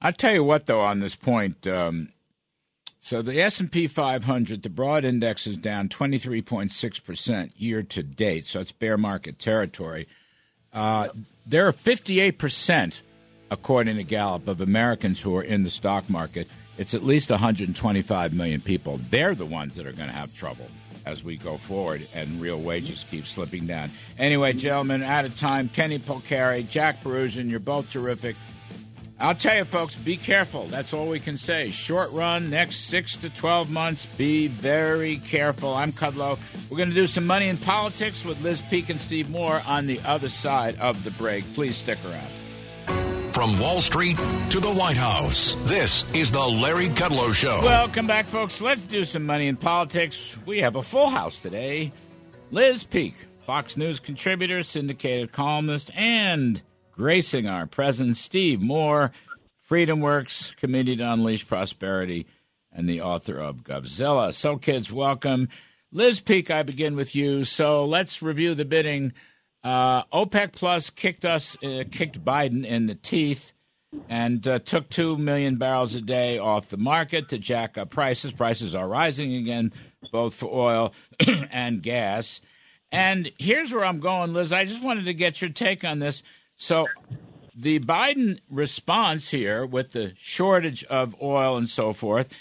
I'll 0.00 0.12
tell 0.12 0.32
you 0.32 0.44
what 0.44 0.66
though 0.66 0.80
on 0.80 1.00
this 1.00 1.16
point 1.16 1.66
um, 1.66 2.08
so 3.04 3.20
the 3.20 3.38
S&P 3.38 3.86
500, 3.86 4.62
the 4.62 4.70
broad 4.70 5.04
index 5.04 5.46
is 5.46 5.58
down 5.58 5.90
23.6% 5.90 7.52
year 7.54 7.82
to 7.82 8.02
date. 8.02 8.46
So 8.46 8.60
it's 8.60 8.72
bear 8.72 8.96
market 8.96 9.38
territory. 9.38 10.08
Uh, 10.72 11.08
there 11.44 11.68
are 11.68 11.72
58%, 11.72 13.02
according 13.54 13.96
to 13.96 14.02
Gallup, 14.02 14.48
of 14.48 14.60
Americans 14.60 15.20
who 15.20 15.34
are 15.36 15.42
in 15.42 15.62
the 15.62 15.70
stock 15.70 16.10
market. 16.10 16.48
It's 16.76 16.92
at 16.92 17.04
least 17.04 17.30
125 17.30 18.34
million 18.34 18.60
people. 18.60 18.98
They're 19.10 19.36
the 19.36 19.46
ones 19.46 19.76
that 19.76 19.86
are 19.86 19.92
going 19.92 20.08
to 20.08 20.14
have 20.14 20.34
trouble 20.34 20.66
as 21.06 21.22
we 21.22 21.36
go 21.36 21.56
forward 21.56 22.04
and 22.14 22.40
real 22.40 22.60
wages 22.60 23.06
keep 23.08 23.26
slipping 23.26 23.66
down. 23.66 23.90
Anyway, 24.18 24.54
gentlemen, 24.54 25.02
out 25.04 25.24
of 25.24 25.36
time. 25.36 25.68
Kenny 25.68 26.00
Polcari, 26.00 26.68
Jack 26.68 27.04
Bouroudjian, 27.04 27.48
you're 27.48 27.60
both 27.60 27.92
terrific. 27.92 28.34
I'll 29.20 29.36
tell 29.36 29.56
you, 29.56 29.64
folks, 29.64 29.94
be 29.94 30.16
careful. 30.16 30.66
That's 30.66 30.92
all 30.92 31.06
we 31.06 31.20
can 31.20 31.36
say. 31.36 31.70
Short 31.70 32.10
run, 32.10 32.50
next 32.50 32.86
six 32.86 33.16
to 33.18 33.30
12 33.30 33.70
months, 33.70 34.06
be 34.06 34.48
very 34.48 35.18
careful. 35.18 35.72
I'm 35.72 35.92
Kudlow. 35.92 36.38
We're 36.68 36.78
going 36.78 36.88
to 36.88 36.96
do 36.96 37.06
some 37.06 37.24
money 37.24 37.48
in 37.48 37.56
politics 37.56 38.24
with 38.24 38.42
Liz 38.42 38.62
Peek 38.62 38.90
and 38.90 39.00
Steve 39.00 39.30
Moore 39.30 39.62
on 39.68 39.86
the 39.86 40.00
other 40.04 40.28
side 40.28 40.80
of 40.80 41.04
the 41.04 41.12
break. 41.12 41.44
Please 41.54 41.76
stick 41.76 41.98
around. 42.04 42.43
From 43.34 43.58
Wall 43.58 43.80
Street 43.80 44.16
to 44.50 44.60
the 44.60 44.72
White 44.72 44.96
House, 44.96 45.56
this 45.64 46.04
is 46.14 46.30
the 46.30 46.40
Larry 46.40 46.86
Kudlow 46.86 47.34
Show. 47.34 47.58
Welcome 47.64 48.06
back, 48.06 48.26
folks. 48.26 48.60
Let's 48.60 48.84
do 48.84 49.04
some 49.04 49.26
money 49.26 49.48
in 49.48 49.56
politics. 49.56 50.38
We 50.46 50.60
have 50.60 50.76
a 50.76 50.84
full 50.84 51.10
house 51.10 51.42
today. 51.42 51.90
Liz 52.52 52.84
Peek, 52.84 53.16
Fox 53.44 53.76
News 53.76 53.98
contributor, 53.98 54.62
syndicated 54.62 55.32
columnist, 55.32 55.90
and 55.96 56.62
gracing 56.92 57.48
our 57.48 57.66
presence, 57.66 58.20
Steve 58.20 58.62
Moore, 58.62 59.10
Freedom 59.58 60.00
Works, 60.00 60.52
Committee 60.52 60.94
to 60.94 61.12
Unleash 61.12 61.44
Prosperity, 61.44 62.28
and 62.70 62.88
the 62.88 63.00
author 63.00 63.36
of 63.36 63.64
Govzilla. 63.64 64.32
So, 64.32 64.58
kids, 64.58 64.92
welcome. 64.92 65.48
Liz 65.90 66.20
Peek, 66.20 66.52
I 66.52 66.62
begin 66.62 66.94
with 66.94 67.16
you. 67.16 67.42
So 67.42 67.84
let's 67.84 68.22
review 68.22 68.54
the 68.54 68.64
bidding. 68.64 69.12
Uh, 69.64 70.04
OPEC 70.12 70.52
Plus 70.52 70.90
kicked 70.90 71.24
us, 71.24 71.56
uh, 71.64 71.84
kicked 71.90 72.24
Biden 72.24 72.64
in 72.64 72.86
the 72.86 72.94
teeth, 72.94 73.52
and 74.08 74.46
uh, 74.46 74.58
took 74.58 74.90
two 74.90 75.16
million 75.16 75.56
barrels 75.56 75.94
a 75.94 76.00
day 76.00 76.38
off 76.38 76.68
the 76.68 76.76
market 76.76 77.30
to 77.30 77.38
jack 77.38 77.78
up 77.78 77.90
prices. 77.90 78.32
Prices 78.32 78.74
are 78.74 78.86
rising 78.86 79.34
again, 79.34 79.72
both 80.12 80.34
for 80.34 80.52
oil 80.52 80.92
and 81.50 81.82
gas. 81.82 82.40
And 82.92 83.32
here's 83.38 83.72
where 83.72 83.84
I'm 83.84 84.00
going, 84.00 84.34
Liz. 84.34 84.52
I 84.52 84.66
just 84.66 84.84
wanted 84.84 85.06
to 85.06 85.14
get 85.14 85.40
your 85.40 85.50
take 85.50 85.84
on 85.84 85.98
this. 85.98 86.22
So 86.56 86.86
the 87.56 87.80
Biden 87.80 88.40
response 88.50 89.30
here 89.30 89.64
with 89.64 89.92
the 89.92 90.12
shortage 90.16 90.84
of 90.84 91.16
oil 91.22 91.56
and 91.56 91.68
so 91.68 91.92
forth 91.92 92.32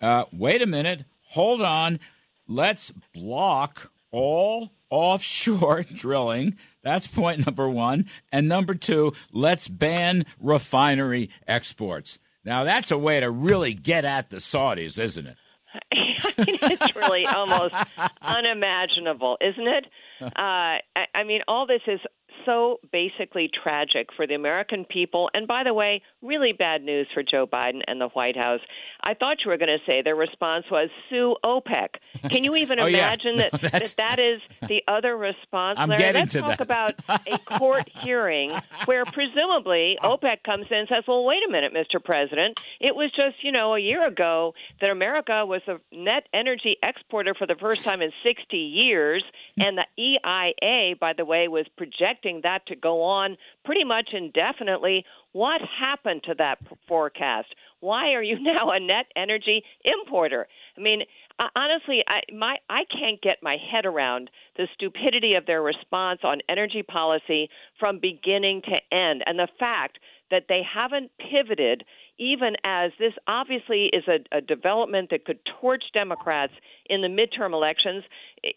uh, 0.00 0.24
wait 0.32 0.62
a 0.62 0.66
minute, 0.66 1.04
hold 1.30 1.62
on, 1.62 1.98
let's 2.46 2.92
block 3.12 3.90
all 4.10 4.70
offshore 4.90 5.82
drilling. 5.94 6.56
That's 6.82 7.06
point 7.06 7.44
number 7.46 7.68
one. 7.68 8.06
And 8.32 8.48
number 8.48 8.74
two, 8.74 9.12
let's 9.32 9.68
ban 9.68 10.26
refinery 10.40 11.30
exports. 11.46 12.18
Now, 12.44 12.64
that's 12.64 12.90
a 12.90 12.98
way 12.98 13.20
to 13.20 13.30
really 13.30 13.74
get 13.74 14.04
at 14.04 14.30
the 14.30 14.38
Saudis, 14.38 14.98
isn't 14.98 15.26
it? 15.26 15.36
I 15.74 16.34
mean, 16.46 16.58
it's 16.62 16.96
really 16.96 17.26
almost 17.26 17.74
unimaginable, 18.22 19.36
isn't 19.40 19.66
it? 19.66 19.86
Uh, 20.20 20.82
I, 20.96 21.04
I 21.14 21.22
mean, 21.24 21.42
all 21.46 21.64
this 21.64 21.82
is 21.86 22.00
so 22.44 22.80
basically 22.92 23.50
tragic 23.62 24.08
for 24.16 24.26
the 24.26 24.34
American 24.34 24.84
people. 24.84 25.30
And 25.34 25.46
by 25.46 25.64
the 25.64 25.74
way, 25.74 26.02
really 26.22 26.52
bad 26.52 26.82
news 26.82 27.06
for 27.12 27.22
Joe 27.22 27.46
Biden 27.46 27.80
and 27.86 28.00
the 28.00 28.08
White 28.08 28.36
House. 28.36 28.60
I 29.02 29.14
thought 29.14 29.38
you 29.44 29.50
were 29.50 29.56
going 29.56 29.68
to 29.68 29.84
say 29.86 30.02
their 30.02 30.16
response 30.16 30.64
was 30.70 30.90
sue 31.08 31.36
OPEC. 31.44 31.88
Can 32.30 32.44
you 32.44 32.56
even 32.56 32.80
oh, 32.80 32.86
imagine 32.86 33.36
yeah. 33.36 33.48
no, 33.52 33.58
that, 33.58 33.72
that 33.72 33.94
that 33.96 34.18
is 34.18 34.40
the 34.68 34.82
other 34.88 35.16
response? 35.16 35.78
I'm 35.78 35.88
Larry? 35.88 36.02
getting 36.02 36.20
Let's 36.22 36.32
to 36.32 36.40
talk 36.40 36.58
that. 36.58 36.60
about 36.60 36.94
a 37.08 37.38
court 37.58 37.88
hearing 38.02 38.52
where 38.86 39.04
presumably 39.04 39.98
OPEC 40.02 40.42
comes 40.44 40.66
in 40.70 40.78
and 40.78 40.88
says, 40.88 41.04
well, 41.06 41.24
wait 41.24 41.40
a 41.46 41.50
minute, 41.50 41.72
Mr. 41.72 42.02
President. 42.02 42.60
It 42.80 42.94
was 42.94 43.10
just, 43.10 43.42
you 43.42 43.52
know, 43.52 43.74
a 43.74 43.80
year 43.80 44.06
ago 44.06 44.54
that 44.80 44.90
America 44.90 45.44
was 45.46 45.62
a 45.68 45.78
net 45.92 46.28
energy 46.34 46.76
exporter 46.82 47.34
for 47.34 47.46
the 47.46 47.56
first 47.56 47.84
time 47.84 48.02
in 48.02 48.10
60 48.22 48.56
years. 48.56 49.24
And 49.56 49.78
the 49.78 49.86
EIA, 50.02 50.96
by 50.96 51.12
the 51.12 51.24
way, 51.24 51.48
was 51.48 51.66
projecting 51.76 52.37
that 52.42 52.66
to 52.66 52.76
go 52.76 53.02
on 53.02 53.36
pretty 53.64 53.84
much 53.84 54.10
indefinitely. 54.12 55.04
What 55.32 55.60
happened 55.80 56.22
to 56.24 56.34
that 56.38 56.58
forecast? 56.86 57.48
Why 57.80 58.12
are 58.12 58.22
you 58.22 58.38
now 58.40 58.70
a 58.70 58.80
net 58.80 59.06
energy 59.16 59.62
importer? 59.84 60.46
I 60.76 60.80
mean, 60.80 61.02
uh, 61.38 61.48
honestly, 61.54 62.02
I 62.06 62.20
my 62.32 62.56
I 62.68 62.82
can't 62.90 63.20
get 63.22 63.38
my 63.42 63.56
head 63.70 63.86
around 63.86 64.30
the 64.56 64.66
stupidity 64.74 65.34
of 65.34 65.46
their 65.46 65.62
response 65.62 66.20
on 66.24 66.40
energy 66.48 66.82
policy 66.82 67.48
from 67.78 68.00
beginning 68.00 68.62
to 68.62 68.96
end, 68.96 69.22
and 69.26 69.38
the 69.38 69.48
fact 69.58 69.98
that 70.30 70.44
they 70.48 70.60
haven't 70.62 71.10
pivoted 71.18 71.84
even 72.18 72.54
as 72.64 72.90
this 72.98 73.12
obviously 73.26 73.90
is 73.92 74.04
a, 74.08 74.36
a, 74.36 74.40
development 74.40 75.10
that 75.10 75.24
could 75.24 75.38
torch 75.60 75.84
Democrats 75.94 76.52
in 76.86 77.00
the 77.00 77.08
midterm 77.08 77.52
elections. 77.52 78.04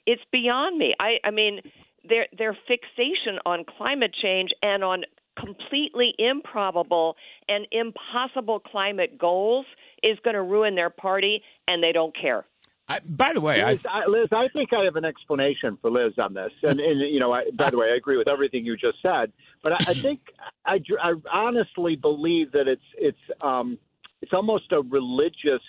It's 0.06 0.22
beyond 0.32 0.78
me. 0.78 0.96
I, 1.00 1.18
I 1.24 1.32
mean, 1.32 1.62
their 2.08 2.28
their 2.38 2.58
fixation 2.68 3.40
on 3.46 3.64
climate 3.78 4.16
change 4.22 4.52
and 4.62 4.84
on 4.84 5.04
completely 5.40 6.14
improbable 6.18 7.16
and 7.48 7.66
impossible 7.72 8.60
climate 8.60 9.18
goals 9.18 9.66
is 10.04 10.18
going 10.24 10.36
to 10.36 10.42
ruin 10.42 10.76
their 10.76 10.90
party, 10.90 11.42
and 11.68 11.82
they 11.82 11.92
don't 11.92 12.16
care. 12.20 12.46
I, 12.88 13.00
by 13.08 13.32
the 13.32 13.40
way, 13.40 13.64
Liz 13.64 13.86
I, 13.90 14.06
Liz, 14.08 14.28
I 14.34 14.50
think 14.50 14.74
I 14.74 14.84
have 14.84 14.98
an 14.98 15.06
explanation 15.06 15.78
for 15.82 15.90
Liz 15.90 16.14
on 16.18 16.34
this, 16.34 16.52
and, 16.64 16.80
and 16.80 17.00
you 17.00 17.20
know, 17.20 17.32
I, 17.32 17.46
by 17.54 17.70
the 17.70 17.78
way, 17.78 17.88
I 17.92 17.96
agree 17.96 18.18
with 18.18 18.28
everything 18.28 18.66
you 18.66 18.76
just 18.76 18.98
said, 19.02 19.32
but 19.64 19.74
I, 19.74 19.78
I 19.88 19.94
think 19.94 20.20
I, 20.66 20.80
I 21.02 21.14
honestly 21.32 21.96
believe 21.96 22.52
that 22.52 22.68
it's 22.68 22.82
it's 22.98 23.18
um, 23.42 23.78
it's 24.22 24.34
almost 24.34 24.72
a 24.72 24.82
religious 24.82 25.62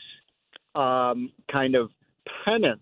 um, 0.75 1.31
kind 1.51 1.77
of 1.77 1.91
penance 2.45 2.81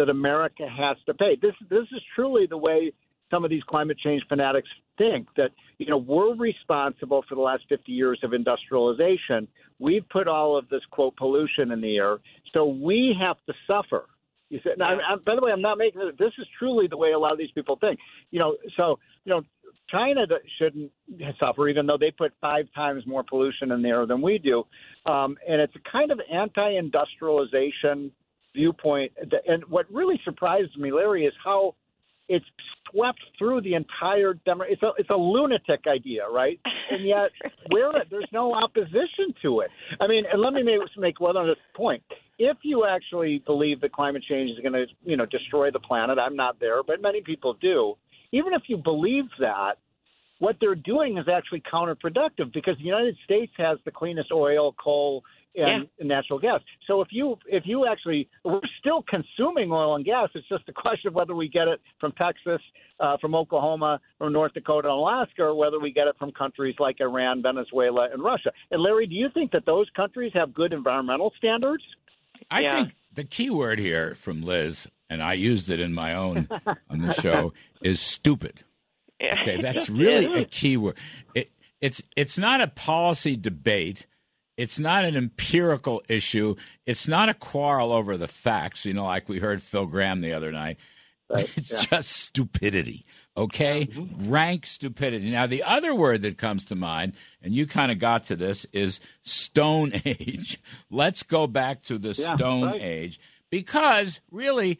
that 0.00 0.08
America 0.08 0.66
has 0.66 0.96
to 1.04 1.12
pay. 1.12 1.36
This 1.40 1.52
this 1.68 1.86
is 1.92 2.00
truly 2.14 2.46
the 2.46 2.56
way 2.56 2.90
some 3.30 3.44
of 3.44 3.50
these 3.50 3.62
climate 3.64 3.98
change 3.98 4.22
fanatics 4.30 4.68
think 4.96 5.28
that 5.36 5.50
you 5.76 5.86
know 5.86 5.98
we're 5.98 6.34
responsible 6.34 7.22
for 7.28 7.34
the 7.34 7.40
last 7.42 7.64
50 7.68 7.92
years 7.92 8.18
of 8.22 8.32
industrialization. 8.32 9.46
We've 9.78 10.08
put 10.08 10.26
all 10.26 10.56
of 10.56 10.70
this 10.70 10.80
quote 10.90 11.16
pollution 11.16 11.70
in 11.70 11.82
the 11.82 11.98
air, 11.98 12.16
so 12.54 12.64
we 12.64 13.14
have 13.20 13.36
to 13.46 13.52
suffer. 13.66 14.06
You 14.48 14.58
said, 14.64 14.78
now, 14.78 14.86
I, 14.86 15.16
by 15.24 15.36
the 15.36 15.42
way, 15.42 15.52
I'm 15.52 15.60
not 15.60 15.76
making 15.76 16.00
this. 16.00 16.14
This 16.18 16.32
is 16.38 16.46
truly 16.58 16.86
the 16.88 16.96
way 16.96 17.12
a 17.12 17.18
lot 17.18 17.32
of 17.32 17.38
these 17.38 17.52
people 17.54 17.76
think. 17.78 18.00
You 18.30 18.38
know, 18.38 18.56
so 18.78 18.98
you 19.26 19.34
know, 19.34 19.42
China 19.90 20.22
shouldn't 20.58 20.90
suffer, 21.38 21.68
even 21.68 21.86
though 21.86 21.98
they 22.00 22.10
put 22.10 22.32
five 22.40 22.64
times 22.74 23.06
more 23.06 23.22
pollution 23.22 23.70
in 23.70 23.82
the 23.82 23.90
air 23.90 24.06
than 24.06 24.22
we 24.22 24.38
do. 24.38 24.64
Um, 25.04 25.36
and 25.46 25.60
it's 25.60 25.74
a 25.76 25.90
kind 25.90 26.10
of 26.10 26.20
anti-industrialization 26.32 28.12
viewpoint. 28.54 29.12
And 29.46 29.64
what 29.64 29.86
really 29.92 30.20
surprised 30.24 30.76
me, 30.76 30.92
Larry, 30.92 31.24
is 31.26 31.34
how 31.42 31.74
it's 32.28 32.44
swept 32.90 33.20
through 33.38 33.60
the 33.62 33.74
entire 33.74 34.34
demo. 34.34 34.64
It's 34.68 34.82
a 34.82 34.92
it's 34.98 35.10
a 35.10 35.16
lunatic 35.16 35.80
idea, 35.86 36.28
right? 36.28 36.58
And 36.92 37.06
yet, 37.06 37.30
where 37.68 37.92
there's 38.10 38.26
no 38.32 38.52
opposition 38.52 39.32
to 39.42 39.60
it. 39.60 39.70
I 40.00 40.08
mean, 40.08 40.24
and 40.30 40.42
let 40.42 40.52
me 40.52 40.64
make, 40.64 40.80
make 40.96 41.20
one 41.20 41.36
other 41.36 41.54
point. 41.76 42.02
If 42.36 42.56
you 42.64 42.84
actually 42.84 43.44
believe 43.46 43.80
that 43.82 43.92
climate 43.92 44.24
change 44.28 44.50
is 44.50 44.58
going 44.58 44.72
to, 44.72 44.86
you 45.04 45.16
know, 45.16 45.24
destroy 45.24 45.70
the 45.70 45.78
planet, 45.78 46.18
I'm 46.18 46.34
not 46.34 46.58
there, 46.58 46.82
but 46.82 47.00
many 47.00 47.20
people 47.20 47.54
do. 47.60 47.94
Even 48.32 48.54
if 48.54 48.62
you 48.66 48.76
believe 48.76 49.26
that, 49.38 49.74
what 50.40 50.56
they're 50.60 50.74
doing 50.74 51.16
is 51.16 51.26
actually 51.32 51.62
counterproductive 51.72 52.52
because 52.52 52.76
the 52.78 52.84
United 52.84 53.16
States 53.24 53.52
has 53.56 53.78
the 53.84 53.92
cleanest 53.92 54.32
oil, 54.32 54.74
coal, 54.82 55.22
and 55.54 55.88
yeah. 55.98 56.06
natural 56.06 56.38
gas. 56.38 56.60
So 56.86 57.00
if 57.00 57.08
you 57.10 57.36
if 57.46 57.64
you 57.66 57.86
actually 57.86 58.28
we're 58.44 58.60
still 58.78 59.04
consuming 59.08 59.72
oil 59.72 59.96
and 59.96 60.04
gas, 60.04 60.28
it's 60.34 60.48
just 60.48 60.68
a 60.68 60.72
question 60.72 61.08
of 61.08 61.14
whether 61.14 61.34
we 61.34 61.48
get 61.48 61.68
it 61.68 61.80
from 61.98 62.12
Texas, 62.12 62.60
uh, 63.00 63.16
from 63.20 63.34
Oklahoma, 63.34 64.00
from 64.18 64.32
North 64.32 64.54
Dakota, 64.54 64.88
and 64.88 64.96
Alaska, 64.96 65.42
or 65.42 65.54
whether 65.54 65.80
we 65.80 65.92
get 65.92 66.06
it 66.06 66.16
from 66.18 66.32
countries 66.32 66.76
like 66.78 67.00
Iran, 67.00 67.42
Venezuela, 67.42 68.08
and 68.12 68.22
Russia. 68.22 68.52
And 68.70 68.82
Larry, 68.82 69.06
do 69.06 69.14
you 69.14 69.28
think 69.32 69.52
that 69.52 69.66
those 69.66 69.88
countries 69.96 70.32
have 70.34 70.54
good 70.54 70.72
environmental 70.72 71.32
standards? 71.36 71.82
I 72.50 72.60
yeah. 72.60 72.74
think 72.74 72.94
the 73.12 73.24
key 73.24 73.50
word 73.50 73.78
here 73.78 74.14
from 74.14 74.42
Liz, 74.42 74.88
and 75.08 75.22
I 75.22 75.34
used 75.34 75.70
it 75.70 75.80
in 75.80 75.92
my 75.92 76.14
own 76.14 76.48
on 76.88 77.00
the 77.00 77.12
show, 77.14 77.52
is 77.82 78.00
stupid. 78.00 78.62
Okay, 79.22 79.56
that's 79.60 79.88
really 79.90 80.42
a 80.42 80.44
key 80.44 80.76
word. 80.76 80.96
It, 81.34 81.50
it's 81.80 82.02
it's 82.16 82.38
not 82.38 82.60
a 82.60 82.68
policy 82.68 83.36
debate. 83.36 84.06
It's 84.60 84.78
not 84.78 85.04
an 85.04 85.16
empirical 85.16 86.02
issue. 86.08 86.56
It's 86.86 87.08
not 87.08 87.28
a 87.28 87.34
quarrel 87.34 87.92
over 87.92 88.16
the 88.16 88.28
facts. 88.28 88.84
You 88.84 88.94
know, 88.94 89.04
like 89.04 89.28
we 89.28 89.38
heard 89.38 89.62
Phil 89.62 89.86
Gramm 89.86 90.20
the 90.20 90.32
other 90.32 90.52
night. 90.52 90.78
Right. 91.28 91.48
It's 91.56 91.70
yeah. 91.70 91.78
just 91.78 92.10
stupidity. 92.10 93.04
Okay, 93.36 93.86
mm-hmm. 93.86 94.30
rank 94.30 94.66
stupidity. 94.66 95.30
Now, 95.30 95.46
the 95.46 95.62
other 95.62 95.94
word 95.94 96.22
that 96.22 96.36
comes 96.36 96.64
to 96.66 96.74
mind, 96.74 97.12
and 97.40 97.54
you 97.54 97.64
kind 97.66 97.92
of 97.92 98.00
got 98.00 98.26
to 98.26 98.36
this, 98.36 98.66
is 98.72 99.00
Stone 99.22 99.92
Age. 100.04 100.60
Let's 100.90 101.22
go 101.22 101.46
back 101.46 101.82
to 101.84 101.96
the 101.96 102.08
yeah, 102.08 102.34
Stone 102.34 102.66
right. 102.66 102.82
Age 102.82 103.20
because 103.48 104.20
really 104.30 104.78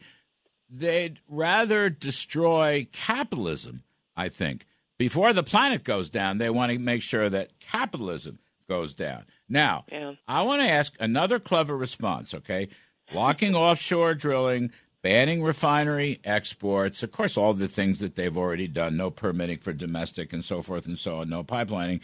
they'd 0.69 1.19
rather 1.27 1.89
destroy 1.89 2.87
capitalism 2.91 3.83
I 4.15 4.29
think. 4.29 4.65
Before 4.97 5.33
the 5.33 5.43
planet 5.43 5.83
goes 5.83 6.09
down, 6.09 6.37
they 6.37 6.49
want 6.49 6.71
to 6.71 6.79
make 6.79 7.01
sure 7.01 7.29
that 7.29 7.59
capitalism 7.59 8.39
goes 8.69 8.93
down. 8.93 9.25
Now, 9.51 9.83
yeah. 9.91 10.13
I 10.27 10.43
want 10.43 10.61
to 10.61 10.69
ask 10.69 10.95
another 10.99 11.37
clever 11.37 11.77
response, 11.77 12.33
okay? 12.33 12.69
Blocking 13.11 13.53
offshore 13.67 14.15
drilling, 14.15 14.71
banning 15.01 15.43
refinery 15.43 16.21
exports, 16.23 17.03
of 17.03 17.11
course, 17.11 17.37
all 17.37 17.53
the 17.53 17.67
things 17.67 17.99
that 17.99 18.15
they've 18.15 18.37
already 18.37 18.67
done, 18.67 18.95
no 18.95 19.11
permitting 19.11 19.57
for 19.57 19.73
domestic 19.73 20.31
and 20.31 20.45
so 20.45 20.61
forth 20.61 20.85
and 20.85 20.97
so 20.97 21.17
on, 21.17 21.29
no 21.29 21.43
pipelining. 21.43 21.99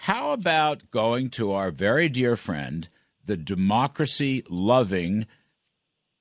How 0.00 0.32
about 0.32 0.90
going 0.90 1.30
to 1.30 1.52
our 1.52 1.70
very 1.70 2.08
dear 2.08 2.36
friend, 2.36 2.88
the 3.24 3.36
democracy 3.36 4.44
loving 4.48 5.26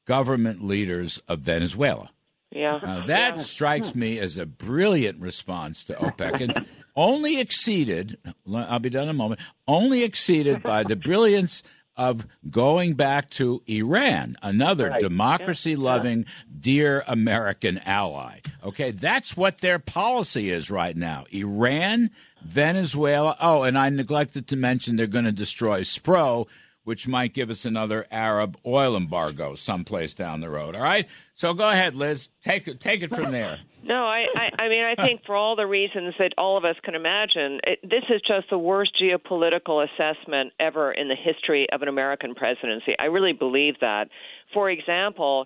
government 0.06 0.64
leaders 0.64 1.20
of 1.28 1.40
Venezuela? 1.40 2.12
Yeah. 2.52 2.80
Now, 2.84 3.06
that 3.08 3.38
yeah. 3.38 3.42
strikes 3.42 3.90
hmm. 3.90 4.00
me 4.00 4.20
as 4.20 4.38
a 4.38 4.46
brilliant 4.46 5.20
response 5.20 5.84
to 5.86 5.94
OPEC 6.00 6.42
and 6.42 6.66
only 6.98 7.40
exceeded, 7.40 8.18
I'll 8.54 8.80
be 8.80 8.90
done 8.90 9.04
in 9.04 9.10
a 9.10 9.14
moment, 9.14 9.40
only 9.68 10.04
exceeded 10.04 10.64
by 10.64 10.84
the 10.84 10.96
brilliance 10.98 11.64
of 11.96 12.28
going 12.50 12.94
back 12.94 13.30
to 13.32 13.62
Iran, 13.68 14.36
another 14.42 14.90
right. 14.90 15.00
democracy 15.00 15.76
loving, 15.76 16.20
yeah. 16.20 16.26
dear 16.60 17.04
American 17.08 17.80
ally. 17.80 18.40
Okay, 18.64 18.92
that's 18.92 19.38
what 19.38 19.60
their 19.60 19.80
policy 19.80 20.50
is 20.50 20.70
right 20.70 20.96
now. 20.96 21.26
Iran, 21.32 22.12
Venezuela. 22.44 23.36
Oh, 23.40 23.64
and 23.64 23.78
I 23.78 23.90
neglected 23.90 24.48
to 24.48 24.56
mention 24.56 24.96
they're 24.96 25.08
going 25.08 25.26
to 25.26 25.32
destroy 25.32 25.82
SPRO, 25.82 26.46
which 26.88 27.06
might 27.06 27.34
give 27.34 27.50
us 27.50 27.66
another 27.66 28.08
Arab 28.10 28.58
oil 28.66 28.96
embargo 28.96 29.56
someplace 29.56 30.14
down 30.14 30.40
the 30.40 30.50
road. 30.50 30.74
All 30.74 30.82
right. 30.82 31.06
So 31.36 31.54
go 31.54 31.68
ahead, 31.68 31.96
Liz. 31.96 32.30
Take. 32.42 32.80
Take 32.80 33.04
it 33.04 33.10
from 33.10 33.32
there. 33.34 33.60
No, 33.84 34.06
I, 34.06 34.26
I, 34.36 34.64
I 34.64 34.68
mean, 34.68 34.84
I 34.84 34.96
think 35.02 35.22
for 35.26 35.34
all 35.34 35.56
the 35.56 35.66
reasons 35.66 36.14
that 36.20 36.34
all 36.38 36.58
of 36.58 36.66
us 36.66 36.76
can 36.84 36.94
imagine, 36.94 37.62
it, 37.64 37.80
this 37.84 38.04
is 38.10 38.22
just 38.28 38.50
the 38.50 38.58
worst 38.58 38.92
geopolitical 39.02 39.88
assessment 39.88 40.52
ever 40.60 40.92
in 40.92 41.08
the 41.08 41.16
history 41.16 41.68
of 41.72 41.84
an 41.84 41.88
American 41.88 42.36
presidency. 42.36 42.96
I 43.00 43.06
really 43.06 43.32
believe 43.32 43.76
that. 43.80 44.10
For 44.54 44.70
example, 44.70 45.46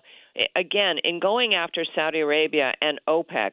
again, 0.56 0.96
in 1.04 1.20
going 1.20 1.54
after 1.54 1.84
Saudi 1.94 2.18
Arabia 2.18 2.72
and 2.80 3.00
OPEC 3.06 3.52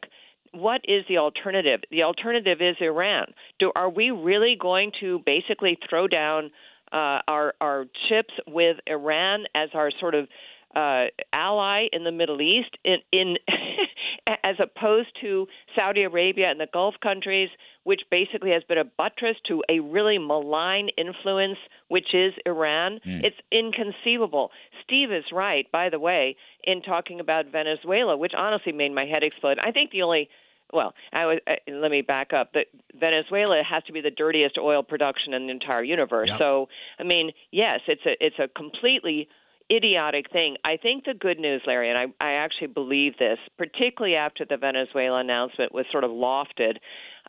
what 0.51 0.81
is 0.85 1.05
the 1.07 1.17
alternative? 1.17 1.81
The 1.91 2.03
alternative 2.03 2.57
is 2.59 2.75
Iran. 2.81 3.33
Do 3.59 3.71
are 3.75 3.89
we 3.89 4.09
really 4.09 4.57
going 4.59 4.91
to 4.99 5.19
basically 5.25 5.77
throw 5.87 6.07
down 6.07 6.49
uh, 6.91 7.19
our 7.27 7.53
our 7.61 7.85
chips 8.07 8.33
with 8.47 8.77
Iran 8.87 9.45
as 9.55 9.69
our 9.73 9.91
sort 9.99 10.15
of 10.15 10.27
uh, 10.75 11.05
ally 11.33 11.87
in 11.91 12.03
the 12.03 12.11
Middle 12.11 12.41
East, 12.41 12.77
in, 12.83 12.97
in 13.11 13.37
as 14.43 14.55
opposed 14.59 15.09
to 15.21 15.47
Saudi 15.75 16.03
Arabia 16.03 16.49
and 16.49 16.59
the 16.59 16.67
Gulf 16.71 16.95
countries, 17.01 17.49
which 17.83 18.01
basically 18.11 18.51
has 18.51 18.63
been 18.63 18.77
a 18.77 18.83
buttress 18.83 19.35
to 19.47 19.63
a 19.69 19.79
really 19.79 20.17
malign 20.19 20.89
influence, 20.97 21.57
which 21.87 22.13
is 22.13 22.33
Iran. 22.45 22.99
Mm. 23.05 23.23
It's 23.23 23.37
inconceivable. 23.51 24.51
Steve 24.83 25.11
is 25.11 25.25
right, 25.31 25.65
by 25.71 25.89
the 25.89 25.99
way, 25.99 26.35
in 26.63 26.81
talking 26.81 27.19
about 27.19 27.51
Venezuela, 27.51 28.15
which 28.15 28.33
honestly 28.37 28.71
made 28.71 28.93
my 28.93 29.05
head 29.05 29.23
explode. 29.23 29.57
I 29.59 29.71
think 29.71 29.91
the 29.91 30.03
only 30.03 30.29
well, 30.71 30.93
I 31.11 31.25
was, 31.25 31.39
uh, 31.47 31.55
let 31.71 31.91
me 31.91 32.01
back 32.01 32.33
up. 32.33 32.53
That 32.53 32.67
Venezuela 32.99 33.61
has 33.63 33.83
to 33.85 33.93
be 33.93 34.01
the 34.01 34.11
dirtiest 34.11 34.57
oil 34.57 34.83
production 34.83 35.33
in 35.33 35.47
the 35.47 35.51
entire 35.51 35.83
universe. 35.83 36.29
Yep. 36.29 36.37
So, 36.37 36.69
I 36.99 37.03
mean, 37.03 37.31
yes, 37.51 37.81
it's 37.87 38.05
a 38.05 38.15
it's 38.25 38.39
a 38.39 38.47
completely 38.47 39.27
idiotic 39.71 40.31
thing. 40.31 40.57
I 40.65 40.77
think 40.77 41.05
the 41.05 41.13
good 41.13 41.39
news, 41.39 41.61
Larry, 41.65 41.89
and 41.89 41.97
I, 41.97 42.05
I 42.23 42.33
actually 42.33 42.67
believe 42.67 43.17
this, 43.17 43.37
particularly 43.57 44.15
after 44.15 44.45
the 44.45 44.57
Venezuela 44.57 45.19
announcement 45.19 45.73
was 45.73 45.85
sort 45.91 46.03
of 46.03 46.11
lofted. 46.11 46.77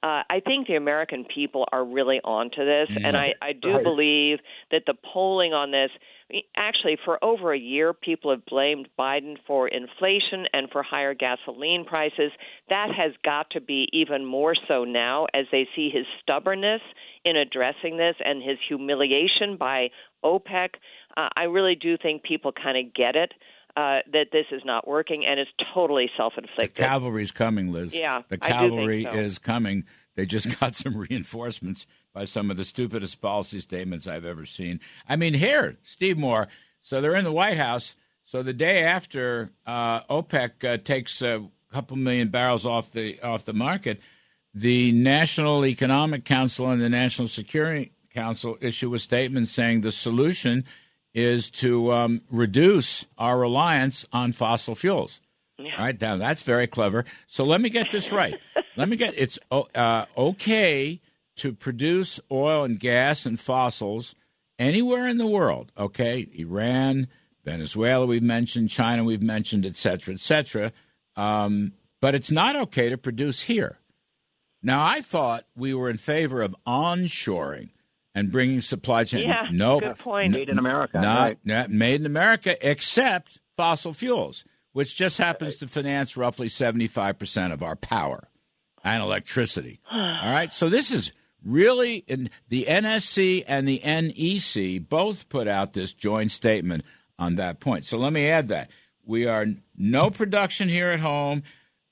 Uh, 0.03 0.23
I 0.31 0.41
think 0.43 0.67
the 0.67 0.77
American 0.77 1.27
people 1.27 1.67
are 1.73 1.85
really 1.85 2.21
onto 2.25 2.65
this, 2.65 2.89
mm-hmm. 2.89 3.05
and 3.05 3.17
I, 3.17 3.35
I 3.43 3.53
do 3.53 3.75
right. 3.75 3.85
believe 3.85 4.39
that 4.71 4.85
the 4.87 4.95
polling 5.13 5.53
on 5.53 5.71
this 5.71 5.91
actually, 6.57 6.97
for 7.05 7.23
over 7.23 7.53
a 7.53 7.59
year, 7.59 7.93
people 7.93 8.31
have 8.31 8.45
blamed 8.47 8.89
Biden 8.99 9.37
for 9.47 9.69
inflation 9.69 10.47
and 10.53 10.71
for 10.71 10.83
higher 10.83 11.15
gasoline 11.15 11.85
prices. 11.85 12.33
That 12.69 12.89
has 12.97 13.13
got 13.25 13.51
to 13.51 13.61
be 13.61 13.89
even 13.93 14.25
more 14.25 14.55
so 14.69 14.85
now 14.85 15.27
as 15.35 15.47
they 15.53 15.69
see 15.75 15.91
his 15.93 16.07
stubbornness 16.23 16.81
in 17.25 17.37
addressing 17.37 17.97
this 17.97 18.17
and 18.25 18.43
his 18.43 18.59
humiliation 18.69 19.57
by 19.59 19.89
OPEC. 20.25 20.71
Uh, 21.17 21.29
I 21.37 21.45
really 21.45 21.75
do 21.75 21.97
think 21.97 22.23
people 22.23 22.53
kind 22.53 22.79
of 22.79 22.95
get 22.95 23.17
it. 23.17 23.33
Uh, 23.77 24.01
that 24.13 24.27
this 24.33 24.47
is 24.51 24.63
not 24.65 24.89
working 24.89 25.25
and 25.25 25.39
it's 25.39 25.51
totally 25.73 26.11
self-inflicted. 26.17 26.75
The 26.75 26.83
cavalry's 26.83 27.31
coming, 27.31 27.71
Liz. 27.71 27.95
Yeah, 27.95 28.23
the 28.29 28.37
cavalry 28.37 29.05
so. 29.05 29.13
is 29.13 29.39
coming. 29.39 29.85
They 30.17 30.27
just 30.27 30.59
got 30.61 30.75
some 30.75 30.97
reinforcements 30.97 31.87
by 32.13 32.25
some 32.25 32.51
of 32.51 32.57
the 32.57 32.65
stupidest 32.65 33.21
policy 33.21 33.61
statements 33.61 34.07
I've 34.07 34.25
ever 34.25 34.47
seen. 34.47 34.81
I 35.09 35.17
mean, 35.17 35.35
here, 35.35 35.77
Steve 35.83 36.19
Moore. 36.19 36.49
So 36.83 37.01
they're 37.01 37.17
in 37.17 37.25
the 37.25 37.33
White 37.33 37.59
House. 37.59 37.95
So 38.25 38.43
the 38.43 38.53
day 38.53 38.83
after 38.83 39.51
uh, 39.67 40.03
OPEC 40.03 40.65
uh, 40.65 40.77
takes 40.79 41.23
a 41.23 41.49
couple 41.73 41.97
million 41.97 42.29
barrels 42.29 42.67
off 42.67 42.91
the 42.93 43.21
off 43.23 43.45
the 43.45 43.53
market, 43.53 44.01
the 44.55 44.93
National 44.93 45.65
Economic 45.65 46.25
Council 46.25 46.71
and 46.71 46.81
the 46.81 46.89
National 46.89 47.29
Security 47.29 47.93
Council 48.13 48.57
issue 48.61 48.93
a 48.95 48.99
statement 48.99 49.49
saying 49.49 49.81
the 49.81 49.93
solution 49.93 50.65
is 51.15 51.51
to 51.51 51.93
um, 51.93 52.23
reduce 52.31 53.07
our 53.19 53.39
reliance 53.39 54.07
on 54.13 54.33
fossil 54.33 54.75
fuels. 54.75 55.21
Yeah. 55.59 55.73
All 55.77 55.85
right, 55.85 56.01
now 56.01 56.17
that's 56.17 56.43
very 56.43 56.67
clever. 56.67 57.05
So 57.27 57.45
let 57.45 57.61
me 57.61 57.69
get 57.69 57.91
this 57.91 58.13
right. 58.13 58.39
let 58.77 58.89
me 58.89 58.97
get 58.97 59.15
it's 59.19 59.39
uh, 59.51 60.07
okay 60.17 61.01
to 61.41 61.55
produce 61.55 62.21
oil 62.31 62.65
and 62.65 62.79
gas 62.79 63.25
and 63.25 63.41
fossils 63.41 64.15
anywhere 64.59 65.09
in 65.09 65.17
the 65.17 65.27
world. 65.27 65.73
Okay, 65.77 66.29
Iran, 66.35 67.09
Venezuela, 67.45 68.07
we've 68.07 68.23
mentioned, 68.23 68.69
China, 68.71 69.05
we've 69.05 69.23
mentioned, 69.23 69.65
et 69.65 69.77
cetera, 69.77 70.15
et 70.15 70.21
cetera. 70.21 70.73
Um, 71.17 71.73
but 72.01 72.15
it's 72.15 72.31
not 72.31 72.57
okay 72.57 72.91
to 72.91 72.99
produce 72.99 73.43
here. 73.43 73.79
Now, 74.63 74.85
I 74.85 75.01
thought 75.01 75.45
we 75.57 75.73
were 75.73 75.89
in 75.89 75.97
favor 75.97 76.43
of 76.43 76.55
onshoring 76.67 77.71
and 78.15 78.31
bringing 78.31 78.61
supply 78.61 79.05
chain. 79.05 79.27
Yeah, 79.27 79.47
nope. 79.51 79.83
good 79.83 79.99
point. 79.99 80.33
Made 80.33 80.51
in 80.51 80.59
America. 80.59 81.01
Not, 81.01 81.21
right. 81.21 81.39
not 81.45 81.71
made 81.71 82.01
in 82.01 82.07
America, 82.07 82.57
except 82.69 83.39
fossil 83.57 83.95
fuels, 83.95 84.45
which 84.73 84.95
just 84.95 85.17
happens 85.17 85.57
to 85.59 85.69
finance 85.69 86.17
roughly 86.17 86.49
75% 86.49 87.53
of 87.53 87.63
our 87.63 87.77
power 87.77 88.29
and 88.85 89.03
electricity. 89.03 89.81
All 89.91 89.99
right. 89.99 90.53
So 90.53 90.69
this 90.69 90.91
is 90.91 91.13
really 91.45 92.05
the 92.49 92.67
NSC 92.69 93.45
and 93.47 93.67
the 93.67 93.81
NEC 93.85 94.89
both 94.89 95.29
put 95.29 95.49
out 95.49 95.73
this 95.73 95.93
joint 95.93 96.31
statement 96.31 96.85
on 97.19 97.37
that 97.37 97.61
point. 97.61 97.85
So 97.85 97.99
let 97.99 98.13
me 98.13 98.27
add 98.29 98.49
that 98.49 98.71
we 99.05 99.27
are 99.27 99.47
no 99.77 100.11
production 100.11 100.69
here 100.69 100.91
at 100.91 101.01
home, 101.01 101.43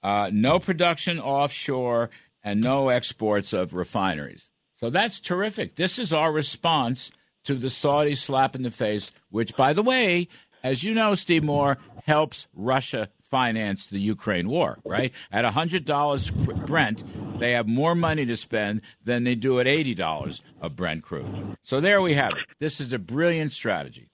uh, 0.03 0.31
no 0.33 0.59
production 0.59 1.19
offshore, 1.19 2.11
and 2.43 2.61
no 2.61 2.89
exports 2.89 3.53
of 3.53 3.75
refineries. 3.75 4.51
So 4.75 4.91
that's 4.91 5.21
terrific. 5.21 5.75
This 5.75 5.99
is 5.99 6.13
our 6.13 6.33
response 6.33 7.11
to 7.45 7.55
the 7.55 7.71
Saudi 7.71 8.15
slap 8.15 8.55
in 8.55 8.63
the 8.63 8.71
face, 8.71 9.11
which, 9.31 9.57
by 9.57 9.73
the 9.73 9.83
way, 9.83 10.29
as 10.63 10.85
you 10.85 10.95
know, 10.95 11.15
Steve 11.15 11.45
Moore, 11.45 11.79
helps 12.05 12.47
Russia 12.55 13.09
finance 13.31 13.87
the 13.87 13.99
Ukraine 13.99 14.49
war, 14.49 14.79
right? 14.85 15.13
At 15.31 15.45
$100 15.45 16.67
Brent, 16.67 17.05
they 17.39 17.53
have 17.53 17.67
more 17.67 17.95
money 17.95 18.27
to 18.27 18.37
spend 18.37 18.83
than 19.05 19.25
they 19.25 19.35
do 19.35 19.61
at 19.61 19.67
$80 19.67 20.43
of 20.61 20.77
Brent 20.77 21.03
crude. 21.03 21.57
So 21.63 21.81
there 21.81 22.01
we 22.01 22.15
have 22.15 22.33
it. 22.33 22.39
This 22.59 22.81
is 22.81 22.93
a 22.93 22.99
brilliant 22.99 23.53
strategy. 23.53 24.11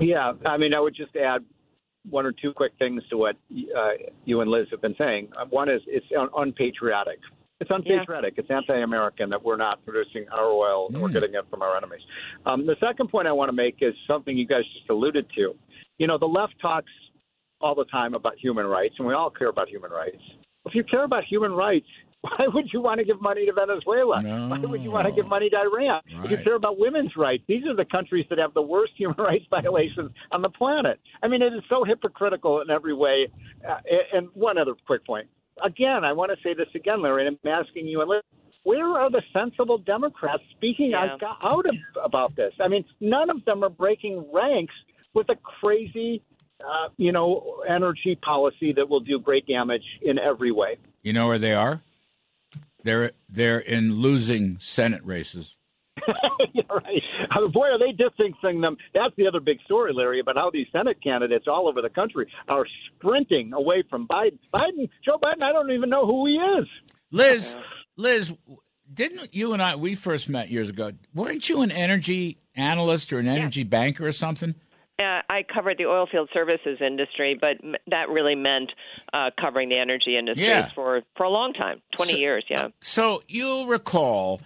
Yeah, 0.00 0.32
I 0.46 0.56
mean, 0.56 0.74
I 0.74 0.80
would 0.80 0.94
just 0.94 1.14
add 1.16 1.44
one 2.08 2.26
or 2.26 2.32
two 2.32 2.52
quick 2.52 2.72
things 2.78 3.02
to 3.10 3.16
what 3.16 3.36
uh, 3.52 3.90
you 4.24 4.40
and 4.40 4.50
Liz 4.50 4.66
have 4.70 4.80
been 4.80 4.96
saying. 4.98 5.28
Uh, 5.38 5.44
one 5.50 5.68
is 5.68 5.80
it's 5.86 6.06
un- 6.18 6.30
unpatriotic. 6.36 7.18
It's 7.60 7.70
unpatriotic. 7.70 8.34
Yeah. 8.36 8.40
It's 8.42 8.50
anti-American 8.50 9.30
that 9.30 9.44
we're 9.44 9.56
not 9.56 9.84
producing 9.84 10.26
our 10.32 10.46
oil 10.46 10.88
and 10.88 10.96
mm. 10.96 11.00
we're 11.00 11.10
getting 11.10 11.34
it 11.34 11.44
from 11.48 11.62
our 11.62 11.76
enemies. 11.76 12.00
Um, 12.44 12.66
the 12.66 12.74
second 12.80 13.08
point 13.08 13.28
I 13.28 13.32
want 13.32 13.50
to 13.50 13.52
make 13.52 13.76
is 13.80 13.94
something 14.08 14.36
you 14.36 14.46
guys 14.46 14.64
just 14.76 14.90
alluded 14.90 15.26
to. 15.36 15.54
You 15.98 16.06
know, 16.08 16.18
the 16.18 16.26
left 16.26 16.54
talks 16.60 16.90
all 17.62 17.74
the 17.74 17.84
time 17.86 18.14
about 18.14 18.38
human 18.38 18.66
rights, 18.66 18.94
and 18.98 19.06
we 19.06 19.14
all 19.14 19.30
care 19.30 19.48
about 19.48 19.68
human 19.68 19.90
rights. 19.90 20.20
If 20.66 20.74
you 20.74 20.84
care 20.84 21.04
about 21.04 21.24
human 21.24 21.52
rights, 21.52 21.86
why 22.22 22.46
would 22.46 22.72
you 22.72 22.80
want 22.80 22.98
to 22.98 23.04
give 23.04 23.20
money 23.20 23.46
to 23.46 23.52
Venezuela? 23.52 24.22
No. 24.22 24.48
Why 24.48 24.58
would 24.58 24.82
you 24.82 24.90
want 24.90 25.06
to 25.08 25.12
give 25.12 25.26
money 25.26 25.50
to 25.50 25.56
Iran? 25.56 26.02
Right. 26.16 26.24
If 26.24 26.30
you 26.30 26.38
care 26.44 26.54
about 26.54 26.78
women's 26.78 27.16
rights, 27.16 27.42
these 27.48 27.64
are 27.66 27.74
the 27.74 27.84
countries 27.84 28.26
that 28.30 28.38
have 28.38 28.54
the 28.54 28.62
worst 28.62 28.92
human 28.96 29.16
rights 29.16 29.44
violations 29.50 30.12
on 30.30 30.42
the 30.42 30.50
planet. 30.50 31.00
I 31.22 31.28
mean, 31.28 31.42
it 31.42 31.52
is 31.52 31.62
so 31.68 31.84
hypocritical 31.84 32.60
in 32.60 32.70
every 32.70 32.94
way. 32.94 33.28
Uh, 33.68 33.78
and 34.12 34.28
one 34.34 34.58
other 34.58 34.74
quick 34.86 35.04
point. 35.04 35.28
Again, 35.64 36.04
I 36.04 36.12
want 36.12 36.30
to 36.30 36.36
say 36.42 36.54
this 36.54 36.68
again, 36.74 37.02
Larry, 37.02 37.26
and 37.26 37.38
I'm 37.44 37.50
asking 37.50 37.86
you, 37.86 38.02
where 38.64 38.84
are 38.86 39.10
the 39.10 39.22
sensible 39.32 39.78
Democrats 39.78 40.42
speaking 40.56 40.90
yeah. 40.90 41.16
out 41.42 41.66
about 42.02 42.36
this? 42.36 42.52
I 42.60 42.68
mean, 42.68 42.84
none 43.00 43.30
of 43.30 43.44
them 43.44 43.62
are 43.62 43.68
breaking 43.68 44.24
ranks 44.32 44.74
with 45.14 45.28
a 45.28 45.36
crazy 45.36 46.22
uh, 46.66 46.88
you 46.96 47.12
know, 47.12 47.62
energy 47.68 48.18
policy 48.22 48.72
that 48.72 48.88
will 48.88 49.00
do 49.00 49.18
great 49.18 49.46
damage 49.46 49.82
in 50.02 50.18
every 50.18 50.52
way. 50.52 50.76
You 51.02 51.12
know 51.12 51.26
where 51.26 51.38
they 51.38 51.54
are? 51.54 51.82
They're 52.84 53.12
they're 53.28 53.58
in 53.58 53.96
losing 53.96 54.58
Senate 54.60 55.04
races. 55.04 55.56
yeah, 56.54 56.62
right. 56.70 57.02
Uh, 57.30 57.48
boy, 57.48 57.66
are 57.66 57.78
they 57.78 57.92
distancing 57.92 58.60
them. 58.60 58.76
That's 58.94 59.14
the 59.16 59.26
other 59.26 59.40
big 59.40 59.58
story, 59.64 59.92
Larry, 59.94 60.20
about 60.20 60.36
how 60.36 60.50
these 60.50 60.66
Senate 60.72 61.02
candidates 61.02 61.46
all 61.46 61.68
over 61.68 61.80
the 61.82 61.90
country 61.90 62.26
are 62.48 62.66
sprinting 62.96 63.52
away 63.52 63.84
from 63.88 64.08
Biden. 64.08 64.38
Biden, 64.52 64.88
Joe 65.04 65.18
Biden, 65.22 65.42
I 65.42 65.52
don't 65.52 65.70
even 65.70 65.90
know 65.90 66.06
who 66.06 66.26
he 66.26 66.32
is. 66.32 66.68
Liz, 67.10 67.56
Liz, 67.96 68.34
didn't 68.92 69.34
you 69.34 69.52
and 69.52 69.62
I, 69.62 69.76
we 69.76 69.94
first 69.94 70.28
met 70.28 70.50
years 70.50 70.68
ago, 70.68 70.92
weren't 71.14 71.48
you 71.48 71.62
an 71.62 71.70
energy 71.70 72.38
analyst 72.54 73.12
or 73.12 73.18
an 73.18 73.28
energy 73.28 73.60
yeah. 73.60 73.68
banker 73.68 74.06
or 74.06 74.12
something? 74.12 74.54
Uh, 74.98 75.22
I 75.28 75.42
covered 75.42 75.78
the 75.78 75.86
oil 75.86 76.06
field 76.10 76.28
services 76.32 76.78
industry, 76.80 77.36
but 77.40 77.56
m- 77.62 77.74
that 77.88 78.08
really 78.08 78.34
meant 78.34 78.70
uh, 79.12 79.30
covering 79.40 79.68
the 79.68 79.78
energy 79.78 80.16
industry 80.16 80.44
yeah. 80.44 80.70
for 80.74 81.02
for 81.16 81.24
a 81.24 81.30
long 81.30 81.54
time, 81.54 81.80
twenty 81.96 82.12
so, 82.12 82.18
years. 82.18 82.44
Yeah. 82.48 82.68
So 82.80 83.22
you'll 83.26 83.66
recall, 83.66 84.40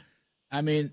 I 0.51 0.63
mean, 0.63 0.93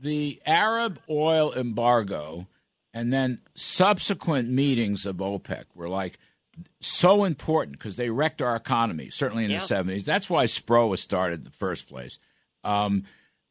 the 0.00 0.42
Arab 0.44 0.98
oil 1.08 1.52
embargo 1.54 2.48
and 2.92 3.12
then 3.12 3.40
subsequent 3.54 4.50
meetings 4.50 5.06
of 5.06 5.16
OPEC 5.16 5.64
were 5.74 5.88
like 5.88 6.18
so 6.80 7.24
important 7.24 7.78
because 7.78 7.96
they 7.96 8.10
wrecked 8.10 8.42
our 8.42 8.56
economy. 8.56 9.10
Certainly 9.10 9.44
in 9.46 9.52
yeah. 9.52 9.58
the 9.58 9.64
seventies. 9.64 10.04
That's 10.04 10.28
why 10.28 10.44
SPRO 10.44 10.88
was 10.88 11.00
started 11.00 11.40
in 11.40 11.44
the 11.44 11.50
first 11.50 11.88
place. 11.88 12.18
Um, 12.64 13.04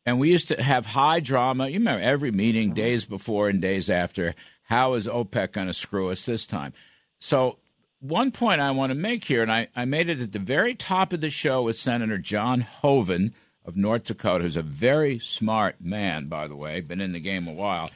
and 0.05 0.19
we 0.19 0.31
used 0.31 0.47
to 0.49 0.61
have 0.61 0.85
high 0.85 1.19
drama. 1.19 1.67
You 1.67 1.79
remember 1.79 2.03
every 2.03 2.31
meeting, 2.31 2.69
mm-hmm. 2.69 2.75
days 2.75 3.05
before 3.05 3.49
and 3.49 3.61
days 3.61 3.89
after. 3.89 4.35
How 4.71 4.93
is 4.93 5.05
OPEC 5.05 5.51
going 5.51 5.67
to 5.67 5.73
screw 5.73 6.11
us 6.11 6.25
this 6.25 6.45
time? 6.45 6.71
So, 7.19 7.59
one 7.99 8.31
point 8.31 8.61
I 8.61 8.71
want 8.71 8.91
to 8.91 8.95
make 8.95 9.25
here, 9.25 9.41
and 9.41 9.51
I, 9.51 9.67
I 9.75 9.83
made 9.83 10.07
it 10.07 10.21
at 10.21 10.31
the 10.31 10.39
very 10.39 10.75
top 10.75 11.11
of 11.11 11.19
the 11.19 11.29
show 11.29 11.63
with 11.63 11.75
Senator 11.75 12.17
John 12.17 12.61
Hoeven 12.61 13.33
of 13.65 13.75
North 13.75 14.05
Dakota, 14.05 14.45
who's 14.45 14.55
a 14.55 14.61
very 14.61 15.19
smart 15.19 15.81
man, 15.81 16.27
by 16.27 16.47
the 16.47 16.55
way, 16.55 16.79
been 16.79 17.01
in 17.01 17.11
the 17.11 17.19
game 17.19 17.49
a 17.49 17.51
while. 17.51 17.91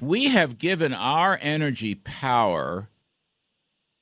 We 0.00 0.28
have 0.28 0.56
given 0.56 0.94
our 0.94 1.38
energy 1.42 1.94
power 1.94 2.88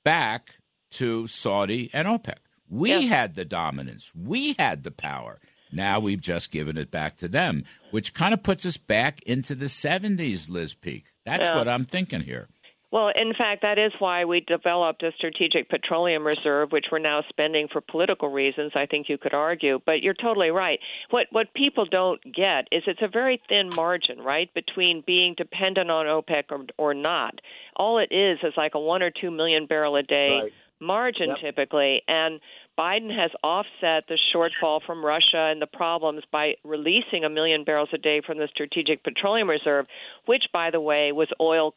back 0.05 0.59
to 0.93 1.27
Saudi 1.27 1.91
and 1.93 2.07
OPEC. 2.07 2.37
We 2.69 2.91
yeah. 2.91 3.01
had 3.01 3.35
the 3.35 3.45
dominance, 3.45 4.13
we 4.15 4.55
had 4.61 4.85
the 4.85 4.93
power. 4.93 5.41
Now 5.73 5.99
we've 5.99 6.23
just 6.23 6.53
given 6.53 6.79
it 6.79 6.93
back 6.93 7.17
to 7.17 7.27
them, 7.27 7.65
which 7.91 8.15
kind 8.15 8.33
of 8.33 8.45
puts 8.45 8.65
us 8.65 8.77
back 8.77 9.23
into 9.23 9.57
the 9.57 9.65
70s, 9.65 10.49
Liz 10.49 10.75
Peek. 10.75 11.12
That's 11.25 11.45
yeah. 11.45 11.57
what 11.57 11.69
I'm 11.69 11.85
thinking 11.85 12.21
here. 12.21 12.49
Well, 12.93 13.11
in 13.17 13.33
fact, 13.33 13.63
that 13.63 13.79
is 13.79 13.91
why 14.01 14.27
we 14.27 14.41
developed 14.41 15.03
a 15.03 15.13
strategic 15.17 15.71
petroleum 15.71 16.27
reserve, 16.27 16.73
which 16.73 16.87
we're 16.93 16.99
now 16.99 17.23
spending 17.31 17.67
for 17.73 17.81
political 17.81 18.29
reasons. 18.29 18.73
I 18.75 18.85
think 18.85 19.09
you 19.09 19.17
could 19.17 19.33
argue, 19.33 19.81
but 19.87 20.03
you're 20.03 20.13
totally 20.13 20.51
right. 20.51 20.79
What 21.09 21.27
what 21.31 21.55
people 21.55 21.87
don't 21.87 22.23
get 22.23 22.67
is 22.71 22.83
it's 22.87 23.01
a 23.01 23.09
very 23.09 23.41
thin 23.49 23.71
margin, 23.75 24.19
right, 24.19 24.53
between 24.53 25.03
being 25.07 25.35
dependent 25.39 25.91
on 25.91 26.05
OPEC 26.05 26.45
or, 26.51 26.67
or 26.77 26.93
not. 26.93 27.41
All 27.77 27.97
it 27.97 28.15
is 28.15 28.39
is 28.43 28.53
like 28.59 28.75
a 28.75 28.81
one 28.81 29.03
or 29.03 29.11
two 29.11 29.31
million 29.31 29.65
barrel 29.65 29.97
a 29.97 30.03
day 30.03 30.41
right. 30.43 30.53
Margin 30.83 31.29
yep. 31.29 31.39
typically, 31.41 32.03
and 32.09 32.41
Biden 32.79 33.15
has 33.15 33.31
offset 33.45 34.05
the 34.09 34.19
shortfall 34.35 34.81
from 34.87 35.05
Russia 35.05 35.51
and 35.51 35.61
the 35.61 35.67
problems 35.67 36.23
by 36.33 36.55
releasing 36.65 37.25
a 37.25 37.31
million 37.31 37.65
barrels 37.65 37.91
a 37.93 37.99
day 37.99 38.23
from 38.25 38.39
the 38.39 38.49
Strategic 38.53 39.05
Petroleum 39.05 39.49
Reserve, 39.49 39.87
which, 40.27 40.45
by 40.53 40.71
the 40.71 40.81
way, 40.81 41.13
was 41.13 41.29
oil 41.41 41.75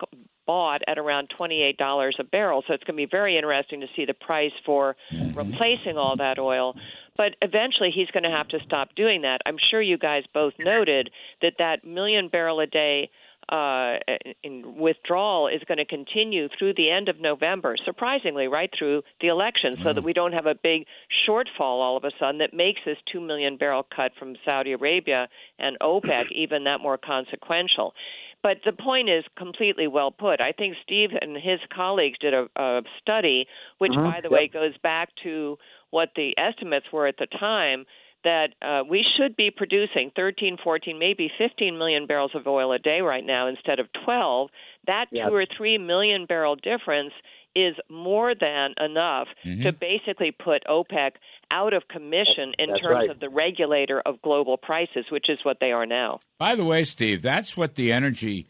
bought 0.47 0.81
at 0.87 0.97
around 0.97 1.29
$28 1.37 2.11
a 2.19 2.23
barrel. 2.23 2.63
So 2.67 2.73
it's 2.73 2.83
going 2.83 2.95
to 2.95 3.05
be 3.05 3.09
very 3.09 3.35
interesting 3.35 3.81
to 3.81 3.87
see 3.95 4.05
the 4.05 4.13
price 4.13 4.51
for 4.65 4.95
mm-hmm. 5.13 5.37
replacing 5.37 5.97
all 5.97 6.15
that 6.17 6.39
oil. 6.39 6.75
But 7.17 7.35
eventually 7.41 7.91
he's 7.93 8.09
going 8.11 8.23
to 8.23 8.29
have 8.29 8.47
to 8.49 8.59
stop 8.65 8.89
doing 8.95 9.23
that. 9.23 9.39
I'm 9.45 9.57
sure 9.71 9.81
you 9.81 9.97
guys 9.97 10.23
both 10.33 10.53
noted 10.59 11.09
that 11.41 11.53
that 11.59 11.85
million 11.85 12.29
barrel 12.29 12.59
a 12.59 12.67
day 12.67 13.09
uh, 13.49 13.97
in 14.43 14.75
withdrawal 14.77 15.47
is 15.47 15.61
going 15.67 15.77
to 15.77 15.85
continue 15.85 16.47
through 16.57 16.73
the 16.75 16.89
end 16.89 17.09
of 17.09 17.19
November, 17.19 17.75
surprisingly, 17.85 18.47
right 18.47 18.69
through 18.77 19.03
the 19.21 19.27
election, 19.27 19.73
so 19.83 19.93
that 19.93 20.01
mm. 20.01 20.03
we 20.03 20.13
don't 20.13 20.33
have 20.33 20.47
a 20.47 20.55
big 20.55 20.85
shortfall 21.27 21.81
all 21.81 21.97
of 21.97 22.03
a 22.03 22.11
sudden 22.19 22.39
that 22.39 22.53
makes 22.53 22.79
this 22.85 22.97
2 23.11 23.21
million 23.21 23.57
barrel 23.57 23.85
cut 23.95 24.11
from 24.17 24.35
Saudi 24.43 24.71
Arabia 24.71 25.27
and 25.59 25.77
OPEC 25.79 26.31
even 26.35 26.63
that 26.63 26.81
more 26.81 26.97
consequential. 26.97 27.93
But 28.41 28.57
the 28.63 28.73
point 28.73 29.09
is 29.09 29.23
completely 29.37 29.87
well 29.87 30.11
put. 30.11 30.39
I 30.39 30.51
think 30.51 30.75
Steve 30.83 31.09
and 31.19 31.35
his 31.35 31.59
colleagues 31.75 32.19
did 32.19 32.33
a, 32.33 32.45
a 32.55 32.81
study, 33.01 33.47
which, 33.79 33.91
mm-hmm. 33.91 34.03
by 34.03 34.21
the 34.21 34.29
yep. 34.29 34.31
way, 34.31 34.47
goes 34.47 34.77
back 34.83 35.09
to 35.23 35.57
what 35.89 36.09
the 36.15 36.33
estimates 36.37 36.85
were 36.91 37.07
at 37.07 37.17
the 37.17 37.27
time 37.39 37.85
that 38.25 38.49
uh, 38.61 38.83
we 38.89 39.05
should 39.15 39.35
be 39.35 39.51
producing 39.55 40.11
13, 40.15 40.57
14, 40.61 40.99
maybe 40.99 41.29
15 41.37 41.77
million 41.77 42.07
barrels 42.07 42.31
of 42.33 42.45
oil 42.47 42.73
a 42.73 42.79
day 42.79 42.99
right 42.99 43.25
now 43.25 43.47
instead 43.47 43.79
of 43.79 43.87
12. 44.03 44.49
That 44.87 45.05
yeah. 45.11 45.29
two 45.29 45.35
or 45.35 45.45
three 45.57 45.77
million 45.77 46.25
barrel 46.25 46.55
difference 46.55 47.13
is 47.55 47.75
more 47.89 48.33
than 48.35 48.73
enough 48.83 49.27
mm-hmm. 49.45 49.63
to 49.63 49.71
basically 49.71 50.31
put 50.31 50.63
OPEC 50.67 51.11
out 51.51 51.73
of 51.73 51.87
commission 51.87 52.53
in 52.59 52.69
that's 52.69 52.81
terms 52.81 52.93
right. 52.93 53.09
of 53.09 53.19
the 53.19 53.29
regulator 53.29 54.01
of 54.01 54.21
global 54.21 54.57
prices, 54.57 55.05
which 55.09 55.29
is 55.29 55.39
what 55.43 55.57
they 55.61 55.71
are 55.71 55.85
now. 55.85 56.19
By 56.37 56.55
the 56.55 56.65
way, 56.65 56.83
Steve, 56.83 57.21
that's 57.21 57.55
what 57.55 57.75
the 57.75 57.93
Energy 57.93 58.47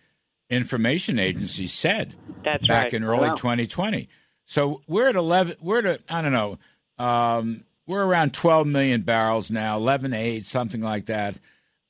Information 0.49 1.19
Agency 1.19 1.67
said 1.67 2.15
that's 2.43 2.65
back 2.67 2.85
right. 2.85 2.93
in 2.93 3.03
early 3.03 3.29
Wow. 3.29 3.35
2020. 3.35 4.09
So 4.45 4.81
we're 4.87 5.09
at 5.09 5.15
11. 5.15 5.57
We're 5.61 5.85
at 5.85 6.01
I 6.09 6.21
don't 6.21 6.31
know. 6.31 6.57
Um, 6.97 7.63
we're 7.87 8.03
around 8.05 8.33
12 8.33 8.67
million 8.67 9.01
barrels 9.01 9.51
now, 9.51 9.77
11, 9.77 10.13
8, 10.13 10.45
something 10.45 10.81
like 10.81 11.05
that. 11.05 11.39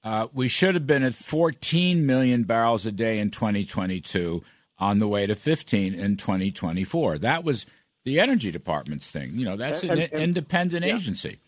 Uh, 0.04 0.28
we 0.34 0.48
should 0.48 0.76
have 0.76 0.86
been 0.86 1.04
at 1.04 1.16
14 1.16 2.06
million 2.06 2.44
barrels 2.44 2.86
a 2.86 2.92
day 2.92 3.20
in 3.20 3.32
2022, 3.32 4.44
on 4.78 5.00
the 5.00 5.08
way 5.08 5.26
to 5.26 5.36
15 5.36 5.94
in 5.96 6.18
2024. 6.18 7.18
That 7.20 7.44
was 7.44 7.66
the 8.04 8.20
Energy 8.20 8.52
Department's 8.52 9.10
thing. 9.10 9.32
You 9.36 9.46
know, 9.46 9.56
that's 9.58 9.84
an 9.84 9.92
And- 9.92 10.00
and- 10.02 10.22
independent 10.22 10.86
yeah. 10.86 10.96
agency. 10.96 11.40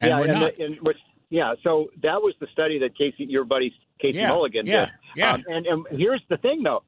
And 0.00 0.10
yeah, 0.10 0.18
we're 0.18 0.24
and, 0.28 0.40
not. 0.40 0.56
the- 0.56 0.78
which, 0.80 0.96
yeah. 1.30 1.54
So 1.62 1.90
that 2.02 2.20
was 2.22 2.34
the 2.40 2.46
study 2.52 2.78
that 2.80 2.96
Casey, 2.96 3.26
your 3.28 3.44
buddy 3.44 3.72
Casey 4.00 4.18
Yeah, 4.18 4.28
Mulligan, 4.28 4.66
yeah, 4.66 4.86
did. 4.86 4.94
yeah. 5.16 5.32
Um, 5.34 5.44
and, 5.46 5.66
and 5.66 5.86
here's 5.90 6.22
the 6.28 6.36
thing, 6.38 6.62
though. 6.64 6.82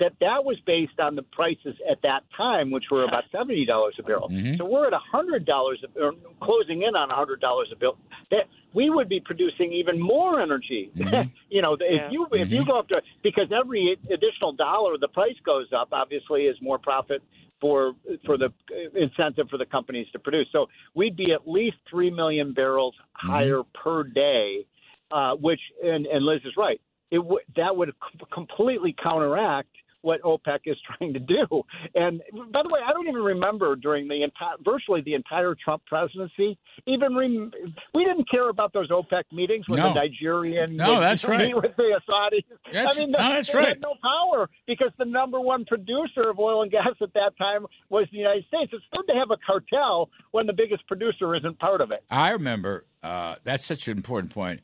That 0.00 0.12
that 0.20 0.44
was 0.44 0.58
based 0.66 0.98
on 0.98 1.14
the 1.14 1.22
prices 1.22 1.76
at 1.90 2.02
that 2.02 2.22
time, 2.36 2.70
which 2.70 2.84
were 2.90 3.04
about 3.04 3.24
seventy 3.30 3.64
dollars 3.64 3.94
a 3.98 4.02
barrel. 4.02 4.28
Mhm. 4.28 4.58
So 4.58 4.64
we're 4.64 4.86
at 4.86 4.92
a 4.92 4.98
hundred 4.98 5.44
dollars, 5.44 5.84
or 5.94 6.12
closing 6.42 6.82
in 6.82 6.96
on 6.96 7.10
a 7.10 7.14
hundred 7.14 7.40
dollars 7.40 7.68
a 7.72 7.76
barrel. 7.76 7.98
That 8.30 8.48
we 8.72 8.90
would 8.90 9.08
be 9.08 9.20
producing 9.20 9.72
even 9.72 10.00
more 10.00 10.40
energy. 10.40 10.90
you 11.50 11.62
know, 11.62 11.76
if 11.78 12.12
you 12.12 12.26
if 12.32 12.50
you 12.50 12.64
go 12.64 12.78
up 12.78 12.88
to 12.88 13.00
because 13.22 13.52
every 13.52 13.96
additional 14.12 14.52
dollar 14.52 14.98
the 14.98 15.08
price 15.08 15.36
goes 15.44 15.68
up, 15.72 15.88
obviously 15.92 16.42
is 16.46 16.56
more 16.60 16.78
profit 16.78 17.22
for 17.60 17.92
for 18.24 18.38
the 18.38 18.48
incentive 18.94 19.48
for 19.50 19.58
the 19.58 19.66
companies 19.66 20.06
to 20.12 20.18
produce. 20.18 20.46
So 20.50 20.68
we'd 20.94 21.16
be 21.16 21.32
at 21.32 21.46
least 21.46 21.76
three 21.90 22.10
million 22.10 22.52
barrels 22.54 22.94
higher 23.12 23.62
per 23.74 24.02
day, 24.04 24.64
uh, 25.10 25.34
which 25.34 25.60
and, 25.84 26.06
and 26.06 26.24
Liz 26.24 26.40
is 26.44 26.56
right. 26.56 26.80
It 27.10 27.18
w- 27.18 27.40
that 27.56 27.76
would 27.76 27.90
c- 27.90 28.20
completely 28.32 28.94
counteract 29.02 29.68
what 30.02 30.20
OPEC 30.22 30.60
is 30.66 30.76
trying 30.98 31.12
to 31.14 31.18
do. 31.20 31.46
And 31.94 32.22
by 32.52 32.62
the 32.62 32.68
way, 32.68 32.80
I 32.86 32.92
don't 32.92 33.08
even 33.08 33.22
remember 33.22 33.76
during 33.76 34.08
the 34.08 34.22
entire, 34.22 34.56
virtually 34.64 35.02
the 35.02 35.14
entire 35.14 35.54
Trump 35.62 35.82
presidency, 35.86 36.58
even 36.86 37.14
rem- 37.16 37.50
we 37.94 38.04
didn't 38.04 38.30
care 38.30 38.48
about 38.48 38.72
those 38.72 38.88
OPEC 38.90 39.24
meetings 39.32 39.66
with 39.68 39.78
No. 39.78 39.88
the 39.92 39.94
Nigerian 40.00 40.76
No, 40.76 41.00
that's 41.00 41.24
right. 41.24 41.46
meet 41.48 41.54
with 41.56 41.76
the 41.76 42.00
Saudis. 42.08 42.44
That's- 42.72 42.96
I 42.96 43.00
mean, 43.00 43.10
no, 43.12 43.18
that's 43.18 43.52
they 43.52 43.58
right. 43.58 43.68
had 43.68 43.80
no 43.80 43.94
power 44.02 44.48
because 44.66 44.90
the 44.98 45.04
number 45.04 45.40
one 45.40 45.64
producer 45.64 46.28
of 46.30 46.38
oil 46.38 46.62
and 46.62 46.70
gas 46.70 46.88
at 47.00 47.12
that 47.14 47.32
time 47.38 47.66
was 47.88 48.06
the 48.12 48.18
United 48.18 48.44
States. 48.46 48.72
It's 48.72 48.84
good 48.92 49.06
to 49.12 49.18
have 49.18 49.30
a 49.30 49.36
cartel 49.44 50.10
when 50.30 50.46
the 50.46 50.52
biggest 50.52 50.86
producer 50.86 51.34
isn't 51.34 51.58
part 51.58 51.80
of 51.80 51.90
it. 51.90 52.02
I 52.10 52.30
remember 52.30 52.86
uh, 53.02 53.36
that's 53.44 53.64
such 53.64 53.88
an 53.88 53.96
important 53.96 54.32
point. 54.32 54.60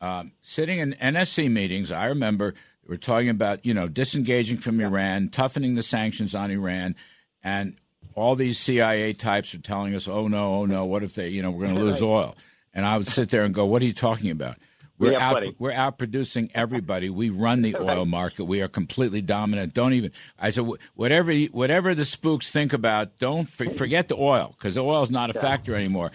Um, 0.00 0.32
sitting 0.40 0.78
in 0.78 0.94
NSC 0.94 1.50
meetings, 1.50 1.90
I 1.90 2.06
remember 2.06 2.54
we're 2.86 2.96
talking 2.96 3.28
about 3.28 3.64
you 3.64 3.74
know 3.74 3.88
disengaging 3.88 4.58
from 4.58 4.80
Iran, 4.80 5.28
toughening 5.28 5.74
the 5.74 5.82
sanctions 5.82 6.34
on 6.34 6.50
Iran, 6.50 6.96
and 7.42 7.76
all 8.14 8.34
these 8.34 8.58
CIA 8.58 9.12
types 9.12 9.54
are 9.54 9.58
telling 9.58 9.94
us, 9.94 10.08
"Oh 10.08 10.28
no, 10.28 10.54
oh 10.56 10.66
no, 10.66 10.84
what 10.84 11.02
if 11.02 11.14
they, 11.14 11.28
you 11.28 11.42
know, 11.42 11.50
we're 11.50 11.66
going 11.66 11.74
to 11.78 11.80
lose 11.84 12.02
oil?" 12.02 12.36
And 12.74 12.86
I 12.86 12.96
would 12.96 13.06
sit 13.08 13.30
there 13.30 13.42
and 13.44 13.54
go, 13.54 13.64
"What 13.66 13.82
are 13.82 13.86
you 13.86 13.92
talking 13.92 14.30
about?" 14.30 14.56
We're 14.98 15.12
Yeah, 15.12 15.28
out, 15.28 15.32
buddy. 15.32 15.56
we're 15.58 15.72
out 15.72 15.96
producing 15.96 16.50
everybody. 16.54 17.08
We 17.08 17.30
run 17.30 17.62
the 17.62 17.74
oil 17.80 18.04
market. 18.04 18.44
We 18.44 18.60
are 18.60 18.68
completely 18.68 19.22
dominant. 19.22 19.72
Don't 19.72 19.94
even. 19.94 20.12
I 20.38 20.50
said 20.50 20.66
whatever 20.94 21.32
whatever 21.34 21.94
the 21.94 22.04
spooks 22.04 22.50
think 22.50 22.72
about. 22.74 23.18
Don't 23.18 23.48
forget 23.48 24.08
the 24.08 24.16
oil 24.16 24.54
because 24.58 24.74
the 24.74 24.82
oil 24.84 25.02
is 25.02 25.10
not 25.10 25.30
a 25.30 25.34
factor 25.34 25.74
anymore. 25.74 26.10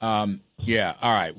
Um, 0.00 0.40
yeah. 0.58 0.94
All 1.02 1.12
right. 1.12 1.34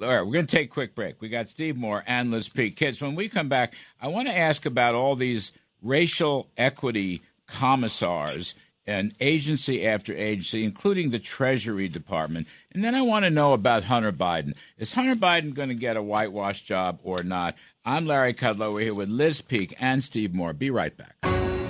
All 0.00 0.08
right. 0.08 0.24
We're 0.24 0.32
going 0.32 0.46
to 0.46 0.56
take 0.56 0.70
a 0.70 0.72
quick 0.72 0.94
break. 0.94 1.20
We 1.20 1.28
got 1.28 1.48
Steve 1.48 1.76
Moore 1.76 2.02
and 2.06 2.30
Liz 2.30 2.48
Peek. 2.48 2.76
Kids, 2.76 3.02
when 3.02 3.14
we 3.14 3.28
come 3.28 3.48
back, 3.48 3.74
I 4.00 4.08
want 4.08 4.28
to 4.28 4.36
ask 4.36 4.64
about 4.64 4.94
all 4.94 5.14
these 5.14 5.52
racial 5.82 6.48
equity 6.56 7.22
commissars 7.46 8.54
and 8.86 9.14
agency 9.20 9.86
after 9.86 10.14
agency, 10.14 10.64
including 10.64 11.10
the 11.10 11.18
Treasury 11.18 11.88
Department. 11.88 12.48
And 12.72 12.82
then 12.82 12.94
I 12.94 13.02
want 13.02 13.24
to 13.24 13.30
know 13.30 13.52
about 13.52 13.84
Hunter 13.84 14.12
Biden. 14.12 14.54
Is 14.78 14.94
Hunter 14.94 15.14
Biden 15.14 15.54
going 15.54 15.68
to 15.68 15.74
get 15.74 15.96
a 15.96 16.02
whitewash 16.02 16.62
job 16.62 16.98
or 17.02 17.22
not? 17.22 17.54
I'm 17.84 18.06
Larry 18.06 18.34
Kudlow. 18.34 18.74
We're 18.74 18.80
here 18.80 18.94
with 18.94 19.08
Liz 19.08 19.42
Peek 19.42 19.74
and 19.78 20.02
Steve 20.02 20.34
Moore. 20.34 20.52
Be 20.52 20.70
right 20.70 20.96
back. 20.96 21.16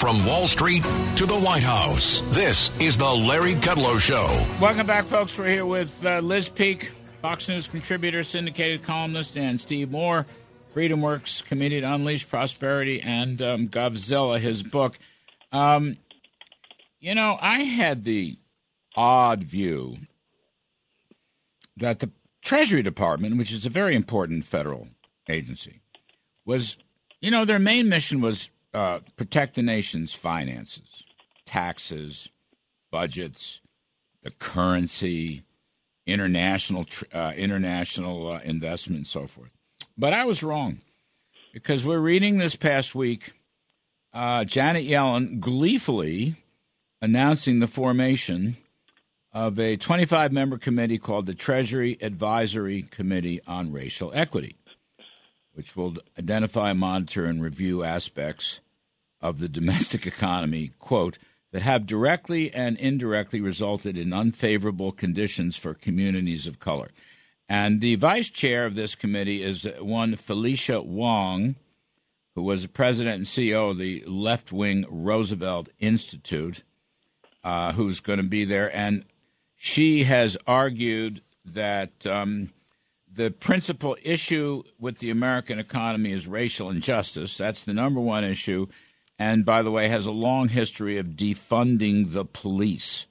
From 0.00 0.24
Wall 0.24 0.46
Street 0.46 0.82
to 1.16 1.26
the 1.26 1.38
White 1.38 1.62
House, 1.62 2.22
this 2.28 2.70
is 2.80 2.96
the 2.96 3.04
Larry 3.04 3.52
Kudlow 3.52 3.98
Show. 3.98 4.26
Welcome 4.58 4.86
back, 4.86 5.04
folks. 5.04 5.38
We're 5.38 5.48
here 5.48 5.66
with 5.66 6.04
uh, 6.06 6.20
Liz 6.20 6.48
Peek, 6.48 6.90
Fox 7.20 7.48
News 7.50 7.68
contributor, 7.68 8.22
syndicated 8.22 8.82
columnist, 8.82 9.36
and 9.36 9.60
Steve 9.60 9.90
Moore, 9.90 10.26
Freedom 10.72 11.02
Works 11.02 11.42
Committee 11.42 11.80
to 11.80 11.94
Unleash 11.94 12.26
Prosperity, 12.26 13.02
and 13.02 13.42
um, 13.42 13.68
Govzilla, 13.68 14.40
his 14.40 14.62
book. 14.62 14.98
Um, 15.52 15.98
you 16.98 17.14
know, 17.14 17.38
I 17.40 17.64
had 17.64 18.04
the 18.04 18.38
odd 18.96 19.44
view 19.44 19.98
that 21.76 21.98
the 21.98 22.10
Treasury 22.42 22.82
Department, 22.82 23.36
which 23.36 23.52
is 23.52 23.66
a 23.66 23.70
very 23.70 23.94
important 23.94 24.46
federal 24.46 24.88
agency, 25.28 25.80
was, 26.46 26.78
you 27.20 27.30
know, 27.30 27.44
their 27.44 27.58
main 27.58 27.88
mission 27.90 28.22
was 28.22 28.48
uh, 28.72 29.00
protect 29.16 29.56
the 29.56 29.62
nation's 29.62 30.14
finances, 30.14 31.04
taxes, 31.44 32.30
budgets, 32.90 33.60
the 34.22 34.30
currency, 34.30 35.42
international 36.10 36.84
uh, 37.12 37.32
international 37.36 38.32
uh, 38.32 38.40
investment, 38.44 38.98
and 38.98 39.06
so 39.06 39.26
forth. 39.26 39.50
But 39.96 40.12
I 40.12 40.24
was 40.24 40.42
wrong 40.42 40.80
because 41.52 41.84
we're 41.84 41.98
reading 41.98 42.38
this 42.38 42.56
past 42.56 42.94
week 42.94 43.32
uh, 44.12 44.44
Janet 44.44 44.86
Yellen 44.86 45.40
gleefully 45.40 46.36
announcing 47.00 47.60
the 47.60 47.66
formation 47.66 48.56
of 49.32 49.58
a 49.58 49.76
25 49.76 50.32
member 50.32 50.58
committee 50.58 50.98
called 50.98 51.26
the 51.26 51.34
Treasury 51.34 51.96
Advisory 52.00 52.82
Committee 52.82 53.40
on 53.46 53.72
Racial 53.72 54.10
Equity, 54.12 54.56
which 55.52 55.76
will 55.76 55.96
identify, 56.18 56.72
monitor, 56.72 57.24
and 57.26 57.40
review 57.40 57.84
aspects 57.84 58.60
of 59.20 59.38
the 59.38 59.48
domestic 59.48 60.06
economy, 60.08 60.72
quote, 60.78 61.18
that 61.52 61.62
have 61.62 61.86
directly 61.86 62.52
and 62.52 62.76
indirectly 62.78 63.40
resulted 63.40 63.96
in 63.96 64.12
unfavorable 64.12 64.92
conditions 64.92 65.56
for 65.56 65.74
communities 65.74 66.46
of 66.46 66.60
color. 66.60 66.90
And 67.48 67.80
the 67.80 67.96
vice 67.96 68.28
chair 68.28 68.64
of 68.64 68.76
this 68.76 68.94
committee 68.94 69.42
is 69.42 69.66
one 69.80 70.14
Felicia 70.14 70.80
Wong, 70.80 71.56
who 72.36 72.42
was 72.42 72.62
the 72.62 72.68
president 72.68 73.16
and 73.16 73.24
CEO 73.24 73.72
of 73.72 73.78
the 73.78 74.04
left 74.06 74.52
wing 74.52 74.86
Roosevelt 74.88 75.68
Institute, 75.80 76.62
uh, 77.42 77.72
who's 77.72 77.98
going 77.98 78.18
to 78.18 78.22
be 78.22 78.44
there. 78.44 78.74
And 78.74 79.04
she 79.56 80.04
has 80.04 80.36
argued 80.46 81.22
that 81.44 82.06
um, 82.06 82.52
the 83.12 83.30
principal 83.30 83.96
issue 84.02 84.62
with 84.78 84.98
the 84.98 85.10
American 85.10 85.58
economy 85.58 86.12
is 86.12 86.28
racial 86.28 86.70
injustice. 86.70 87.36
That's 87.36 87.64
the 87.64 87.74
number 87.74 88.00
one 88.00 88.22
issue. 88.22 88.68
And 89.20 89.44
by 89.44 89.60
the 89.60 89.70
way, 89.70 89.88
has 89.88 90.06
a 90.06 90.12
long 90.12 90.48
history 90.48 90.96
of 90.96 91.08
defunding 91.08 92.12
the 92.12 92.24
police. 92.24 93.06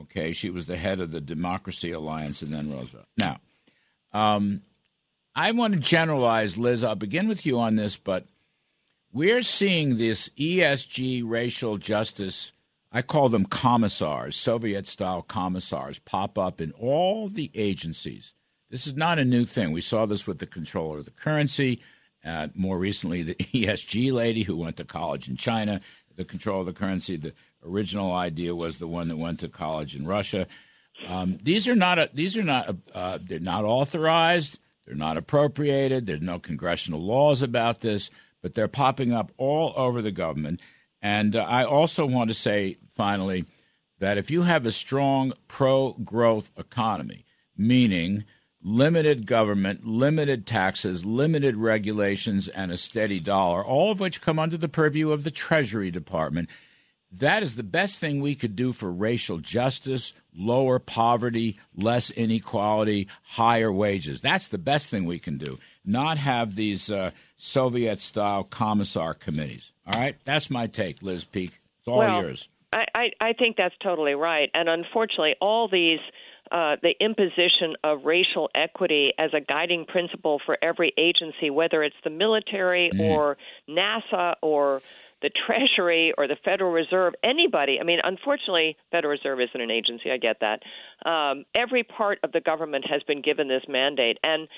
Okay, 0.00 0.32
she 0.32 0.48
was 0.48 0.64
the 0.64 0.78
head 0.78 1.00
of 1.00 1.10
the 1.10 1.20
Democracy 1.20 1.90
Alliance 1.90 2.40
and 2.40 2.50
then 2.50 2.72
Roosevelt. 2.72 3.04
Now, 3.18 3.40
um, 4.14 4.62
I 5.36 5.52
want 5.52 5.74
to 5.74 5.78
generalize, 5.80 6.56
Liz. 6.56 6.82
I'll 6.82 6.94
begin 6.94 7.28
with 7.28 7.44
you 7.44 7.60
on 7.60 7.76
this, 7.76 7.98
but 7.98 8.24
we're 9.12 9.42
seeing 9.42 9.98
this 9.98 10.30
ESG 10.30 11.24
racial 11.26 11.76
justice. 11.76 12.52
I 12.90 13.02
call 13.02 13.28
them 13.28 13.44
commissars, 13.44 14.36
Soviet 14.36 14.88
style 14.88 15.20
commissars, 15.20 15.98
pop 15.98 16.38
up 16.38 16.62
in 16.62 16.72
all 16.72 17.28
the 17.28 17.50
agencies. 17.54 18.32
This 18.70 18.86
is 18.86 18.94
not 18.94 19.18
a 19.18 19.26
new 19.26 19.44
thing. 19.44 19.72
We 19.72 19.82
saw 19.82 20.06
this 20.06 20.26
with 20.26 20.38
the 20.38 20.46
comptroller 20.46 21.00
of 21.00 21.04
the 21.04 21.10
currency, 21.10 21.82
uh, 22.24 22.48
more 22.54 22.78
recently, 22.78 23.22
the 23.22 23.34
ESG 23.54 24.12
lady 24.12 24.42
who 24.42 24.56
went 24.56 24.76
to 24.76 24.84
college 24.84 25.28
in 25.28 25.36
China, 25.36 25.80
the 26.16 26.24
control 26.24 26.60
of 26.60 26.66
the 26.66 26.72
currency. 26.72 27.16
The 27.16 27.32
original 27.64 28.12
idea 28.12 28.54
was 28.54 28.78
the 28.78 28.86
one 28.86 29.08
that 29.08 29.16
went 29.16 29.40
to 29.40 29.48
college 29.48 29.96
in 29.96 30.06
Russia. 30.06 30.46
Um, 31.06 31.38
these 31.42 31.66
are 31.66 31.74
not 31.74 31.98
a, 31.98 32.10
these 32.12 32.36
are 32.36 32.42
not 32.42 32.76
uh, 32.94 33.18
they're 33.22 33.40
not 33.40 33.64
authorized. 33.64 34.58
They're 34.86 34.96
not 34.96 35.16
appropriated. 35.16 36.06
There's 36.06 36.20
no 36.20 36.38
congressional 36.38 37.00
laws 37.00 37.42
about 37.42 37.80
this, 37.80 38.10
but 38.42 38.54
they're 38.54 38.68
popping 38.68 39.12
up 39.12 39.30
all 39.36 39.72
over 39.76 40.02
the 40.02 40.10
government. 40.10 40.60
And 41.00 41.36
uh, 41.36 41.44
I 41.44 41.64
also 41.64 42.04
want 42.06 42.28
to 42.28 42.34
say 42.34 42.76
finally 42.94 43.44
that 43.98 44.18
if 44.18 44.30
you 44.30 44.42
have 44.42 44.66
a 44.66 44.72
strong 44.72 45.32
pro-growth 45.48 46.50
economy, 46.58 47.24
meaning 47.56 48.24
limited 48.62 49.26
government, 49.26 49.86
limited 49.86 50.46
taxes, 50.46 51.04
limited 51.04 51.56
regulations, 51.56 52.48
and 52.48 52.70
a 52.70 52.76
steady 52.76 53.20
dollar, 53.20 53.64
all 53.64 53.90
of 53.90 54.00
which 54.00 54.20
come 54.20 54.38
under 54.38 54.56
the 54.56 54.68
purview 54.68 55.12
of 55.12 55.24
the 55.24 55.30
Treasury 55.30 55.90
Department. 55.90 56.48
That 57.12 57.42
is 57.42 57.56
the 57.56 57.64
best 57.64 57.98
thing 57.98 58.20
we 58.20 58.36
could 58.36 58.54
do 58.54 58.72
for 58.72 58.90
racial 58.90 59.38
justice, 59.38 60.12
lower 60.36 60.78
poverty, 60.78 61.58
less 61.74 62.10
inequality, 62.10 63.08
higher 63.22 63.72
wages. 63.72 64.20
That's 64.20 64.48
the 64.48 64.58
best 64.58 64.90
thing 64.90 65.06
we 65.06 65.18
can 65.18 65.36
do. 65.36 65.58
Not 65.84 66.18
have 66.18 66.54
these 66.54 66.90
uh, 66.90 67.10
Soviet 67.36 68.00
style 68.00 68.44
commissar 68.44 69.14
committees. 69.14 69.72
All 69.86 70.00
right? 70.00 70.16
That's 70.24 70.50
my 70.50 70.68
take, 70.68 71.02
Liz 71.02 71.24
Peek. 71.24 71.58
It's 71.78 71.88
all 71.88 71.98
well, 71.98 72.22
yours. 72.22 72.48
I, 72.72 72.84
I, 72.94 73.10
I 73.20 73.32
think 73.32 73.56
that's 73.56 73.74
totally 73.82 74.14
right. 74.14 74.48
And 74.54 74.68
unfortunately, 74.68 75.34
all 75.40 75.66
these, 75.68 75.98
uh, 76.50 76.76
the 76.82 76.94
imposition 77.00 77.76
of 77.84 78.04
racial 78.04 78.50
equity 78.54 79.12
as 79.18 79.30
a 79.34 79.40
guiding 79.40 79.84
principle 79.86 80.40
for 80.44 80.58
every 80.62 80.92
agency, 80.98 81.50
whether 81.50 81.82
it's 81.82 81.96
the 82.04 82.10
military 82.10 82.90
Mm. 82.92 83.10
or 83.10 83.36
NASA 83.68 84.34
or 84.42 84.82
the 85.22 85.30
Treasury 85.46 86.14
or 86.16 86.26
the 86.26 86.36
Federal 86.44 86.72
Reserve, 86.72 87.14
anybody. 87.22 87.78
I 87.78 87.84
mean, 87.84 88.00
unfortunately, 88.02 88.76
Federal 88.90 89.12
Reserve 89.12 89.40
isn't 89.40 89.60
an 89.60 89.70
agency. 89.70 90.10
I 90.10 90.16
get 90.16 90.40
that. 90.40 90.62
Um, 91.08 91.44
every 91.54 91.82
part 91.82 92.18
of 92.22 92.32
the 92.32 92.40
government 92.40 92.86
has 92.88 93.02
been 93.02 93.20
given 93.20 93.46
this 93.46 93.62
mandate, 93.68 94.18
and 94.22 94.48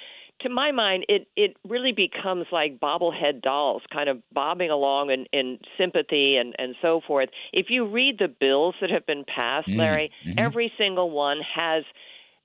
to 0.42 0.48
my 0.48 0.72
mind, 0.72 1.04
it 1.08 1.28
it 1.36 1.56
really 1.68 1.92
becomes 1.92 2.46
like 2.52 2.78
bobblehead 2.80 3.42
dolls, 3.42 3.82
kind 3.92 4.08
of 4.08 4.18
bobbing 4.32 4.70
along 4.70 5.10
in, 5.10 5.26
in 5.32 5.58
sympathy 5.78 6.36
and 6.36 6.54
and 6.58 6.74
so 6.82 7.00
forth. 7.06 7.28
If 7.52 7.66
you 7.70 7.86
read 7.86 8.18
the 8.18 8.28
bills 8.28 8.74
that 8.80 8.90
have 8.90 9.06
been 9.06 9.24
passed, 9.24 9.68
Mm, 9.68 9.78
Larry, 9.78 10.10
mhm. 10.26 10.34
every 10.38 10.72
single 10.76 11.10
one 11.10 11.40
has 11.54 11.84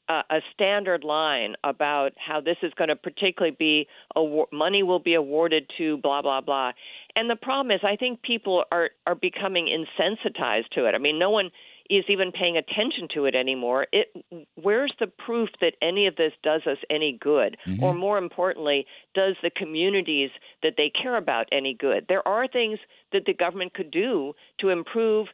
a, 0.10 0.24
a 0.30 0.42
standard 0.54 1.04
line 1.04 1.56
about 1.64 2.14
how 2.18 2.40
this 2.42 2.58
is 2.62 2.74
going 2.76 2.90
to 2.90 2.96
particularly 2.96 3.56
be 3.58 3.88
award, 4.16 4.50
money 4.52 4.84
will 4.84 5.00
be 5.00 5.14
awarded 5.14 5.70
to 5.78 5.98
blah 5.98 6.22
blah 6.22 6.42
blah. 6.42 6.72
And 7.16 7.30
the 7.30 7.36
problem 7.36 7.72
is, 7.72 7.82
I 7.84 7.96
think 7.96 8.22
people 8.22 8.64
are 8.72 8.92
are 9.06 9.16
becoming 9.16 9.68
insensitized 9.68 10.70
to 10.76 10.86
it. 10.86 10.96
I 10.96 10.98
mean, 11.00 11.20
no 11.20 11.30
one 11.30 11.52
is 11.90 12.06
even 12.10 12.32
paying 12.32 12.58
attention 12.58 13.08
to 13.14 13.26
it 13.26 13.36
anymore. 13.36 13.88
It 13.92 14.12
where's 14.56 14.94
the 15.00 15.08
proof 15.08 15.50
that 15.62 15.74
any 15.82 16.08
of 16.08 16.16
this 16.16 16.34
does 16.44 16.66
us 16.68 16.78
any 16.90 17.14
good, 17.14 17.58
Mhm. 17.66 17.82
or 17.82 17.94
more 17.94 18.18
importantly, 18.18 18.86
does 19.14 19.36
the 19.42 19.50
communities 19.50 20.32
that 20.64 20.76
they 20.78 20.90
care 20.90 21.16
about 21.16 21.48
any 21.52 21.74
good? 21.74 22.08
There 22.08 22.28
are 22.28 22.48
things 22.48 22.80
that 23.12 23.26
the 23.26 23.34
government 23.34 23.74
could 23.74 23.92
do 23.92 24.36
to 24.60 24.70
improve 24.70 25.30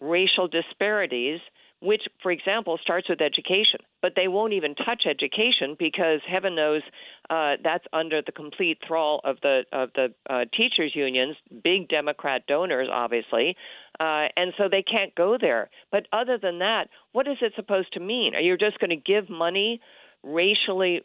racial 0.00 0.48
disparities 0.48 1.40
which 1.82 2.02
for 2.22 2.30
example 2.30 2.78
starts 2.82 3.08
with 3.08 3.20
education 3.20 3.80
but 4.00 4.12
they 4.16 4.28
won't 4.28 4.52
even 4.52 4.74
touch 4.74 5.02
education 5.08 5.76
because 5.78 6.20
heaven 6.26 6.54
knows 6.54 6.82
uh, 7.30 7.54
that's 7.62 7.84
under 7.92 8.22
the 8.24 8.32
complete 8.32 8.78
thrall 8.86 9.20
of 9.24 9.36
the 9.42 9.62
of 9.72 9.90
the 9.94 10.12
uh, 10.30 10.44
teachers 10.56 10.92
unions 10.94 11.36
big 11.62 11.88
democrat 11.88 12.42
donors 12.46 12.88
obviously 12.90 13.56
uh, 14.00 14.26
and 14.36 14.52
so 14.56 14.68
they 14.70 14.82
can't 14.82 15.14
go 15.14 15.36
there 15.40 15.68
but 15.90 16.06
other 16.12 16.38
than 16.40 16.60
that 16.60 16.88
what 17.12 17.26
is 17.26 17.36
it 17.42 17.52
supposed 17.56 17.92
to 17.92 18.00
mean 18.00 18.34
are 18.34 18.40
you 18.40 18.56
just 18.56 18.78
going 18.78 18.90
to 18.90 18.96
give 18.96 19.28
money 19.28 19.80
racially 20.22 21.02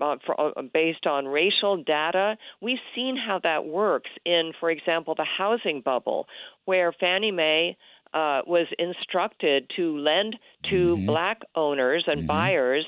uh, 0.00 0.16
for, 0.24 0.40
uh, 0.40 0.62
based 0.72 1.06
on 1.06 1.26
racial 1.26 1.82
data. 1.82 2.36
We've 2.60 2.78
seen 2.94 3.16
how 3.16 3.40
that 3.42 3.66
works 3.66 4.10
in, 4.24 4.52
for 4.58 4.70
example, 4.70 5.14
the 5.14 5.26
housing 5.26 5.82
bubble, 5.82 6.26
where 6.64 6.92
Fannie 6.92 7.30
Mae 7.30 7.76
uh, 8.12 8.42
was 8.46 8.66
instructed 8.78 9.70
to 9.76 9.98
lend 9.98 10.36
to 10.70 10.96
black 11.06 11.40
owners 11.54 12.04
and 12.06 12.26
buyers 12.26 12.84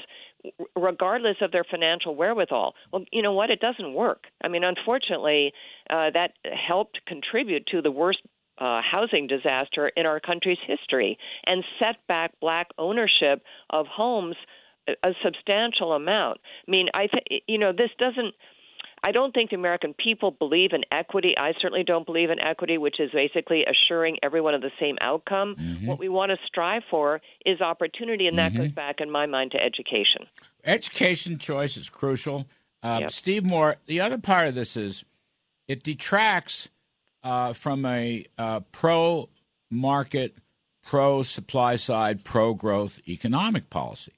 regardless 0.74 1.36
of 1.40 1.52
their 1.52 1.64
financial 1.64 2.16
wherewithal. 2.16 2.74
Well, 2.92 3.04
you 3.12 3.22
know 3.22 3.32
what? 3.32 3.50
It 3.50 3.60
doesn't 3.60 3.94
work. 3.94 4.24
I 4.42 4.48
mean, 4.48 4.64
unfortunately, 4.64 5.52
uh, 5.88 6.10
that 6.14 6.32
helped 6.42 7.00
contribute 7.06 7.66
to 7.68 7.80
the 7.80 7.90
worst 7.90 8.18
uh, 8.58 8.80
housing 8.82 9.26
disaster 9.26 9.88
in 9.96 10.06
our 10.06 10.20
country's 10.20 10.58
history 10.66 11.18
and 11.46 11.64
set 11.78 11.96
back 12.06 12.32
black 12.40 12.68
ownership 12.78 13.42
of 13.70 13.86
homes 13.86 14.36
a, 14.88 14.92
a 15.08 15.12
substantial 15.24 15.92
amount. 15.92 16.38
I 16.66 16.70
mean, 16.70 16.88
I 16.94 17.06
th- 17.06 17.42
you 17.46 17.58
know 17.58 17.72
this 17.72 17.90
doesn't. 17.98 18.34
I 19.04 19.10
don't 19.10 19.34
think 19.34 19.50
the 19.50 19.56
American 19.56 19.94
people 19.94 20.30
believe 20.30 20.70
in 20.72 20.82
equity. 20.92 21.34
I 21.36 21.52
certainly 21.60 21.82
don't 21.82 22.06
believe 22.06 22.30
in 22.30 22.38
equity, 22.38 22.78
which 22.78 23.00
is 23.00 23.10
basically 23.10 23.64
assuring 23.64 24.18
everyone 24.22 24.54
of 24.54 24.60
the 24.60 24.70
same 24.78 24.96
outcome. 25.00 25.56
What 25.84 25.98
we 25.98 26.08
want 26.08 26.30
to 26.30 26.36
strive 26.46 26.82
for 26.90 27.20
is 27.44 27.60
opportunity, 27.60 28.28
and 28.28 28.38
that 28.38 28.52
Mhm. 28.52 28.56
goes 28.58 28.72
back, 28.72 29.00
in 29.00 29.10
my 29.10 29.26
mind, 29.26 29.50
to 29.52 29.62
education. 29.62 30.26
Education 30.64 31.38
choice 31.38 31.76
is 31.76 31.88
crucial. 31.88 32.46
Uh, 32.82 33.08
Steve 33.08 33.44
Moore, 33.44 33.76
the 33.86 34.00
other 34.00 34.18
part 34.18 34.48
of 34.48 34.54
this 34.54 34.76
is 34.76 35.04
it 35.68 35.82
detracts 35.82 36.68
uh, 37.24 37.52
from 37.52 37.86
a 37.86 38.24
uh, 38.36 38.60
pro 38.72 39.28
market, 39.70 40.34
pro 40.82 41.22
supply 41.22 41.76
side, 41.76 42.24
pro 42.24 42.52
growth 42.52 43.00
economic 43.08 43.70
policy. 43.70 44.12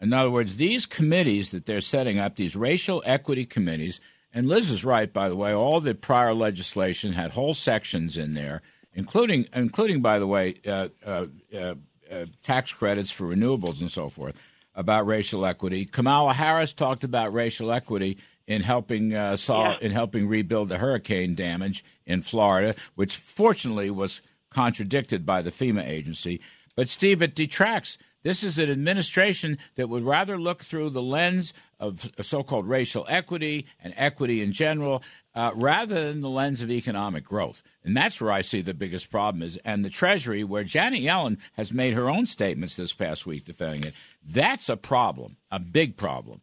In 0.00 0.12
other 0.12 0.30
words, 0.30 0.56
these 0.56 0.84
committees 0.84 1.50
that 1.50 1.64
they're 1.64 1.80
setting 1.80 2.18
up, 2.18 2.36
these 2.36 2.54
racial 2.54 3.02
equity 3.06 3.46
committees, 3.46 4.00
and 4.32 4.48
Liz 4.48 4.70
is 4.70 4.84
right, 4.84 5.12
by 5.12 5.28
the 5.28 5.36
way, 5.36 5.52
all 5.52 5.80
the 5.80 5.94
prior 5.94 6.34
legislation 6.34 7.12
had 7.12 7.32
whole 7.32 7.54
sections 7.54 8.16
in 8.16 8.34
there, 8.34 8.62
including, 8.94 9.46
including 9.54 10.00
by 10.00 10.18
the 10.18 10.26
way, 10.26 10.54
uh, 10.66 10.88
uh, 11.04 11.26
uh, 11.54 11.74
uh, 12.10 12.26
tax 12.42 12.72
credits 12.72 13.10
for 13.10 13.24
renewables 13.26 13.80
and 13.80 13.90
so 13.90 14.08
forth 14.08 14.40
about 14.74 15.06
racial 15.06 15.44
equity. 15.44 15.84
Kamala 15.84 16.32
Harris 16.32 16.72
talked 16.72 17.04
about 17.04 17.32
racial 17.32 17.70
equity 17.70 18.18
in 18.46 18.62
helping 18.62 19.14
uh, 19.14 19.36
solve, 19.36 19.80
in 19.82 19.92
helping 19.92 20.26
rebuild 20.26 20.68
the 20.68 20.78
hurricane 20.78 21.34
damage 21.34 21.84
in 22.06 22.22
Florida, 22.22 22.74
which 22.94 23.16
fortunately 23.16 23.90
was 23.90 24.22
contradicted 24.50 25.24
by 25.24 25.42
the 25.42 25.50
FEMA 25.50 25.86
agency. 25.86 26.40
But 26.74 26.88
Steve, 26.88 27.22
it 27.22 27.34
detracts. 27.34 27.98
This 28.22 28.44
is 28.44 28.58
an 28.58 28.70
administration 28.70 29.58
that 29.74 29.88
would 29.88 30.04
rather 30.04 30.38
look 30.38 30.62
through 30.62 30.90
the 30.90 31.02
lens 31.02 31.52
of 31.80 32.10
so-called 32.20 32.68
racial 32.68 33.04
equity 33.08 33.66
and 33.82 33.92
equity 33.96 34.42
in 34.42 34.52
general, 34.52 35.02
uh, 35.34 35.50
rather 35.54 36.08
than 36.08 36.20
the 36.20 36.30
lens 36.30 36.60
of 36.60 36.70
economic 36.70 37.24
growth. 37.24 37.62
And 37.82 37.96
that's 37.96 38.20
where 38.20 38.30
I 38.30 38.42
see 38.42 38.60
the 38.60 38.74
biggest 38.74 39.10
problem 39.10 39.42
is. 39.42 39.58
And 39.64 39.84
the 39.84 39.90
Treasury, 39.90 40.44
where 40.44 40.64
Janet 40.64 41.00
Yellen 41.00 41.38
has 41.54 41.72
made 41.72 41.94
her 41.94 42.08
own 42.08 42.26
statements 42.26 42.76
this 42.76 42.92
past 42.92 43.26
week 43.26 43.44
defending 43.44 43.84
it, 43.84 43.94
that's 44.24 44.68
a 44.68 44.76
problem, 44.76 45.36
a 45.50 45.58
big 45.58 45.96
problem. 45.96 46.42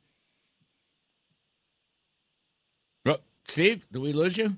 Steve, 3.49 3.83
do 3.91 3.99
we 3.99 4.13
lose 4.13 4.37
you? 4.37 4.57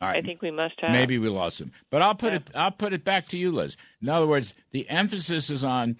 All 0.00 0.08
right. 0.08 0.22
I 0.22 0.26
think 0.26 0.42
we 0.42 0.50
must 0.50 0.74
have. 0.80 0.92
Maybe 0.92 1.18
we 1.18 1.28
lost 1.28 1.60
him, 1.60 1.72
but 1.90 2.02
I'll 2.02 2.14
put 2.14 2.32
it. 2.32 2.44
I'll 2.54 2.70
put 2.70 2.92
it 2.92 3.04
back 3.04 3.28
to 3.28 3.38
you, 3.38 3.50
Liz. 3.50 3.76
In 4.00 4.08
other 4.08 4.26
words, 4.26 4.54
the 4.70 4.88
emphasis 4.88 5.50
is 5.50 5.64
on, 5.64 5.96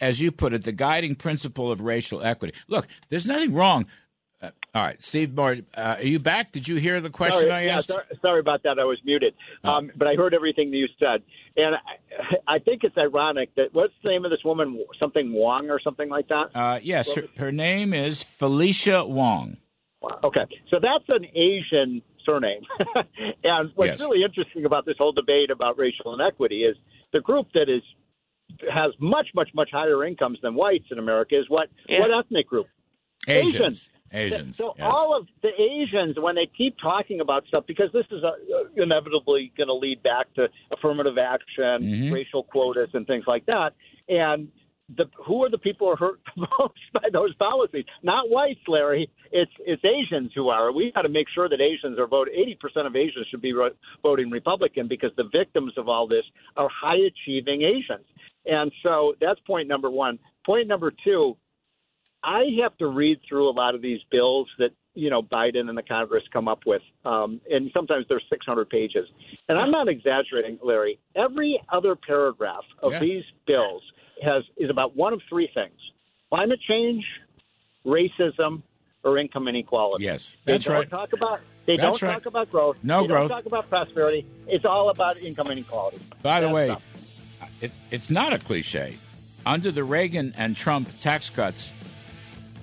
as 0.00 0.20
you 0.20 0.32
put 0.32 0.54
it, 0.54 0.64
the 0.64 0.72
guiding 0.72 1.14
principle 1.14 1.70
of 1.70 1.82
racial 1.82 2.22
equity. 2.22 2.54
Look, 2.68 2.86
there's 3.10 3.26
nothing 3.26 3.52
wrong. 3.52 3.86
Uh, 4.40 4.50
all 4.74 4.82
right, 4.82 5.02
Steve 5.02 5.34
Moore, 5.34 5.58
uh, 5.76 5.96
are 5.98 6.02
you 6.02 6.18
back? 6.18 6.52
Did 6.52 6.68
you 6.68 6.76
hear 6.76 7.00
the 7.00 7.10
question 7.10 7.42
sorry, 7.42 7.52
I 7.52 7.62
yeah, 7.64 7.76
asked? 7.76 7.88
sorry, 7.88 8.04
sorry 8.20 8.40
about 8.40 8.62
that. 8.64 8.78
I 8.78 8.84
was 8.84 8.98
muted, 9.04 9.34
um, 9.62 9.90
but 9.96 10.08
I 10.08 10.14
heard 10.14 10.34
everything 10.34 10.70
that 10.70 10.76
you 10.76 10.88
said, 10.98 11.22
and 11.56 11.76
I, 11.76 12.54
I 12.56 12.58
think 12.58 12.82
it's 12.82 12.96
ironic 12.98 13.54
that 13.56 13.72
what's 13.72 13.94
the 14.02 14.10
name 14.10 14.24
of 14.24 14.30
this 14.30 14.44
woman? 14.44 14.84
Something 14.98 15.32
Wong 15.32 15.70
or 15.70 15.80
something 15.80 16.08
like 16.08 16.28
that. 16.28 16.46
Uh, 16.54 16.80
yes, 16.82 17.14
her, 17.14 17.24
her 17.38 17.52
name 17.52 17.94
is 17.94 18.22
Felicia 18.22 19.04
Wong. 19.04 19.58
Okay, 20.22 20.44
so 20.68 20.78
that's 20.80 21.04
an 21.08 21.24
Asian 21.34 22.02
surname. 22.24 22.62
and 23.44 23.70
what's 23.74 23.92
Yes. 23.92 24.00
really 24.00 24.22
interesting 24.24 24.64
about 24.64 24.86
this 24.86 24.96
whole 24.98 25.12
debate 25.12 25.50
about 25.50 25.78
racial 25.78 26.14
inequity 26.14 26.64
is 26.64 26.76
the 27.12 27.20
group 27.20 27.48
that 27.54 27.68
is 27.68 27.82
has 28.72 28.92
much, 29.00 29.28
much, 29.34 29.48
much 29.54 29.70
higher 29.72 30.04
incomes 30.04 30.38
than 30.42 30.54
whites 30.54 30.84
in 30.90 30.98
America 30.98 31.38
is 31.38 31.46
what 31.48 31.68
what 31.88 32.10
ethnic 32.18 32.46
group? 32.48 32.66
Asians. 33.26 33.88
Asians. 34.12 34.56
So 34.56 34.74
yes. 34.76 34.86
all 34.88 35.16
of 35.18 35.26
the 35.42 35.48
Asians, 35.60 36.16
when 36.20 36.36
they 36.36 36.46
keep 36.56 36.76
talking 36.80 37.20
about 37.20 37.46
stuff, 37.46 37.64
because 37.66 37.90
this 37.92 38.06
is 38.12 38.22
uh 38.22 38.32
inevitably 38.76 39.52
going 39.56 39.66
to 39.68 39.74
lead 39.74 40.02
back 40.02 40.32
to 40.34 40.48
affirmative 40.72 41.18
action, 41.18 41.82
Mm-hmm. 41.82 42.12
racial 42.12 42.44
quotas, 42.44 42.90
and 42.92 43.06
things 43.06 43.24
like 43.26 43.46
that, 43.46 43.72
and 44.08 44.48
the 44.96 45.04
who 45.26 45.44
are 45.44 45.50
the 45.50 45.58
people 45.58 45.86
who 45.86 45.92
are 45.92 45.96
hurt 45.96 46.20
most 46.36 46.80
by 46.92 47.08
those 47.12 47.34
policies? 47.36 47.84
Not 48.02 48.30
whites, 48.30 48.60
Larry. 48.68 49.10
It's 49.32 49.50
it's 49.60 49.82
Asians 49.84 50.32
who 50.34 50.48
are. 50.48 50.72
We 50.72 50.92
got 50.94 51.02
to 51.02 51.08
make 51.08 51.26
sure 51.34 51.48
that 51.48 51.60
Asians 51.60 51.98
are 51.98 52.06
voting. 52.06 52.34
Eighty 52.36 52.56
percent 52.60 52.86
of 52.86 52.94
Asians 52.94 53.26
should 53.30 53.42
be 53.42 53.54
voting 54.02 54.30
Republican 54.30 54.88
because 54.88 55.10
the 55.16 55.28
victims 55.32 55.72
of 55.76 55.88
all 55.88 56.06
this 56.06 56.24
are 56.56 56.68
high 56.68 56.98
achieving 56.98 57.62
Asians. 57.62 58.06
And 58.46 58.70
so 58.82 59.14
that's 59.20 59.40
point 59.40 59.68
number 59.68 59.90
one. 59.90 60.18
Point 60.44 60.68
number 60.68 60.92
two. 61.04 61.36
I 62.22 62.44
have 62.62 62.76
to 62.78 62.86
read 62.86 63.20
through 63.28 63.50
a 63.50 63.52
lot 63.52 63.74
of 63.74 63.82
these 63.82 64.00
bills 64.10 64.48
that 64.58 64.70
you 64.94 65.10
know 65.10 65.22
Biden 65.22 65.68
and 65.68 65.76
the 65.76 65.82
Congress 65.82 66.22
come 66.32 66.48
up 66.48 66.60
with, 66.66 66.82
um, 67.04 67.40
and 67.50 67.70
sometimes 67.74 68.06
they're 68.08 68.22
600 68.30 68.68
pages. 68.70 69.08
And 69.48 69.58
I'm 69.58 69.70
not 69.70 69.88
exaggerating, 69.88 70.58
Larry. 70.62 70.98
Every 71.16 71.60
other 71.70 71.96
paragraph 71.96 72.64
of 72.82 72.92
Yeah. 72.92 73.00
these 73.00 73.24
bills 73.46 73.82
has 74.22 74.44
is 74.56 74.70
about 74.70 74.96
one 74.96 75.12
of 75.12 75.20
three 75.28 75.48
things: 75.52 75.78
climate 76.30 76.60
change, 76.68 77.04
racism, 77.84 78.62
or 79.02 79.18
income 79.18 79.48
inequality. 79.48 80.04
Yes, 80.04 80.34
they 80.44 80.52
that's 80.52 80.64
don't 80.64 80.74
right. 80.76 80.90
talk 80.90 81.12
about 81.12 81.40
they 81.66 81.76
That's 81.76 81.98
don't 82.00 82.08
right. 82.08 82.14
talk 82.14 82.26
about 82.26 82.50
growth. 82.50 82.76
No 82.82 83.02
they 83.02 83.08
growth. 83.08 83.28
Don't 83.30 83.38
talk 83.38 83.46
about 83.46 83.68
prosperity. 83.70 84.26
It's 84.46 84.64
all 84.64 84.90
about 84.90 85.16
income 85.18 85.50
inequality. 85.50 85.98
By 86.22 86.40
the 86.40 86.46
That's 86.48 86.54
way, 86.54 86.76
it, 87.62 87.72
it's 87.90 88.10
not 88.10 88.32
a 88.32 88.38
cliche. 88.38 88.96
Under 89.46 89.70
the 89.70 89.84
Reagan 89.84 90.32
and 90.36 90.56
Trump 90.56 90.88
tax 91.00 91.28
cuts, 91.30 91.70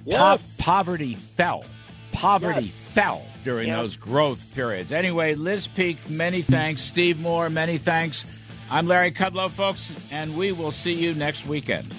po- 0.09 0.39
poverty 0.57 1.15
fell. 1.15 1.63
Poverty 2.11 2.67
fell 2.67 3.25
during 3.43 3.69
Yeah. 3.69 3.77
those 3.77 3.95
growth 3.97 4.53
periods. 4.53 4.91
Anyway, 4.91 5.35
Liz 5.35 5.67
Peek, 5.67 6.09
many 6.09 6.41
thanks. 6.41 6.81
Steve 6.81 7.19
Moore, 7.19 7.49
many 7.49 7.77
thanks. 7.77 8.25
I'm 8.69 8.87
Larry 8.87 9.11
Kudlow, 9.11 9.49
folks, 9.51 9.93
and 10.11 10.35
we 10.37 10.51
will 10.51 10.71
see 10.71 10.93
you 10.93 11.13
next 11.13 11.45
weekend. 11.45 11.93